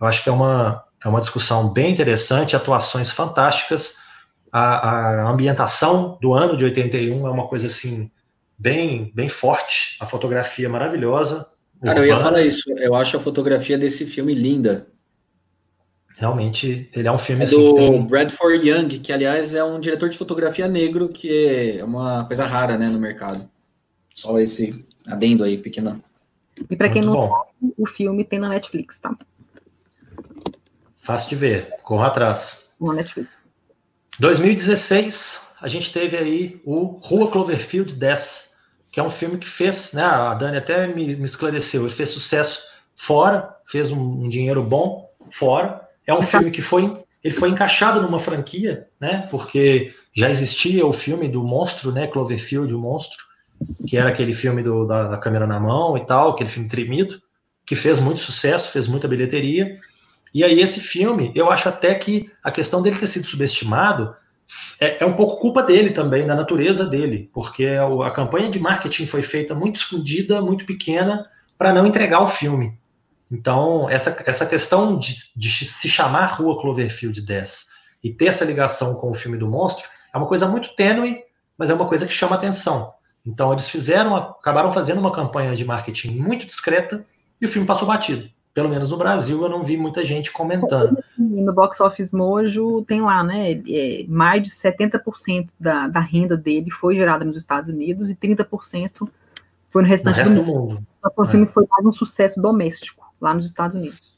Eu 0.01 0.07
acho 0.07 0.23
que 0.23 0.29
é 0.29 0.31
uma, 0.33 0.83
é 1.03 1.07
uma 1.07 1.21
discussão 1.21 1.71
bem 1.71 1.91
interessante, 1.91 2.55
atuações 2.55 3.11
fantásticas, 3.11 4.06
a, 4.51 5.23
a 5.23 5.29
ambientação 5.29 6.17
do 6.21 6.33
ano 6.33 6.57
de 6.57 6.63
81 6.63 7.27
é 7.27 7.29
uma 7.29 7.47
coisa 7.47 7.67
assim 7.67 8.09
bem 8.57 9.11
bem 9.13 9.29
forte, 9.29 9.97
a 9.99 10.05
fotografia 10.05 10.67
maravilhosa. 10.67 11.51
Cara, 11.81 11.99
urbana. 11.99 11.99
eu 11.99 12.05
ia 12.05 12.17
falar 12.17 12.41
isso, 12.41 12.63
eu 12.77 12.95
acho 12.95 13.17
a 13.17 13.19
fotografia 13.19 13.77
desse 13.77 14.05
filme 14.05 14.33
linda. 14.33 14.87
Realmente, 16.15 16.89
ele 16.95 17.07
é 17.07 17.11
um 17.11 17.17
filme 17.17 17.41
é 17.41 17.43
assim, 17.43 17.55
do 17.55 17.75
tem... 17.75 18.07
Bradford 18.07 18.67
Young, 18.67 18.87
que 18.99 19.13
aliás 19.13 19.53
é 19.53 19.63
um 19.63 19.79
diretor 19.79 20.09
de 20.09 20.17
fotografia 20.17 20.67
negro, 20.67 21.09
que 21.09 21.77
é 21.77 21.83
uma 21.83 22.25
coisa 22.25 22.43
rara, 22.47 22.75
né, 22.75 22.87
no 22.87 22.99
mercado. 22.99 23.47
Só 24.11 24.39
esse 24.39 24.83
adendo 25.05 25.43
aí, 25.43 25.59
pequeno. 25.59 26.01
E 26.67 26.75
para 26.75 26.89
quem 26.89 27.03
não 27.03 27.13
sabe, 27.13 27.73
o 27.77 27.87
filme 27.87 28.23
tem 28.23 28.39
na 28.39 28.49
Netflix, 28.49 28.99
tá? 28.99 29.15
Fácil 30.95 31.29
de 31.29 31.35
ver, 31.35 31.69
corra 31.83 32.07
atrás. 32.07 32.75
Na 32.81 32.93
Netflix. 32.93 33.29
2016, 34.19 35.47
a 35.61 35.67
gente 35.67 35.91
teve 35.91 36.17
aí 36.17 36.61
o 36.65 36.99
Rua 37.01 37.29
Cloverfield 37.29 37.93
10, 37.93 38.57
que 38.91 38.99
é 38.99 39.03
um 39.03 39.09
filme 39.09 39.37
que 39.37 39.47
fez, 39.47 39.93
né, 39.93 40.03
a 40.03 40.33
Dani 40.33 40.57
até 40.57 40.87
me, 40.87 41.15
me 41.15 41.25
esclareceu, 41.25 41.81
ele 41.81 41.93
fez 41.93 42.09
sucesso 42.09 42.61
fora, 42.95 43.55
fez 43.65 43.91
um, 43.91 44.23
um 44.23 44.29
dinheiro 44.29 44.63
bom 44.63 45.09
fora, 45.29 45.87
é 46.05 46.13
um 46.13 46.21
filme 46.21 46.49
que 46.49 46.61
foi, 46.61 46.97
ele 47.23 47.33
foi 47.33 47.49
encaixado 47.49 48.01
numa 48.01 48.17
franquia, 48.17 48.87
né? 48.99 49.27
Porque 49.29 49.93
já 50.13 50.29
existia 50.29 50.85
o 50.85 50.93
filme 50.93 51.27
do 51.27 51.43
monstro, 51.43 51.91
né? 51.91 52.07
Cloverfield, 52.07 52.73
o 52.73 52.79
monstro, 52.79 53.17
que 53.85 53.97
era 53.97 54.09
aquele 54.09 54.33
filme 54.33 54.63
do, 54.63 54.85
da, 54.87 55.09
da 55.09 55.17
câmera 55.17 55.45
na 55.45 55.59
mão 55.59 55.97
e 55.97 56.05
tal, 56.05 56.29
aquele 56.29 56.49
filme 56.49 56.69
tremido, 56.69 57.21
que 57.65 57.75
fez 57.75 57.99
muito 57.99 58.21
sucesso, 58.21 58.71
fez 58.71 58.87
muita 58.87 59.07
bilheteria. 59.07 59.77
E 60.33 60.43
aí 60.43 60.59
esse 60.59 60.79
filme, 60.79 61.31
eu 61.35 61.51
acho 61.51 61.69
até 61.69 61.95
que 61.95 62.31
a 62.43 62.51
questão 62.51 62.81
dele 62.81 62.97
ter 62.97 63.07
sido 63.07 63.25
subestimado 63.25 64.15
é, 64.79 65.03
é 65.03 65.05
um 65.05 65.13
pouco 65.13 65.41
culpa 65.41 65.63
dele 65.63 65.91
também, 65.91 66.25
da 66.25 66.35
natureza 66.35 66.85
dele, 66.85 67.29
porque 67.33 67.65
a, 67.65 68.07
a 68.07 68.11
campanha 68.11 68.49
de 68.49 68.59
marketing 68.59 69.05
foi 69.05 69.21
feita 69.21 69.53
muito 69.53 69.77
escondida, 69.77 70.41
muito 70.41 70.65
pequena, 70.65 71.29
para 71.57 71.73
não 71.73 71.85
entregar 71.85 72.21
o 72.21 72.27
filme. 72.27 72.77
Então, 73.31 73.89
essa, 73.89 74.23
essa 74.25 74.45
questão 74.45 74.97
de, 74.97 75.15
de 75.35 75.49
se 75.49 75.89
chamar 75.89 76.27
Rua 76.27 76.59
Cloverfield 76.59 77.21
10 77.21 77.65
e 78.03 78.13
ter 78.13 78.27
essa 78.27 78.45
ligação 78.45 78.95
com 78.95 79.11
o 79.11 79.15
filme 79.15 79.37
do 79.37 79.49
monstro 79.49 79.85
é 80.13 80.17
uma 80.17 80.27
coisa 80.27 80.47
muito 80.47 80.75
tênue, 80.75 81.23
mas 81.57 81.69
é 81.69 81.73
uma 81.73 81.87
coisa 81.87 82.05
que 82.05 82.13
chama 82.13 82.35
atenção. 82.35 82.93
Então, 83.25 83.51
eles 83.51 83.67
fizeram, 83.67 84.15
acabaram 84.15 84.71
fazendo 84.71 84.99
uma 84.99 85.11
campanha 85.11 85.55
de 85.55 85.65
marketing 85.65 86.11
muito 86.17 86.45
discreta 86.45 87.05
e 87.41 87.45
o 87.45 87.49
filme 87.49 87.67
passou 87.67 87.87
batido. 87.87 88.29
Pelo 88.57 88.69
menos 88.69 88.89
no 88.89 88.97
Brasil, 88.97 89.39
eu 89.43 89.49
não 89.49 89.61
vi 89.61 89.77
muita 89.77 90.03
gente 90.03 90.31
comentando. 90.31 90.97
No 91.15 91.53
Box 91.53 91.79
Office 91.79 92.11
Mojo 92.11 92.83
tem 92.87 92.99
lá, 92.99 93.23
né? 93.23 93.51
É, 93.69 94.03
mais 94.07 94.41
de 94.41 94.49
70% 94.49 95.49
da, 95.59 95.87
da 95.87 95.99
renda 95.99 96.35
dele 96.35 96.71
foi 96.71 96.95
gerada 96.95 97.23
nos 97.23 97.37
Estados 97.37 97.69
Unidos 97.69 98.09
e 98.09 98.15
30% 98.15 99.07
foi 99.69 99.83
no 99.83 99.87
restante 99.87 100.15
no 100.15 100.19
resto 100.19 100.33
do 100.33 100.43
mundo. 100.43 100.67
Do 100.69 100.73
mundo. 100.73 100.87
O 101.15 101.25
filme 101.25 101.45
é. 101.45 101.49
foi 101.51 101.67
mais 101.69 101.85
um 101.85 101.91
sucesso 101.91 102.41
doméstico 102.41 103.05
lá 103.21 103.31
nos 103.31 103.45
Estados 103.45 103.75
Unidos. 103.75 104.17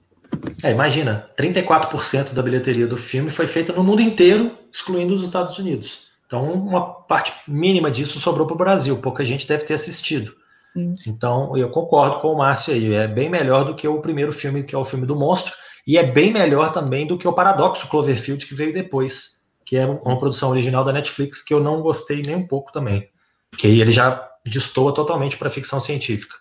É, 0.64 0.72
imagina, 0.72 1.28
34% 1.38 2.34
da 2.34 2.41
bilheteria 2.41 2.88
do 2.88 2.95
filme 2.95 3.30
foi 3.30 3.45
feita 3.45 3.74
no 3.74 3.84
mundo 3.84 4.02
inteiro, 4.02 4.57
excluindo 4.72 5.14
os 5.14 5.22
Estados 5.22 5.60
Unidos. 5.60 6.11
Então, 6.26 6.49
uma 6.49 6.94
parte 6.94 7.34
mínima 7.45 7.91
disso 7.91 8.22
sobrou 8.22 8.48
para 8.48 8.56
o 8.56 8.57
Brasil, 8.57 8.95
pouca 8.99 9.26
gente 9.26 9.45
deve 9.45 9.66
ter 9.66 9.74
assistido. 9.74 10.34
Sim. 10.76 10.96
Então, 11.08 11.56
eu 11.58 11.70
concordo 11.70 12.20
com 12.20 12.34
o 12.34 12.38
Márcio 12.38 12.74
aí, 12.74 12.94
é 12.94 13.08
bem 13.08 13.30
melhor 13.30 13.66
do 13.66 13.76
que 13.76 13.88
o 13.88 14.02
primeiro 14.02 14.32
filme, 14.32 14.64
que 14.64 14.76
é 14.76 14.78
o 14.78 14.86
filme 14.86 15.06
do 15.06 15.16
monstro, 15.16 15.54
e 15.86 15.98
é 15.98 16.04
bem 16.04 16.32
melhor 16.32 16.72
também 16.72 17.08
do 17.08 17.18
que 17.18 17.28
o 17.28 17.34
Paradoxo 17.34 17.88
Cloverfield, 17.88 18.46
que 18.46 18.54
veio 18.54 18.74
depois, 18.74 19.48
que 19.66 19.76
é 19.76 19.86
uma 19.86 20.18
produção 20.18 20.52
original 20.52 20.84
da 20.84 20.94
Netflix, 20.94 21.41
que 21.41 21.54
eu 21.54 21.60
não 21.60 21.82
gostei 21.82 22.22
nem 22.26 22.36
um 22.36 22.48
pouco 22.48 22.72
também. 22.72 23.10
Que 23.58 23.68
ele 23.68 23.91
já 23.91 24.30
destoa 24.46 24.94
totalmente 24.94 25.38
para 25.38 25.50
ficção 25.50 25.80
científica. 25.80 26.36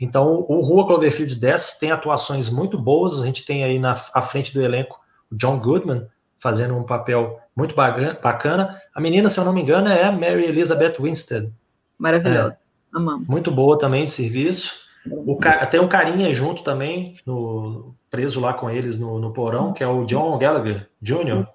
Então, 0.00 0.44
o 0.48 0.60
Rua 0.60 0.86
Cloverfield 0.86 1.34
10 1.36 1.78
tem 1.78 1.90
atuações 1.90 2.50
muito 2.50 2.78
boas. 2.78 3.20
A 3.20 3.24
gente 3.24 3.44
tem 3.44 3.64
aí 3.64 3.78
na 3.78 3.92
à 4.12 4.20
frente 4.20 4.52
do 4.52 4.60
elenco 4.60 5.00
o 5.30 5.36
John 5.36 5.60
Goodman 5.60 6.06
fazendo 6.38 6.76
um 6.76 6.82
papel 6.82 7.38
muito 7.54 7.74
bacana. 7.74 8.82
A 8.94 9.00
menina, 9.00 9.28
se 9.28 9.38
eu 9.38 9.44
não 9.44 9.52
me 9.52 9.62
engano, 9.62 9.88
é 9.88 10.10
Mary 10.10 10.46
Elizabeth 10.46 10.96
Winstead. 11.00 11.52
Maravilhosa. 11.96 12.58
É, 12.58 12.61
Amamos. 12.94 13.26
Muito 13.26 13.50
boa 13.50 13.78
também 13.78 14.04
de 14.04 14.12
serviço. 14.12 14.82
O, 15.10 15.38
tem 15.70 15.80
um 15.80 15.88
carinha 15.88 16.32
junto 16.32 16.62
também, 16.62 17.18
no, 17.26 17.94
preso 18.12 18.40
lá 18.40 18.52
com 18.52 18.68
eles 18.68 18.98
no, 18.98 19.18
no 19.18 19.32
porão, 19.32 19.72
que 19.72 19.82
é 19.82 19.86
o 19.86 20.04
John 20.04 20.36
Gallagher 20.38 20.86
Jr. 21.00 21.46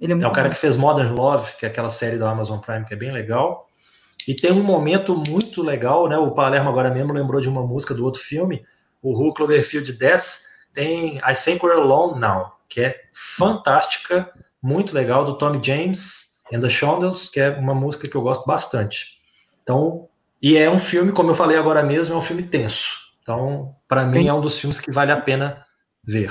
Ele 0.00 0.12
é, 0.12 0.22
é 0.22 0.26
o 0.28 0.32
cara 0.32 0.48
que 0.48 0.54
fez 0.54 0.76
Modern 0.76 1.12
Love, 1.12 1.56
que 1.58 1.66
é 1.66 1.68
aquela 1.68 1.90
série 1.90 2.16
da 2.16 2.30
Amazon 2.30 2.60
Prime 2.60 2.84
que 2.84 2.94
é 2.94 2.96
bem 2.96 3.10
legal. 3.10 3.68
E 4.28 4.34
tem 4.34 4.52
um 4.52 4.62
momento 4.62 5.20
muito 5.28 5.60
legal, 5.60 6.08
né? 6.08 6.16
O 6.16 6.30
Palermo 6.30 6.70
agora 6.70 6.90
mesmo 6.90 7.12
lembrou 7.12 7.40
de 7.40 7.48
uma 7.48 7.66
música 7.66 7.92
do 7.92 8.04
outro 8.04 8.22
filme, 8.22 8.64
o 9.02 9.12
Who 9.12 9.34
Cloverfield 9.34 9.92
10, 9.92 10.44
tem 10.72 11.16
I 11.18 11.34
Think 11.34 11.66
We're 11.66 11.80
Alone 11.80 12.20
Now, 12.20 12.52
que 12.68 12.80
é 12.80 13.00
fantástica, 13.12 14.32
muito 14.62 14.94
legal, 14.94 15.24
do 15.24 15.36
Tommy 15.36 15.60
James 15.62 16.40
and 16.52 16.60
the 16.60 16.70
Shondells, 16.70 17.28
que 17.30 17.40
é 17.40 17.50
uma 17.50 17.74
música 17.74 18.08
que 18.08 18.16
eu 18.16 18.22
gosto 18.22 18.46
bastante. 18.46 19.18
Então, 19.62 20.08
e 20.44 20.58
é 20.58 20.70
um 20.70 20.76
filme, 20.76 21.10
como 21.10 21.30
eu 21.30 21.34
falei 21.34 21.56
agora 21.56 21.82
mesmo, 21.82 22.12
é 22.12 22.18
um 22.18 22.20
filme 22.20 22.42
tenso. 22.42 22.96
Então, 23.22 23.74
para 23.88 24.04
mim, 24.04 24.28
é 24.28 24.34
um 24.34 24.42
dos 24.42 24.58
filmes 24.58 24.78
que 24.78 24.92
vale 24.92 25.10
a 25.10 25.18
pena 25.18 25.64
ver. 26.06 26.30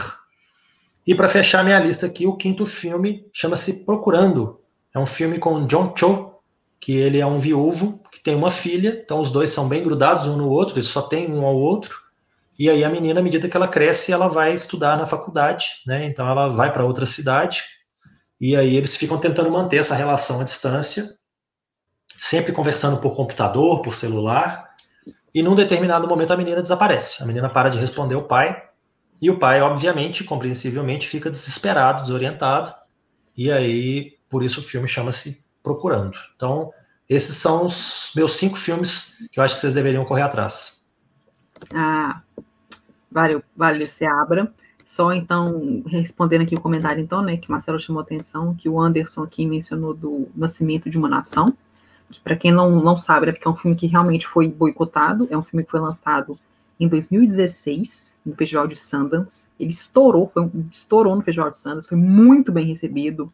E 1.08 1.16
para 1.16 1.28
fechar 1.28 1.64
minha 1.64 1.80
lista 1.80 2.06
aqui, 2.06 2.28
o 2.28 2.38
quinto 2.38 2.68
filme 2.68 3.26
chama-se 3.34 3.84
Procurando. 3.88 4.62
É 4.94 5.00
um 5.00 5.06
filme 5.08 5.40
com 5.40 5.66
John 5.66 5.96
Cho, 5.98 6.32
que 6.80 6.96
ele 6.96 7.18
é 7.18 7.26
um 7.26 7.40
viúvo 7.40 8.04
que 8.12 8.22
tem 8.22 8.36
uma 8.36 8.52
filha, 8.52 9.02
então 9.04 9.20
os 9.20 9.32
dois 9.32 9.50
são 9.50 9.68
bem 9.68 9.82
grudados 9.82 10.28
um 10.28 10.38
no 10.38 10.48
outro, 10.48 10.76
eles 10.76 10.90
só 10.90 11.02
têm 11.02 11.34
um 11.34 11.44
ao 11.44 11.56
outro. 11.56 11.98
E 12.60 12.70
aí 12.70 12.84
a 12.84 12.90
menina, 12.90 13.20
à 13.20 13.24
medida 13.24 13.50
que 13.50 13.58
ela 13.58 13.68
cresce, 13.68 14.14
ela 14.14 14.28
vai 14.28 14.54
estudar 14.54 14.96
na 14.96 15.08
faculdade, 15.08 15.82
né? 15.88 16.06
Então 16.06 16.30
ela 16.30 16.50
vai 16.50 16.72
para 16.72 16.86
outra 16.86 17.08
cidade. 17.08 17.64
E 18.40 18.56
aí 18.56 18.76
eles 18.76 18.96
ficam 18.96 19.18
tentando 19.18 19.50
manter 19.50 19.78
essa 19.78 19.96
relação 19.96 20.40
à 20.40 20.44
distância, 20.44 21.04
sempre 22.24 22.54
conversando 22.54 23.02
por 23.02 23.14
computador, 23.14 23.82
por 23.82 23.94
celular. 23.94 24.74
E 25.36 25.44
num 25.44 25.54
determinado 25.54 26.08
momento 26.08 26.32
a 26.32 26.38
menina 26.38 26.62
desaparece. 26.62 27.22
A 27.22 27.26
menina 27.26 27.50
para 27.50 27.68
de 27.68 27.78
responder 27.78 28.16
o 28.16 28.24
pai. 28.24 28.64
E 29.22 29.30
o 29.30 29.38
pai, 29.38 29.62
obviamente, 29.62 30.24
compreensivelmente, 30.24 31.06
fica 31.06 31.30
desesperado, 31.30 32.04
desorientado. 32.04 32.74
E 33.36 33.52
aí, 33.52 34.18
por 34.30 34.42
isso 34.42 34.62
o 34.62 34.64
filme 34.64 34.88
chama-se 34.88 35.50
procurando. 35.62 36.18
Então, 36.34 36.72
esses 37.10 37.36
são 37.36 37.66
os 37.66 38.14
meus 38.16 38.38
cinco 38.38 38.56
filmes 38.56 39.28
que 39.30 39.38
eu 39.38 39.44
acho 39.44 39.56
que 39.56 39.62
vocês 39.62 39.74
deveriam 39.74 40.06
correr 40.06 40.22
atrás. 40.22 40.90
Ah, 41.74 42.22
valeu, 43.12 43.44
valeu, 43.54 43.86
se 43.88 44.06
abra. 44.06 44.50
Só 44.86 45.12
então, 45.12 45.84
respondendo 45.88 46.44
aqui 46.44 46.56
o 46.56 46.62
comentário, 46.62 47.04
então, 47.04 47.22
né, 47.22 47.36
que 47.36 47.52
Marcelo 47.52 47.82
chamou 47.82 48.02
atenção, 48.02 48.56
que 48.56 48.70
o 48.70 48.80
Anderson 48.80 49.24
aqui 49.24 49.46
mencionou 49.46 49.94
do 49.94 50.30
Nascimento 50.34 50.90
de 50.90 50.98
uma 50.98 51.10
Nação, 51.10 51.54
para 52.24 52.36
quem 52.36 52.52
não, 52.52 52.82
não 52.82 52.98
sabe, 52.98 53.30
é 53.30 53.32
porque 53.32 53.48
é 53.48 53.52
um 53.52 53.56
filme 53.56 53.76
que 53.76 53.88
realmente 53.88 54.28
foi 54.28 54.48
boicotado, 54.48 55.28
é 55.30 55.38
um 55.38 55.44
filme 55.44 55.64
que 55.64 55.72
foi 55.72 55.80
lançado 55.80 56.38
em 56.80 56.88
2016, 56.88 58.18
no 58.26 58.36
Festival 58.36 58.68
de 58.68 58.76
Sundance. 58.76 59.50
Ele 59.60 59.72
estourou, 59.72 60.30
foi, 60.34 60.50
estourou 60.72 61.16
no 61.16 61.22
Festival 61.22 61.52
de 61.52 61.58
Sundance, 61.58 61.88
foi 61.88 61.98
muito 61.98 62.52
bem 62.52 62.66
recebido 62.66 63.32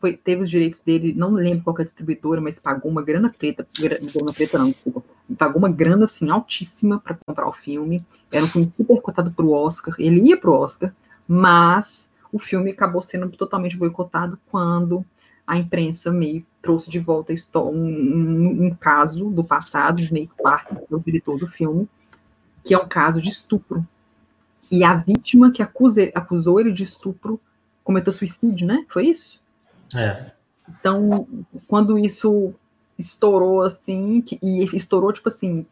foi, 0.00 0.16
teve 0.16 0.42
os 0.42 0.50
direitos 0.50 0.80
dele, 0.80 1.14
não 1.16 1.30
lembro 1.30 1.62
qual 1.62 1.78
é 1.78 1.82
a 1.82 1.84
distribuidora, 1.84 2.40
mas 2.40 2.58
pagou 2.58 2.90
uma 2.90 3.02
grana 3.02 3.32
preta, 3.36 3.66
grana 3.78 4.32
preta 4.34 4.58
não, 4.58 4.70
desculpa, 4.70 5.02
pagou 5.38 5.58
uma 5.58 5.68
grana 5.68 6.04
assim 6.04 6.28
altíssima 6.28 6.98
para 6.98 7.16
comprar 7.24 7.46
o 7.46 7.52
filme. 7.52 7.98
Era 8.32 8.44
um 8.44 8.48
filme 8.48 8.72
super 8.76 9.00
cotado 9.00 9.30
para 9.30 9.44
o 9.44 9.52
Oscar, 9.52 9.94
ele 9.98 10.20
ia 10.28 10.36
para 10.36 10.50
o 10.50 10.54
Oscar, 10.54 10.92
mas 11.26 12.10
o 12.32 12.38
filme 12.38 12.70
acabou 12.70 13.00
sendo 13.00 13.28
totalmente 13.30 13.76
boicotado 13.76 14.38
quando 14.50 15.04
a 15.50 15.58
imprensa 15.58 16.12
meio 16.12 16.46
trouxe 16.62 16.88
de 16.88 17.00
volta 17.00 17.34
um, 17.56 17.72
um, 17.72 18.66
um 18.66 18.70
caso 18.70 19.28
do 19.30 19.42
passado 19.42 20.00
de 20.00 20.12
Nate 20.14 20.30
Parker, 20.40 20.78
é 20.78 20.94
o 20.94 21.00
diretor 21.00 21.36
do 21.36 21.48
filme, 21.48 21.88
que 22.62 22.72
é 22.72 22.78
um 22.78 22.86
caso 22.86 23.20
de 23.20 23.28
estupro. 23.28 23.84
E 24.70 24.84
a 24.84 24.94
vítima 24.94 25.50
que 25.50 25.60
acusou, 25.60 26.08
acusou 26.14 26.60
ele 26.60 26.70
de 26.70 26.84
estupro 26.84 27.40
cometeu 27.82 28.12
suicídio, 28.12 28.64
né? 28.64 28.86
Foi 28.88 29.06
isso? 29.06 29.40
É. 29.96 30.30
Então, 30.68 31.26
quando 31.66 31.98
isso 31.98 32.54
estourou 32.96 33.62
assim, 33.62 34.20
que, 34.20 34.38
e 34.40 34.64
estourou, 34.76 35.12
tipo 35.12 35.28
assim, 35.28 35.66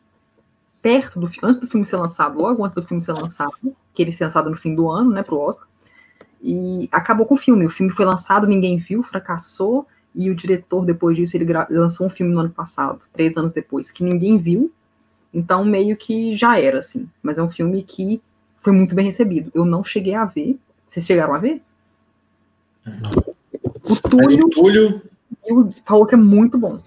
perto 0.82 1.20
do 1.20 1.30
antes 1.40 1.60
do 1.60 1.68
filme 1.68 1.86
ser 1.86 1.98
lançado, 1.98 2.36
logo 2.36 2.64
antes 2.64 2.74
do 2.74 2.82
filme 2.82 3.00
ser 3.00 3.12
lançado, 3.12 3.76
que 3.94 4.02
ele 4.02 4.10
ser 4.10 4.24
lançado 4.24 4.50
no 4.50 4.56
fim 4.56 4.74
do 4.74 4.90
ano, 4.90 5.12
né, 5.12 5.22
pro 5.22 5.38
Oscar, 5.38 5.67
e 6.42 6.88
acabou 6.92 7.26
com 7.26 7.34
o 7.34 7.38
filme. 7.38 7.66
O 7.66 7.70
filme 7.70 7.92
foi 7.92 8.04
lançado, 8.04 8.46
ninguém 8.46 8.76
viu, 8.76 9.02
fracassou, 9.02 9.86
e 10.14 10.30
o 10.30 10.34
diretor, 10.34 10.84
depois 10.84 11.16
disso, 11.16 11.36
ele 11.36 11.46
lançou 11.70 12.06
um 12.06 12.10
filme 12.10 12.32
no 12.32 12.40
ano 12.40 12.50
passado, 12.50 13.00
três 13.12 13.36
anos 13.36 13.52
depois, 13.52 13.90
que 13.90 14.02
ninguém 14.02 14.38
viu, 14.38 14.72
então 15.32 15.64
meio 15.64 15.96
que 15.96 16.36
já 16.36 16.58
era, 16.58 16.78
assim. 16.78 17.08
Mas 17.22 17.38
é 17.38 17.42
um 17.42 17.50
filme 17.50 17.82
que 17.82 18.20
foi 18.62 18.72
muito 18.72 18.94
bem 18.94 19.06
recebido. 19.06 19.50
Eu 19.54 19.64
não 19.64 19.84
cheguei 19.84 20.14
a 20.14 20.24
ver. 20.24 20.58
Vocês 20.86 21.06
chegaram 21.06 21.34
a 21.34 21.38
ver? 21.38 21.62
O 23.84 23.96
Túlio, 23.96 24.46
o 24.46 24.50
Túlio... 24.50 25.02
falou 25.84 26.06
que 26.06 26.14
é 26.14 26.18
muito 26.18 26.58
bom. 26.58 26.80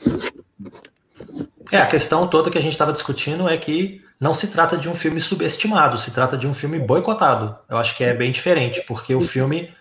É, 1.71 1.77
a 1.77 1.87
questão 1.87 2.29
toda 2.29 2.49
que 2.49 2.57
a 2.57 2.61
gente 2.61 2.73
estava 2.73 2.91
discutindo 2.91 3.47
é 3.47 3.57
que 3.57 4.01
não 4.21 4.35
se 4.35 4.51
trata 4.51 4.77
de 4.77 4.87
um 4.87 4.93
filme 4.93 5.19
subestimado, 5.19 5.97
se 5.97 6.11
trata 6.11 6.37
de 6.37 6.47
um 6.47 6.53
filme 6.53 6.77
boicotado. 6.77 7.57
Eu 7.67 7.77
acho 7.77 7.97
que 7.97 8.03
é 8.03 8.13
bem 8.13 8.31
diferente, 8.31 8.83
porque 8.87 9.15
o 9.15 9.19
filme, 9.19 9.73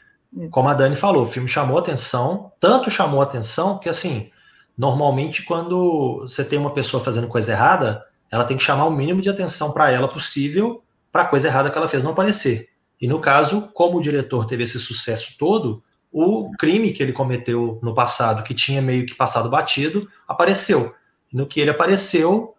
como 0.50 0.66
a 0.70 0.72
Dani 0.72 0.96
falou, 0.96 1.24
o 1.24 1.26
filme 1.26 1.46
chamou 1.46 1.76
atenção, 1.76 2.50
tanto 2.58 2.90
chamou 2.90 3.20
atenção 3.20 3.76
que, 3.76 3.86
assim, 3.86 4.30
normalmente 4.78 5.44
quando 5.44 6.20
você 6.22 6.42
tem 6.42 6.58
uma 6.58 6.72
pessoa 6.72 7.04
fazendo 7.04 7.28
coisa 7.28 7.52
errada, 7.52 8.02
ela 8.30 8.44
tem 8.44 8.56
que 8.56 8.62
chamar 8.62 8.86
o 8.86 8.90
mínimo 8.90 9.20
de 9.20 9.28
atenção 9.28 9.72
para 9.72 9.90
ela 9.90 10.08
possível 10.08 10.82
para 11.12 11.24
a 11.24 11.26
coisa 11.26 11.48
errada 11.48 11.68
que 11.68 11.76
ela 11.76 11.88
fez 11.88 12.02
não 12.02 12.12
aparecer. 12.12 12.70
E 12.98 13.06
no 13.06 13.20
caso, 13.20 13.68
como 13.74 13.98
o 13.98 14.02
diretor 14.02 14.46
teve 14.46 14.62
esse 14.62 14.78
sucesso 14.78 15.36
todo, 15.38 15.82
o 16.10 16.50
crime 16.58 16.92
que 16.92 17.02
ele 17.02 17.12
cometeu 17.12 17.78
no 17.82 17.94
passado, 17.94 18.42
que 18.42 18.54
tinha 18.54 18.80
meio 18.80 19.04
que 19.04 19.14
passado 19.14 19.50
batido, 19.50 20.08
apareceu. 20.26 20.94
No 21.30 21.46
que 21.46 21.60
ele 21.60 21.70
apareceu, 21.70 22.54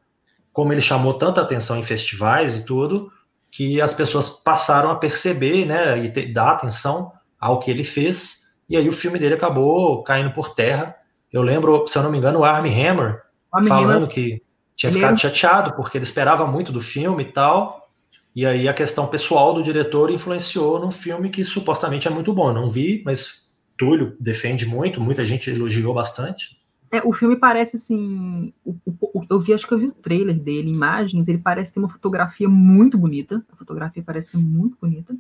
como 0.54 0.74
ele 0.74 0.82
chamou 0.82 1.14
tanta 1.14 1.42
atenção 1.42 1.78
em 1.78 1.84
festivais 1.84 2.56
e 2.56 2.66
tudo, 2.66 3.12
que 3.52 3.82
as 3.82 3.94
pessoas 3.94 4.30
passaram 4.30 4.92
a 4.92 4.96
perceber, 4.96 5.66
né, 5.66 5.98
e 6.04 6.10
ter, 6.10 6.32
dar 6.32 6.52
atenção 6.52 7.12
ao 7.40 7.60
que 7.60 7.70
ele 7.70 7.84
fez, 7.84 8.56
e 8.70 8.78
aí 8.78 8.88
o 8.88 8.94
filme 8.94 9.20
dele 9.20 9.34
acabou 9.34 10.04
caindo 10.04 10.32
por 10.32 10.56
terra. 10.56 10.96
Eu 11.32 11.42
lembro, 11.42 11.86
se 11.88 11.98
eu 11.98 12.04
não 12.04 12.12
me 12.12 12.18
engano, 12.18 12.40
o 12.40 12.46
Armie 12.46 12.72
Hammer 12.72 13.22
falando 13.68 14.04
Hammer. 14.04 14.08
que 14.08 14.42
tinha 14.76 14.92
ficado 14.92 15.20
chateado 15.20 15.74
porque 15.74 15.98
ele 15.98 16.06
esperava 16.06 16.48
muito 16.48 16.72
do 16.72 16.80
filme 16.80 17.24
e 17.24 17.32
tal, 17.32 17.90
e 18.34 18.46
aí 18.46 18.70
a 18.70 18.74
questão 18.74 19.08
pessoal 19.08 19.54
do 19.54 19.62
diretor 19.62 20.10
influenciou 20.10 20.80
num 20.80 20.92
filme 20.92 21.30
que 21.30 21.44
supostamente 21.44 22.08
é 22.08 22.12
muito 22.12 22.34
bom. 22.34 22.54
Não 22.54 22.70
vi, 22.70 23.02
mas 23.06 23.50
Túlio 23.78 24.16
defende 24.20 24.66
muito, 24.66 25.02
muita 25.02 25.26
gente 25.26 25.50
elogiou 25.50 25.94
bastante. 25.94 26.61
É, 26.92 27.02
o 27.08 27.14
filme 27.14 27.38
parece 27.38 27.78
assim. 27.78 28.54
O, 28.66 28.76
o, 28.86 29.26
eu 29.30 29.40
vi, 29.40 29.54
acho 29.54 29.66
que 29.66 29.74
eu 29.74 29.78
vi 29.78 29.86
o 29.88 29.94
trailer 29.94 30.38
dele, 30.38 30.74
imagens, 30.74 31.30
ele 31.30 31.38
parece 31.38 31.72
ter 31.72 31.80
uma 31.80 31.88
fotografia 31.88 32.50
muito 32.50 32.98
bonita. 32.98 33.44
A 33.52 33.56
fotografia 33.56 34.04
parece 34.06 34.38
muito 34.38 34.78
bonita. 34.80 35.16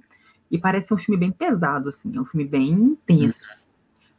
E 0.51 0.57
parece 0.57 0.93
um 0.93 0.97
filme 0.97 1.17
bem 1.17 1.31
pesado, 1.31 1.87
assim, 1.87 2.13
é 2.13 2.19
um 2.19 2.25
filme 2.25 2.45
bem 2.45 2.73
intenso. 2.73 3.41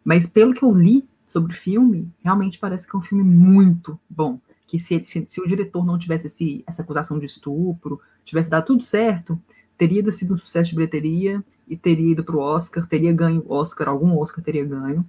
Mas 0.02 0.26
pelo 0.26 0.54
que 0.54 0.62
eu 0.62 0.74
li 0.74 1.04
sobre 1.26 1.52
o 1.52 1.56
filme, 1.56 2.10
realmente 2.24 2.58
parece 2.58 2.88
que 2.88 2.96
é 2.96 2.98
um 2.98 3.02
filme 3.02 3.22
muito 3.22 4.00
bom. 4.08 4.40
Que 4.66 4.80
se, 4.80 5.04
se, 5.04 5.26
se 5.26 5.40
o 5.42 5.46
diretor 5.46 5.84
não 5.84 5.98
tivesse 5.98 6.28
esse, 6.28 6.64
essa 6.66 6.80
acusação 6.80 7.18
de 7.18 7.26
estupro, 7.26 8.00
tivesse 8.24 8.48
dado 8.48 8.64
tudo 8.64 8.82
certo, 8.82 9.38
teria 9.76 10.10
sido 10.10 10.32
um 10.32 10.38
sucesso 10.38 10.70
de 10.70 10.76
bilheteria 10.76 11.44
e 11.68 11.76
teria 11.76 12.12
ido 12.12 12.24
para 12.24 12.36
o 12.36 12.40
Oscar, 12.40 12.86
teria 12.86 13.12
ganho 13.12 13.44
Oscar, 13.46 13.88
algum 13.88 14.16
Oscar 14.18 14.42
teria 14.42 14.64
ganho. 14.64 15.04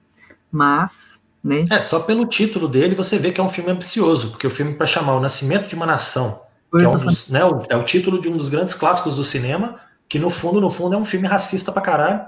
Mas 0.52 1.23
né? 1.44 1.64
É, 1.70 1.80
só 1.80 2.00
pelo 2.00 2.26
título 2.26 2.68
dele 2.68 2.96
você 2.96 3.18
vê 3.18 3.32
que 3.32 3.42
é 3.42 3.44
um 3.44 3.50
filme 3.50 3.72
ambicioso, 3.72 4.30
porque 4.30 4.48
o 4.48 4.50
filme 4.50 4.74
para 4.76 4.88
chamar 4.88 5.16
O 5.16 5.20
Nascimento 5.20 5.68
de 5.68 5.76
uma 5.76 5.86
Nação, 5.86 6.42
que 6.72 6.84
é, 6.84 6.88
um 6.88 6.98
dos, 6.98 7.30
né, 7.30 7.44
o, 7.44 7.64
é 7.70 7.76
o 7.76 7.84
título 7.84 8.20
de 8.22 8.30
um 8.30 8.38
dos 8.38 8.50
grandes 8.50 8.74
clássicos 8.74 9.16
do 9.16 9.24
cinema, 9.24 9.80
que 10.08 10.18
no 10.18 10.30
fundo, 10.30 10.62
no 10.62 10.70
fundo 10.70 10.96
é 10.96 10.98
um 10.98 11.06
filme 11.06 11.28
racista 11.28 11.72
pra 11.72 11.82
caralho. 11.82 12.22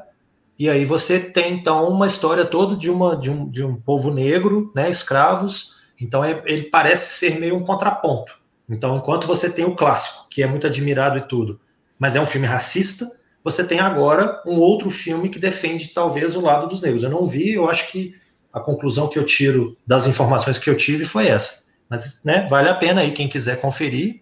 E 0.57 0.69
aí 0.69 0.85
você 0.85 1.19
tem 1.19 1.53
então 1.53 1.89
uma 1.89 2.05
história 2.05 2.45
toda 2.45 2.75
de, 2.75 2.89
uma, 2.89 3.15
de, 3.15 3.29
um, 3.29 3.49
de 3.49 3.63
um 3.63 3.75
povo 3.75 4.11
negro, 4.11 4.71
né, 4.75 4.89
escravos. 4.89 5.75
Então 5.99 6.23
é, 6.23 6.41
ele 6.45 6.63
parece 6.63 7.17
ser 7.17 7.39
meio 7.39 7.55
um 7.55 7.63
contraponto. 7.63 8.39
Então, 8.67 8.97
enquanto 8.97 9.27
você 9.27 9.49
tem 9.49 9.63
o 9.63 9.75
clássico, 9.75 10.27
que 10.29 10.41
é 10.41 10.47
muito 10.47 10.65
admirado 10.65 11.17
e 11.17 11.21
tudo, 11.21 11.59
mas 11.99 12.15
é 12.15 12.21
um 12.21 12.25
filme 12.25 12.47
racista, 12.47 13.05
você 13.43 13.63
tem 13.63 13.79
agora 13.79 14.41
um 14.45 14.59
outro 14.59 14.89
filme 14.89 15.29
que 15.29 15.37
defende 15.37 15.89
talvez 15.89 16.35
o 16.35 16.41
lado 16.41 16.67
dos 16.67 16.81
negros. 16.81 17.03
Eu 17.03 17.11
não 17.11 17.25
vi, 17.25 17.53
eu 17.53 17.69
acho 17.69 17.91
que 17.91 18.15
a 18.55 18.61
conclusão 18.61 19.09
que 19.09 19.19
eu 19.19 19.25
tiro 19.25 19.77
das 19.85 20.07
informações 20.07 20.57
que 20.57 20.69
eu 20.69 20.77
tive 20.77 21.03
foi 21.03 21.27
essa. 21.27 21.65
Mas, 21.89 22.23
né, 22.23 22.47
vale 22.49 22.69
a 22.69 22.73
pena 22.73 23.01
aí 23.01 23.11
quem 23.11 23.27
quiser 23.27 23.59
conferir. 23.59 24.21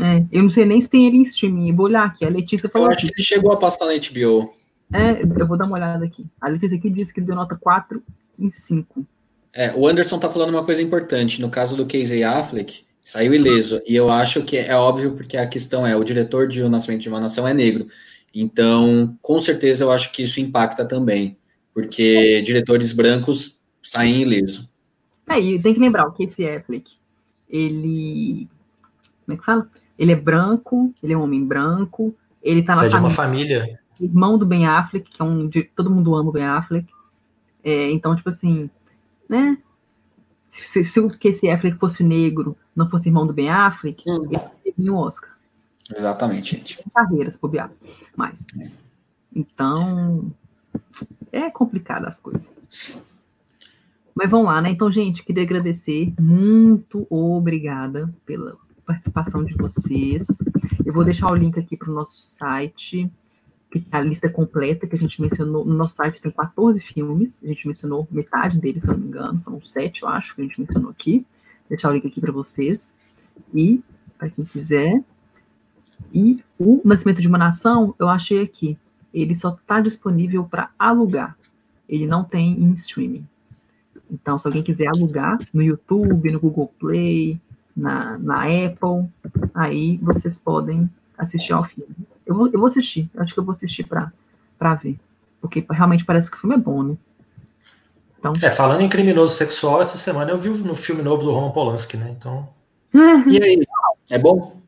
É, 0.00 0.24
eu 0.32 0.42
não 0.42 0.48
sei 0.50 0.64
nem 0.64 0.80
se 0.80 0.88
tem 0.88 1.06
ele 1.06 1.18
em 1.18 1.22
streaming. 1.22 1.74
vou 1.74 1.84
olhar 1.84 2.06
aqui. 2.06 2.24
A 2.24 2.30
Letícia 2.30 2.66
falou. 2.70 2.88
Eu 2.88 2.92
acho 2.92 3.06
que 3.06 3.12
ele 3.12 3.22
chegou 3.22 3.52
a 3.52 3.58
passar 3.58 3.84
na 3.84 3.92
HBO. 3.92 4.54
É, 4.90 5.22
eu 5.22 5.46
vou 5.46 5.58
dar 5.58 5.66
uma 5.66 5.76
olhada 5.76 6.02
aqui. 6.02 6.24
A 6.40 6.48
Letícia 6.48 6.78
aqui 6.78 6.88
disse 6.88 7.12
que 7.12 7.20
deu 7.20 7.34
nota 7.34 7.54
4 7.54 8.02
em 8.38 8.50
5. 8.50 9.04
É, 9.52 9.70
o 9.76 9.86
Anderson 9.86 10.18
tá 10.18 10.30
falando 10.30 10.48
uma 10.48 10.64
coisa 10.64 10.80
importante. 10.80 11.38
No 11.38 11.50
caso 11.50 11.76
do 11.76 11.84
Casey 11.84 12.24
Affleck, 12.24 12.86
saiu 13.04 13.34
ileso. 13.34 13.82
E 13.86 13.94
eu 13.94 14.10
acho 14.10 14.42
que 14.44 14.56
é 14.56 14.74
óbvio, 14.74 15.12
porque 15.12 15.36
a 15.36 15.46
questão 15.46 15.86
é: 15.86 15.94
o 15.94 16.02
diretor 16.02 16.48
de 16.48 16.62
O 16.62 16.70
Nascimento 16.70 17.02
de 17.02 17.10
uma 17.10 17.20
Nação 17.20 17.46
é 17.46 17.52
negro. 17.52 17.86
Então, 18.34 19.14
com 19.20 19.38
certeza, 19.38 19.84
eu 19.84 19.90
acho 19.90 20.10
que 20.10 20.22
isso 20.22 20.40
impacta 20.40 20.86
também 20.86 21.36
porque 21.74 22.42
diretores 22.42 22.92
brancos 22.92 23.58
saem 23.82 24.22
ileso. 24.22 24.68
É, 25.28 25.40
e 25.40 25.60
tem 25.60 25.74
que 25.74 25.80
lembrar 25.80 26.06
o 26.06 26.12
Casey 26.12 26.48
Affleck, 26.48 26.90
ele, 27.48 28.48
como 29.24 29.34
é 29.34 29.38
que 29.38 29.44
fala? 29.44 29.68
Ele 29.98 30.12
é 30.12 30.16
branco, 30.16 30.92
ele 31.02 31.12
é 31.12 31.16
um 31.16 31.22
homem 31.22 31.44
branco, 31.44 32.14
ele 32.42 32.62
tá 32.62 32.74
na 32.74 32.86
é 32.86 32.88
de 32.88 32.96
uma 32.96 33.10
família. 33.10 33.78
Irmão 34.00 34.36
do 34.36 34.46
Ben 34.46 34.66
Affleck, 34.66 35.10
que 35.10 35.22
é 35.22 35.24
um, 35.24 35.48
de, 35.48 35.62
todo 35.62 35.90
mundo 35.90 36.14
ama 36.14 36.30
o 36.30 36.32
Ben 36.32 36.44
Affleck. 36.44 36.86
É, 37.62 37.90
então, 37.92 38.16
tipo 38.16 38.28
assim, 38.28 38.68
né? 39.28 39.56
Se, 40.48 40.84
se 40.84 41.00
o 41.00 41.08
Casey 41.08 41.50
Affleck 41.50 41.78
fosse 41.78 42.02
negro, 42.02 42.56
não 42.74 42.90
fosse 42.90 43.08
irmão 43.08 43.26
do 43.26 43.32
Ben 43.32 43.48
Affleck, 43.48 44.02
hum. 44.10 44.24
ele 44.24 44.40
teria 44.64 44.92
um 44.92 44.96
Oscar. 44.96 45.30
Exatamente, 45.90 46.56
gente. 46.56 46.82
Carreiras, 46.92 47.36
bobear. 47.36 47.70
Mas, 48.16 48.44
é. 48.60 48.70
então, 49.34 50.32
é 51.32 51.50
complicado 51.50 52.06
as 52.06 52.20
coisas. 52.20 52.52
Mas 54.14 54.30
vamos 54.30 54.46
lá, 54.46 54.60
né? 54.60 54.70
Então, 54.70 54.92
gente, 54.92 55.24
queria 55.24 55.42
agradecer. 55.42 56.12
Muito 56.20 57.06
obrigada 57.08 58.14
pela 58.26 58.56
participação 58.84 59.42
de 59.42 59.54
vocês. 59.54 60.26
Eu 60.84 60.92
vou 60.92 61.04
deixar 61.04 61.32
o 61.32 61.34
link 61.34 61.58
aqui 61.58 61.76
para 61.76 61.90
o 61.90 61.94
nosso 61.94 62.20
site, 62.20 63.10
que 63.70 63.78
é 63.90 63.96
a 63.96 64.00
lista 64.02 64.28
completa 64.28 64.86
que 64.86 64.94
a 64.94 64.98
gente 64.98 65.20
mencionou. 65.22 65.64
No 65.64 65.74
nosso 65.74 65.96
site 65.96 66.20
tem 66.20 66.30
14 66.30 66.78
filmes, 66.80 67.38
a 67.42 67.46
gente 67.46 67.66
mencionou 67.66 68.06
metade 68.10 68.58
deles, 68.58 68.82
se 68.82 68.90
não 68.90 68.98
me 68.98 69.06
engano, 69.06 69.40
foram 69.42 69.64
sete, 69.64 70.02
eu 70.02 70.08
acho, 70.08 70.34
que 70.34 70.42
a 70.42 70.44
gente 70.44 70.60
mencionou 70.60 70.90
aqui. 70.90 71.24
Vou 71.60 71.68
deixar 71.70 71.88
o 71.88 71.94
link 71.94 72.06
aqui 72.06 72.20
para 72.20 72.32
vocês. 72.32 72.94
E, 73.54 73.82
para 74.18 74.28
quem 74.28 74.44
quiser. 74.44 75.02
E 76.12 76.44
o 76.58 76.82
Nascimento 76.84 77.22
de 77.22 77.28
uma 77.28 77.38
Nação, 77.38 77.94
eu 77.98 78.08
achei 78.08 78.42
aqui 78.42 78.76
ele 79.12 79.34
só 79.34 79.50
está 79.50 79.80
disponível 79.80 80.44
para 80.44 80.70
alugar. 80.78 81.36
Ele 81.88 82.06
não 82.06 82.24
tem 82.24 82.52
em 82.52 82.72
streaming. 82.72 83.26
Então, 84.10 84.36
se 84.36 84.46
alguém 84.46 84.62
quiser 84.62 84.88
alugar 84.88 85.38
no 85.52 85.62
YouTube, 85.62 86.30
no 86.30 86.40
Google 86.40 86.72
Play, 86.78 87.40
na, 87.76 88.18
na 88.18 88.42
Apple, 88.44 89.10
aí 89.54 89.96
vocês 90.02 90.38
podem 90.38 90.88
assistir 91.16 91.52
ao 91.52 91.62
filme. 91.62 91.94
Eu 92.26 92.34
vou, 92.34 92.46
eu 92.48 92.58
vou 92.58 92.68
assistir, 92.68 93.10
acho 93.16 93.32
que 93.32 93.40
eu 93.40 93.44
vou 93.44 93.54
assistir 93.54 93.86
para 93.86 94.74
ver. 94.74 94.98
Porque 95.40 95.64
realmente 95.70 96.04
parece 96.04 96.30
que 96.30 96.36
o 96.36 96.40
filme 96.40 96.54
é 96.56 96.58
bom, 96.58 96.82
né? 96.82 96.96
Então... 98.18 98.32
É, 98.42 98.50
falando 98.50 98.82
em 98.82 98.88
criminoso 98.88 99.34
sexual, 99.34 99.80
essa 99.80 99.96
semana 99.96 100.30
eu 100.30 100.38
vi 100.38 100.50
no 100.50 100.76
filme 100.76 101.02
novo 101.02 101.24
do 101.24 101.32
Roman 101.32 101.50
Polanski, 101.50 101.96
né? 101.96 102.14
Então. 102.16 102.48
e 102.94 103.42
aí? 103.42 103.66
É 104.10 104.18
bom? 104.18 104.60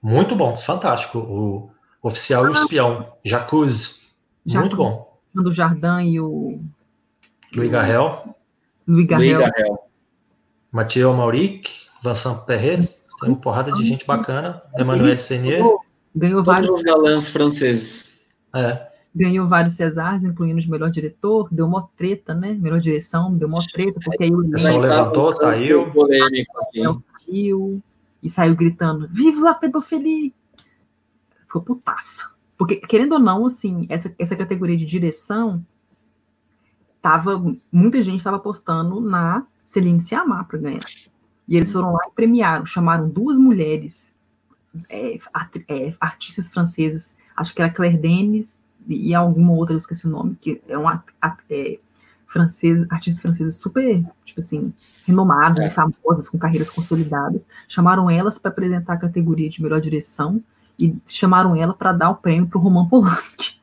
Muito 0.00 0.34
bom, 0.34 0.56
fantástico. 0.56 1.18
O, 1.18 1.70
Oficial 2.02 2.46
e 2.46 2.48
o 2.50 2.52
Espião. 2.52 3.12
Jacuzzi. 3.24 4.02
Muito 4.44 4.76
bom. 4.76 5.18
Do 5.32 5.52
Jardim 5.52 6.10
e 6.10 6.20
o. 6.20 6.60
Louis 7.54 7.70
Garrel. 7.70 8.34
Louis 8.86 9.06
Garrel. 9.06 9.38
Garrel. 9.38 9.88
Mathieu 10.70 11.12
Mauric. 11.14 11.70
Vincent 12.02 12.44
Perez. 12.44 13.06
Tem 13.20 13.30
uma 13.30 13.38
porrada 13.38 13.70
de 13.72 13.84
gente 13.84 14.04
bacana. 14.04 14.60
Emmanuel 14.76 15.16
Senier. 15.16 15.62
Ganhou 16.14 16.42
vários. 16.42 16.66
Todos 16.66 16.82
os 16.82 16.86
galãs 16.86 17.28
franceses. 17.28 18.20
É. 18.54 18.88
Ganhou 19.14 19.46
vários 19.46 19.74
Cesars, 19.74 20.24
incluindo 20.24 20.60
de 20.60 20.70
melhor 20.70 20.90
diretor. 20.90 21.48
Deu 21.52 21.66
uma 21.66 21.88
treta, 21.96 22.34
né? 22.34 22.56
Melhor 22.58 22.80
direção, 22.80 23.34
deu 23.36 23.46
uma 23.46 23.62
treta, 23.72 24.00
porque 24.02 24.24
aí 24.24 24.34
o. 24.34 24.50
pessoal 24.50 24.80
levantou, 24.80 25.32
saiu. 25.32 25.90
Polêmico 25.92 26.60
aqui. 26.62 26.82
Saiu. 27.24 27.82
E 28.22 28.30
saiu 28.30 28.56
gritando: 28.56 29.08
Viva 29.08 29.50
a 29.50 29.54
pedofilia! 29.54 30.32
Foi 31.52 31.62
putaça. 31.62 32.30
Porque, 32.56 32.76
querendo 32.76 33.12
ou 33.12 33.18
não, 33.18 33.46
assim, 33.46 33.86
essa, 33.88 34.14
essa 34.18 34.36
categoria 34.36 34.76
de 34.76 34.86
direção, 34.86 35.64
tava, 37.00 37.42
muita 37.70 38.02
gente 38.02 38.18
estava 38.18 38.36
apostando 38.36 39.00
na 39.00 39.44
Celine 39.64 40.00
Sciamma 40.00 40.44
para 40.44 40.58
ganhar. 40.58 40.84
E 41.48 41.56
eles 41.56 41.72
foram 41.72 41.92
lá 41.92 42.06
e 42.08 42.14
premiaram, 42.14 42.64
chamaram 42.64 43.08
duas 43.08 43.36
mulheres, 43.36 44.14
é, 44.88 45.18
é, 45.68 45.94
artistas 46.00 46.48
francesas, 46.48 47.14
acho 47.36 47.54
que 47.54 47.60
era 47.60 47.72
Claire 47.72 47.98
Denis 47.98 48.56
e 48.88 49.14
alguma 49.14 49.52
outra, 49.52 49.74
eu 49.74 49.78
esqueci 49.78 50.06
o 50.06 50.10
nome, 50.10 50.36
que 50.40 50.62
é 50.66 50.78
uma 50.78 51.04
é, 51.50 51.78
francesa, 52.26 52.86
artistas 52.90 53.20
franceses 53.20 53.56
super, 53.56 54.02
tipo 54.24 54.40
assim, 54.40 54.72
renomadas 55.06 55.64
é. 55.64 55.70
famosas, 55.70 56.28
com 56.28 56.38
carreiras 56.38 56.70
consolidadas, 56.70 57.42
chamaram 57.68 58.08
elas 58.08 58.38
para 58.38 58.50
apresentar 58.50 58.94
a 58.94 58.98
categoria 58.98 59.50
de 59.50 59.62
melhor 59.62 59.80
direção 59.80 60.42
e 60.86 60.96
chamaram 61.06 61.54
ela 61.54 61.74
para 61.74 61.92
dar 61.92 62.10
o 62.10 62.16
prêmio 62.16 62.48
para 62.48 62.58
o 62.58 62.60
Roman 62.60 62.88
Polanski. 62.88 63.60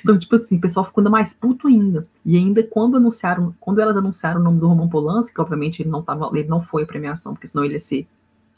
Então, 0.00 0.16
tipo 0.16 0.36
assim, 0.36 0.58
o 0.58 0.60
pessoal 0.60 0.86
ficou 0.86 1.00
ainda 1.00 1.10
mais 1.10 1.32
puto 1.32 1.66
ainda. 1.66 2.06
E 2.24 2.36
ainda 2.36 2.62
quando 2.62 2.96
anunciaram, 2.96 3.52
quando 3.58 3.80
elas 3.80 3.96
anunciaram 3.96 4.40
o 4.40 4.44
nome 4.44 4.60
do 4.60 4.68
Roman 4.68 4.88
Polanski, 4.88 5.34
que 5.34 5.40
obviamente 5.40 5.82
ele 5.82 5.90
não 5.90 6.00
tava, 6.00 6.30
ele 6.38 6.46
não 6.46 6.62
foi 6.62 6.84
a 6.84 6.86
premiação, 6.86 7.34
porque 7.34 7.48
senão 7.48 7.64
ele 7.64 7.74
ia 7.74 7.80
ser. 7.80 8.06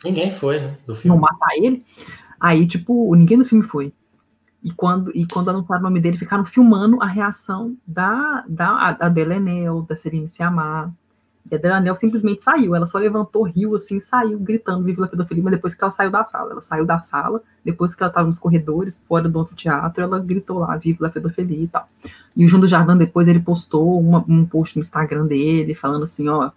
Ninguém 0.05 0.31
foi, 0.31 0.61
né? 0.61 0.77
Do 0.87 0.95
filme. 0.95 1.17
Não 1.17 1.19
matar 1.19 1.57
ele. 1.57 1.83
Aí, 2.39 2.67
tipo, 2.67 3.15
ninguém 3.15 3.39
do 3.39 3.47
filme 3.47 3.65
foi. 3.65 3.91
E 4.63 4.71
quando, 4.71 5.11
e 5.15 5.27
quando 5.27 5.49
anunciaram 5.49 5.81
o 5.81 5.85
nome 5.85 6.01
dele, 6.01 6.19
ficaram 6.19 6.45
filmando 6.45 7.03
a 7.03 7.07
reação 7.07 7.77
da, 7.87 8.45
da 8.49 8.97
a 9.01 9.09
Delenel, 9.09 9.81
da 9.83 9.97
Celine 9.97 10.29
Siamar. 10.29 10.93
E 11.51 11.55
a 11.55 11.59
Delenel 11.59 11.97
simplesmente 11.97 12.43
saiu. 12.43 12.75
Ela 12.75 12.87
só 12.87 12.99
levantou, 12.99 13.43
riu 13.43 13.75
assim, 13.75 14.01
saiu 14.01 14.39
gritando 14.39 14.83
Viva 14.83 15.05
a 15.05 15.09
pedofilia, 15.09 15.45
mas 15.45 15.53
depois 15.53 15.75
que 15.75 15.85
ela 15.85 15.91
saiu 15.91 16.11
da 16.11 16.25
sala. 16.25 16.53
Ela 16.53 16.63
saiu 16.63 16.87
da 16.87 16.99
sala, 16.99 17.43
depois 17.65 17.95
que 17.95 18.03
ela 18.03 18.11
estava 18.11 18.27
nos 18.27 18.39
corredores, 18.39 19.01
fora 19.07 19.29
do 19.29 19.41
anfiteatro, 19.41 20.03
ela 20.03 20.19
gritou 20.19 20.59
lá, 20.59 20.77
Viva 20.77 21.07
a 21.07 21.11
pedofilia 21.11 21.65
e 21.65 21.69
tal. 21.69 21.89
E 22.35 22.45
o 22.45 22.49
João 22.49 22.61
do 22.61 22.69
Jardim, 22.69 22.97
depois, 22.97 23.29
ele 23.29 23.41
postou 23.41 24.01
uma, 24.01 24.25
um 24.27 24.45
post 24.47 24.77
no 24.77 24.83
Instagram 24.83 25.27
dele, 25.27 25.75
falando 25.75 26.05
assim, 26.05 26.29
ó, 26.29 26.51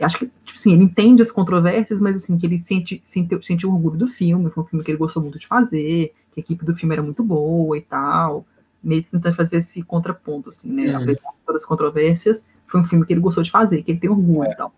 acho 0.00 0.18
que, 0.18 0.26
tipo 0.44 0.58
assim, 0.58 0.72
ele 0.72 0.84
entende 0.84 1.22
as 1.22 1.30
controvérsias, 1.30 2.00
mas 2.00 2.16
assim, 2.16 2.36
que 2.38 2.46
ele 2.46 2.58
sente, 2.58 3.00
sente, 3.04 3.38
sente 3.46 3.66
orgulho 3.66 3.96
do 3.96 4.06
filme, 4.06 4.50
foi 4.50 4.64
um 4.64 4.66
filme 4.66 4.84
que 4.84 4.90
ele 4.90 4.98
gostou 4.98 5.22
muito 5.22 5.38
de 5.38 5.46
fazer, 5.46 6.12
que 6.34 6.40
a 6.40 6.42
equipe 6.42 6.64
do 6.64 6.74
filme 6.74 6.94
era 6.94 7.02
muito 7.02 7.22
boa 7.22 7.76
e 7.76 7.82
tal, 7.82 8.44
meio 8.82 9.04
que 9.04 9.10
tentando 9.10 9.36
fazer 9.36 9.58
esse 9.58 9.82
contraponto, 9.82 10.48
assim, 10.48 10.70
né? 10.72 10.90
Uhum. 10.90 11.02
Apesar 11.02 11.12
de 11.12 11.36
todas 11.46 11.62
as 11.62 11.68
controvérsias, 11.68 12.44
foi 12.72 12.80
um 12.80 12.86
filme 12.86 13.04
que 13.04 13.12
ele 13.12 13.20
gostou 13.20 13.42
de 13.42 13.50
fazer, 13.50 13.82
que 13.82 13.92
ele 13.92 14.00
tem 14.00 14.08
orgulho 14.08 14.48
é. 14.48 14.52
e 14.52 14.56
tal. 14.56 14.74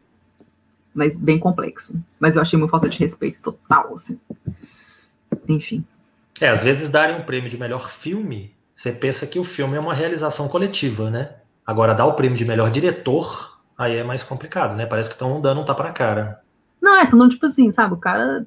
Mas 0.92 1.16
bem 1.16 1.38
complexo. 1.38 1.98
Mas 2.18 2.34
eu 2.34 2.42
achei 2.42 2.58
uma 2.58 2.68
falta 2.68 2.88
de 2.88 2.98
respeito 2.98 3.40
total, 3.40 3.94
assim. 3.94 4.18
Enfim. 5.48 5.84
É, 6.40 6.48
às 6.48 6.64
vezes 6.64 6.90
darem 6.90 7.16
um 7.16 7.22
prêmio 7.22 7.48
de 7.48 7.56
melhor 7.56 7.88
filme, 7.88 8.52
você 8.74 8.92
pensa 8.92 9.26
que 9.26 9.38
o 9.38 9.44
filme 9.44 9.76
é 9.76 9.80
uma 9.80 9.94
realização 9.94 10.48
coletiva, 10.48 11.10
né? 11.10 11.36
Agora, 11.64 11.94
dar 11.94 12.06
o 12.06 12.14
prêmio 12.14 12.36
de 12.36 12.44
melhor 12.44 12.70
diretor, 12.70 13.60
aí 13.78 13.96
é 13.96 14.04
mais 14.04 14.24
complicado, 14.24 14.76
né? 14.76 14.86
Parece 14.86 15.08
que 15.08 15.14
estão 15.14 15.40
dando 15.40 15.60
um 15.60 15.64
tapa 15.64 15.84
na 15.84 15.92
cara. 15.92 16.40
Não, 16.82 17.00
é, 17.00 17.10
não, 17.12 17.28
tipo 17.28 17.46
assim, 17.46 17.70
sabe, 17.70 17.94
o 17.94 17.98
cara 17.98 18.44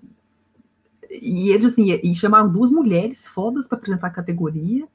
e 1.10 1.50
eles, 1.50 1.74
assim, 1.74 2.00
e 2.04 2.16
chamaram 2.16 2.52
duas 2.52 2.70
mulheres 2.70 3.26
fodas 3.26 3.68
para 3.68 3.78
apresentar 3.78 4.08
a 4.08 4.12
categoria. 4.12 4.88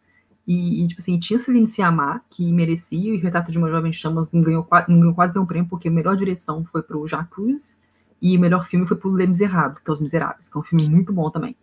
E, 0.47 0.82
e, 0.82 0.89
tipo 0.89 1.01
assim, 1.01 1.19
tinha 1.19 1.39
Celine 1.39 1.69
Siamar, 1.69 2.24
que 2.28 2.52
merecia, 2.52 3.14
e 3.14 3.16
o 3.16 3.20
Retrato 3.20 3.52
de 3.52 3.59
uma 3.59 3.70
Jovem 3.70 3.93
Chamas 3.93 4.31
não 4.32 4.43
ganhou, 4.43 4.66
não 4.89 4.98
ganhou 4.98 5.14
quase 5.14 5.35
nenhum 5.35 5.47
prêmio, 5.47 5.69
porque 5.69 5.89
a 5.89 5.90
melhor 5.90 6.16
direção 6.16 6.64
foi 6.64 6.82
pro 6.82 7.06
Jacques, 7.06 7.77
e 8.20 8.36
o 8.36 8.40
melhor 8.40 8.66
filme 8.66 8.86
foi 8.86 8.97
pro 8.97 9.10
Les 9.10 9.28
Miserables, 9.28 9.82
que 9.82 9.90
é 9.90 9.93
Os 9.93 10.01
Miseráveis, 10.01 10.48
que 10.48 10.56
é 10.56 10.60
um 10.60 10.64
filme 10.64 10.89
muito 10.89 11.12
bom 11.12 11.31
também. 11.31 11.56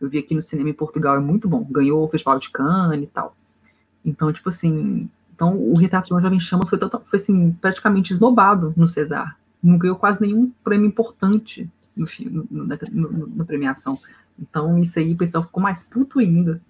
Eu 0.00 0.08
vi 0.08 0.18
aqui 0.18 0.34
no 0.34 0.42
cinema 0.42 0.70
em 0.70 0.74
Portugal, 0.74 1.16
é 1.16 1.20
muito 1.20 1.48
bom. 1.48 1.66
Ganhou 1.68 2.04
o 2.04 2.08
Festival 2.08 2.38
de 2.38 2.50
Cannes 2.50 3.02
e 3.02 3.06
tal. 3.06 3.36
Então, 4.04 4.32
tipo 4.32 4.48
assim, 4.48 5.10
então 5.34 5.56
o 5.56 5.72
Retrato 5.78 6.06
de 6.06 6.14
uma 6.14 6.22
Jovem 6.22 6.38
Chamas 6.38 6.68
foi, 6.68 6.78
total, 6.78 7.02
foi 7.04 7.18
assim, 7.18 7.50
praticamente 7.60 8.12
esnobado 8.12 8.72
no 8.76 8.88
César. 8.88 9.36
Não 9.60 9.76
ganhou 9.76 9.96
quase 9.96 10.20
nenhum 10.20 10.52
prêmio 10.62 10.86
importante 10.86 11.68
no, 11.96 12.06
no, 12.48 12.64
no, 12.64 13.26
na 13.36 13.44
premiação. 13.44 13.98
Então, 14.38 14.78
isso 14.78 15.00
aí, 15.00 15.14
o 15.14 15.16
pessoal 15.16 15.42
ficou 15.42 15.60
mais 15.60 15.82
puto 15.82 16.20
ainda. 16.20 16.60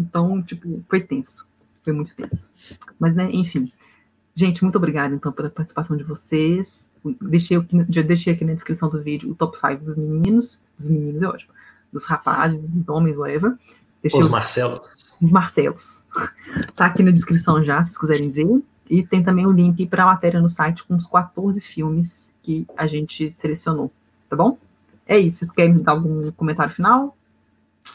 Então, 0.00 0.42
tipo, 0.42 0.82
foi 0.88 1.00
tenso. 1.00 1.46
Foi 1.82 1.92
muito 1.92 2.14
tenso. 2.14 2.50
Mas, 2.98 3.14
né, 3.14 3.28
enfim. 3.30 3.70
Gente, 4.34 4.62
muito 4.62 4.76
obrigada, 4.76 5.14
então, 5.14 5.30
pela 5.30 5.50
participação 5.50 5.96
de 5.96 6.04
vocês. 6.04 6.86
Deixei 7.20 7.56
aqui, 7.56 7.86
já 7.88 8.02
deixei 8.02 8.32
aqui 8.32 8.44
na 8.44 8.54
descrição 8.54 8.88
do 8.88 9.02
vídeo 9.02 9.30
o 9.30 9.34
top 9.34 9.58
5 9.58 9.84
dos 9.84 9.96
meninos. 9.96 10.62
Dos 10.78 10.88
meninos 10.88 11.20
é 11.22 11.26
ótimo. 11.26 11.52
Dos 11.92 12.04
rapazes, 12.04 12.60
dos 12.60 12.88
homens, 12.88 13.16
whatever. 13.16 13.56
Deixei 14.02 14.20
os 14.20 14.28
Marcelos. 14.28 15.16
Os 15.20 15.30
Marcelos. 15.30 16.02
Tá 16.74 16.86
aqui 16.86 17.02
na 17.02 17.12
descrição 17.12 17.62
já, 17.62 17.80
se 17.84 17.90
vocês 17.90 17.98
quiserem 17.98 18.30
ver. 18.30 18.60
E 18.88 19.06
tem 19.06 19.22
também 19.22 19.46
o 19.46 19.52
link 19.52 19.86
para 19.86 20.02
a 20.02 20.06
matéria 20.06 20.40
no 20.40 20.48
site 20.48 20.82
com 20.82 20.96
os 20.96 21.06
14 21.06 21.60
filmes 21.60 22.34
que 22.42 22.66
a 22.76 22.88
gente 22.88 23.30
selecionou. 23.30 23.92
Tá 24.28 24.34
bom? 24.34 24.58
É 25.06 25.18
isso. 25.18 25.46
Quer 25.52 25.72
dar 25.78 25.92
algum 25.92 26.32
comentário 26.32 26.74
final? 26.74 27.16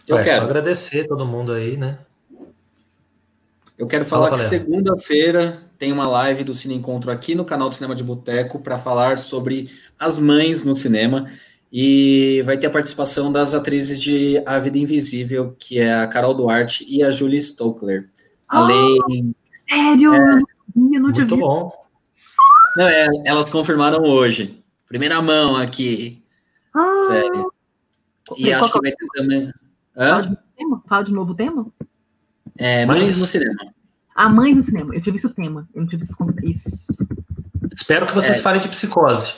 Eu 0.07 0.17
é, 0.17 0.23
quero 0.23 0.41
só 0.41 0.45
agradecer 0.45 1.07
todo 1.07 1.25
mundo 1.25 1.51
aí, 1.51 1.77
né? 1.77 1.99
Eu 3.77 3.87
quero 3.87 4.05
falar 4.05 4.29
Fala, 4.29 4.37
que 4.37 4.45
segunda-feira 4.45 5.63
tem 5.77 5.91
uma 5.91 6.07
live 6.07 6.43
do 6.43 6.55
Cine 6.55 6.75
Encontro 6.75 7.11
aqui 7.11 7.35
no 7.35 7.43
canal 7.43 7.67
do 7.67 7.75
Cinema 7.75 7.95
de 7.95 8.03
Boteco 8.03 8.59
para 8.59 8.79
falar 8.79 9.19
sobre 9.19 9.69
as 9.99 10.19
mães 10.19 10.63
no 10.63 10.75
cinema 10.75 11.29
e 11.71 12.41
vai 12.45 12.57
ter 12.57 12.67
a 12.67 12.69
participação 12.69 13.29
das 13.29 13.53
atrizes 13.53 14.01
de 14.01 14.41
A 14.45 14.57
Vida 14.59 14.77
Invisível, 14.77 15.53
que 15.59 15.79
é 15.79 15.93
a 15.93 16.07
Carol 16.07 16.33
Duarte 16.33 16.85
e 16.87 17.03
a 17.03 17.11
Julie 17.11 17.41
Stokler. 17.41 18.07
Oh, 18.49 18.57
Além. 18.57 19.35
Sério? 19.67 20.13
É, 20.13 20.39
muito 20.73 21.25
vi. 21.25 21.35
bom. 21.35 21.71
Não, 22.77 22.87
é, 22.87 23.07
elas 23.25 23.49
confirmaram 23.49 24.03
hoje. 24.03 24.63
Primeira 24.87 25.21
mão 25.21 25.57
aqui. 25.57 26.23
Ah, 26.73 26.93
Sério. 27.07 27.51
E 28.37 28.53
acho 28.53 28.71
que 28.71 28.81
vai 28.81 28.91
ter 28.91 29.07
também. 29.13 29.51
Fala 29.95 30.21
de, 30.21 30.37
tema? 30.57 30.83
Fala 30.87 31.03
de 31.03 31.13
novo 31.13 31.31
o 31.31 31.35
tema? 31.35 31.67
É, 32.57 32.85
Mães 32.85 33.01
Mas... 33.01 33.19
no 33.19 33.25
Cinema. 33.25 33.73
Ah, 34.13 34.29
Mães 34.29 34.55
no 34.55 34.63
Cinema. 34.63 34.95
Eu 34.95 35.01
tive 35.01 35.17
isso 35.17 35.29
tema. 35.29 35.67
Eu 35.73 35.81
não 35.81 35.87
tive 35.87 36.03
isso. 36.03 36.15
isso. 36.43 36.97
Espero 37.73 38.05
que 38.05 38.13
vocês 38.13 38.39
é. 38.39 38.41
falem 38.41 38.61
de 38.61 38.69
psicose. 38.69 39.33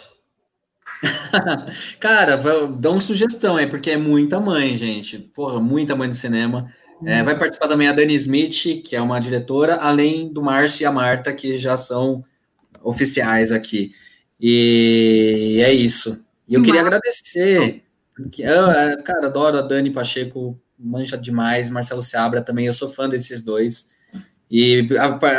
Cara, 1.99 2.37
dá 2.77 2.91
uma 2.91 2.99
sugestão 2.99 3.55
aí, 3.55 3.67
porque 3.67 3.91
é 3.91 3.97
muita 3.97 4.39
mãe, 4.39 4.75
gente. 4.75 5.17
Porra, 5.17 5.59
muita 5.59 5.95
mãe 5.95 6.07
no 6.07 6.13
cinema. 6.13 6.71
É, 7.05 7.21
hum. 7.21 7.25
vai 7.25 7.37
participar 7.37 7.67
também 7.67 7.87
a 7.87 7.93
Dani 7.93 8.15
Smith, 8.15 8.81
que 8.83 8.95
é 8.95 9.01
uma 9.01 9.19
diretora, 9.19 9.75
além 9.75 10.31
do 10.31 10.41
Márcio 10.41 10.83
e 10.83 10.85
a 10.85 10.91
Marta, 10.91 11.33
que 11.33 11.57
já 11.57 11.77
são 11.77 12.23
oficiais 12.83 13.51
aqui. 13.51 13.91
E 14.39 15.61
é 15.63 15.71
isso. 15.71 16.23
E 16.47 16.53
eu 16.53 16.61
queria 16.61 16.81
agradecer, 16.81 17.83
porque, 18.17 18.41
eu, 18.41 18.71
é, 18.71 18.99
cara, 19.03 19.27
adoro 19.27 19.57
a 19.57 19.61
Dani 19.61 19.91
Pacheco, 19.91 20.59
mancha 20.77 21.15
demais, 21.15 21.69
Marcelo 21.69 22.01
Seabra 22.01 22.41
também, 22.41 22.65
eu 22.65 22.73
sou 22.73 22.89
fã 22.89 23.07
desses 23.07 23.41
dois. 23.41 23.95
E 24.49 24.87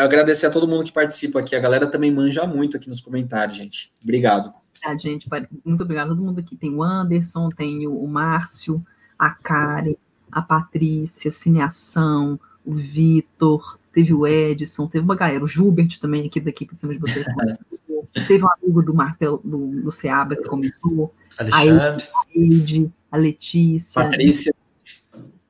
agradecer 0.01 0.47
a 0.47 0.51
todo 0.51 0.69
mundo 0.69 0.85
que 0.85 0.93
participa 0.93 1.41
aqui. 1.41 1.57
A 1.57 1.61
galera 1.61 1.87
também 1.87 2.13
manja 2.13 2.47
muito 2.47 2.77
aqui 2.77 2.89
nos 2.89 3.01
comentários, 3.01 3.57
gente. 3.57 3.93
Obrigado. 4.03 4.53
Ah, 4.85 4.97
gente, 4.97 5.27
muito 5.65 5.83
obrigado 5.83 6.09
a 6.09 6.11
todo 6.11 6.23
mundo 6.23 6.39
aqui. 6.39 6.55
Tem 6.57 6.73
o 6.73 6.83
Anderson, 6.83 7.49
tem 7.49 7.87
o 7.89 8.07
Márcio, 8.07 8.85
a 9.19 9.31
Karen, 9.31 9.97
a 10.31 10.41
Patrícia, 10.41 11.31
o 11.31 11.35
Cineação, 11.35 12.39
o 12.65 12.75
Vitor, 12.75 13.79
teve 13.93 14.13
o 14.13 14.27
Edson, 14.27 14.87
teve 14.87 15.05
uma 15.05 15.17
galera, 15.17 15.43
o 15.43 15.49
Gilbert 15.49 15.99
também 15.99 16.27
aqui 16.27 16.39
daqui 16.39 16.67
por 16.67 16.77
cima 16.77 16.93
de 16.93 17.01
vocês. 17.01 17.27
Teve 18.13 18.45
um 18.45 18.49
amigo 18.51 18.83
do 18.83 18.95
Marcelo, 18.95 19.41
do, 19.45 19.83
do 19.83 19.93
Seabra, 19.93 20.37
que 20.37 20.49
comentou. 20.49 21.15
Alexandre. 21.39 22.05
A 22.05 22.39
Eide, 22.39 22.93
a 23.11 23.17
Letícia. 23.17 24.03
Patrícia. 24.03 24.55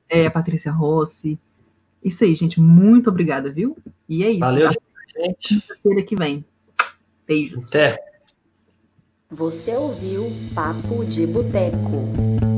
É, 0.07 0.25
a 0.25 0.31
Patrícia 0.31 0.71
Rossi. 0.71 1.39
Isso 2.03 2.23
aí, 2.23 2.35
gente. 2.35 2.59
Muito 2.59 3.09
obrigada, 3.09 3.51
viu? 3.51 3.77
E 4.07 4.23
é 4.23 4.31
isso. 4.31 4.39
Valeu, 4.39 4.69
gente. 4.71 5.61
Quinta-feira 5.61 6.03
que 6.03 6.15
vem. 6.15 6.45
Beijos. 7.27 7.67
Até. 7.67 7.97
Você 9.31 9.75
ouviu 9.75 10.25
Papo 10.55 11.05
de 11.05 11.27
Boteco. 11.27 12.48